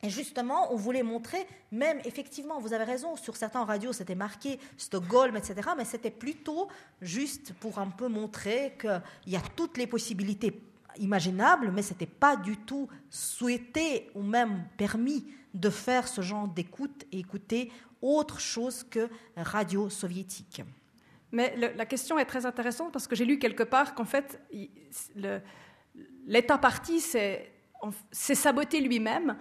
justement, 0.03 0.73
on 0.73 0.75
voulait 0.75 1.03
montrer, 1.03 1.45
même 1.71 1.99
effectivement, 2.05 2.59
vous 2.59 2.73
avez 2.73 2.83
raison, 2.83 3.15
sur 3.15 3.35
certaines 3.35 3.63
radios, 3.63 3.93
c'était 3.93 4.15
marqué 4.15 4.59
Stockholm, 4.77 5.35
etc., 5.35 5.69
mais 5.77 5.85
c'était 5.85 6.11
plutôt 6.11 6.67
juste 7.01 7.53
pour 7.53 7.79
un 7.79 7.89
peu 7.89 8.07
montrer 8.07 8.77
qu'il 8.79 9.33
y 9.33 9.35
a 9.35 9.41
toutes 9.55 9.77
les 9.77 9.87
possibilités 9.87 10.61
imaginables, 10.97 11.71
mais 11.71 11.81
ce 11.81 11.91
n'était 11.91 12.05
pas 12.05 12.35
du 12.35 12.57
tout 12.57 12.87
souhaité 13.09 14.09
ou 14.15 14.21
même 14.21 14.65
permis 14.77 15.25
de 15.53 15.69
faire 15.69 16.07
ce 16.07 16.21
genre 16.21 16.47
d'écoute 16.47 17.05
et 17.11 17.19
écouter 17.19 17.71
autre 18.05 18.39
chose 18.39 18.83
que 18.83 19.09
radio 19.35 19.89
soviétique. 19.89 20.61
Mais 21.31 21.55
la 21.75 21.85
question 21.85 22.17
est 22.17 22.25
très 22.25 22.45
intéressante 22.45 22.93
parce 22.93 23.07
que 23.07 23.15
j'ai 23.15 23.25
lu 23.25 23.39
quelque 23.39 23.63
part 23.63 23.95
qu'en 23.95 24.05
fait, 24.05 24.39
l'État 26.25 26.57
parti 26.57 27.01
s'est 27.01 27.51
saboté 28.11 28.79
lui-même 28.79 29.35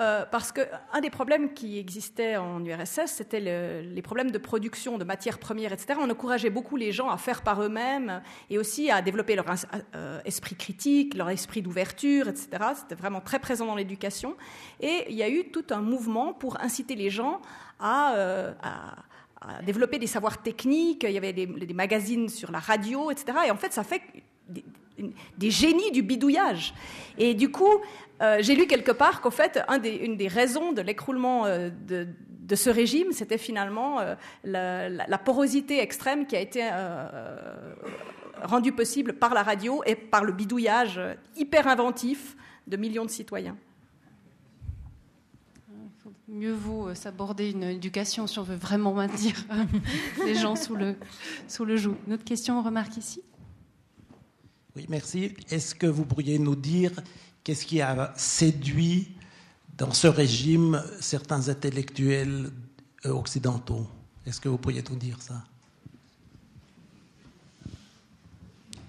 euh, 0.00 0.24
parce 0.30 0.52
qu'un 0.52 1.00
des 1.00 1.08
problèmes 1.08 1.54
qui 1.54 1.78
existait 1.78 2.36
en 2.36 2.62
URSS, 2.64 3.06
c'était 3.06 3.40
les 3.40 4.02
problèmes 4.02 4.30
de 4.30 4.38
production 4.38 4.98
de 4.98 5.04
matières 5.04 5.38
premières, 5.38 5.72
etc. 5.72 5.98
On 6.00 6.10
encourageait 6.10 6.50
beaucoup 6.50 6.76
les 6.76 6.92
gens 6.92 7.08
à 7.08 7.16
faire 7.16 7.42
par 7.42 7.62
eux-mêmes 7.62 8.22
et 8.50 8.58
aussi 8.58 8.90
à 8.90 9.00
développer 9.00 9.36
leur 9.36 9.46
euh, 9.94 10.20
esprit 10.24 10.56
critique, 10.56 11.14
leur 11.14 11.30
esprit 11.30 11.62
d'ouverture, 11.62 12.28
etc. 12.28 12.48
C'était 12.74 12.94
vraiment 12.94 13.20
très 13.20 13.38
présent 13.38 13.66
dans 13.66 13.76
l'éducation. 13.76 14.36
Et 14.80 15.06
il 15.08 15.16
y 15.16 15.22
a 15.22 15.30
eu 15.30 15.50
tout 15.50 15.64
un 15.70 15.80
mouvement 15.80 16.34
pour 16.34 16.60
inciter 16.60 16.94
les 16.94 17.08
gens 17.08 17.40
à, 17.78 18.14
euh, 18.14 18.52
développer 19.64 19.98
des 19.98 20.06
savoirs 20.06 20.42
techniques. 20.42 21.04
Il 21.04 21.12
y 21.12 21.18
avait 21.18 21.32
des, 21.32 21.46
des, 21.46 21.74
magazines 21.74 22.28
sur 22.28 22.50
la 22.50 22.58
radio, 22.58 23.10
etc. 23.10 23.38
Et 23.46 23.50
en 23.50 23.56
fait, 23.56 23.72
ça 23.72 23.84
fait 23.84 24.02
des, 24.48 25.50
génies 25.50 25.90
du 25.92 26.02
bidouillage. 26.02 26.74
Et 27.18 27.34
du 27.34 27.50
coup, 27.50 27.80
euh, 28.22 28.38
j'ai 28.40 28.54
lu 28.54 28.66
quelque 28.66 28.92
part 28.92 29.20
qu'en 29.20 29.30
fait, 29.30 29.60
une 30.02 30.16
des 30.16 30.28
raisons 30.28 30.72
de 30.72 30.82
l'écroulement 30.82 31.46
euh, 31.46 31.70
de, 31.86 32.54
ce 32.54 32.70
régime, 32.70 33.12
c'était 33.12 33.38
finalement 33.38 34.00
euh, 34.00 34.14
la, 34.44 35.18
porosité 35.18 35.80
extrême 35.80 36.26
qui 36.26 36.36
a 36.36 36.40
été 36.40 36.68
rendue 38.42 38.72
possible 38.72 39.14
par 39.14 39.34
la 39.34 39.42
radio 39.42 39.82
et 39.84 39.96
par 39.96 40.24
le 40.24 40.32
bidouillage 40.32 41.00
hyper 41.36 41.66
inventif 41.66 42.36
de 42.66 42.76
millions 42.76 43.04
de 43.04 43.10
citoyens. 43.10 43.56
Mieux 46.28 46.54
vaut 46.54 46.92
s'aborder 46.94 47.52
une 47.52 47.62
éducation 47.62 48.26
si 48.26 48.40
on 48.40 48.42
veut 48.42 48.56
vraiment 48.56 48.92
maintenir 48.92 49.36
les 50.24 50.34
gens 50.34 50.56
sous 50.56 50.74
le, 50.74 50.96
sous 51.46 51.64
le 51.64 51.76
joug. 51.76 51.94
Une 52.08 52.14
autre 52.14 52.24
question, 52.24 52.60
remarque 52.62 52.96
ici? 52.96 53.22
Oui, 54.74 54.86
merci. 54.88 55.34
Est-ce 55.50 55.76
que 55.76 55.86
vous 55.86 56.04
pourriez 56.04 56.40
nous 56.40 56.56
dire 56.56 56.90
qu'est-ce 57.44 57.64
qui 57.64 57.80
a 57.80 58.12
séduit 58.16 59.14
dans 59.78 59.92
ce 59.92 60.08
régime 60.08 60.82
certains 60.98 61.48
intellectuels 61.48 62.50
euh, 63.04 63.10
occidentaux? 63.10 63.86
Est-ce 64.26 64.40
que 64.40 64.48
vous 64.48 64.58
pourriez 64.58 64.82
nous 64.90 64.96
dire 64.96 65.22
ça? 65.22 65.44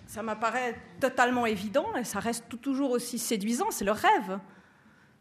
Ça 0.07 0.23
m'apparaît 0.23 0.75
totalement 0.99 1.45
évident 1.45 1.95
et 1.95 2.03
ça 2.03 2.19
reste 2.19 2.59
toujours 2.59 2.89
aussi 2.89 3.19
séduisant. 3.19 3.67
C'est 3.69 3.85
le 3.85 3.91
rêve. 3.91 4.39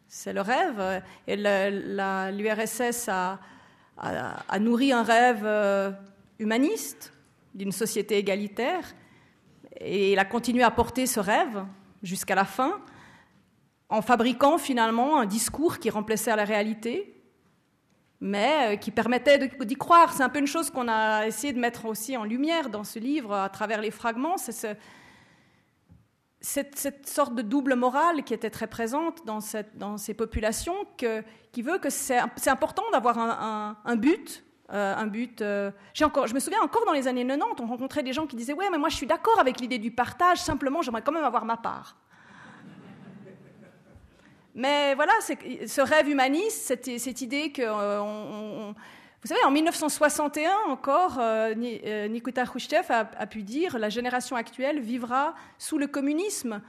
C'est 0.09 0.33
le 0.33 0.41
rêve. 0.41 1.03
Et 1.27 1.37
l'URSS 1.37 3.09
a, 3.09 3.39
nourri 4.61 4.93
un 4.93 5.03
rêve 5.03 5.43
euh, 5.45 5.91
humaniste 6.39 7.13
d'une 7.55 7.73
société 7.73 8.19
égalitaire 8.19 8.95
et 9.81 10.13
il 10.13 10.19
a 10.19 10.25
continué 10.25 10.63
à 10.63 10.71
porter 10.71 11.07
ce 11.07 11.21
rêve 11.21 11.65
jusqu'à 12.03 12.35
la 12.35 12.45
fin, 12.45 12.81
en 13.89 14.03
fabriquant 14.03 14.59
finalement 14.59 15.19
un 15.19 15.27
discours 15.27 15.79
qui 15.79 15.91
remplaçait 15.91 16.35
la 16.35 16.45
réalité, 16.45 17.15
mais 18.21 18.75
euh, 18.75 18.77
qui 18.77 18.91
permettait 18.91 19.51
d'y 19.61 19.75
croire. 19.75 20.13
C'est 20.13 20.23
un 20.23 20.29
peu 20.29 20.39
une 20.39 20.47
chose 20.47 20.71
qu'on 20.71 20.89
a 20.89 21.27
essayé 21.27 21.53
de 21.53 21.61
mettre 21.61 21.87
aussi 21.87 22.17
en 22.17 22.25
lumière 22.25 22.71
dans 22.71 22.85
ce 22.85 22.99
livre 22.99 23.35
à 23.35 23.49
travers 23.49 23.81
les 23.81 23.91
fragments. 23.91 24.39
C'est 24.39 24.79
cette, 26.41 27.09
sorte 27.09 27.35
de 27.35 27.43
double 27.43 27.75
morale 27.75 28.23
qui 28.23 28.35
était 28.35 28.51
très 28.51 28.67
présente 28.67 29.25
dans, 29.27 29.41
ces 29.41 30.15
populations, 30.15 30.77
qui 30.97 31.63
veut 31.63 31.79
que 31.79 31.91
c'est 31.91 32.49
important 32.49 32.85
d'avoir 32.93 33.19
un 33.85 33.97
but, 33.97 34.45
euh, 34.73 34.95
un 34.97 35.07
but. 35.07 35.43
Euh, 35.43 35.71
encore, 36.03 36.27
je 36.27 36.35
me 36.35 36.41
souviens 36.41 36.61
encore 36.61 36.85
dans 36.87 36.93
les 36.93 37.07
années 37.07 37.25
90, 37.25 37.63
on 37.63 37.67
rencontrait 37.67 38.03
des 38.03 38.13
gens 38.13 38.27
qui 38.27 38.35
disaient 38.35 38.53
Ouais, 38.53 38.69
mais 38.71 38.79
moi 38.79 38.89
je 38.89 38.97
suis 38.97 39.07
d'accord 39.07 39.39
avec 39.39 39.61
l'idée 39.61 39.79
du 39.79 39.93
partage, 39.93 40.39
simplement 40.39 40.83
j'aimerais 40.83 41.03
quand 41.03 41.13
même 41.13 41.25
avoir 41.25 41.45
ma 41.45 41.57
part. 41.57 41.97
Mais 44.55 44.95
voilà, 44.95 45.13
ce 45.21 45.81
rêve 45.83 46.09
humaniste, 46.09 46.63
cette, 46.63 46.99
cette 46.99 47.21
idée 47.21 47.53
que. 47.53 48.73
Euh, 49.27 49.29
vous 49.29 49.35
savez, 49.35 49.45
en 49.45 49.51
1961 49.51 50.53
encore, 50.69 51.21
Nikita 51.57 52.45
Khrushchev 52.45 52.87
a, 52.91 53.27
pu 53.27 53.43
dire 53.43 53.79
La 53.79 53.89
génération 53.89 54.37
actuelle 54.37 54.81
vivra 54.81 55.35
sous 55.59 55.79
le 55.79 55.87
communisme. 55.87 56.63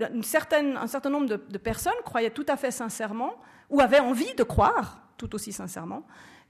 Un 0.00 0.22
certain 0.22 1.10
nombre 1.10 1.36
de 1.36 1.58
personnes 1.58 1.92
croyaient 2.04 2.30
tout 2.30 2.46
à 2.48 2.56
fait 2.56 2.70
sincèrement, 2.70 3.34
ou 3.70 3.80
avaient 3.80 4.00
envie 4.00 4.34
de 4.34 4.42
croire 4.42 5.02
tout 5.16 5.34
aussi 5.34 5.52
sincèrement, 5.52 6.06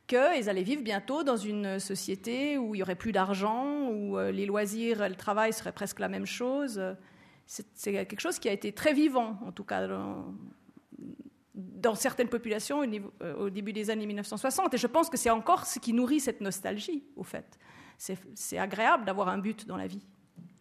qu'ils 0.07 0.49
allaient 0.49 0.63
vivre 0.63 0.83
bientôt 0.83 1.23
dans 1.23 1.37
une 1.37 1.79
société 1.79 2.59
où 2.59 2.75
il 2.75 2.79
n'y 2.79 2.83
aurait 2.83 2.95
plus 2.95 3.13
d'argent, 3.13 3.89
où 3.89 4.19
euh, 4.19 4.31
les 4.31 4.47
loisirs 4.47 5.03
et 5.03 5.09
le 5.09 5.17
travail 5.17 5.53
seraient 5.53 5.73
presque 5.73 6.01
la 6.01 6.09
même 6.09 6.27
chose. 6.27 6.81
C'est 7.47 7.93
quelque 7.93 8.21
chose 8.21 8.39
qui 8.39 8.49
a 8.49 8.53
été 8.53 8.73
très 8.73 8.93
vivant, 8.93 9.39
en 9.45 9.51
tout 9.51 9.65
cas, 9.65 9.89
dans 11.61 11.95
certaines 11.95 12.29
populations 12.29 12.83
au, 13.39 13.51
début 13.51 13.73
des 13.73 13.91
années 13.91 14.07
1960. 14.07 14.75
Et 14.75 14.79
je 14.79 14.87
pense 14.87 15.11
que 15.11 15.17
c'est 15.17 15.31
encore 15.31 15.67
ce 15.67 15.79
qui 15.79 15.93
nourrit 15.93 16.21
cette 16.21 16.41
nostalgie, 16.41 17.05
au 17.17 17.23
fait. 17.23 17.59
C'est 17.99 18.59
agréable 18.59 19.05
d'avoir 19.05 19.29
un 19.29 19.39
but 19.39 19.67
dans 19.67 19.77
la 19.77 19.87
vie. 19.87 20.07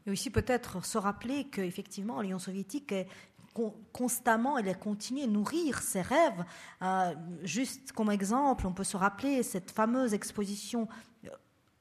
Et 0.06 0.12
aussi 0.12 0.30
peut-être 0.30 0.86
se 0.86 0.98
rappeler 0.98 1.46
qu'effectivement, 1.46 2.22
l'Union 2.22 2.40
soviétique 2.40 2.92
est 2.92 3.08
constamment, 3.92 4.58
elle 4.58 4.70
a 4.70 4.74
continué 4.74 5.24
à 5.24 5.28
nourrir 5.28 5.82
ses 5.82 6.02
rêves. 6.02 6.46
Euh, 6.82 7.14
juste 7.44 7.92
comme 7.92 8.12
exemple, 8.12 8.68
on 8.68 8.74
peut 8.74 8.84
se 8.84 8.98
rappeler 8.98 9.44
cette 9.44 9.72
fameuse 9.72 10.14
exposition 10.14 10.88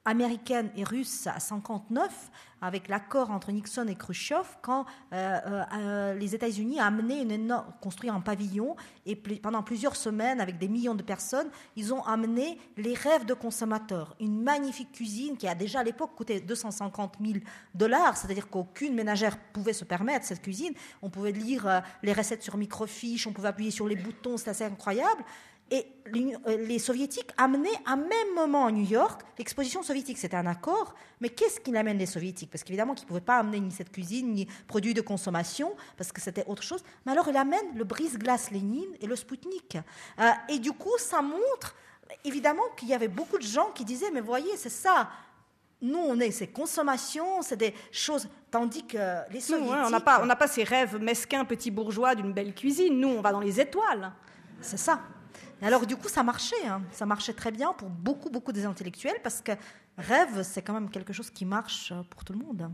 américaine 0.08 0.70
et 0.74 0.84
russe 0.84 1.26
à 1.26 1.38
59, 1.38 2.30
avec 2.62 2.88
l'accord 2.88 3.30
entre 3.30 3.52
Nixon 3.52 3.86
et 3.88 3.94
Khrushchev, 3.94 4.56
quand 4.62 4.86
euh, 5.12 5.38
euh, 5.46 5.62
euh, 5.74 6.14
les 6.14 6.34
États-Unis 6.34 6.80
ont 6.80 6.84
amené 6.84 7.20
une 7.20 7.62
construit 7.82 8.08
un 8.08 8.20
pavillon 8.20 8.74
et 9.06 9.14
pendant 9.14 9.62
plusieurs 9.62 9.94
semaines, 9.94 10.40
avec 10.40 10.58
des 10.58 10.66
millions 10.66 10.94
de 10.94 11.02
personnes, 11.02 11.48
ils 11.76 11.92
ont 11.92 12.02
amené 12.04 12.58
les 12.78 12.94
rêves 12.94 13.26
de 13.26 13.34
consommateurs. 13.34 14.16
Une 14.18 14.42
magnifique 14.42 14.92
cuisine 14.92 15.36
qui 15.36 15.46
a 15.46 15.54
déjà 15.54 15.80
à 15.80 15.84
l'époque 15.84 16.14
coûté 16.16 16.40
250 16.40 17.16
000 17.20 17.38
dollars, 17.74 18.16
c'est-à-dire 18.16 18.48
qu'aucune 18.48 18.94
ménagère 18.94 19.36
pouvait 19.52 19.74
se 19.74 19.84
permettre 19.84 20.24
cette 20.24 20.42
cuisine. 20.42 20.72
On 21.02 21.10
pouvait 21.10 21.32
lire 21.32 21.82
les 22.02 22.14
recettes 22.14 22.42
sur 22.42 22.56
microfiche, 22.56 23.26
on 23.26 23.32
pouvait 23.32 23.48
appuyer 23.48 23.70
sur 23.70 23.86
les 23.86 23.96
boutons, 23.96 24.38
c'était 24.38 24.50
assez 24.50 24.64
incroyable. 24.64 25.22
Et 25.70 25.86
euh, 26.14 26.56
les 26.66 26.78
soviétiques 26.78 27.30
amenaient 27.36 27.68
à 27.84 27.94
même 27.96 28.34
moment 28.34 28.66
à 28.66 28.72
New 28.72 28.86
York 28.86 29.22
l'exposition 29.36 29.82
soviétique. 29.82 30.16
C'était 30.16 30.36
un 30.36 30.46
accord, 30.46 30.94
mais 31.20 31.28
qu'est-ce 31.28 31.60
qu'ils 31.60 31.76
amènent 31.76 31.98
les 31.98 32.06
soviétiques? 32.06 32.50
Parce 32.50 32.64
qu'évidemment 32.64 32.94
qu'ils 32.94 33.04
ne 33.04 33.08
pouvaient 33.08 33.20
pas 33.20 33.38
amener 33.38 33.60
ni 33.60 33.70
cette 33.70 33.92
cuisine, 33.92 34.32
ni 34.32 34.46
produits 34.66 34.94
de 34.94 35.02
consommation, 35.02 35.74
parce 35.96 36.10
que 36.10 36.20
c'était 36.20 36.44
autre 36.46 36.62
chose. 36.62 36.82
Mais 37.04 37.12
alors 37.12 37.28
ils 37.28 37.36
amènent 37.36 37.76
le 37.76 37.84
brise-glace 37.84 38.50
Lénine 38.50 38.88
et 39.00 39.06
le 39.06 39.14
Spoutnik. 39.16 39.76
Euh, 40.18 40.30
et 40.48 40.58
du 40.58 40.72
coup, 40.72 40.96
ça 40.98 41.20
montre 41.20 41.74
évidemment 42.24 42.64
qu'il 42.76 42.88
y 42.88 42.94
avait 42.94 43.08
beaucoup 43.08 43.36
de 43.36 43.42
gens 43.42 43.70
qui 43.74 43.84
disaient, 43.84 44.10
mais 44.10 44.22
voyez, 44.22 44.56
c'est 44.56 44.70
ça. 44.70 45.10
Nous, 45.82 45.98
on 45.98 46.18
est, 46.18 46.30
c'est 46.30 46.48
consommation, 46.48 47.42
c'est 47.42 47.56
des 47.56 47.74
choses, 47.92 48.26
tandis 48.50 48.84
que 48.84 48.96
les 49.30 49.40
soviétiques... 49.40 49.76
on 49.84 49.90
n'a 49.90 50.00
pas, 50.00 50.34
pas 50.34 50.48
ces 50.48 50.64
rêves 50.64 50.96
mesquins 50.96 51.44
petits 51.44 51.70
bourgeois 51.70 52.14
d'une 52.14 52.32
belle 52.32 52.54
cuisine. 52.54 52.98
Nous, 52.98 53.08
on 53.08 53.20
va 53.20 53.32
dans 53.32 53.40
les 53.40 53.60
étoiles. 53.60 54.10
C'est 54.60 54.78
ça 54.78 55.00
alors 55.66 55.86
du 55.86 55.96
coup, 55.96 56.08
ça 56.08 56.22
marchait, 56.22 56.66
hein. 56.66 56.82
ça 56.92 57.06
marchait 57.06 57.32
très 57.32 57.50
bien 57.50 57.72
pour 57.72 57.88
beaucoup, 57.88 58.30
beaucoup 58.30 58.52
des 58.52 58.64
intellectuels, 58.64 59.18
parce 59.22 59.40
que 59.40 59.52
rêve, 59.96 60.42
c'est 60.42 60.62
quand 60.62 60.72
même 60.72 60.90
quelque 60.90 61.12
chose 61.12 61.30
qui 61.30 61.44
marche 61.44 61.92
pour 62.10 62.24
tout 62.24 62.32
le 62.32 62.38
monde. 62.38 62.70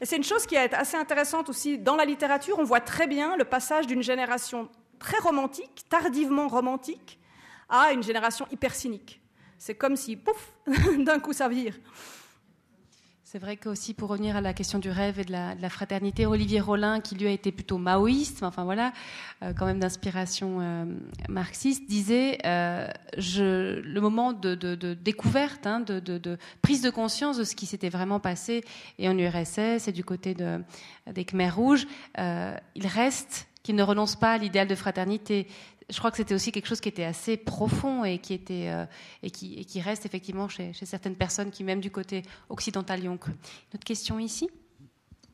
Et 0.00 0.04
c'est 0.04 0.16
une 0.16 0.24
chose 0.24 0.46
qui 0.46 0.56
est 0.56 0.74
assez 0.74 0.96
intéressante 0.96 1.48
aussi 1.48 1.78
dans 1.78 1.96
la 1.96 2.04
littérature. 2.04 2.58
On 2.58 2.64
voit 2.64 2.80
très 2.80 3.06
bien 3.06 3.36
le 3.36 3.44
passage 3.44 3.86
d'une 3.86 4.02
génération 4.02 4.68
très 4.98 5.18
romantique, 5.18 5.84
tardivement 5.88 6.48
romantique, 6.48 7.18
à 7.68 7.92
une 7.92 8.02
génération 8.02 8.46
hyper 8.50 8.74
cynique. 8.74 9.20
C'est 9.58 9.74
comme 9.74 9.96
si, 9.96 10.16
pouf, 10.16 10.52
d'un 10.98 11.18
coup 11.18 11.32
ça 11.32 11.48
vire. 11.48 11.74
C'est 13.36 13.42
vrai 13.42 13.58
qu'aussi, 13.58 13.92
pour 13.92 14.08
revenir 14.08 14.34
à 14.34 14.40
la 14.40 14.54
question 14.54 14.78
du 14.78 14.88
rêve 14.88 15.20
et 15.20 15.24
de 15.24 15.30
la, 15.30 15.68
fraternité, 15.68 16.24
Olivier 16.24 16.58
Rollin, 16.58 17.00
qui 17.00 17.16
lui 17.16 17.26
a 17.26 17.30
été 17.30 17.52
plutôt 17.52 17.76
maoïste, 17.76 18.42
enfin 18.42 18.64
voilà, 18.64 18.94
euh, 19.42 19.52
quand 19.52 19.66
même 19.66 19.78
d'inspiration 19.78 20.60
euh, 20.62 20.86
marxiste, 21.28 21.86
disait 21.86 22.38
euh, 22.46 22.88
le 23.18 23.98
moment 24.00 24.32
de, 24.32 24.54
découverte, 24.94 25.66
hein, 25.66 25.80
de, 25.80 26.38
prise 26.62 26.80
de 26.80 26.88
conscience 26.88 27.36
de 27.36 27.44
ce 27.44 27.54
qui 27.54 27.66
s'était 27.66 27.90
vraiment 27.90 28.20
passé, 28.20 28.64
et 28.98 29.06
en 29.06 29.18
URSS 29.18 29.86
et 29.86 29.92
du 29.92 30.02
côté 30.02 30.32
de, 30.32 30.62
des 31.12 31.26
Khmers 31.26 31.56
rouges, 31.56 31.86
il 32.16 32.86
reste 32.86 33.48
qu'il 33.62 33.74
ne 33.74 33.82
renonce 33.82 34.16
pas 34.16 34.32
à 34.32 34.38
l'idéal 34.38 34.66
de 34.66 34.74
fraternité 34.76 35.48
je 35.88 35.98
crois 35.98 36.10
que 36.10 36.16
c'était 36.16 36.34
aussi 36.34 36.50
quelque 36.50 36.66
chose 36.66 36.80
qui 36.80 36.88
était 36.88 37.04
assez 37.04 37.36
profond 37.36 38.04
et 38.04 38.18
qui, 38.18 38.34
était, 38.34 38.68
euh, 38.68 38.84
et 39.22 39.30
qui, 39.30 39.80
reste 39.80 40.04
effectivement 40.04 40.48
chez, 40.48 40.72
certaines 40.72 41.14
personnes 41.14 41.50
qui, 41.50 41.62
même 41.62 41.80
du 41.80 41.90
côté 41.90 42.22
occidental, 42.48 43.04
y 43.04 43.08
ont 43.08 43.14
autre 43.14 43.84
question 43.84 44.18
ici? 44.18 44.50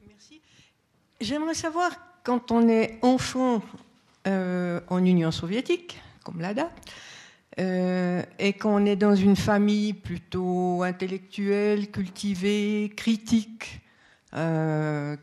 Merci. 0.07 0.43
J'aimerais 1.21 1.55
savoir, 1.55 1.93
quand 2.23 2.53
on 2.53 2.69
est 2.69 2.99
enfant 3.01 3.63
euh, 4.27 4.81
en 4.89 5.03
Union 5.05 5.31
soviétique, 5.31 5.99
comme 6.23 6.41
l'ADA, 6.41 6.71
euh, 7.59 8.23
et 8.39 8.53
qu'on 8.53 8.85
est 8.85 8.97
dans 8.97 9.15
une 9.15 9.37
famille 9.37 9.95
plutôt 9.95 10.83
intellectuelle, 10.83 11.91
cultivée, 11.91 12.93
critique, 12.95 13.81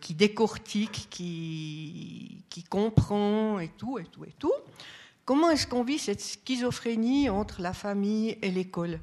qui 0.01 0.14
décortique, 0.14 1.07
qui 1.10 2.64
comprend 2.69 3.57
et 3.60 3.69
tout, 3.69 3.97
et 3.97 4.06
tout, 4.06 4.23
et 4.23 4.34
tout, 4.38 4.53
Comment 5.30 5.51
est-ce 5.51 5.68
qu'on 5.68 5.84
vit 5.84 5.99
cette 5.99 6.22
schizophrénie 6.22 7.30
entre 7.30 7.61
la 7.61 7.72
famille 7.72 8.35
et 8.41 8.49
l'école? 8.49 8.99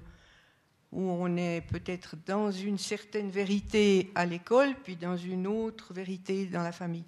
Où 0.91 1.03
on 1.03 1.37
est 1.37 1.61
peut-être 1.61 2.17
dans 2.27 2.51
une 2.51 2.79
certaine 2.79 3.31
vérité 3.31 4.11
à 4.17 4.27
l'école, 4.27 4.75
puis 4.83 4.97
dans 4.97 5.17
une 5.17 5.47
autre 5.47 5.95
vérité 5.95 6.47
dans 6.47 6.65
la 6.65 6.73
famille? 6.73 7.05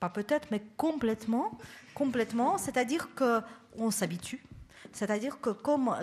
Pas 0.00 0.08
peut-être, 0.08 0.48
mais 0.50 0.60
complètement. 0.76 1.56
Complètement. 1.94 2.58
C'est-à-dire 2.58 3.10
qu'on 3.14 3.92
s'habitue. 3.92 4.42
C'est-à-dire 4.90 5.40
que, 5.40 5.50
comme 5.50 5.94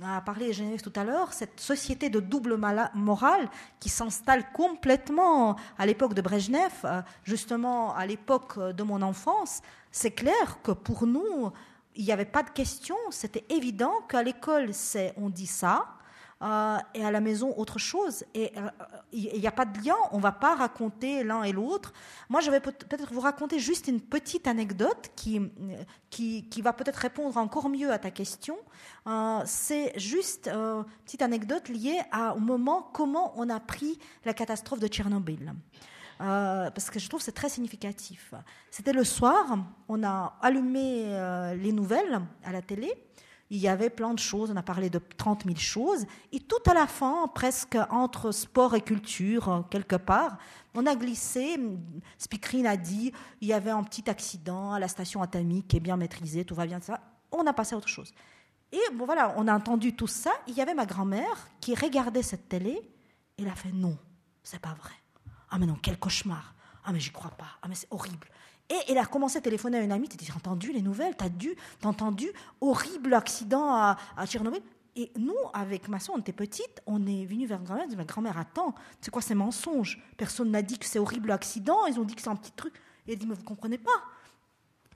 a 0.00 0.20
parlé 0.20 0.52
Geneviève 0.52 0.82
tout 0.82 0.92
à 0.94 1.02
l'heure, 1.02 1.32
cette 1.32 1.58
société 1.58 2.08
de 2.08 2.20
double 2.20 2.56
morale 2.94 3.50
qui 3.80 3.88
s'installe 3.88 4.52
complètement 4.52 5.56
à 5.76 5.86
l'époque 5.86 6.14
de 6.14 6.22
Brejnev, 6.22 6.72
euh, 6.84 7.02
justement 7.24 7.96
à 7.96 8.06
l'époque 8.06 8.60
de 8.60 8.82
mon 8.84 9.02
enfance, 9.02 9.60
c'est 9.90 10.12
clair 10.12 10.58
que 10.62 10.70
pour 10.70 11.06
nous, 11.06 11.50
il 11.96 12.04
n'y 12.04 12.12
avait 12.12 12.24
pas 12.24 12.42
de 12.42 12.50
question. 12.50 12.96
C'était 13.10 13.44
évident 13.48 13.92
qu'à 14.08 14.22
l'école, 14.22 14.70
on 15.16 15.28
dit 15.28 15.46
ça, 15.46 15.86
euh, 16.42 16.78
et 16.94 17.04
à 17.04 17.10
la 17.10 17.20
maison 17.20 17.52
autre 17.58 17.78
chose. 17.78 18.24
Et 18.32 18.52
euh, 18.56 18.70
il 19.12 19.38
n'y 19.38 19.46
a 19.46 19.52
pas 19.52 19.66
de 19.66 19.78
lien, 19.84 19.96
on 20.10 20.16
ne 20.16 20.22
va 20.22 20.32
pas 20.32 20.54
raconter 20.54 21.22
l'un 21.22 21.42
et 21.42 21.52
l'autre. 21.52 21.92
Moi, 22.30 22.40
je 22.40 22.50
vais 22.50 22.60
peut-être 22.60 23.12
vous 23.12 23.20
raconter 23.20 23.58
juste 23.58 23.88
une 23.88 24.00
petite 24.00 24.46
anecdote 24.46 25.10
qui, 25.16 25.40
qui, 26.08 26.48
qui 26.48 26.62
va 26.62 26.72
peut-être 26.72 26.96
répondre 26.96 27.36
encore 27.36 27.68
mieux 27.68 27.92
à 27.92 27.98
ta 27.98 28.10
question. 28.10 28.56
Euh, 29.06 29.40
c'est 29.44 29.92
juste 29.98 30.48
une 30.48 30.86
petite 31.04 31.20
anecdote 31.20 31.68
liée 31.68 32.00
à, 32.10 32.34
au 32.34 32.40
moment 32.40 32.88
comment 32.94 33.34
on 33.36 33.50
a 33.50 33.60
pris 33.60 33.98
la 34.24 34.32
catastrophe 34.32 34.80
de 34.80 34.86
Tchernobyl. 34.86 35.52
Euh, 36.20 36.70
parce 36.70 36.90
que 36.90 36.98
je 36.98 37.08
trouve 37.08 37.20
que 37.20 37.24
c'est 37.24 37.32
très 37.32 37.48
significatif. 37.48 38.34
C'était 38.70 38.92
le 38.92 39.04
soir, 39.04 39.58
on 39.88 40.02
a 40.04 40.36
allumé 40.42 41.04
euh, 41.06 41.54
les 41.54 41.72
nouvelles 41.72 42.20
à 42.44 42.52
la 42.52 42.60
télé. 42.60 42.92
Il 43.52 43.58
y 43.58 43.66
avait 43.66 43.90
plein 43.90 44.14
de 44.14 44.18
choses, 44.18 44.50
on 44.52 44.56
a 44.56 44.62
parlé 44.62 44.90
de 44.90 45.00
30 45.16 45.44
000 45.44 45.56
choses. 45.56 46.06
Et 46.30 46.38
tout 46.38 46.62
à 46.70 46.74
la 46.74 46.86
fin, 46.86 47.26
presque 47.34 47.76
entre 47.90 48.32
sport 48.32 48.74
et 48.74 48.82
culture, 48.82 49.48
euh, 49.48 49.60
quelque 49.70 49.96
part, 49.96 50.36
on 50.74 50.84
a 50.86 50.94
glissé. 50.94 51.58
Speakerine 52.18 52.66
a 52.66 52.76
dit 52.76 53.12
il 53.40 53.48
y 53.48 53.54
avait 53.54 53.70
un 53.70 53.82
petit 53.82 54.08
accident 54.10 54.72
à 54.72 54.78
la 54.78 54.88
station 54.88 55.22
atomique 55.22 55.68
qui 55.68 55.78
est 55.78 55.80
bien 55.80 55.96
maîtrisé, 55.96 56.44
tout 56.44 56.54
va 56.54 56.66
bien, 56.66 56.80
ça. 56.80 57.00
On 57.32 57.46
a 57.46 57.52
passé 57.52 57.74
à 57.74 57.78
autre 57.78 57.88
chose. 57.88 58.12
Et 58.72 58.80
bon, 58.94 59.06
voilà, 59.06 59.34
on 59.36 59.48
a 59.48 59.54
entendu 59.54 59.96
tout 59.96 60.06
ça. 60.06 60.32
Il 60.46 60.54
y 60.54 60.60
avait 60.60 60.74
ma 60.74 60.86
grand-mère 60.86 61.48
qui 61.60 61.74
regardait 61.74 62.22
cette 62.22 62.48
télé. 62.48 62.72
Et 63.38 63.42
elle 63.42 63.48
a 63.48 63.54
fait 63.54 63.72
non, 63.72 63.96
c'est 64.42 64.60
pas 64.60 64.74
vrai. 64.74 64.99
Ah, 65.50 65.58
mais 65.58 65.66
non, 65.66 65.76
quel 65.80 65.98
cauchemar. 65.98 66.54
Ah, 66.84 66.92
mais 66.92 67.00
j'y 67.00 67.10
crois 67.10 67.30
pas. 67.30 67.58
Ah, 67.62 67.68
mais 67.68 67.74
c'est 67.74 67.88
horrible. 67.90 68.28
Et 68.68 68.78
elle 68.88 68.98
a 68.98 69.06
commencé 69.06 69.38
à 69.38 69.40
téléphoner 69.40 69.78
à 69.78 69.82
une 69.82 69.92
amie. 69.92 70.08
Tu 70.08 70.30
as 70.30 70.36
entendu 70.36 70.72
les 70.72 70.82
nouvelles 70.82 71.16
T'as 71.16 71.28
dû, 71.28 71.56
t'as 71.80 71.88
entendu 71.88 72.30
horrible 72.60 73.14
accident 73.14 73.74
à, 73.74 73.96
à 74.16 74.26
Tchernobyl 74.26 74.62
et 74.96 75.12
nous, 75.16 75.36
avec 75.54 75.88
ma 75.88 76.00
soeur, 76.00 76.16
on 76.16 76.20
était 76.20 76.32
petite, 76.32 76.82
on 76.86 77.06
est 77.06 77.24
venu 77.24 77.46
vers 77.46 77.62
grand-mère, 77.62 77.86
ma 77.96 78.04
grand-mère, 78.04 78.38
attends, 78.38 78.74
c'est 79.00 79.10
quoi 79.10 79.22
ces 79.22 79.34
mensonges 79.34 80.02
Personne 80.16 80.50
n'a 80.50 80.62
dit 80.62 80.78
que 80.78 80.86
c'est 80.86 80.98
horrible 80.98 81.30
accident, 81.30 81.86
ils 81.86 81.98
ont 82.00 82.04
dit 82.04 82.14
que 82.14 82.22
c'est 82.22 82.28
un 82.28 82.36
petit 82.36 82.52
truc. 82.52 82.74
Et 83.06 83.12
elle 83.12 83.18
dit, 83.18 83.26
mais 83.26 83.34
vous 83.34 83.44
comprenez 83.44 83.78
pas. 83.78 84.02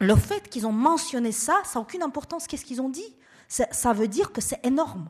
Le 0.00 0.16
fait 0.16 0.48
qu'ils 0.48 0.66
ont 0.66 0.72
mentionné 0.72 1.30
ça, 1.32 1.62
ça 1.64 1.78
n'a 1.78 1.82
aucune 1.82 2.02
importance. 2.02 2.46
Qu'est-ce 2.46 2.64
qu'ils 2.64 2.82
ont 2.82 2.88
dit? 2.88 3.16
Ça 3.48 3.92
veut 3.92 4.08
dire 4.08 4.32
que 4.32 4.40
c'est 4.40 4.64
énorme 4.66 5.08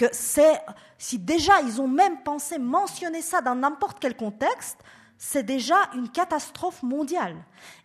que 0.00 0.06
c'est, 0.12 0.58
si 0.96 1.18
déjà 1.18 1.60
ils 1.60 1.78
ont 1.78 1.86
même 1.86 2.22
pensé 2.22 2.58
mentionner 2.58 3.20
ça 3.20 3.42
dans 3.42 3.54
n'importe 3.54 3.98
quel 4.00 4.16
contexte, 4.16 4.78
c'est 5.18 5.42
déjà 5.42 5.76
une 5.94 6.08
catastrophe 6.08 6.82
mondiale. 6.82 7.36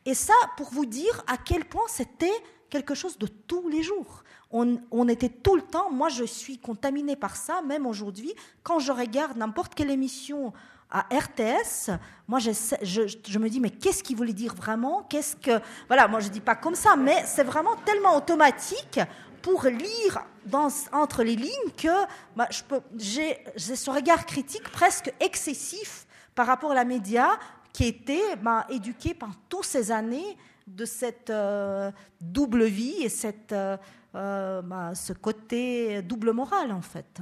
Et 0.06 0.14
ça, 0.14 0.34
pour 0.56 0.70
vous 0.70 0.86
dire 0.86 1.26
à 1.28 1.36
quel 1.36 1.66
point 1.66 1.84
c'était 1.90 2.32
quelque 2.70 2.96
chose 2.96 3.18
de 3.18 3.28
tous 3.28 3.68
les 3.68 3.84
jours. 3.84 4.24
On, 4.50 5.08
était 5.10 5.28
tout 5.28 5.58
le 5.58 5.62
temps, 5.62 5.92
moi 5.92 6.08
je 6.08 6.24
suis 6.24 6.58
contaminée 6.58 7.18
par 7.18 7.36
ça, 7.36 7.62
même 7.62 7.86
aujourd'hui, 7.86 8.34
quand 8.64 8.80
je 8.80 8.94
regarde 8.94 9.36
n'importe 9.36 9.76
quelle 9.76 9.92
émission 9.92 10.54
à 10.90 11.02
RTS, 11.14 11.92
moi 12.30 12.40
je, 12.40 13.40
me 13.40 13.50
dis 13.50 13.60
mais 13.60 13.72
qu'est-ce 13.72 14.02
qu'il 14.02 14.16
voulait 14.16 14.32
dire 14.32 14.56
vraiment? 14.56 15.04
Qu'est-ce 15.10 15.36
que 15.36 15.60
voilà, 15.88 16.08
moi 16.08 16.22
je 16.22 16.30
dis 16.30 16.40
pas 16.40 16.56
comme 16.56 16.76
ça, 16.76 16.96
mais 16.96 17.24
c'est 17.26 17.44
vraiment 17.44 17.76
tellement 17.84 18.16
automatique 18.16 19.02
pour 19.46 19.66
lire 19.66 20.26
dans, 20.48 20.70
entre 20.92 21.22
les 21.22 21.36
lignes 21.36 21.72
que 21.78 22.08
bah, 22.36 22.50
j'ai 22.98 23.38
ce 23.56 23.92
regard 23.92 24.26
critique 24.26 24.68
presque 24.72 25.14
excessif 25.20 26.08
par 26.34 26.48
rapport 26.48 26.72
à 26.72 26.74
la 26.74 26.84
média 26.84 27.30
qui 27.72 27.84
a 27.84 27.88
été 27.88 28.20
ben, 28.42 28.66
éduqué 28.72 29.14
par 29.14 29.30
toutes 29.48 29.66
ces 29.66 29.92
années 29.92 30.36
de 30.66 30.84
cette 30.84 31.30
euh, 31.30 31.92
double 32.20 32.66
vie 32.66 33.04
et 33.04 33.10
cette, 33.10 33.52
euh, 33.52 33.78
euh, 34.16 34.64
ben, 34.64 34.96
ce 34.96 35.14
côté 35.14 36.02
double 36.02 36.32
moral, 36.32 36.72
en 36.72 36.82
fait. 36.82 37.22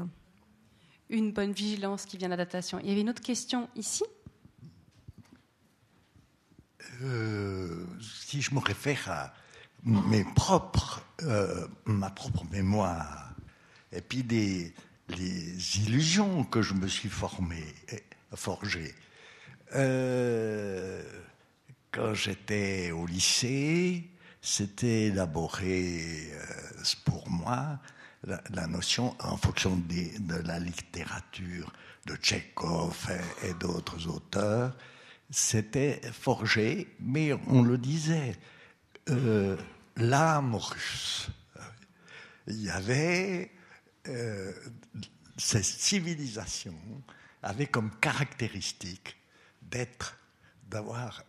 Une 1.10 1.34
bonne 1.34 1.52
vigilance 1.52 2.06
qui 2.06 2.16
vient 2.16 2.30
de 2.30 2.34
l'adaptation. 2.34 2.80
Il 2.80 2.88
y 2.88 2.92
avait 2.94 3.02
une 3.02 3.10
autre 3.10 3.22
question 3.22 3.68
ici? 3.76 4.06
Si 8.00 8.42
je 8.42 8.56
me 8.56 8.62
réfère 8.62 9.12
à 9.12 9.34
mes 9.84 10.24
propres, 10.36 11.02
ma 11.86 12.10
propre 12.10 12.44
mémoire, 12.52 13.34
et 13.92 14.02
puis 14.02 14.24
des, 14.24 14.74
les 15.10 15.80
illusions 15.80 16.44
que 16.44 16.62
je 16.62 16.74
me 16.74 16.88
suis 16.88 17.10
formé, 17.10 17.64
forgées. 18.36 18.94
Euh, 19.76 21.02
quand 21.92 22.14
j'étais 22.14 22.92
au 22.92 23.06
lycée, 23.06 24.10
c'était 24.42 25.08
élaboré 25.08 26.32
euh, 26.34 26.84
pour 27.06 27.30
moi 27.30 27.80
la, 28.26 28.68
notion, 28.68 29.16
en 29.20 29.38
fonction 29.38 29.76
de 29.76 30.36
la 30.46 30.60
littérature 30.60 31.72
de 32.06 32.16
Tchekhov 32.16 33.10
et, 33.44 33.54
d'autres 33.56 34.08
auteurs, 34.08 34.76
c'était 35.30 36.02
forgé, 36.12 36.88
mais 37.00 37.34
on 37.48 37.64
le 37.64 37.78
disait, 37.78 38.36
euh, 39.10 39.58
l'âme 39.98 40.56
russe. 40.56 41.30
Il 42.48 42.62
y 42.62 42.70
avait 42.70 43.52
euh, 44.08 44.54
cette 45.38 45.64
civilisation 45.64 46.76
avait 47.42 47.68
comme 47.68 47.92
caractéristique 48.00 49.18
d'être, 49.62 50.18
d'avoir 50.70 51.24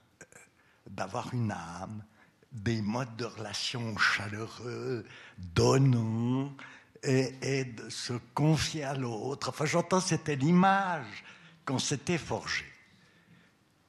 d'avoir 0.87 1.33
une 1.33 1.51
âme, 1.51 2.05
des 2.53 2.81
modes 2.83 3.17
de 3.17 3.25
relation 3.25 3.97
chaleureux, 3.97 5.05
donnants, 5.39 6.55
et, 7.03 7.65
de 7.65 7.91
se 7.91 8.15
confier 8.35 8.85
à 8.85 8.95
l'autre. 8.95 9.51
Enfin, 9.51 9.67
j'entends, 9.67 10.01
c'était 10.01 10.37
l'image 10.37 11.25
qu'on 11.67 11.79
s'était 11.79 12.19
forgée. 12.19 12.71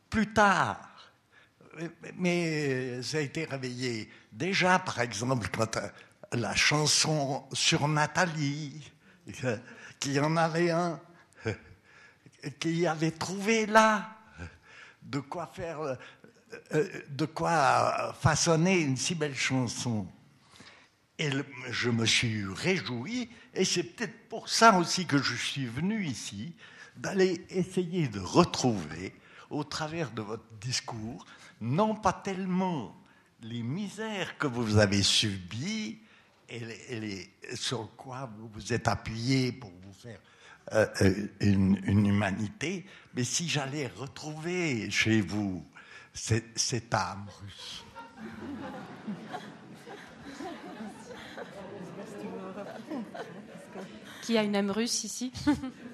Plus 0.09 0.33
tard, 0.33 0.94
mais 2.17 3.01
ça 3.01 3.17
a 3.17 3.21
été 3.21 3.45
réveillé 3.45 4.09
déjà, 4.35 4.79
par 4.79 4.99
exemple, 4.99 5.47
quand 5.49 5.77
euh, 5.77 5.87
la 6.33 6.55
chanson 6.55 7.45
sur 7.53 7.87
Nathalie, 7.87 8.91
euh, 9.43 9.57
qui 9.99 10.19
en 10.19 10.35
avait 10.37 10.71
un, 10.71 10.99
euh, 11.45 11.53
qui 12.59 12.85
avait 12.85 13.11
trouvé 13.11 13.65
là 13.65 14.11
de 15.01 15.19
quoi 15.19 15.47
faire 15.47 15.97
de 17.09 17.25
quoi 17.25 18.15
façonner 18.19 18.79
une 18.79 18.97
si 18.97 19.13
belle 19.13 19.35
chanson. 19.35 20.07
Et 21.17 21.29
je 21.69 21.89
me 21.89 22.05
suis 22.05 22.45
réjoui, 22.45 23.29
et 23.53 23.65
c'est 23.65 23.83
peut-être 23.83 24.29
pour 24.29 24.49
ça 24.49 24.77
aussi 24.77 25.05
que 25.05 25.17
je 25.17 25.35
suis 25.35 25.65
venu 25.65 26.05
ici, 26.05 26.55
d'aller 26.97 27.45
essayer 27.49 28.07
de 28.07 28.19
retrouver, 28.19 29.13
au 29.49 29.63
travers 29.63 30.11
de 30.11 30.21
votre 30.21 30.45
discours, 30.59 31.25
non 31.65 31.95
pas 31.95 32.13
tellement. 32.13 32.95
Les 33.41 33.63
misères 33.63 34.37
que 34.37 34.47
vous 34.47 34.77
avez 34.77 35.03
subies 35.03 35.99
et, 36.47 36.59
les, 36.59 37.29
sur 37.55 37.95
quoi 37.95 38.29
vous 38.37 38.47
vous 38.53 38.71
êtes 38.73 38.87
appuyé 38.87 39.51
pour 39.51 39.71
vous 39.83 39.93
faire 39.93 40.19
euh, 40.73 40.87
euh, 41.01 41.27
une, 41.41 42.05
humanité, 42.05 42.85
mais 43.13 43.23
si 43.23 43.47
j'allais 43.47 43.87
retrouver 43.87 44.89
chez 44.89 45.21
vous 45.21 45.63
cette 46.13 46.93
âme 46.93 47.27
russe. 47.41 47.83
Qui 54.23 54.37
a 54.37 54.43
une 54.43 54.55
âme 54.55 54.71
russe 54.71 55.03
ici? 55.03 55.31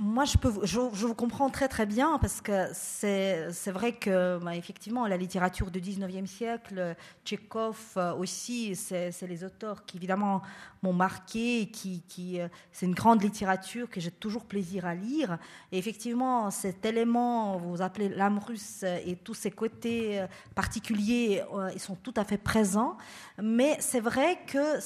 moi, 0.00 0.24
je, 0.24 0.38
peux, 0.38 0.50
je, 0.64 0.78
vous 0.78 1.14
comprends 1.14 1.50
très 1.50 1.68
très 1.68 1.84
bien 1.84 2.18
parce 2.18 2.40
que 2.40 2.68
c'est 2.72 3.70
vrai 3.70 3.92
que, 3.92 4.38
bah, 4.38 4.56
effectivement, 4.56 5.06
la 5.06 5.18
littérature 5.18 5.70
du 5.70 5.78
19e 5.78 6.24
siècle, 6.24 6.96
Tchekhov 7.22 7.78
euh, 7.98 8.14
aussi, 8.14 8.74
c'est 8.74 9.12
les 9.28 9.44
auteurs 9.44 9.84
qui, 9.84 9.98
évidemment, 9.98 10.40
m'ont 10.82 10.94
marqué, 10.94 11.68
qui, 11.70 12.02
qui 12.08 12.40
euh, 12.40 12.48
c'est 12.72 12.86
une 12.86 12.94
grande 12.94 13.22
littérature 13.22 13.90
que 13.90 14.00
j'ai 14.00 14.10
toujours 14.10 14.46
plaisir 14.46 14.86
à 14.86 14.94
lire. 14.94 15.36
Et 15.70 15.76
effectivement, 15.76 16.50
cet 16.50 16.86
élément, 16.86 17.58
vous 17.58 17.82
appelez 17.82 18.08
l'âme 18.08 18.38
russe 18.38 18.84
et 19.04 19.16
tous 19.16 19.34
ces 19.34 19.50
côtés 19.50 20.20
euh, 20.20 20.26
particuliers, 20.54 21.44
ils 21.74 21.80
sont 21.80 21.96
tout 21.96 22.14
à 22.16 22.24
fait 22.24 22.38
présents. 22.38 22.96
Mais 23.42 23.76
c'est 23.80 24.00
vrai 24.00 24.38
que 24.46 24.78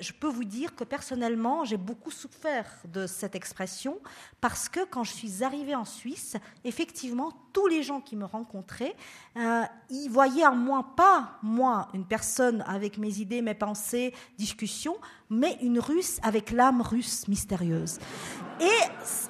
je 0.00 0.12
peux 0.12 0.28
vous 0.28 0.44
dire 0.44 0.74
que 0.74 0.84
personnellement, 0.84 1.64
j'ai 1.64 1.78
beaucoup 1.78 2.10
souffert 2.10 2.66
de 2.92 3.06
cette 3.06 3.34
expression 3.34 3.98
parce 4.42 4.57
parce 4.58 4.68
que 4.68 4.84
quand 4.90 5.04
je 5.04 5.12
suis 5.12 5.44
arrivée 5.44 5.76
en 5.76 5.84
Suisse, 5.84 6.36
effectivement, 6.64 7.32
tous 7.52 7.68
les 7.68 7.84
gens 7.84 8.00
qui 8.00 8.16
me 8.16 8.24
rencontraient, 8.24 8.96
euh, 9.36 9.62
ils 9.88 10.08
voyaient 10.08 10.48
en 10.48 10.56
moi 10.56 10.84
pas 10.96 11.38
moi 11.44 11.86
une 11.94 12.04
personne 12.04 12.64
avec 12.66 12.98
mes 12.98 13.20
idées, 13.20 13.40
mes 13.40 13.54
pensées, 13.54 14.12
discussions, 14.36 14.96
mais 15.30 15.58
une 15.62 15.78
Russe 15.78 16.18
avec 16.24 16.50
l'âme 16.50 16.82
russe 16.82 17.28
mystérieuse. 17.28 18.00
Et 18.60 18.80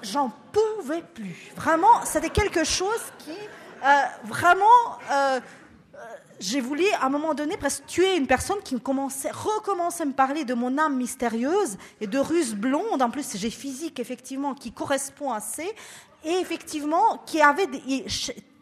j'en 0.00 0.32
pouvais 0.50 1.02
plus. 1.02 1.52
Vraiment, 1.56 2.02
c'était 2.06 2.30
quelque 2.30 2.64
chose 2.64 3.12
qui 3.18 3.32
euh, 3.32 4.04
vraiment 4.24 4.64
euh, 5.12 5.40
j'ai 6.40 6.60
voulu 6.60 6.84
à 7.00 7.06
un 7.06 7.08
moment 7.08 7.34
donné 7.34 7.56
presque 7.56 7.86
tuer 7.86 8.16
une 8.16 8.26
personne 8.26 8.58
qui 8.62 8.78
commençait, 8.80 9.30
recommençait 9.30 10.02
à 10.02 10.06
me 10.06 10.12
parler 10.12 10.44
de 10.44 10.54
mon 10.54 10.78
âme 10.78 10.96
mystérieuse 10.96 11.76
et 12.00 12.06
de 12.06 12.18
russe 12.18 12.54
blonde. 12.54 13.02
En 13.02 13.10
plus, 13.10 13.36
j'ai 13.36 13.50
physique 13.50 13.98
effectivement 13.98 14.54
qui 14.54 14.72
correspond 14.72 15.32
assez 15.32 15.68
et 16.24 16.32
effectivement 16.32 17.22
qui 17.26 17.40
avait 17.40 17.66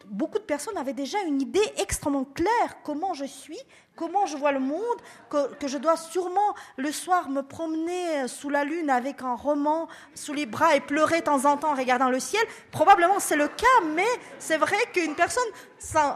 beaucoup 0.09 0.39
de 0.39 0.43
personnes 0.43 0.77
avaient 0.77 0.93
déjà 0.93 1.19
une 1.27 1.41
idée 1.41 1.61
extrêmement 1.77 2.25
claire 2.25 2.77
comment 2.83 3.13
je 3.13 3.25
suis, 3.25 3.59
comment 3.95 4.25
je 4.25 4.37
vois 4.37 4.51
le 4.51 4.59
monde, 4.59 4.97
que, 5.29 5.67
je 5.67 5.77
dois 5.77 5.97
sûrement 5.97 6.55
le 6.77 6.91
soir 6.91 7.29
me 7.29 7.41
promener 7.41 8.27
sous 8.27 8.49
la 8.49 8.63
lune 8.63 8.89
avec 8.89 9.21
un 9.21 9.35
roman 9.35 9.87
sous 10.13 10.33
les 10.33 10.45
bras 10.45 10.75
et 10.75 10.79
pleurer 10.79 11.19
de 11.19 11.25
temps 11.25 11.45
en 11.45 11.57
temps 11.57 11.71
en 11.71 11.75
regardant 11.75 12.09
le 12.09 12.19
ciel. 12.19 12.43
Probablement 12.71 13.19
c'est 13.19 13.35
le 13.35 13.47
cas, 13.47 13.65
mais 13.95 14.07
c'est 14.39 14.57
vrai 14.57 14.77
qu'une 14.93 15.15
personne 15.15 15.43
sans, 15.79 16.15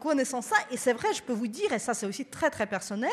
connaissant 0.00 0.42
ça, 0.42 0.56
et 0.70 0.76
c'est 0.76 0.92
vrai, 0.92 1.12
je 1.14 1.22
peux 1.22 1.32
vous 1.32 1.48
dire, 1.48 1.72
et 1.72 1.78
ça 1.78 1.94
c'est 1.94 2.06
aussi 2.06 2.26
très 2.26 2.50
très 2.50 2.66
personnel, 2.66 3.12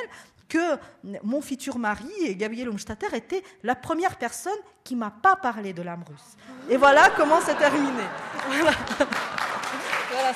que 0.49 0.77
mon 1.23 1.41
futur 1.41 1.77
mari, 1.77 2.35
Gabriel 2.35 2.69
Umstatter, 2.69 3.13
était 3.13 3.43
la 3.63 3.75
première 3.75 4.15
personne 4.15 4.57
qui 4.83 4.95
m'a 4.95 5.11
pas 5.11 5.35
parlé 5.35 5.73
de 5.73 5.81
l'âme 5.81 6.03
russe. 6.07 6.37
Et 6.69 6.77
voilà 6.77 7.09
comment 7.17 7.41
c'est 7.41 7.55
terminé. 7.55 8.03
Voilà. 8.49 8.71
Voilà 10.17 10.33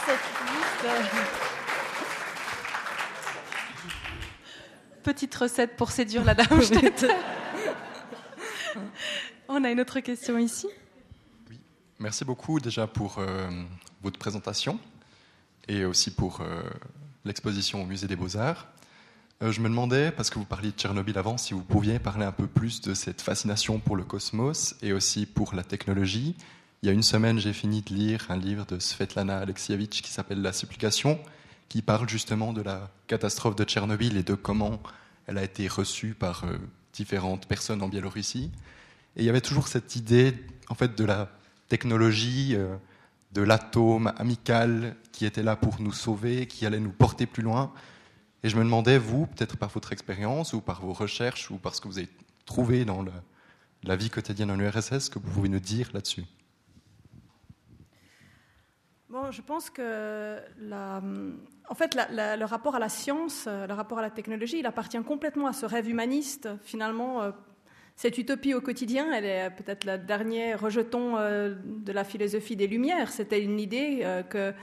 Petite 5.04 5.34
recette 5.34 5.76
pour 5.76 5.92
séduire 5.92 6.24
la 6.24 6.36
dame. 6.36 6.48
On 9.50 9.64
a 9.64 9.72
une 9.72 9.82
autre 9.82 10.00
question 10.02 10.38
ici. 10.38 10.68
Oui, 11.50 11.60
merci 12.00 12.24
beaucoup 12.24 12.60
déjà 12.60 12.86
pour 12.86 13.18
euh, 13.18 13.50
votre 14.04 14.20
présentation 14.20 14.80
et 15.68 15.84
aussi 15.86 16.14
pour 16.14 16.42
euh, 16.42 16.62
l'exposition 17.26 17.82
au 17.82 17.86
Musée 17.86 18.08
des 18.08 18.16
Beaux-Arts. 18.16 18.68
Euh, 19.42 19.52
je 19.52 19.60
me 19.60 19.70
demandais, 19.70 20.12
parce 20.12 20.30
que 20.30 20.38
vous 20.38 20.46
parliez 20.46 20.70
de 20.70 20.78
Tchernobyl 20.78 21.18
avant, 21.18 21.38
si 21.38 21.56
vous 21.56 21.64
pouviez 21.64 21.98
parler 21.98 22.26
un 22.26 22.32
peu 22.32 22.46
plus 22.46 22.82
de 22.82 22.94
cette 22.94 23.22
fascination 23.22 23.80
pour 23.80 23.96
le 23.96 24.04
cosmos 24.04 24.76
et 24.84 24.94
aussi 24.94 25.26
pour 25.26 25.56
la 25.56 25.64
technologie. 25.64 26.36
Il 26.84 26.88
y 26.88 26.90
a 26.90 26.94
une 26.94 27.04
semaine, 27.04 27.38
j'ai 27.38 27.54
fini 27.54 27.84
de 27.84 27.94
lire 27.94 28.26
un 28.30 28.38
livre 28.38 28.66
de 28.66 28.80
Svetlana 28.80 29.38
Alexievitch 29.38 30.02
qui 30.02 30.10
s'appelle 30.10 30.42
La 30.42 30.52
supplication, 30.52 31.20
qui 31.70 31.84
parle 31.84 32.10
justement 32.10 32.54
de 32.54 32.64
la 32.64 32.90
catastrophe 33.06 33.56
de 33.56 33.64
Tchernobyl 33.64 34.18
et 34.18 34.24
de 34.24 34.34
comment 34.34 34.82
elle 35.28 35.38
a 35.38 35.44
été 35.44 35.68
reçue 35.68 36.16
par 36.16 36.44
euh, 36.44 36.58
différentes 36.92 37.46
personnes 37.46 37.84
en 37.84 37.88
Biélorussie. 37.88 38.50
Et 39.16 39.22
il 39.22 39.26
y 39.26 39.30
avait 39.30 39.42
toujours 39.42 39.68
cette 39.68 39.96
idée, 39.96 40.34
en 40.70 40.74
fait, 40.74 40.98
de 40.98 41.06
la 41.06 41.30
technologie, 41.68 42.56
euh, 42.56 42.76
de 43.34 43.44
l'atome 43.44 44.12
amical 44.18 44.96
qui 45.12 45.28
était 45.28 45.44
là 45.44 45.56
pour 45.56 45.80
nous 45.82 45.94
sauver, 45.94 46.48
qui 46.48 46.66
allait 46.66 46.80
nous 46.80 46.90
porter 46.90 47.28
plus 47.28 47.44
loin. 47.44 47.72
Et 48.42 48.50
je 48.50 48.58
me 48.58 48.64
demandais, 48.64 48.98
vous, 48.98 49.28
peut-être 49.28 49.56
par 49.56 49.70
votre 49.70 49.94
expérience 49.94 50.54
ou 50.54 50.62
par 50.62 50.82
vos 50.82 50.94
recherches 50.94 51.52
ou 51.52 51.58
par 51.58 51.76
ce 51.76 51.82
que 51.82 51.88
vous 51.88 52.00
avez 52.00 52.10
trouvé 52.48 52.86
dans 52.86 53.06
la, 53.84 53.96
vie 53.96 54.10
quotidienne 54.10 54.50
en 54.50 54.60
URSS, 54.60 55.10
que 55.10 55.20
vous 55.20 55.30
pouvez 55.32 55.50
nous 55.50 55.60
dire 55.60 55.92
là-dessus 55.94 56.26
Bon, 59.12 59.30
je 59.30 59.42
pense 59.42 59.70
que 59.70 60.38
la, 60.62 61.02
en 61.68 61.76
fait, 61.76 61.98
le 62.12 62.46
rapport 62.46 62.76
à 62.76 62.80
la 62.80 62.88
science, 62.88 63.46
le 63.46 63.74
rapport 63.74 64.00
à 64.00 64.02
la 64.02 64.10
technologie, 64.10 64.60
il 64.60 64.66
appartient 64.66 65.04
complètement 65.04 65.48
à 65.48 65.54
ce 65.54 65.66
rêve 65.66 65.90
humaniste, 65.90 66.48
finalement, 66.64 67.22
euh, 67.22 67.32
cette 67.98 68.18
utopie 68.18 68.54
au 68.54 68.62
quotidien, 68.62 69.12
elle 69.12 69.26
est 69.26 69.50
peut-être 69.50 69.84
le 69.84 69.98
dernier 69.98 70.56
rejeton 70.56 71.16
de 71.18 71.92
la 71.92 72.06
philosophie 72.06 72.56
des 72.56 72.68
Lumières. 72.68 73.12
C'était 73.12 73.44
une 73.44 73.60
idée 73.60 74.08
que 74.30 74.54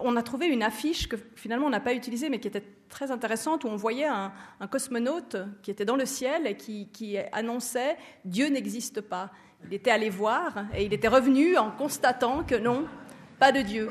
on 0.00 0.16
a 0.16 0.22
trouvé 0.22 0.46
une 0.46 0.62
affiche 0.62 1.08
que 1.08 1.16
finalement 1.34 1.66
on 1.66 1.70
n'a 1.70 1.80
pas 1.80 1.94
utilisée, 1.94 2.28
mais 2.28 2.40
qui 2.40 2.48
était 2.48 2.64
très 2.88 3.10
intéressante, 3.10 3.64
où 3.64 3.68
on 3.68 3.76
voyait 3.76 4.06
un, 4.06 4.32
cosmonaute 4.70 5.36
qui 5.62 5.70
était 5.70 5.84
dans 5.84 5.96
le 5.96 6.06
ciel 6.06 6.46
et 6.46 6.56
qui, 6.56 7.16
annonçait 7.32 7.96
Dieu 8.24 8.48
n'existe 8.48 9.00
pas. 9.00 9.30
Il 9.66 9.72
était 9.72 9.90
allé 9.90 10.10
voir 10.10 10.66
et 10.76 10.84
il 10.84 10.92
était 10.92 11.08
revenu 11.08 11.56
en 11.56 11.70
constatant 11.70 12.44
que 12.44 12.54
non, 12.54 12.86
de 13.52 13.60
Dieu. 13.60 13.88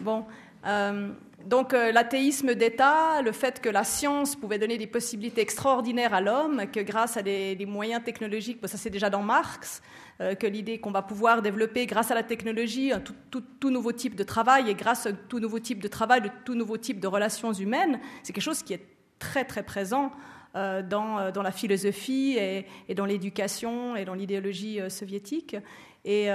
Bon. 0.00 0.24
Euh, 0.66 1.10
donc 1.46 1.72
euh, 1.72 1.90
l'athéisme 1.90 2.54
d'État, 2.54 3.22
le 3.22 3.32
fait 3.32 3.60
que 3.60 3.68
la 3.70 3.82
science 3.82 4.36
pouvait 4.36 4.58
donner 4.58 4.76
des 4.76 4.86
possibilités 4.86 5.40
extraordinaires 5.40 6.12
à 6.12 6.20
l'homme, 6.20 6.64
que 6.70 6.80
grâce 6.80 7.16
à 7.16 7.22
des, 7.22 7.66
moyens 7.66 8.04
technologiques, 8.04 8.58
ça 8.66 8.76
c'est 8.76 8.90
déjà 8.90 9.08
dans 9.08 9.22
Marx, 9.22 9.80
euh, 10.20 10.34
que 10.34 10.46
l'idée 10.46 10.78
qu'on 10.78 10.90
va 10.90 11.00
pouvoir 11.00 11.40
développer 11.40 11.86
grâce 11.86 12.10
à 12.10 12.14
la 12.14 12.22
technologie 12.22 12.92
un 12.92 13.00
tout, 13.00 13.70
nouveau 13.70 13.92
type 13.92 14.16
de 14.16 14.22
travail 14.22 14.68
et 14.68 14.74
grâce 14.74 15.06
à 15.06 15.12
tout 15.12 15.40
nouveau 15.40 15.60
type 15.60 15.82
de 15.82 15.88
travail, 15.88 16.20
de 16.20 16.30
tout 16.44 16.54
nouveau 16.54 16.76
type 16.76 17.00
de 17.00 17.06
relations 17.06 17.54
humaines, 17.54 18.00
c'est 18.22 18.34
quelque 18.34 18.44
chose 18.44 18.62
qui 18.62 18.74
est 18.74 18.84
très 19.18 19.44
très 19.44 19.62
présent 19.62 20.12
dans, 20.52 21.30
dans, 21.30 21.42
la 21.42 21.52
philosophie 21.52 22.36
et, 22.36 22.66
et 22.88 22.94
dans 22.96 23.04
l'éducation 23.04 23.94
et 23.94 24.04
dans 24.04 24.14
l'idéologie 24.14 24.80
soviétique. 24.88 25.56
Et 26.04 26.28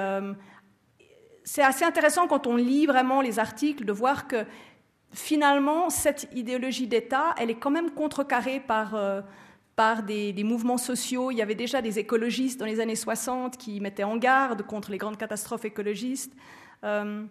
c'est 1.46 1.62
assez 1.62 1.86
intéressant 1.86 2.28
quand 2.28 2.48
on 2.48 2.56
lit 2.56 2.88
vraiment 2.88 3.22
les 3.22 3.40
articles 3.40 3.86
de 3.86 3.94
voir 3.94 4.28
que 4.28 4.46
finalement, 5.14 5.90
cette 5.90 6.28
idéologie 6.34 6.88
d'État, 6.88 7.36
elle 7.38 7.52
est 7.52 7.56
quand 7.56 7.70
même 7.70 7.92
contrecarrée 7.92 8.60
par, 8.60 8.96
euh, 8.96 9.22
par 9.76 10.04
des, 10.04 10.34
mouvements 10.44 10.80
sociaux. 10.80 11.32
Il 11.32 11.38
y 11.38 11.44
avait 11.44 11.56
déjà 11.56 11.82
des 11.84 12.00
écologistes 12.00 12.60
dans 12.60 12.66
les 12.66 12.80
années 12.80 12.96
60 12.96 13.58
qui 13.58 13.80
mettaient 13.80 14.04
en 14.04 14.18
garde 14.18 14.64
contre 14.64 14.92
les 14.92 14.98
grandes 14.98 15.18
catastrophes 15.18 15.66
écologistes. 15.66 16.34
Euh, 16.84 17.24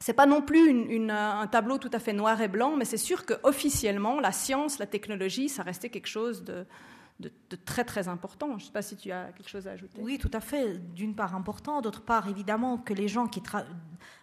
ce 0.00 0.10
n'est 0.10 0.16
pas 0.16 0.26
non 0.26 0.42
plus 0.42 1.10
un 1.10 1.46
tableau 1.48 1.76
tout 1.76 1.90
à 1.92 1.98
fait 1.98 2.14
noir 2.14 2.40
et 2.40 2.48
blanc, 2.48 2.76
mais 2.76 2.86
c'est 2.86 2.96
sûr 2.96 3.26
qu'officiellement, 3.26 4.20
la 4.20 4.32
science, 4.32 4.78
la 4.78 4.86
technologie, 4.86 5.48
ça 5.48 5.62
restait 5.62 5.90
quelque 5.90 6.06
chose 6.06 6.42
de, 6.44 6.64
de, 7.20 7.56
très 7.64 7.84
très 7.84 8.08
important. 8.08 8.48
Je 8.50 8.54
ne 8.54 8.66
sais 8.66 8.72
pas 8.72 8.82
si 8.82 8.96
tu 8.96 9.12
as 9.12 9.32
quelque 9.32 9.48
chose 9.48 9.68
à 9.68 9.72
ajouter. 9.72 10.00
Oui, 10.00 10.18
tout 10.18 10.30
à 10.32 10.40
fait. 10.40 10.78
D'une 10.94 11.14
part 11.14 11.34
important, 11.34 11.80
d'autre 11.80 12.02
part 12.02 12.28
évidemment 12.28 12.78
que 12.78 12.94
les 12.94 13.08
gens 13.08 13.26
qui 13.26 13.42
travaillent 13.42 13.68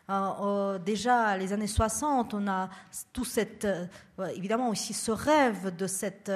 euh, 0.09 0.29
euh, 0.41 0.79
déjà 0.79 1.37
les 1.37 1.51
années 1.51 1.67
60, 1.67 2.33
on 2.33 2.47
a 2.47 2.69
tout 3.11 3.25
cette, 3.25 3.65
euh, 3.65 3.85
évidemment 4.35 4.69
aussi 4.69 4.93
ce 4.93 5.11
rêve 5.11 5.75
de 5.75 5.87
cet 5.87 6.31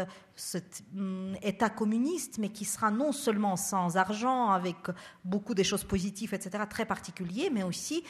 hum, 0.95 1.35
État 1.41 1.69
communiste, 1.69 2.37
mais 2.37 2.49
qui 2.49 2.65
sera 2.65 2.91
non 2.91 3.11
seulement 3.11 3.55
sans 3.55 3.97
argent, 3.97 4.49
avec 4.49 4.77
beaucoup 5.23 5.53
de 5.53 5.63
choses 5.63 5.83
positives, 5.83 6.33
etc., 6.33 6.63
très 6.69 6.85
particulier, 6.85 7.49
mais 7.51 7.63
aussi 7.63 8.03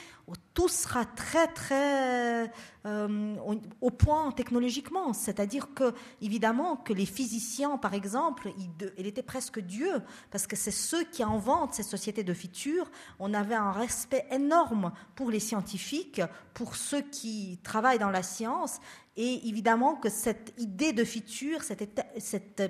tout 0.53 0.67
sera 0.67 1.05
très 1.05 1.47
très 1.47 2.51
au, 2.85 3.91
point 3.91 4.31
technologiquement. 4.31 5.13
C'est-à-dire 5.13 5.73
que 5.73 5.93
évidemment 6.21 6.75
que 6.77 6.93
les 6.93 7.05
physiciens, 7.05 7.77
par 7.77 7.93
exemple, 7.93 8.51
il, 8.97 9.07
était 9.07 9.21
presque 9.21 9.59
Dieu, 9.59 10.01
parce 10.31 10.47
que 10.47 10.55
c'est 10.55 10.71
ceux 10.71 11.03
qui 11.03 11.23
inventent 11.23 11.73
ces 11.73 11.83
sociétés 11.83 12.23
de 12.23 12.33
futurs. 12.33 12.89
On 13.19 13.33
avait 13.33 13.55
un 13.55 13.71
respect 13.71 14.25
énorme 14.31 14.91
pour 15.15 15.29
les 15.29 15.39
scientifiques, 15.39 16.21
pour 16.53 16.75
ceux 16.75 17.01
qui 17.01 17.59
travaillent 17.63 17.99
dans 17.99 18.09
la 18.09 18.23
science, 18.23 18.79
et 19.17 19.47
évidemment 19.47 19.95
que 19.95 20.09
cette 20.09 20.53
idée 20.57 20.93
de 20.93 21.03
futur, 21.03 21.61
cette, 21.63 22.61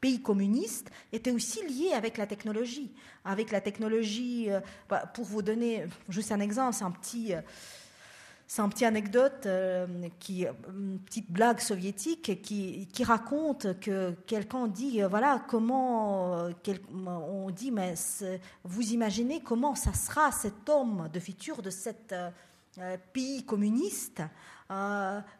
pays 0.00 0.22
communiste 0.22 0.90
était 1.12 1.30
aussi 1.30 1.62
lié 1.66 1.92
avec 1.92 2.16
la 2.16 2.26
technologie. 2.26 2.90
Avec 3.24 3.50
la 3.50 3.60
technologie, 3.60 4.50
euh, 4.50 4.60
bah, 4.88 5.04
pour 5.12 5.26
vous 5.26 5.42
donner 5.42 5.84
juste 6.08 6.32
un 6.32 6.40
exemple, 6.40 6.74
c'est 6.74 6.84
un 6.84 6.90
petit, 6.90 7.34
euh, 7.34 7.42
c'est 8.46 8.62
un 8.62 8.70
petit 8.70 8.86
anecdote, 8.86 9.44
euh, 9.44 9.86
une 10.28 11.00
petite 11.00 11.30
blague 11.30 11.60
soviétique 11.60 12.40
qui, 12.40 12.88
qui 12.90 13.04
raconte 13.04 13.78
que 13.80 14.12
quelqu'un 14.26 14.68
dit, 14.68 15.02
voilà, 15.02 15.44
comment, 15.46 16.48
on 16.96 17.50
dit, 17.50 17.70
mais 17.70 17.94
vous 18.64 18.92
imaginez 18.92 19.40
comment 19.40 19.74
ça 19.74 19.92
sera 19.92 20.32
cet 20.32 20.66
homme 20.70 21.10
de 21.12 21.20
futur 21.20 21.60
de 21.60 21.70
cet 21.70 22.14
pays 23.12 23.44
communiste, 23.44 24.22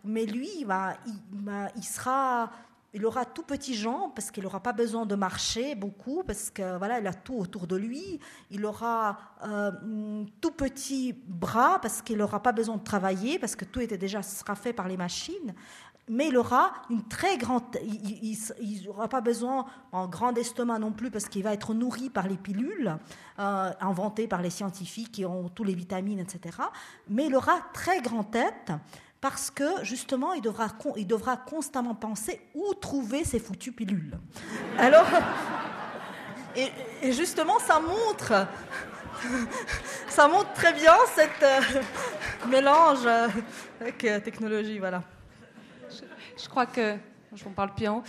mais 0.04 0.26
lui, 0.26 0.50
il 0.64 1.84
sera 1.84 2.50
il 2.92 3.06
aura 3.06 3.24
tout 3.24 3.42
petit 3.42 3.74
jambes 3.74 4.10
parce 4.14 4.30
qu'il 4.30 4.42
n'aura 4.42 4.60
pas 4.60 4.72
besoin 4.72 5.06
de 5.06 5.14
marcher 5.14 5.74
beaucoup 5.74 6.24
parce 6.24 6.50
que 6.50 6.76
voilà, 6.76 6.98
il 6.98 7.06
a 7.06 7.14
tout 7.14 7.36
autour 7.36 7.66
de 7.66 7.76
lui. 7.76 8.18
Il 8.50 8.66
aura 8.66 9.18
euh, 9.46 10.24
tout 10.40 10.50
petit 10.50 11.12
bras 11.12 11.78
parce 11.80 12.02
qu'il 12.02 12.18
n'aura 12.18 12.42
pas 12.42 12.52
besoin 12.52 12.76
de 12.76 12.82
travailler 12.82 13.38
parce 13.38 13.54
que 13.54 13.64
tout 13.64 13.80
était 13.80 13.98
déjà 13.98 14.22
sera 14.22 14.56
fait 14.56 14.72
par 14.72 14.88
les 14.88 14.96
machines. 14.96 15.54
Mais 16.08 16.26
il 16.26 16.36
aura 16.36 16.72
une 16.90 17.06
très 17.06 17.36
grande, 17.38 17.62
il 17.84 18.82
n'aura 18.84 19.08
pas 19.08 19.20
besoin 19.20 19.66
en 19.92 20.08
grand 20.08 20.36
estomac 20.36 20.80
non 20.80 20.90
plus 20.90 21.12
parce 21.12 21.28
qu'il 21.28 21.44
va 21.44 21.52
être 21.52 21.72
nourri 21.72 22.10
par 22.10 22.26
les 22.26 22.36
pilules 22.36 22.96
euh, 23.38 23.70
inventées 23.80 24.26
par 24.26 24.42
les 24.42 24.50
scientifiques 24.50 25.12
qui 25.12 25.24
ont 25.24 25.48
tous 25.48 25.62
les 25.62 25.76
vitamines, 25.76 26.18
etc. 26.18 26.58
Mais 27.08 27.26
il 27.26 27.36
aura 27.36 27.60
très 27.72 28.00
grande 28.00 28.32
tête 28.32 28.72
parce 29.20 29.50
que 29.50 29.84
justement, 29.84 30.32
il 30.32 30.40
devra, 30.42 30.68
il 30.96 31.06
devra 31.06 31.36
constamment 31.36 31.94
penser 31.94 32.40
où 32.54 32.72
trouver 32.74 33.24
ces 33.24 33.38
foutues 33.38 33.72
pilules. 33.72 34.18
Alors, 34.78 35.06
et, 36.56 37.12
justement, 37.12 37.58
ça 37.58 37.80
montre, 37.80 38.46
ça 40.08 40.26
montre 40.26 40.52
très 40.54 40.72
bien 40.72 40.94
cette 41.14 41.42
euh, 41.42 41.60
mélange 42.48 43.04
euh, 43.04 43.28
avec 43.80 44.04
euh, 44.04 44.20
technologie, 44.20 44.78
voilà. 44.78 45.02
Je, 46.36 46.48
crois 46.48 46.66
que, 46.66 46.96
je 47.34 47.44
vous 47.44 47.50
parle 47.50 47.74
bien, 47.76 48.02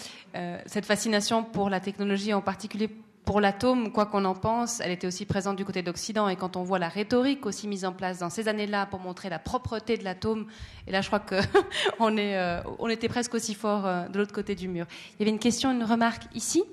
cette 0.66 0.86
fascination 0.86 1.44
pour 1.44 1.70
la 1.70 1.82
technologie, 1.82 2.34
en 2.34 2.40
particulier 2.40 2.90
pour 3.26 3.40
l'atome, 3.40 3.92
quoi 3.92 4.06
qu'on 4.06 4.26
en 4.26 4.34
pense, 4.34 4.80
elle 4.80 4.92
était 4.92 5.08
aussi 5.08 5.26
présente 5.26 5.56
du 5.56 5.66
côté 5.66 5.82
d'Occident. 5.82 6.28
Et 6.28 6.36
quand 6.36 6.56
on 6.56 6.64
voit 6.64 6.80
la 6.80 6.90
rhétorique 6.90 7.46
aussi 7.46 7.68
mise 7.68 7.86
en 7.86 7.94
place 7.94 8.20
dans 8.20 8.30
ces 8.30 8.48
années-là 8.48 8.86
pour 8.88 9.00
montrer 9.00 9.30
la 9.30 9.40
propreté 9.40 9.98
de 9.98 10.04
l'atome, 10.04 10.48
et 10.88 10.92
là 10.92 11.02
je 11.02 11.08
crois 11.08 11.20
qu'on 11.20 12.18
euh, 12.18 12.88
était 12.90 13.10
presque 13.10 13.34
aussi 13.34 13.54
fort 13.54 13.86
euh, 13.86 14.08
de 14.08 14.18
l'autre 14.18 14.34
côté 14.34 14.56
du 14.56 14.68
mur. 14.68 14.86
Il 15.14 15.20
y 15.20 15.24
avait 15.24 15.32
une 15.32 15.40
question, 15.40 15.72
une 15.72 15.84
remarque 15.84 16.24
ici? 16.34 16.64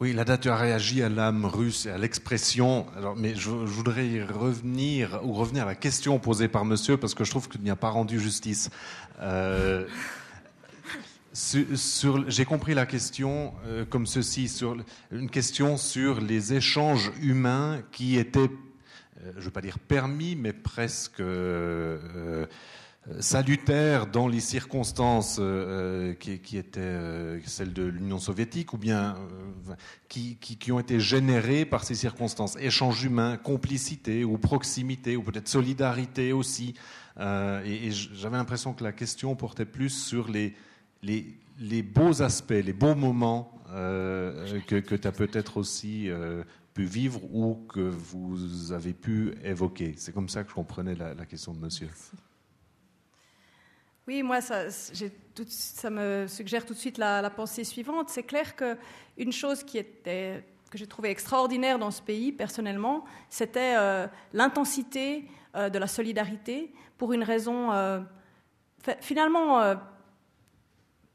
Oui, 0.00 0.14
la 0.14 0.24
date 0.24 0.46
a 0.46 0.56
réagi 0.56 1.02
à 1.02 1.10
l'âme 1.10 1.44
russe 1.44 1.84
et 1.84 1.90
à 1.90 1.98
l'expression. 1.98 2.86
mais 3.18 3.34
je, 3.34 3.50
voudrais 3.50 4.06
y 4.06 4.22
revenir 4.22 5.20
ou 5.22 5.34
revenir 5.34 5.64
à 5.64 5.66
la 5.66 5.74
question 5.74 6.18
posée 6.18 6.48
par 6.48 6.64
Monsieur 6.64 6.96
parce 6.96 7.14
que 7.14 7.22
je 7.22 7.30
trouve 7.30 7.50
qu'il 7.50 7.60
n'y 7.60 7.68
a 7.68 7.76
pas 7.76 7.90
rendu 7.90 8.18
justice. 8.18 8.70
Euh, 9.20 9.86
j'ai 12.28 12.44
compris 12.44 12.74
la 12.74 12.86
question 12.86 13.54
euh, 13.66 13.84
comme 13.84 14.06
ceci, 14.06 14.52
une 15.10 15.30
question 15.30 15.76
sur 15.76 16.20
les 16.20 16.54
échanges 16.54 17.12
humains 17.22 17.82
qui 17.92 18.18
étaient, 18.18 18.50
euh, 19.20 19.32
je 19.34 19.38
ne 19.38 19.44
veux 19.44 19.50
pas 19.50 19.60
dire 19.60 19.78
permis, 19.78 20.36
mais 20.36 20.52
presque 20.52 21.20
euh, 21.20 22.46
salutaires 23.20 24.06
dans 24.06 24.28
les 24.28 24.40
circonstances 24.40 25.40
qui, 26.20 26.58
étaient 26.58 27.40
celles 27.46 27.72
de 27.72 27.84
l'Union 27.84 28.18
soviétique, 28.18 28.74
ou 28.74 28.78
bien 28.78 29.16
qui, 30.08 30.36
ont 30.70 30.78
été 30.78 31.00
générées 31.00 31.64
par 31.64 31.84
ces 31.84 31.94
circonstances. 31.94 32.56
Échanges 32.60 33.02
humains, 33.02 33.38
complicité 33.38 34.22
ou 34.22 34.36
proximité, 34.36 35.16
ou 35.16 35.22
peut-être 35.22 35.48
solidarité 35.48 36.32
aussi. 36.32 36.74
et 37.18 37.90
j'avais 37.90 38.36
l'impression 38.36 38.74
que 38.74 38.84
la 38.84 38.92
question 38.92 39.34
portait 39.34 39.64
plus 39.64 39.88
sur 39.88 40.28
les 40.28 40.54
les, 41.02 41.82
beaux 41.82 42.22
aspects, 42.22 42.50
les 42.50 42.72
beaux 42.72 42.94
moments 42.94 43.52
euh, 43.72 44.60
que, 44.66 44.94
tu 44.94 45.08
as 45.08 45.12
peut-être 45.12 45.56
aussi 45.56 46.10
euh, 46.10 46.42
pu 46.74 46.84
vivre 46.84 47.22
ou 47.34 47.66
que 47.68 47.80
vous 47.80 48.72
avez 48.72 48.92
pu 48.92 49.34
évoquer. 49.44 49.94
C'est 49.96 50.12
comme 50.12 50.28
ça 50.28 50.42
que 50.42 50.50
je 50.50 50.54
comprenais 50.54 50.94
la, 50.94 51.26
question 51.26 51.52
de 51.52 51.58
monsieur. 51.58 51.88
Oui, 54.06 54.22
moi, 54.22 54.40
ça, 54.40 54.70
ça, 54.70 55.90
me 55.90 56.26
suggère 56.26 56.66
tout 56.66 56.74
de 56.74 56.78
suite 56.78 56.98
la, 56.98 57.30
pensée 57.30 57.64
suivante. 57.64 58.08
C'est 58.08 58.24
clair 58.24 58.54
qu'une 58.56 59.32
chose 59.32 59.62
qui 59.62 59.78
était, 59.78 60.44
que 60.70 60.78
j'ai 60.78 60.86
trouvé 60.86 61.10
extraordinaire 61.10 61.78
dans 61.78 61.92
ce 61.92 62.02
pays, 62.02 62.32
personnellement, 62.32 63.04
c'était 63.28 63.74
euh, 63.76 64.06
l'intensité 64.32 65.26
de 65.54 65.78
la 65.78 65.88
solidarité 65.88 66.72
pour 66.96 67.12
une 67.12 67.24
raison 67.24 67.72
finalement 69.00 69.74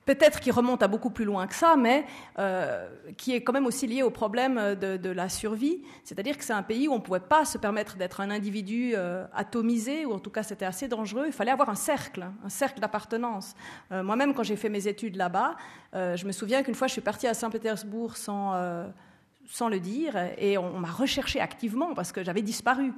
peut-être 0.06 0.40
qui 0.40 0.52
remonte 0.52 0.84
à 0.84 0.88
beaucoup 0.88 1.10
plus 1.10 1.26
loin 1.26 1.48
que 1.48 1.56
ça, 1.56 1.76
mais 1.76 2.06
euh, 2.38 2.88
qui 3.18 3.34
est 3.34 3.42
quand 3.42 3.54
même 3.54 3.66
aussi 3.66 3.88
lié 3.88 4.04
au 4.04 4.12
problème 4.12 4.76
de, 4.76 5.10
la 5.10 5.30
survie. 5.30 5.82
C'est-à-dire 6.04 6.38
que 6.38 6.44
c'est 6.44 6.54
un 6.54 6.64
pays 6.64 6.88
où 6.88 6.92
on 6.92 6.98
ne 6.98 7.02
pouvait 7.02 7.20
pas 7.20 7.46
se 7.46 7.58
permettre 7.58 7.96
d'être 7.98 8.22
un 8.22 8.30
individu 8.30 8.94
euh, 8.96 9.26
atomisé, 9.34 10.06
ou 10.06 10.14
en 10.14 10.20
tout 10.20 10.30
cas 10.30 10.44
c'était 10.44 10.66
assez 10.66 10.88
dangereux. 10.88 11.26
Il 11.28 11.34
fallait 11.34 11.52
avoir 11.52 11.70
un 11.70 11.76
cercle, 11.76 12.26
un 12.44 12.50
cercle 12.50 12.80
d'appartenance. 12.80 13.56
Euh, 13.92 14.04
moi-même, 14.04 14.34
quand 14.34 14.44
j'ai 14.44 14.56
fait 14.56 14.70
mes 14.70 14.88
études 14.88 15.16
là-bas, 15.16 15.56
je 15.94 16.26
me 16.26 16.34
souviens 16.34 16.62
qu'une 16.62 16.76
fois 16.76 16.88
je 16.88 16.92
suis 16.92 17.02
partie 17.02 17.26
à 17.26 17.34
Saint-Pétersbourg 17.34 18.18
sans 18.18 19.70
le 19.70 19.80
dire, 19.80 20.14
et 20.38 20.58
on, 20.58 20.78
m'a 20.80 20.92
recherché 20.92 21.40
activement 21.40 21.94
parce 21.94 22.12
que 22.12 22.22
j'avais 22.22 22.42
disparu. 22.42 22.92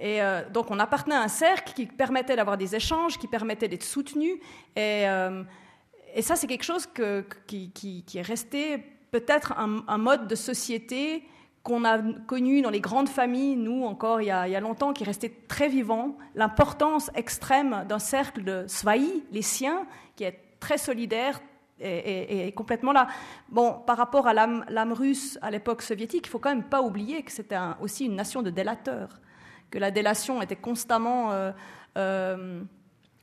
et 0.00 0.20
donc 0.54 0.70
on 0.70 0.78
appartenait 0.78 1.16
à 1.16 1.20
un 1.20 1.28
cercle 1.28 1.74
qui 1.74 1.84
permettait 1.84 2.36
d'avoir 2.36 2.56
des 2.56 2.74
échanges, 2.74 3.18
qui 3.18 3.26
permettait 3.26 3.68
d'être 3.68 3.84
soutenu, 3.84 4.40
et, 4.76 5.04
et 6.14 6.22
ça, 6.22 6.36
c'est 6.36 6.46
quelque 6.46 6.64
chose 6.64 6.86
qui, 7.46 8.04
est 8.14 8.22
resté 8.22 8.78
peut-être 9.10 9.54
un, 9.58 9.98
mode 9.98 10.28
de 10.28 10.34
société 10.34 11.24
qu'on 11.62 11.84
a 11.84 11.98
connu 12.26 12.62
dans 12.62 12.70
les 12.70 12.80
grandes 12.80 13.08
familles, 13.08 13.56
nous 13.56 13.84
encore 13.84 14.20
il 14.20 14.26
y 14.26 14.30
a, 14.30 14.60
longtemps, 14.60 14.92
qui 14.92 15.04
restait 15.04 15.32
très 15.48 15.68
vivant. 15.68 16.16
L'importance 16.34 17.10
extrême 17.14 17.84
d'un 17.88 17.98
cercle 17.98 18.42
de 18.42 18.64
Svaï, 18.68 19.22
les 19.32 19.42
siens, 19.42 19.86
qui 20.16 20.24
est 20.24 20.40
très 20.60 20.78
solidaire, 20.78 21.40
et, 21.80 22.52
complètement 22.56 22.92
là. 22.92 23.06
Bon, 23.48 23.74
par 23.86 23.96
rapport 23.96 24.26
à 24.26 24.34
l'âme 24.34 24.92
russe 24.92 25.38
à 25.42 25.50
l'époque 25.50 25.82
soviétique, 25.82 26.26
il 26.26 26.30
faut 26.30 26.38
quand 26.38 26.50
même 26.50 26.64
pas 26.64 26.82
oublier 26.82 27.22
que 27.22 27.30
c'était 27.30 27.58
aussi 27.80 28.06
une 28.06 28.16
nation 28.16 28.42
de 28.42 28.50
délateurs, 28.50 29.20
que 29.70 29.78
la 29.78 29.90
délation 29.90 30.42
était 30.42 30.56
constamment 30.56 31.32
euh, 31.32 31.52
euh, 31.96 32.62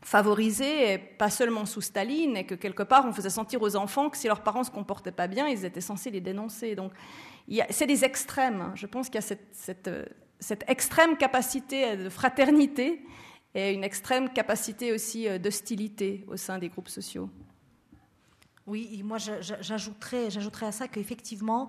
favorisés, 0.05 0.93
et 0.93 0.97
pas 0.99 1.31
seulement 1.31 1.65
sous 1.65 1.81
Staline, 1.81 2.37
et 2.37 2.45
que 2.45 2.53
quelque 2.53 2.83
part 2.83 3.05
on 3.07 3.11
faisait 3.11 3.31
sentir 3.31 3.63
aux 3.63 3.75
enfants 3.75 4.11
que 4.11 4.17
si 4.17 4.27
leurs 4.27 4.43
parents 4.43 4.63
se 4.63 4.69
comportaient 4.69 5.11
pas 5.11 5.25
bien, 5.25 5.47
ils 5.47 5.65
étaient 5.65 5.81
censés 5.81 6.11
les 6.11 6.21
dénoncer. 6.21 6.75
Donc 6.75 6.91
c'est 7.71 7.87
des 7.87 8.05
extrêmes. 8.05 8.61
Hein. 8.61 8.71
Je 8.75 8.85
pense 8.85 9.07
qu'il 9.07 9.15
y 9.15 9.17
a 9.17 9.21
cette, 9.21 9.47
cette, 9.51 9.89
cette, 10.39 10.63
extrême 10.67 11.17
capacité 11.17 11.97
de 11.97 12.09
fraternité 12.09 13.01
et 13.55 13.73
une 13.73 13.83
extrême 13.83 14.29
capacité 14.31 14.93
aussi 14.93 15.27
euh, 15.27 15.39
d'hostilité 15.39 16.23
au 16.27 16.37
sein 16.37 16.59
des 16.59 16.69
groupes 16.69 16.89
sociaux. 16.89 17.27
Oui, 18.67 19.03
moi 19.03 19.19
j'ajouterais, 19.19 20.29
à 20.61 20.71
ça 20.71 20.87
qu'effectivement, 20.87 21.67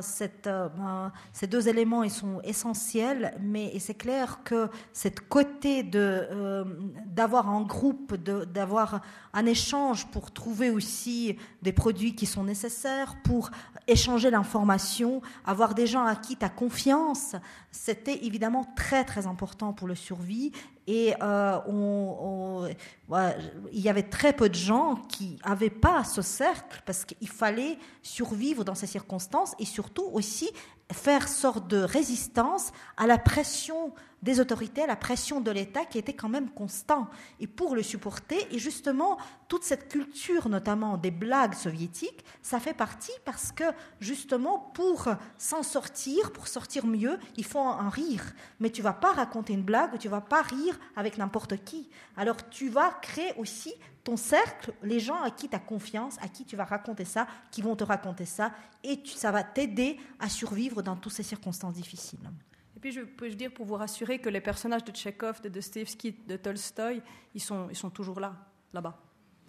cette, 0.00 0.48
euh, 0.48 0.68
ben, 0.68 1.12
ces 1.32 1.46
deux 1.46 1.68
éléments 1.68 2.02
ils 2.02 2.10
sont 2.10 2.40
essentiels, 2.42 3.36
mais 3.40 3.78
c'est 3.78 3.94
clair 3.94 4.40
que 4.42 4.68
cette 4.92 5.28
côté 5.28 5.88
euh, 5.94 6.64
d'avoir 7.06 7.48
un 7.48 7.62
groupe, 7.62 8.16
d'avoir 8.16 9.00
un 9.32 9.46
échange 9.46 10.06
pour 10.06 10.32
trouver 10.32 10.70
aussi 10.70 11.38
des 11.62 11.72
produits 11.72 12.16
qui 12.16 12.26
sont 12.26 12.42
nécessaires, 12.42 13.14
pour 13.22 13.52
échanger 13.86 14.30
l'information, 14.30 15.22
avoir 15.44 15.76
des 15.76 15.86
gens 15.86 16.04
à 16.04 16.16
qui 16.16 16.36
tu 16.36 16.44
as 16.44 16.48
confiance, 16.48 17.36
c'était 17.70 18.24
évidemment 18.24 18.66
très 18.74 19.04
très 19.04 19.28
important 19.28 19.72
pour 19.72 19.86
le 19.86 19.94
survie 19.94 20.50
et 20.86 21.14
euh, 21.22 21.58
il 23.72 23.80
y 23.80 23.88
avait 23.88 24.02
très 24.02 24.32
peu 24.32 24.48
de 24.48 24.54
gens 24.54 24.96
qui 25.08 25.38
n'avaient 25.46 25.70
pas 25.70 26.04
ce 26.04 26.22
cercle 26.22 26.82
parce 26.84 27.04
qu'il 27.04 27.28
fallait 27.28 27.78
survivre 28.02 28.64
dans 28.64 28.74
ces 28.74 28.86
circonstances 28.86 29.54
et 29.58 29.64
surtout 29.64 30.08
aussi 30.12 30.50
faire 30.92 31.28
sorte 31.28 31.68
de 31.68 31.78
résistance 31.78 32.72
à 32.96 33.06
la 33.06 33.18
pression 33.18 33.92
des 34.24 34.40
autorités, 34.40 34.82
à 34.82 34.86
la 34.86 34.96
pression 34.96 35.40
de 35.40 35.50
l'État 35.50 35.84
qui 35.84 35.98
était 35.98 36.14
quand 36.14 36.30
même 36.30 36.48
constant. 36.48 37.08
Et 37.40 37.46
pour 37.46 37.76
le 37.76 37.82
supporter, 37.82 38.48
et 38.50 38.58
justement, 38.58 39.18
toute 39.48 39.64
cette 39.64 39.88
culture, 39.88 40.48
notamment 40.48 40.96
des 40.96 41.10
blagues 41.10 41.54
soviétiques, 41.54 42.24
ça 42.42 42.58
fait 42.58 42.72
partie 42.72 43.12
parce 43.26 43.52
que 43.52 43.64
justement, 44.00 44.58
pour 44.74 45.08
s'en 45.36 45.62
sortir, 45.62 46.32
pour 46.32 46.48
sortir 46.48 46.86
mieux, 46.86 47.18
il 47.36 47.44
faut 47.44 47.58
en 47.58 47.90
rire. 47.90 48.32
Mais 48.60 48.70
tu 48.70 48.80
vas 48.80 48.94
pas 48.94 49.12
raconter 49.12 49.52
une 49.52 49.62
blague, 49.62 49.98
tu 49.98 50.08
vas 50.08 50.22
pas 50.22 50.40
rire 50.40 50.78
avec 50.96 51.18
n'importe 51.18 51.62
qui. 51.62 51.90
Alors 52.16 52.48
tu 52.48 52.70
vas 52.70 52.92
créer 53.02 53.34
aussi 53.36 53.74
ton 54.04 54.16
cercle, 54.16 54.72
les 54.82 55.00
gens 55.00 55.20
à 55.22 55.30
qui 55.30 55.50
tu 55.50 55.56
as 55.56 55.58
confiance, 55.58 56.16
à 56.22 56.28
qui 56.28 56.46
tu 56.46 56.56
vas 56.56 56.64
raconter 56.64 57.04
ça, 57.04 57.26
qui 57.50 57.60
vont 57.60 57.76
te 57.76 57.84
raconter 57.84 58.24
ça, 58.24 58.52
et 58.82 59.02
ça 59.04 59.30
va 59.30 59.42
t'aider 59.42 59.98
à 60.18 60.30
survivre 60.30 60.82
dans 60.82 60.96
toutes 60.96 61.12
ces 61.12 61.22
circonstances 61.22 61.74
difficiles. 61.74 62.30
Puis 62.84 62.92
je 62.92 63.00
peux 63.00 63.30
dire 63.30 63.50
pour 63.50 63.64
vous 63.64 63.76
rassurer 63.76 64.18
que 64.18 64.28
les 64.28 64.42
personnages 64.42 64.84
de 64.84 64.92
Tchekhov, 64.92 65.40
de 65.40 65.48
Dostoevsky, 65.48 66.16
de 66.28 66.36
Tolstoï, 66.36 67.00
ils 67.34 67.40
sont, 67.40 67.68
ils 67.70 67.76
sont 67.76 67.88
toujours 67.88 68.20
là, 68.20 68.34
là-bas. 68.74 68.98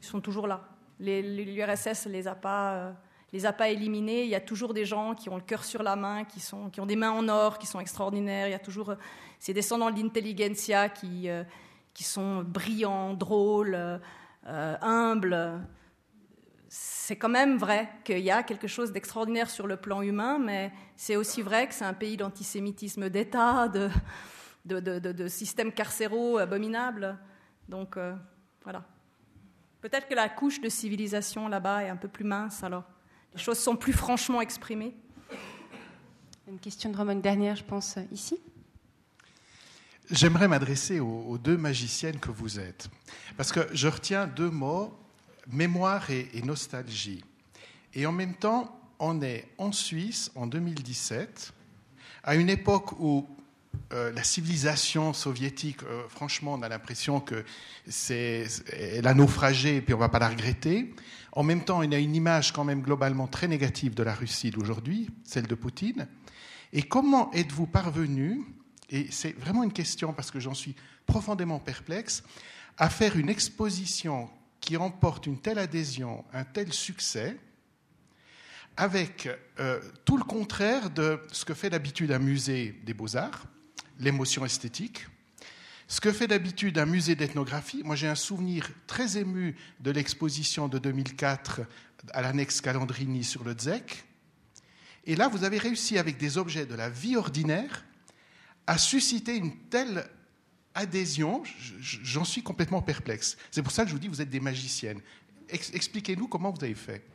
Ils 0.01 0.05
sont 0.05 0.21
toujours 0.21 0.47
là. 0.47 0.69
L'URSS 1.01 2.05
les 2.05 2.29
a 2.29 2.35
pas... 2.35 2.75
Euh, 2.75 2.91
les 3.33 3.45
a 3.45 3.51
pas 3.51 3.67
éliminés. 3.67 4.23
Il 4.23 4.29
y 4.29 4.35
a 4.35 4.39
toujours 4.39 4.73
des 4.73 4.85
gens 4.85 5.15
qui 5.15 5.27
ont 5.27 5.35
le 5.35 5.41
cœur 5.41 5.65
sur 5.65 5.83
la 5.83 5.97
main, 5.97 6.23
qui, 6.23 6.39
sont, 6.39 6.69
qui 6.69 6.79
ont 6.79 6.85
des 6.85 6.95
mains 6.95 7.11
en 7.11 7.27
or, 7.27 7.57
qui 7.57 7.67
sont 7.67 7.81
extraordinaires. 7.81 8.47
Il 8.47 8.51
y 8.51 8.53
a 8.53 8.59
toujours 8.59 8.91
euh, 8.91 8.95
ces 9.37 9.53
descendants 9.53 9.91
de 9.91 10.01
l'intelligentsia 10.01 10.87
qui, 10.87 11.27
euh, 11.27 11.43
qui 11.93 12.05
sont 12.05 12.41
brillants, 12.41 13.15
drôles, 13.15 13.99
humbles 14.45 15.59
c'est 16.77 17.15
quand 17.15 17.29
même 17.29 17.57
vrai 17.57 17.87
qu'il 18.03 18.19
y 18.19 18.31
a 18.31 18.43
quelque 18.43 18.67
chose 18.67 18.91
d'extraordinaire 18.91 19.49
sur 19.49 19.65
le 19.65 19.77
plan 19.77 20.01
humain, 20.01 20.39
mais 20.39 20.71
c'est 20.95 21.15
aussi 21.15 21.41
vrai 21.41 21.67
que 21.67 21.73
c'est 21.73 21.85
un 21.85 21.93
pays 21.93 22.17
d'antisémitisme 22.17 23.09
d'État, 23.09 23.67
de, 23.67 23.89
de, 24.65 25.27
systèmes 25.27 25.71
carcéraux 25.71 26.37
abominables. 26.37 27.17
Donc 27.69 27.97
euh, 27.97 28.15
voilà. 28.63 28.83
Peut-être 29.81 30.07
que 30.07 30.15
la 30.15 30.29
couche 30.29 30.61
de 30.61 30.69
civilisation 30.69 31.47
là-bas 31.47 31.83
est 31.83 31.89
un 31.89 31.95
peu 31.95 32.07
plus 32.07 32.25
mince, 32.25 32.63
alors 32.63 32.83
les 33.33 33.39
choses 33.39 33.59
sont 33.59 33.75
plus 33.75 33.93
franchement 33.93 34.41
exprimées. 34.41 34.95
Une 36.47 36.59
question 36.59 36.89
de 36.89 36.97
Romain 36.97 37.15
dernière, 37.15 37.55
je 37.55 37.63
pense, 37.63 37.97
ici. 38.11 38.39
J'aimerais 40.11 40.47
m'adresser 40.47 40.99
aux, 40.99 41.37
deux 41.39 41.57
magiciennes 41.57 42.19
que 42.19 42.29
vous 42.29 42.59
êtes, 42.59 42.87
parce 43.37 43.51
que 43.51 43.67
je 43.73 43.87
retiens 43.87 44.27
deux 44.27 44.51
mots 44.51 44.95
mémoire 45.47 46.09
et, 46.09 46.41
nostalgie. 46.43 47.23
Et 47.93 48.05
en 48.05 48.11
même 48.11 48.35
temps, 48.35 48.79
on 48.99 49.21
est 49.21 49.47
en 49.57 49.71
Suisse 49.71 50.31
en 50.35 50.47
2017, 50.47 51.53
à 52.23 52.35
une 52.35 52.49
époque 52.49 52.99
où 52.99 53.27
euh, 53.93 54.11
la 54.13 54.23
civilisation 54.23 55.13
soviétique, 55.13 55.83
euh, 55.83 56.03
franchement, 56.09 56.53
on 56.53 56.61
a 56.61 56.69
l'impression 56.69 57.19
que 57.19 57.43
c'est, 57.87 58.47
a 59.03 59.13
naufragé 59.13 59.77
et 59.77 59.81
puis 59.81 59.93
on 59.93 59.97
ne 59.97 60.01
va 60.01 60.09
pas 60.09 60.19
la 60.19 60.29
regretter. 60.29 60.93
En 61.33 61.43
même 61.43 61.63
temps, 61.63 61.83
y 61.83 61.95
a 61.95 61.99
une 61.99 62.15
image 62.15 62.51
quand 62.51 62.63
même 62.63 62.81
globalement 62.81 63.27
très 63.27 63.47
négative 63.47 63.93
de 63.93 64.03
la 64.03 64.13
Russie 64.13 64.51
d'aujourd'hui, 64.51 65.09
celle 65.23 65.47
de 65.47 65.55
Poutine. 65.55 66.07
Et 66.73 66.83
comment 66.83 67.31
êtes-vous 67.33 67.67
parvenu, 67.67 68.43
et 68.89 69.07
c'est 69.11 69.37
vraiment 69.37 69.63
une 69.63 69.73
question 69.73 70.13
parce 70.13 70.31
que 70.31 70.39
j'en 70.39 70.53
suis 70.53 70.75
profondément 71.05 71.59
perplexe, 71.59 72.23
à 72.77 72.89
faire 72.89 73.17
une 73.17 73.29
exposition 73.29 74.29
qui 74.61 74.77
remporte 74.77 75.27
une 75.27 75.39
telle 75.39 75.59
adhésion, 75.59 76.25
un 76.33 76.43
tel 76.43 76.73
succès, 76.73 77.37
avec 78.77 79.29
euh, 79.59 79.79
tout 80.03 80.17
le 80.17 80.23
contraire 80.23 80.89
de 80.89 81.19
ce 81.31 81.45
que 81.45 81.53
fait 81.53 81.69
d'habitude 81.69 82.11
un 82.11 82.19
musée 82.19 82.79
des 82.83 82.93
beaux-arts, 82.93 83.45
l'émotion 83.99 84.45
esthétique, 84.45 85.07
ce 85.87 86.01
que 86.01 86.11
fait 86.11 86.27
d'habitude 86.27 86.77
un 86.77 86.85
musée 86.85 87.15
d'ethnographie. 87.15 87.83
Moi, 87.83 87.95
j'ai 87.95 88.07
un 88.07 88.15
souvenir 88.15 88.69
très 88.87 89.17
ému 89.17 89.55
de 89.79 89.91
l'exposition 89.91 90.67
de 90.67 90.79
2004 90.79 91.61
à 92.11 92.21
l'annexe 92.21 92.59
Calandrini 92.61 93.23
sur 93.23 93.43
le 93.43 93.53
Dzec. 93.53 94.03
Et 95.05 95.15
là, 95.15 95.27
vous 95.27 95.43
avez 95.43 95.57
réussi, 95.57 95.97
avec 95.97 96.17
des 96.17 96.37
objets 96.37 96.65
de 96.65 96.75
la 96.75 96.89
vie 96.89 97.15
ordinaire, 97.15 97.85
à 98.67 98.77
susciter 98.77 99.35
une 99.35 99.55
telle 99.69 100.09
adhésion, 100.73 101.43
j'en 101.79 102.25
suis 102.25 102.41
complètement 102.41 102.81
perplexe. 102.81 103.37
C'est 103.51 103.61
pour 103.61 103.71
ça 103.71 103.83
que 103.83 103.89
je 103.89 103.93
vous 103.93 103.99
dis, 103.99 104.07
vous 104.07 104.21
êtes 104.21 104.29
des 104.29 104.39
magiciennes. 104.39 104.99
Expliquez-nous 105.49 106.27
comment 106.27 106.51
vous 106.51 106.63
avez 106.63 106.73
fait. 106.73 107.05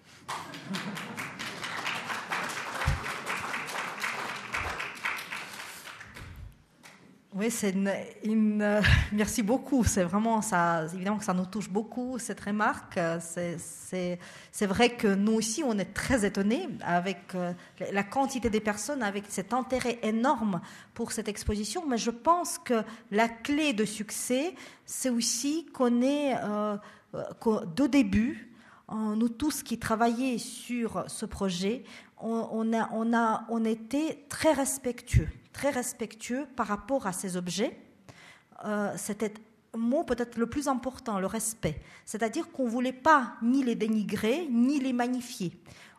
Oui, 7.33 7.49
c'est 7.49 7.71
une, 8.25 8.61
euh, 8.61 8.83
merci 9.13 9.45
beaucoup. 9.45 9.85
C'est 9.85 10.03
vraiment 10.03 10.43
ça. 10.43 10.87
Évidemment 10.93 11.19
que 11.19 11.25
ça 11.25 11.33
nous 11.33 11.47
touche 11.47 11.71
beaucoup 11.71 12.19
cette 12.19 12.41
remarque. 12.41 12.99
C'est 13.21 14.67
vrai 14.67 14.97
que 14.97 15.15
nous 15.15 15.35
aussi, 15.35 15.63
on 15.63 15.79
est 15.79 15.95
très 15.95 16.25
étonnés 16.25 16.69
avec 16.83 17.19
euh, 17.37 17.53
la 17.93 18.03
quantité 18.03 18.51
des 18.51 18.59
personnes, 18.59 19.05
avec 19.05 19.27
cet 19.29 19.55
intérêt 19.55 20.01
énorme 20.03 20.61
pour 20.93 21.13
cette 21.13 21.29
exposition. 21.29 21.87
Mais 21.87 21.99
je 21.99 22.11
pense 22.11 22.59
que 22.59 22.83
la 23.13 23.29
clé 23.29 23.75
de 23.75 23.85
succès, 23.85 24.53
c'est 24.85 25.11
aussi 25.11 25.67
qu'on 25.67 26.03
est 26.03 26.35
euh, 26.37 26.77
de 27.77 27.87
début, 27.87 28.49
nous 28.93 29.29
tous 29.29 29.63
qui 29.63 29.79
travaillons 29.79 30.37
sur 30.37 31.05
ce 31.07 31.27
projet, 31.27 31.85
on, 32.19 32.73
a, 32.73 32.91
on, 32.93 33.15
a, 33.15 33.45
on 33.49 33.65
était 33.65 34.25
très 34.29 34.53
respectueux 34.53 35.29
très 35.53 35.71
respectueux 35.71 36.47
par 36.57 36.67
rapport 36.67 37.07
à 37.07 37.13
ces 37.13 37.37
objets. 37.37 37.79
Euh, 38.65 38.93
c'était 38.97 39.33
mot 39.77 40.05
peut-être 40.05 40.37
le 40.37 40.47
plus 40.47 40.69
important, 40.69 41.21
le 41.21 41.27
respect. 41.27 41.81
C'est-à-dire 42.05 42.51
qu'on 42.51 42.65
ne 42.65 42.71
voulait 42.71 42.93
pas 42.93 43.35
ni 43.43 43.63
les 43.63 43.75
dénigrer, 43.75 44.49
ni 44.51 44.81
les 44.81 44.93
magnifier. 44.93 45.53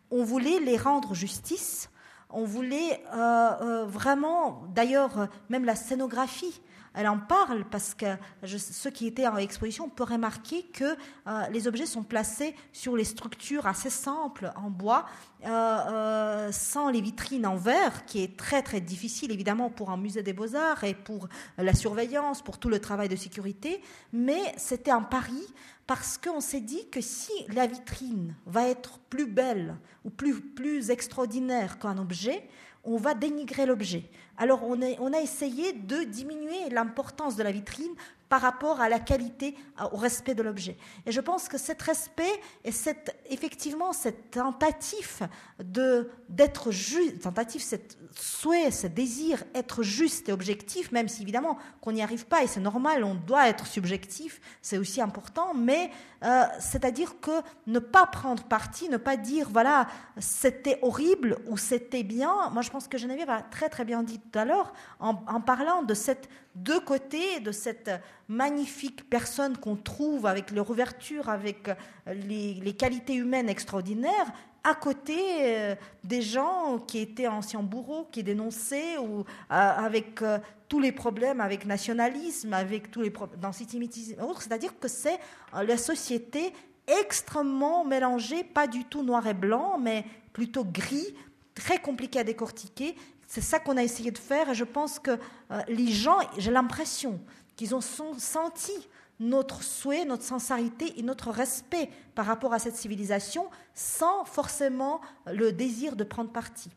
On 0.10 0.24
voulait 0.24 0.60
les 0.60 0.78
rendre 0.78 1.14
justice. 1.14 1.90
On 2.30 2.44
voulait 2.44 3.04
euh, 3.14 3.52
euh, 3.62 3.86
vraiment, 3.86 4.64
d'ailleurs, 4.74 5.30
même 5.50 5.66
la 5.66 5.76
scénographie 5.76 6.62
elle 6.94 7.08
en 7.08 7.18
parle 7.18 7.64
parce 7.70 7.94
que 7.94 8.18
ceux 8.46 8.90
qui 8.90 9.08
étaient 9.08 9.28
en 9.28 9.38
exposition 9.38 9.88
peuvent 9.88 10.10
remarquer 10.10 10.64
que 10.64 10.84
euh, 10.84 11.48
les 11.52 11.68
objets 11.68 11.86
sont 11.86 12.04
placés 12.04 12.54
sur 12.74 12.98
les 12.98 13.06
structures 13.06 13.66
assez 13.66 13.90
simples 13.90 14.52
en 14.58 14.70
bois, 14.70 15.06
euh, 15.46 15.50
euh, 15.50 16.52
sans 16.52 16.90
les 16.90 17.00
vitrines 17.00 17.48
en 17.48 17.56
verre, 17.56 18.06
qui 18.06 18.22
est 18.22 18.38
très 18.38 18.62
très 18.62 18.82
difficile 18.82 19.32
évidemment 19.32 19.70
pour 19.70 19.90
un 19.90 19.98
musée 19.98 20.22
des 20.22 20.34
beaux-arts 20.34 20.84
et 20.84 20.94
pour 20.94 21.30
la 21.58 21.74
surveillance, 21.74 22.42
pour 22.42 22.58
tout 22.58 22.70
le 22.70 22.80
travail 22.80 23.08
de 23.08 23.16
sécurité. 23.16 23.82
Mais 24.12 24.42
c'était 24.58 24.92
un 24.92 25.02
pari 25.02 25.48
parce 25.88 26.18
qu'on 26.18 26.42
s'est 26.42 26.62
dit 26.62 26.90
que 26.90 27.00
si 27.00 27.32
la 27.54 27.68
vitrine 27.68 28.36
va 28.46 28.68
être 28.68 29.00
plus 29.10 29.28
belle 29.28 29.78
ou 30.04 30.10
plus, 30.10 30.42
plus 30.42 30.90
extraordinaire 30.90 31.80
qu'un 31.80 31.98
objet, 31.98 32.48
on 32.84 32.98
va 32.98 33.14
dénigrer 33.14 33.66
l'objet. 33.66 34.10
Alors 34.42 34.64
on, 34.64 35.14
a 35.14 35.20
essayé 35.20 35.72
de 35.72 36.02
diminuer 36.02 36.72
l'importance 36.72 37.36
de 37.36 37.44
la 37.44 37.52
vitrine 37.52 37.94
par 38.32 38.40
rapport 38.40 38.80
à 38.80 38.88
la 38.88 39.02
qualité, 39.02 39.58
au 39.92 39.98
respect 39.98 40.36
de 40.36 40.42
l'objet. 40.42 40.78
Et 41.06 41.12
je 41.12 41.20
pense 41.20 41.50
que 41.50 41.58
cet 41.58 41.82
respect 41.82 42.32
et 42.64 42.72
cette, 42.72 43.14
effectivement 43.30 43.92
cette 43.92 44.32
tentative 44.32 45.28
de 45.62 46.10
d'être 46.30 46.72
juste, 46.72 47.24
tentative, 47.24 47.62
cette 47.62 47.98
souhait, 48.16 48.72
ce 48.72 48.88
désir 48.88 49.44
être 49.54 49.84
juste 49.84 50.30
et 50.30 50.32
objectif, 50.32 50.94
même 50.94 51.10
si 51.10 51.24
évidemment 51.24 51.58
qu'on 51.82 51.92
n'y 51.92 52.02
arrive 52.02 52.26
pas 52.26 52.42
et 52.42 52.48
c'est 52.48 52.62
normal, 52.62 53.04
on 53.04 53.16
doit 53.16 53.50
être 53.50 53.68
subjectif, 53.68 54.40
c'est 54.62 54.78
aussi 54.78 55.02
important, 55.02 55.54
mais 55.54 55.92
euh, 56.24 56.44
c'est-à-dire 56.58 57.20
que 57.20 57.32
ne 57.68 57.80
pas 57.80 58.06
prendre 58.06 58.44
parti, 58.44 58.88
ne 58.88 58.96
pas 58.96 59.18
dire 59.18 59.50
voilà 59.50 59.88
c'était 60.20 60.80
horrible 60.84 61.38
ou 61.48 61.58
c'était 61.58 62.04
bien. 62.04 62.50
Moi 62.52 62.62
je 62.62 62.70
pense 62.70 62.88
que 62.88 62.98
Geneviève 62.98 63.30
a 63.30 63.42
très 63.42 63.68
très 63.68 63.84
bien 63.84 64.04
dit 64.04 64.20
tout 64.20 64.40
à 64.40 64.46
l'heure 64.46 64.72
en, 65.02 65.22
en 65.28 65.42
parlant 65.42 65.84
de 65.84 65.94
cette 65.94 66.30
deux 66.56 66.80
côtés 66.80 67.40
de 67.40 67.52
cette 67.52 67.92
magnifique 68.28 69.10
personne 69.10 69.58
qu'on 69.58 69.76
trouve 69.76 70.26
avec 70.26 70.52
leur 70.52 70.70
ouverture, 70.70 71.30
avec 71.30 71.70
les, 72.08 72.74
qualités 72.74 73.16
humaines 73.16 73.50
extraordinaires, 73.50 74.32
à 74.64 74.76
côté 74.76 75.18
euh, 75.42 75.76
des 76.04 76.22
gens 76.22 76.78
qui 76.80 77.00
étaient 77.00 77.28
anciens 77.28 77.64
bourreaux, 77.64 78.08
qui 78.12 78.24
dénonçaient, 78.24 78.98
ou 78.98 79.22
euh, 79.22 79.24
avec 79.50 80.22
euh, 80.22 80.38
tous 80.68 80.80
les 80.80 80.92
problèmes, 80.92 81.42
avec 81.42 81.66
nationalisme, 81.66 82.54
avec 82.54 82.92
tous 82.92 83.02
les 83.02 83.10
problèmes 83.10 83.40
d'antisémitisme, 83.40 84.16
c'est-à-dire 84.40 84.78
que 84.80 84.88
c'est 84.88 85.20
la 85.54 85.78
société 85.78 86.54
extrêmement 86.88 87.84
mélangée, 87.86 88.44
pas 88.44 88.68
du 88.68 88.86
tout 88.86 89.04
noir 89.04 89.26
et 89.28 89.34
blanc, 89.34 89.78
mais 89.80 90.06
plutôt 90.34 90.64
gris, 90.64 91.16
très 91.56 91.80
compliqué 91.80 92.20
à 92.20 92.24
décortiquer, 92.24 92.96
c'est 93.32 93.40
ça 93.40 93.60
qu'on 93.60 93.78
a 93.78 93.84
essayé 93.84 94.12
de 94.12 94.18
faire 94.18 94.50
et 94.50 94.54
je 94.54 94.66
pense 94.66 95.00
que 95.00 95.12
euh, 95.12 95.62
les 95.70 95.88
gens, 95.88 96.18
j'ai 96.38 96.52
l'impression 96.52 97.22
qu'ils 97.56 97.74
ont 97.74 97.80
senti 97.80 98.74
notre 99.22 99.64
souhait, 99.64 100.04
notre 100.04 100.24
sincérité 100.24 101.00
et 101.00 101.02
notre 101.02 101.32
respect 101.32 101.90
par 102.14 102.26
rapport 102.26 102.54
à 102.54 102.60
cette 102.60 102.76
civilisation 102.76 103.50
sans 103.74 104.26
forcément 104.26 105.00
le 105.28 105.54
désir 105.54 105.96
de 105.96 106.04
prendre 106.04 106.30
parti. 106.30 106.72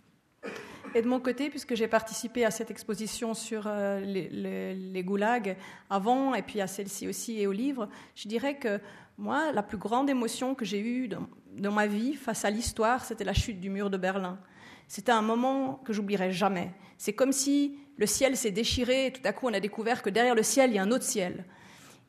Et 0.95 1.03
de 1.03 1.09
mon 1.09 1.19
côté, 1.19 1.51
puisque 1.51 1.75
j'ai 1.75 1.89
participé 1.89 2.45
à 2.45 2.53
cette 2.53 2.71
exposition 2.71 3.35
sur 3.35 3.65
euh, 3.67 3.99
les, 3.99 5.03
goulags 5.03 5.57
avant, 5.91 6.37
et 6.37 6.43
puis 6.43 6.61
à 6.61 6.69
celle-ci 6.69 7.09
aussi 7.09 7.41
et 7.41 7.49
au 7.49 7.53
livre, 7.53 7.89
je 8.15 8.29
dirais 8.29 8.59
que 8.59 8.79
moi, 9.19 9.51
la 9.51 9.65
plus 9.65 9.79
grande 9.79 10.09
émotion 10.09 10.55
que 10.55 10.65
j'ai 10.65 10.79
eue 10.79 11.09
dans 11.09 11.73
ma 11.73 11.89
vie 11.89 12.15
face 12.15 12.45
à 12.45 12.51
l'histoire, 12.51 13.05
c'était 13.05 13.25
la 13.25 13.35
chute 13.35 13.61
du 13.61 13.71
mur 13.71 13.91
de 13.91 13.97
Berlin. 13.97 14.39
C'était 14.89 15.13
un 15.13 15.23
moment 15.23 15.81
que 15.85 15.93
j'oublierai 15.93 16.33
jamais. 16.33 16.73
C'est 16.99 17.13
comme 17.13 17.33
si 17.33 17.79
le 17.97 18.07
ciel 18.07 18.37
s'est 18.37 18.51
déchiré 18.51 19.07
et 19.07 19.13
tout 19.13 19.21
à 19.25 19.33
coup 19.33 19.47
on 19.49 19.53
a 19.53 19.61
découvert 19.61 20.03
que 20.03 20.11
derrière 20.11 20.35
le 20.35 20.43
ciel, 20.43 20.71
il 20.71 20.77
y 20.77 20.79
a 20.79 20.83
un 20.83 20.91
autre 20.91 21.05
ciel. 21.05 21.45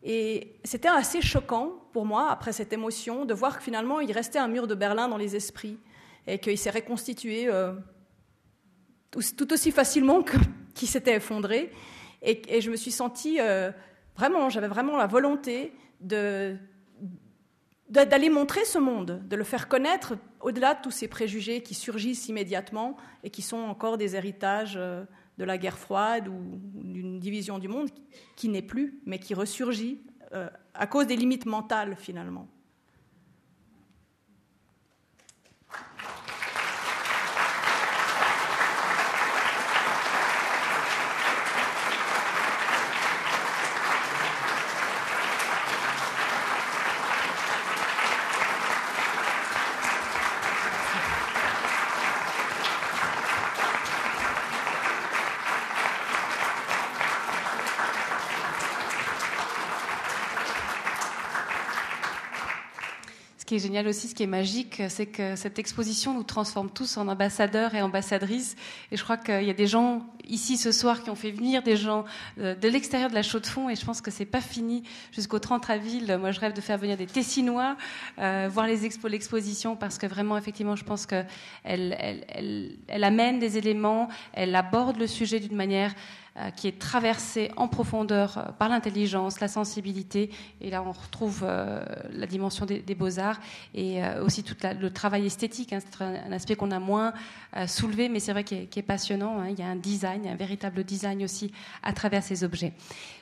Et 0.03 0.59
c'était 0.63 0.87
assez 0.87 1.21
choquant 1.21 1.71
pour 1.91 2.05
moi, 2.05 2.29
après 2.29 2.53
cette 2.53 2.73
émotion, 2.73 3.25
de 3.25 3.33
voir 3.33 3.57
que 3.57 3.63
finalement 3.63 3.99
il 3.99 4.11
restait 4.11 4.39
un 4.39 4.47
mur 4.47 4.67
de 4.67 4.75
Berlin 4.75 5.07
dans 5.07 5.17
les 5.17 5.35
esprits 5.35 5.79
et 6.27 6.39
qu'il 6.39 6.57
s'est 6.57 6.69
reconstitué 6.69 7.47
euh, 7.47 7.73
tout 9.11 9.51
aussi 9.53 9.71
facilement 9.71 10.23
qu'il 10.75 10.87
s'était 10.87 11.15
effondré. 11.15 11.71
Et, 12.21 12.61
je 12.61 12.71
me 12.71 12.75
suis 12.75 12.91
sentie 12.91 13.39
euh, 13.39 13.71
vraiment, 14.15 14.49
j'avais 14.49 14.67
vraiment 14.67 14.97
la 14.97 15.07
volonté 15.07 15.73
de, 16.01 16.57
d'aller 17.89 18.29
montrer 18.29 18.65
ce 18.65 18.79
monde, 18.79 19.21
de 19.27 19.35
le 19.35 19.43
faire 19.43 19.67
connaître 19.67 20.17
au-delà 20.41 20.73
de 20.73 20.81
tous 20.81 20.91
ces 20.91 21.07
préjugés 21.07 21.61
qui 21.61 21.73
surgissent 21.73 22.27
immédiatement 22.27 22.97
et 23.23 23.29
qui 23.29 23.41
sont 23.41 23.57
encore 23.57 23.97
des 23.97 24.15
héritages 24.15 24.75
euh, 24.77 25.05
de 25.37 25.43
la 25.43 25.57
guerre 25.57 25.77
froide 25.77 26.27
ou 26.27 26.59
d'une 26.73 27.19
division 27.19 27.59
du 27.59 27.67
monde 27.67 27.89
qui 28.35 28.49
n'est 28.49 28.61
plus, 28.61 29.01
mais 29.05 29.19
qui 29.19 29.33
ressurgit 29.33 30.01
euh, 30.33 30.49
à 30.73 30.87
cause 30.87 31.07
des 31.07 31.15
limites 31.15 31.45
mentales 31.45 31.95
finalement. 31.95 32.47
Est 63.55 63.59
génial 63.59 63.87
aussi, 63.87 64.07
ce 64.07 64.15
qui 64.15 64.23
est 64.23 64.27
magique, 64.27 64.81
c'est 64.89 65.05
que 65.05 65.35
cette 65.35 65.59
exposition 65.59 66.13
nous 66.13 66.23
transforme 66.23 66.69
tous 66.69 66.97
en 66.97 67.07
ambassadeurs 67.07 67.75
et 67.75 67.81
ambassadrices. 67.81 68.55
Et 68.91 68.97
je 68.97 69.03
crois 69.03 69.17
qu'il 69.17 69.43
y 69.43 69.49
a 69.49 69.53
des 69.53 69.67
gens 69.67 70.05
ici 70.27 70.57
ce 70.57 70.71
soir 70.71 71.03
qui 71.03 71.09
ont 71.09 71.15
fait 71.15 71.31
venir 71.31 71.63
des 71.63 71.77
gens 71.77 72.05
euh, 72.39 72.55
de 72.55 72.67
l'extérieur 72.67 73.09
de 73.09 73.15
la 73.15 73.23
chaux 73.23 73.39
de 73.39 73.45
fond. 73.45 73.69
Et 73.69 73.75
je 73.75 73.85
pense 73.85 74.01
que 74.01 74.11
c'est 74.11 74.25
pas 74.25 74.41
fini 74.41 74.83
jusqu'au 75.11 75.39
30 75.39 75.69
avril. 75.69 76.17
Moi, 76.19 76.31
je 76.31 76.39
rêve 76.39 76.53
de 76.53 76.61
faire 76.61 76.77
venir 76.77 76.97
des 76.97 77.05
Tessinois, 77.05 77.77
euh, 78.19 78.49
voir 78.51 78.67
les 78.67 78.85
expos, 78.85 79.11
l'exposition, 79.11 79.75
parce 79.75 79.97
que 79.97 80.07
vraiment, 80.07 80.37
effectivement, 80.37 80.75
je 80.75 80.83
pense 80.83 81.05
qu'elle 81.05 81.27
elle, 81.63 82.25
elle, 82.29 82.77
elle 82.87 83.03
amène 83.03 83.39
des 83.39 83.57
éléments, 83.57 84.09
elle 84.33 84.55
aborde 84.55 84.97
le 84.97 85.07
sujet 85.07 85.39
d'une 85.39 85.55
manière 85.55 85.93
qui 86.55 86.67
est 86.67 86.79
traversée 86.79 87.51
en 87.55 87.67
profondeur 87.67 88.37
euh, 88.37 88.51
par 88.57 88.69
l'intelligence, 88.69 89.39
la 89.39 89.47
sensibilité. 89.47 90.29
Et 90.61 90.69
là, 90.69 90.83
on 90.83 90.91
retrouve 90.91 91.43
euh, 91.43 91.83
la 92.11 92.27
dimension 92.27 92.65
des, 92.65 92.95
beaux-arts 92.95 93.39
et 93.73 94.01
aussi 94.21 94.43
tout 94.43 94.55
le 94.79 94.89
travail 94.89 95.25
esthétique. 95.25 95.73
Hein. 95.73 95.79
c'est 95.79 96.03
un, 96.03 96.31
aspect 96.31 96.55
qu'on 96.55 96.71
a 96.71 96.79
moins 96.79 97.13
soulevé, 97.67 98.09
mais 98.09 98.19
c'est 98.19 98.31
vrai 98.31 98.43
qu'il 98.43 98.67
est, 98.75 98.81
passionnant. 98.81 99.39
Hein. 99.39 99.49
Il 99.49 99.59
y 99.59 99.63
a 99.63 99.67
un 99.67 99.75
design, 99.75 100.27
un 100.27 100.35
véritable 100.35 100.83
design 100.83 101.23
aussi 101.23 101.51
à 101.83 101.93
travers 101.93 102.23
ces 102.23 102.43
objets. 102.43 102.73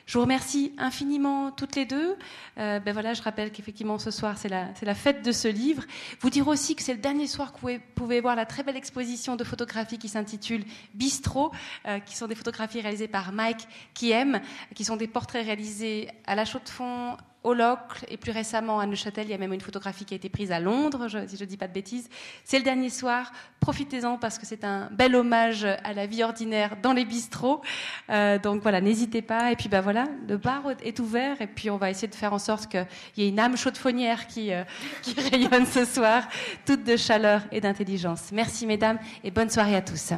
Je 0.06 0.18
vous 0.18 0.22
remercie 0.22 0.72
infiniment 0.76 1.50
toutes 1.50 1.76
les 1.76 1.86
deux. 1.86 2.16
ben 2.56 2.92
voilà, 2.92 3.14
je 3.14 3.22
rappelle 3.22 3.50
qu'effectivement 3.50 3.98
ce 3.98 4.10
soir 4.10 4.36
c'est 4.36 4.48
la, 4.48 4.94
fête 4.94 5.24
de 5.24 5.32
ce 5.32 5.48
livre. 5.48 5.82
Vous 6.20 6.30
dire 6.30 6.46
aussi 6.46 6.76
que 6.76 6.82
c'est 6.82 6.92
le 6.92 7.00
dernier 7.00 7.26
soir 7.26 7.52
que 7.52 7.60
vous 7.60 7.78
pouvez, 7.94 8.20
voir 8.20 8.36
la 8.36 8.44
très 8.44 8.62
belle 8.62 8.76
exposition 8.76 9.36
de 9.36 9.44
photographie 9.44 9.98
qui 9.98 10.08
s'intitule 10.08 10.64
Bistro, 10.92 11.52
qui 12.04 12.16
sont 12.16 12.26
des 12.26 12.34
photographies 12.34 12.82
réalisées 12.82 13.08
par 13.08 13.32
Mike 13.32 13.66
Kiem, 13.94 14.40
qui 14.74 14.84
sont 14.84 14.96
des 14.96 15.08
portraits 15.08 15.44
réalisés 15.44 16.08
à 16.26 16.34
la 16.34 16.44
chaux 16.44 16.60
de 16.62 16.68
fond, 16.68 17.16
au 17.44 17.54
Locle 17.54 18.04
et 18.08 18.16
plus 18.16 18.32
récemment 18.32 18.80
à 18.80 18.86
Neuchâtel. 18.86 19.26
Il 19.26 19.30
y 19.30 19.34
a 19.34 19.38
même 19.38 19.52
une 19.52 19.60
photographie 19.60 20.04
qui 20.04 20.14
a 20.14 20.16
été 20.16 20.28
prise 20.28 20.50
à 20.50 20.58
Londres, 20.58 21.06
si 21.28 21.36
je 21.36 21.44
ne 21.44 21.48
dis 21.48 21.56
pas 21.56 21.68
de 21.68 21.72
bêtises. 21.72 22.08
C'est 22.42 22.58
le 22.58 22.64
dernier 22.64 22.90
soir. 22.90 23.30
Profitez-en 23.60 24.18
parce 24.18 24.38
que 24.38 24.46
c'est 24.46 24.64
un 24.64 24.88
bel 24.90 25.14
hommage 25.14 25.64
à 25.64 25.92
la 25.92 26.06
vie 26.06 26.24
ordinaire 26.24 26.76
dans 26.82 26.92
les 26.92 27.04
bistrots. 27.04 27.62
Euh, 28.10 28.38
donc 28.38 28.62
voilà, 28.62 28.80
n'hésitez 28.80 29.22
pas. 29.22 29.52
Et 29.52 29.56
puis 29.56 29.68
ben 29.68 29.82
voilà, 29.82 30.06
le 30.26 30.38
bar 30.38 30.62
est 30.82 30.98
ouvert 30.98 31.40
et 31.40 31.46
puis 31.46 31.70
on 31.70 31.76
va 31.76 31.90
essayer 31.90 32.08
de 32.08 32.14
faire 32.14 32.32
en 32.32 32.38
sorte 32.38 32.70
qu'il 32.70 32.86
y 33.18 33.22
ait 33.22 33.28
une 33.28 33.38
âme 33.38 33.56
chaude-fonnière 33.56 34.26
qui, 34.26 34.52
euh, 34.52 34.64
qui 35.02 35.14
rayonne 35.30 35.66
ce 35.66 35.84
soir, 35.84 36.26
toute 36.64 36.84
de 36.84 36.96
chaleur 36.96 37.42
et 37.52 37.60
d'intelligence. 37.60 38.30
Merci 38.32 38.66
mesdames 38.66 38.98
et 39.22 39.30
bonne 39.30 39.50
soirée 39.50 39.76
à 39.76 39.82
tous. 39.82 40.12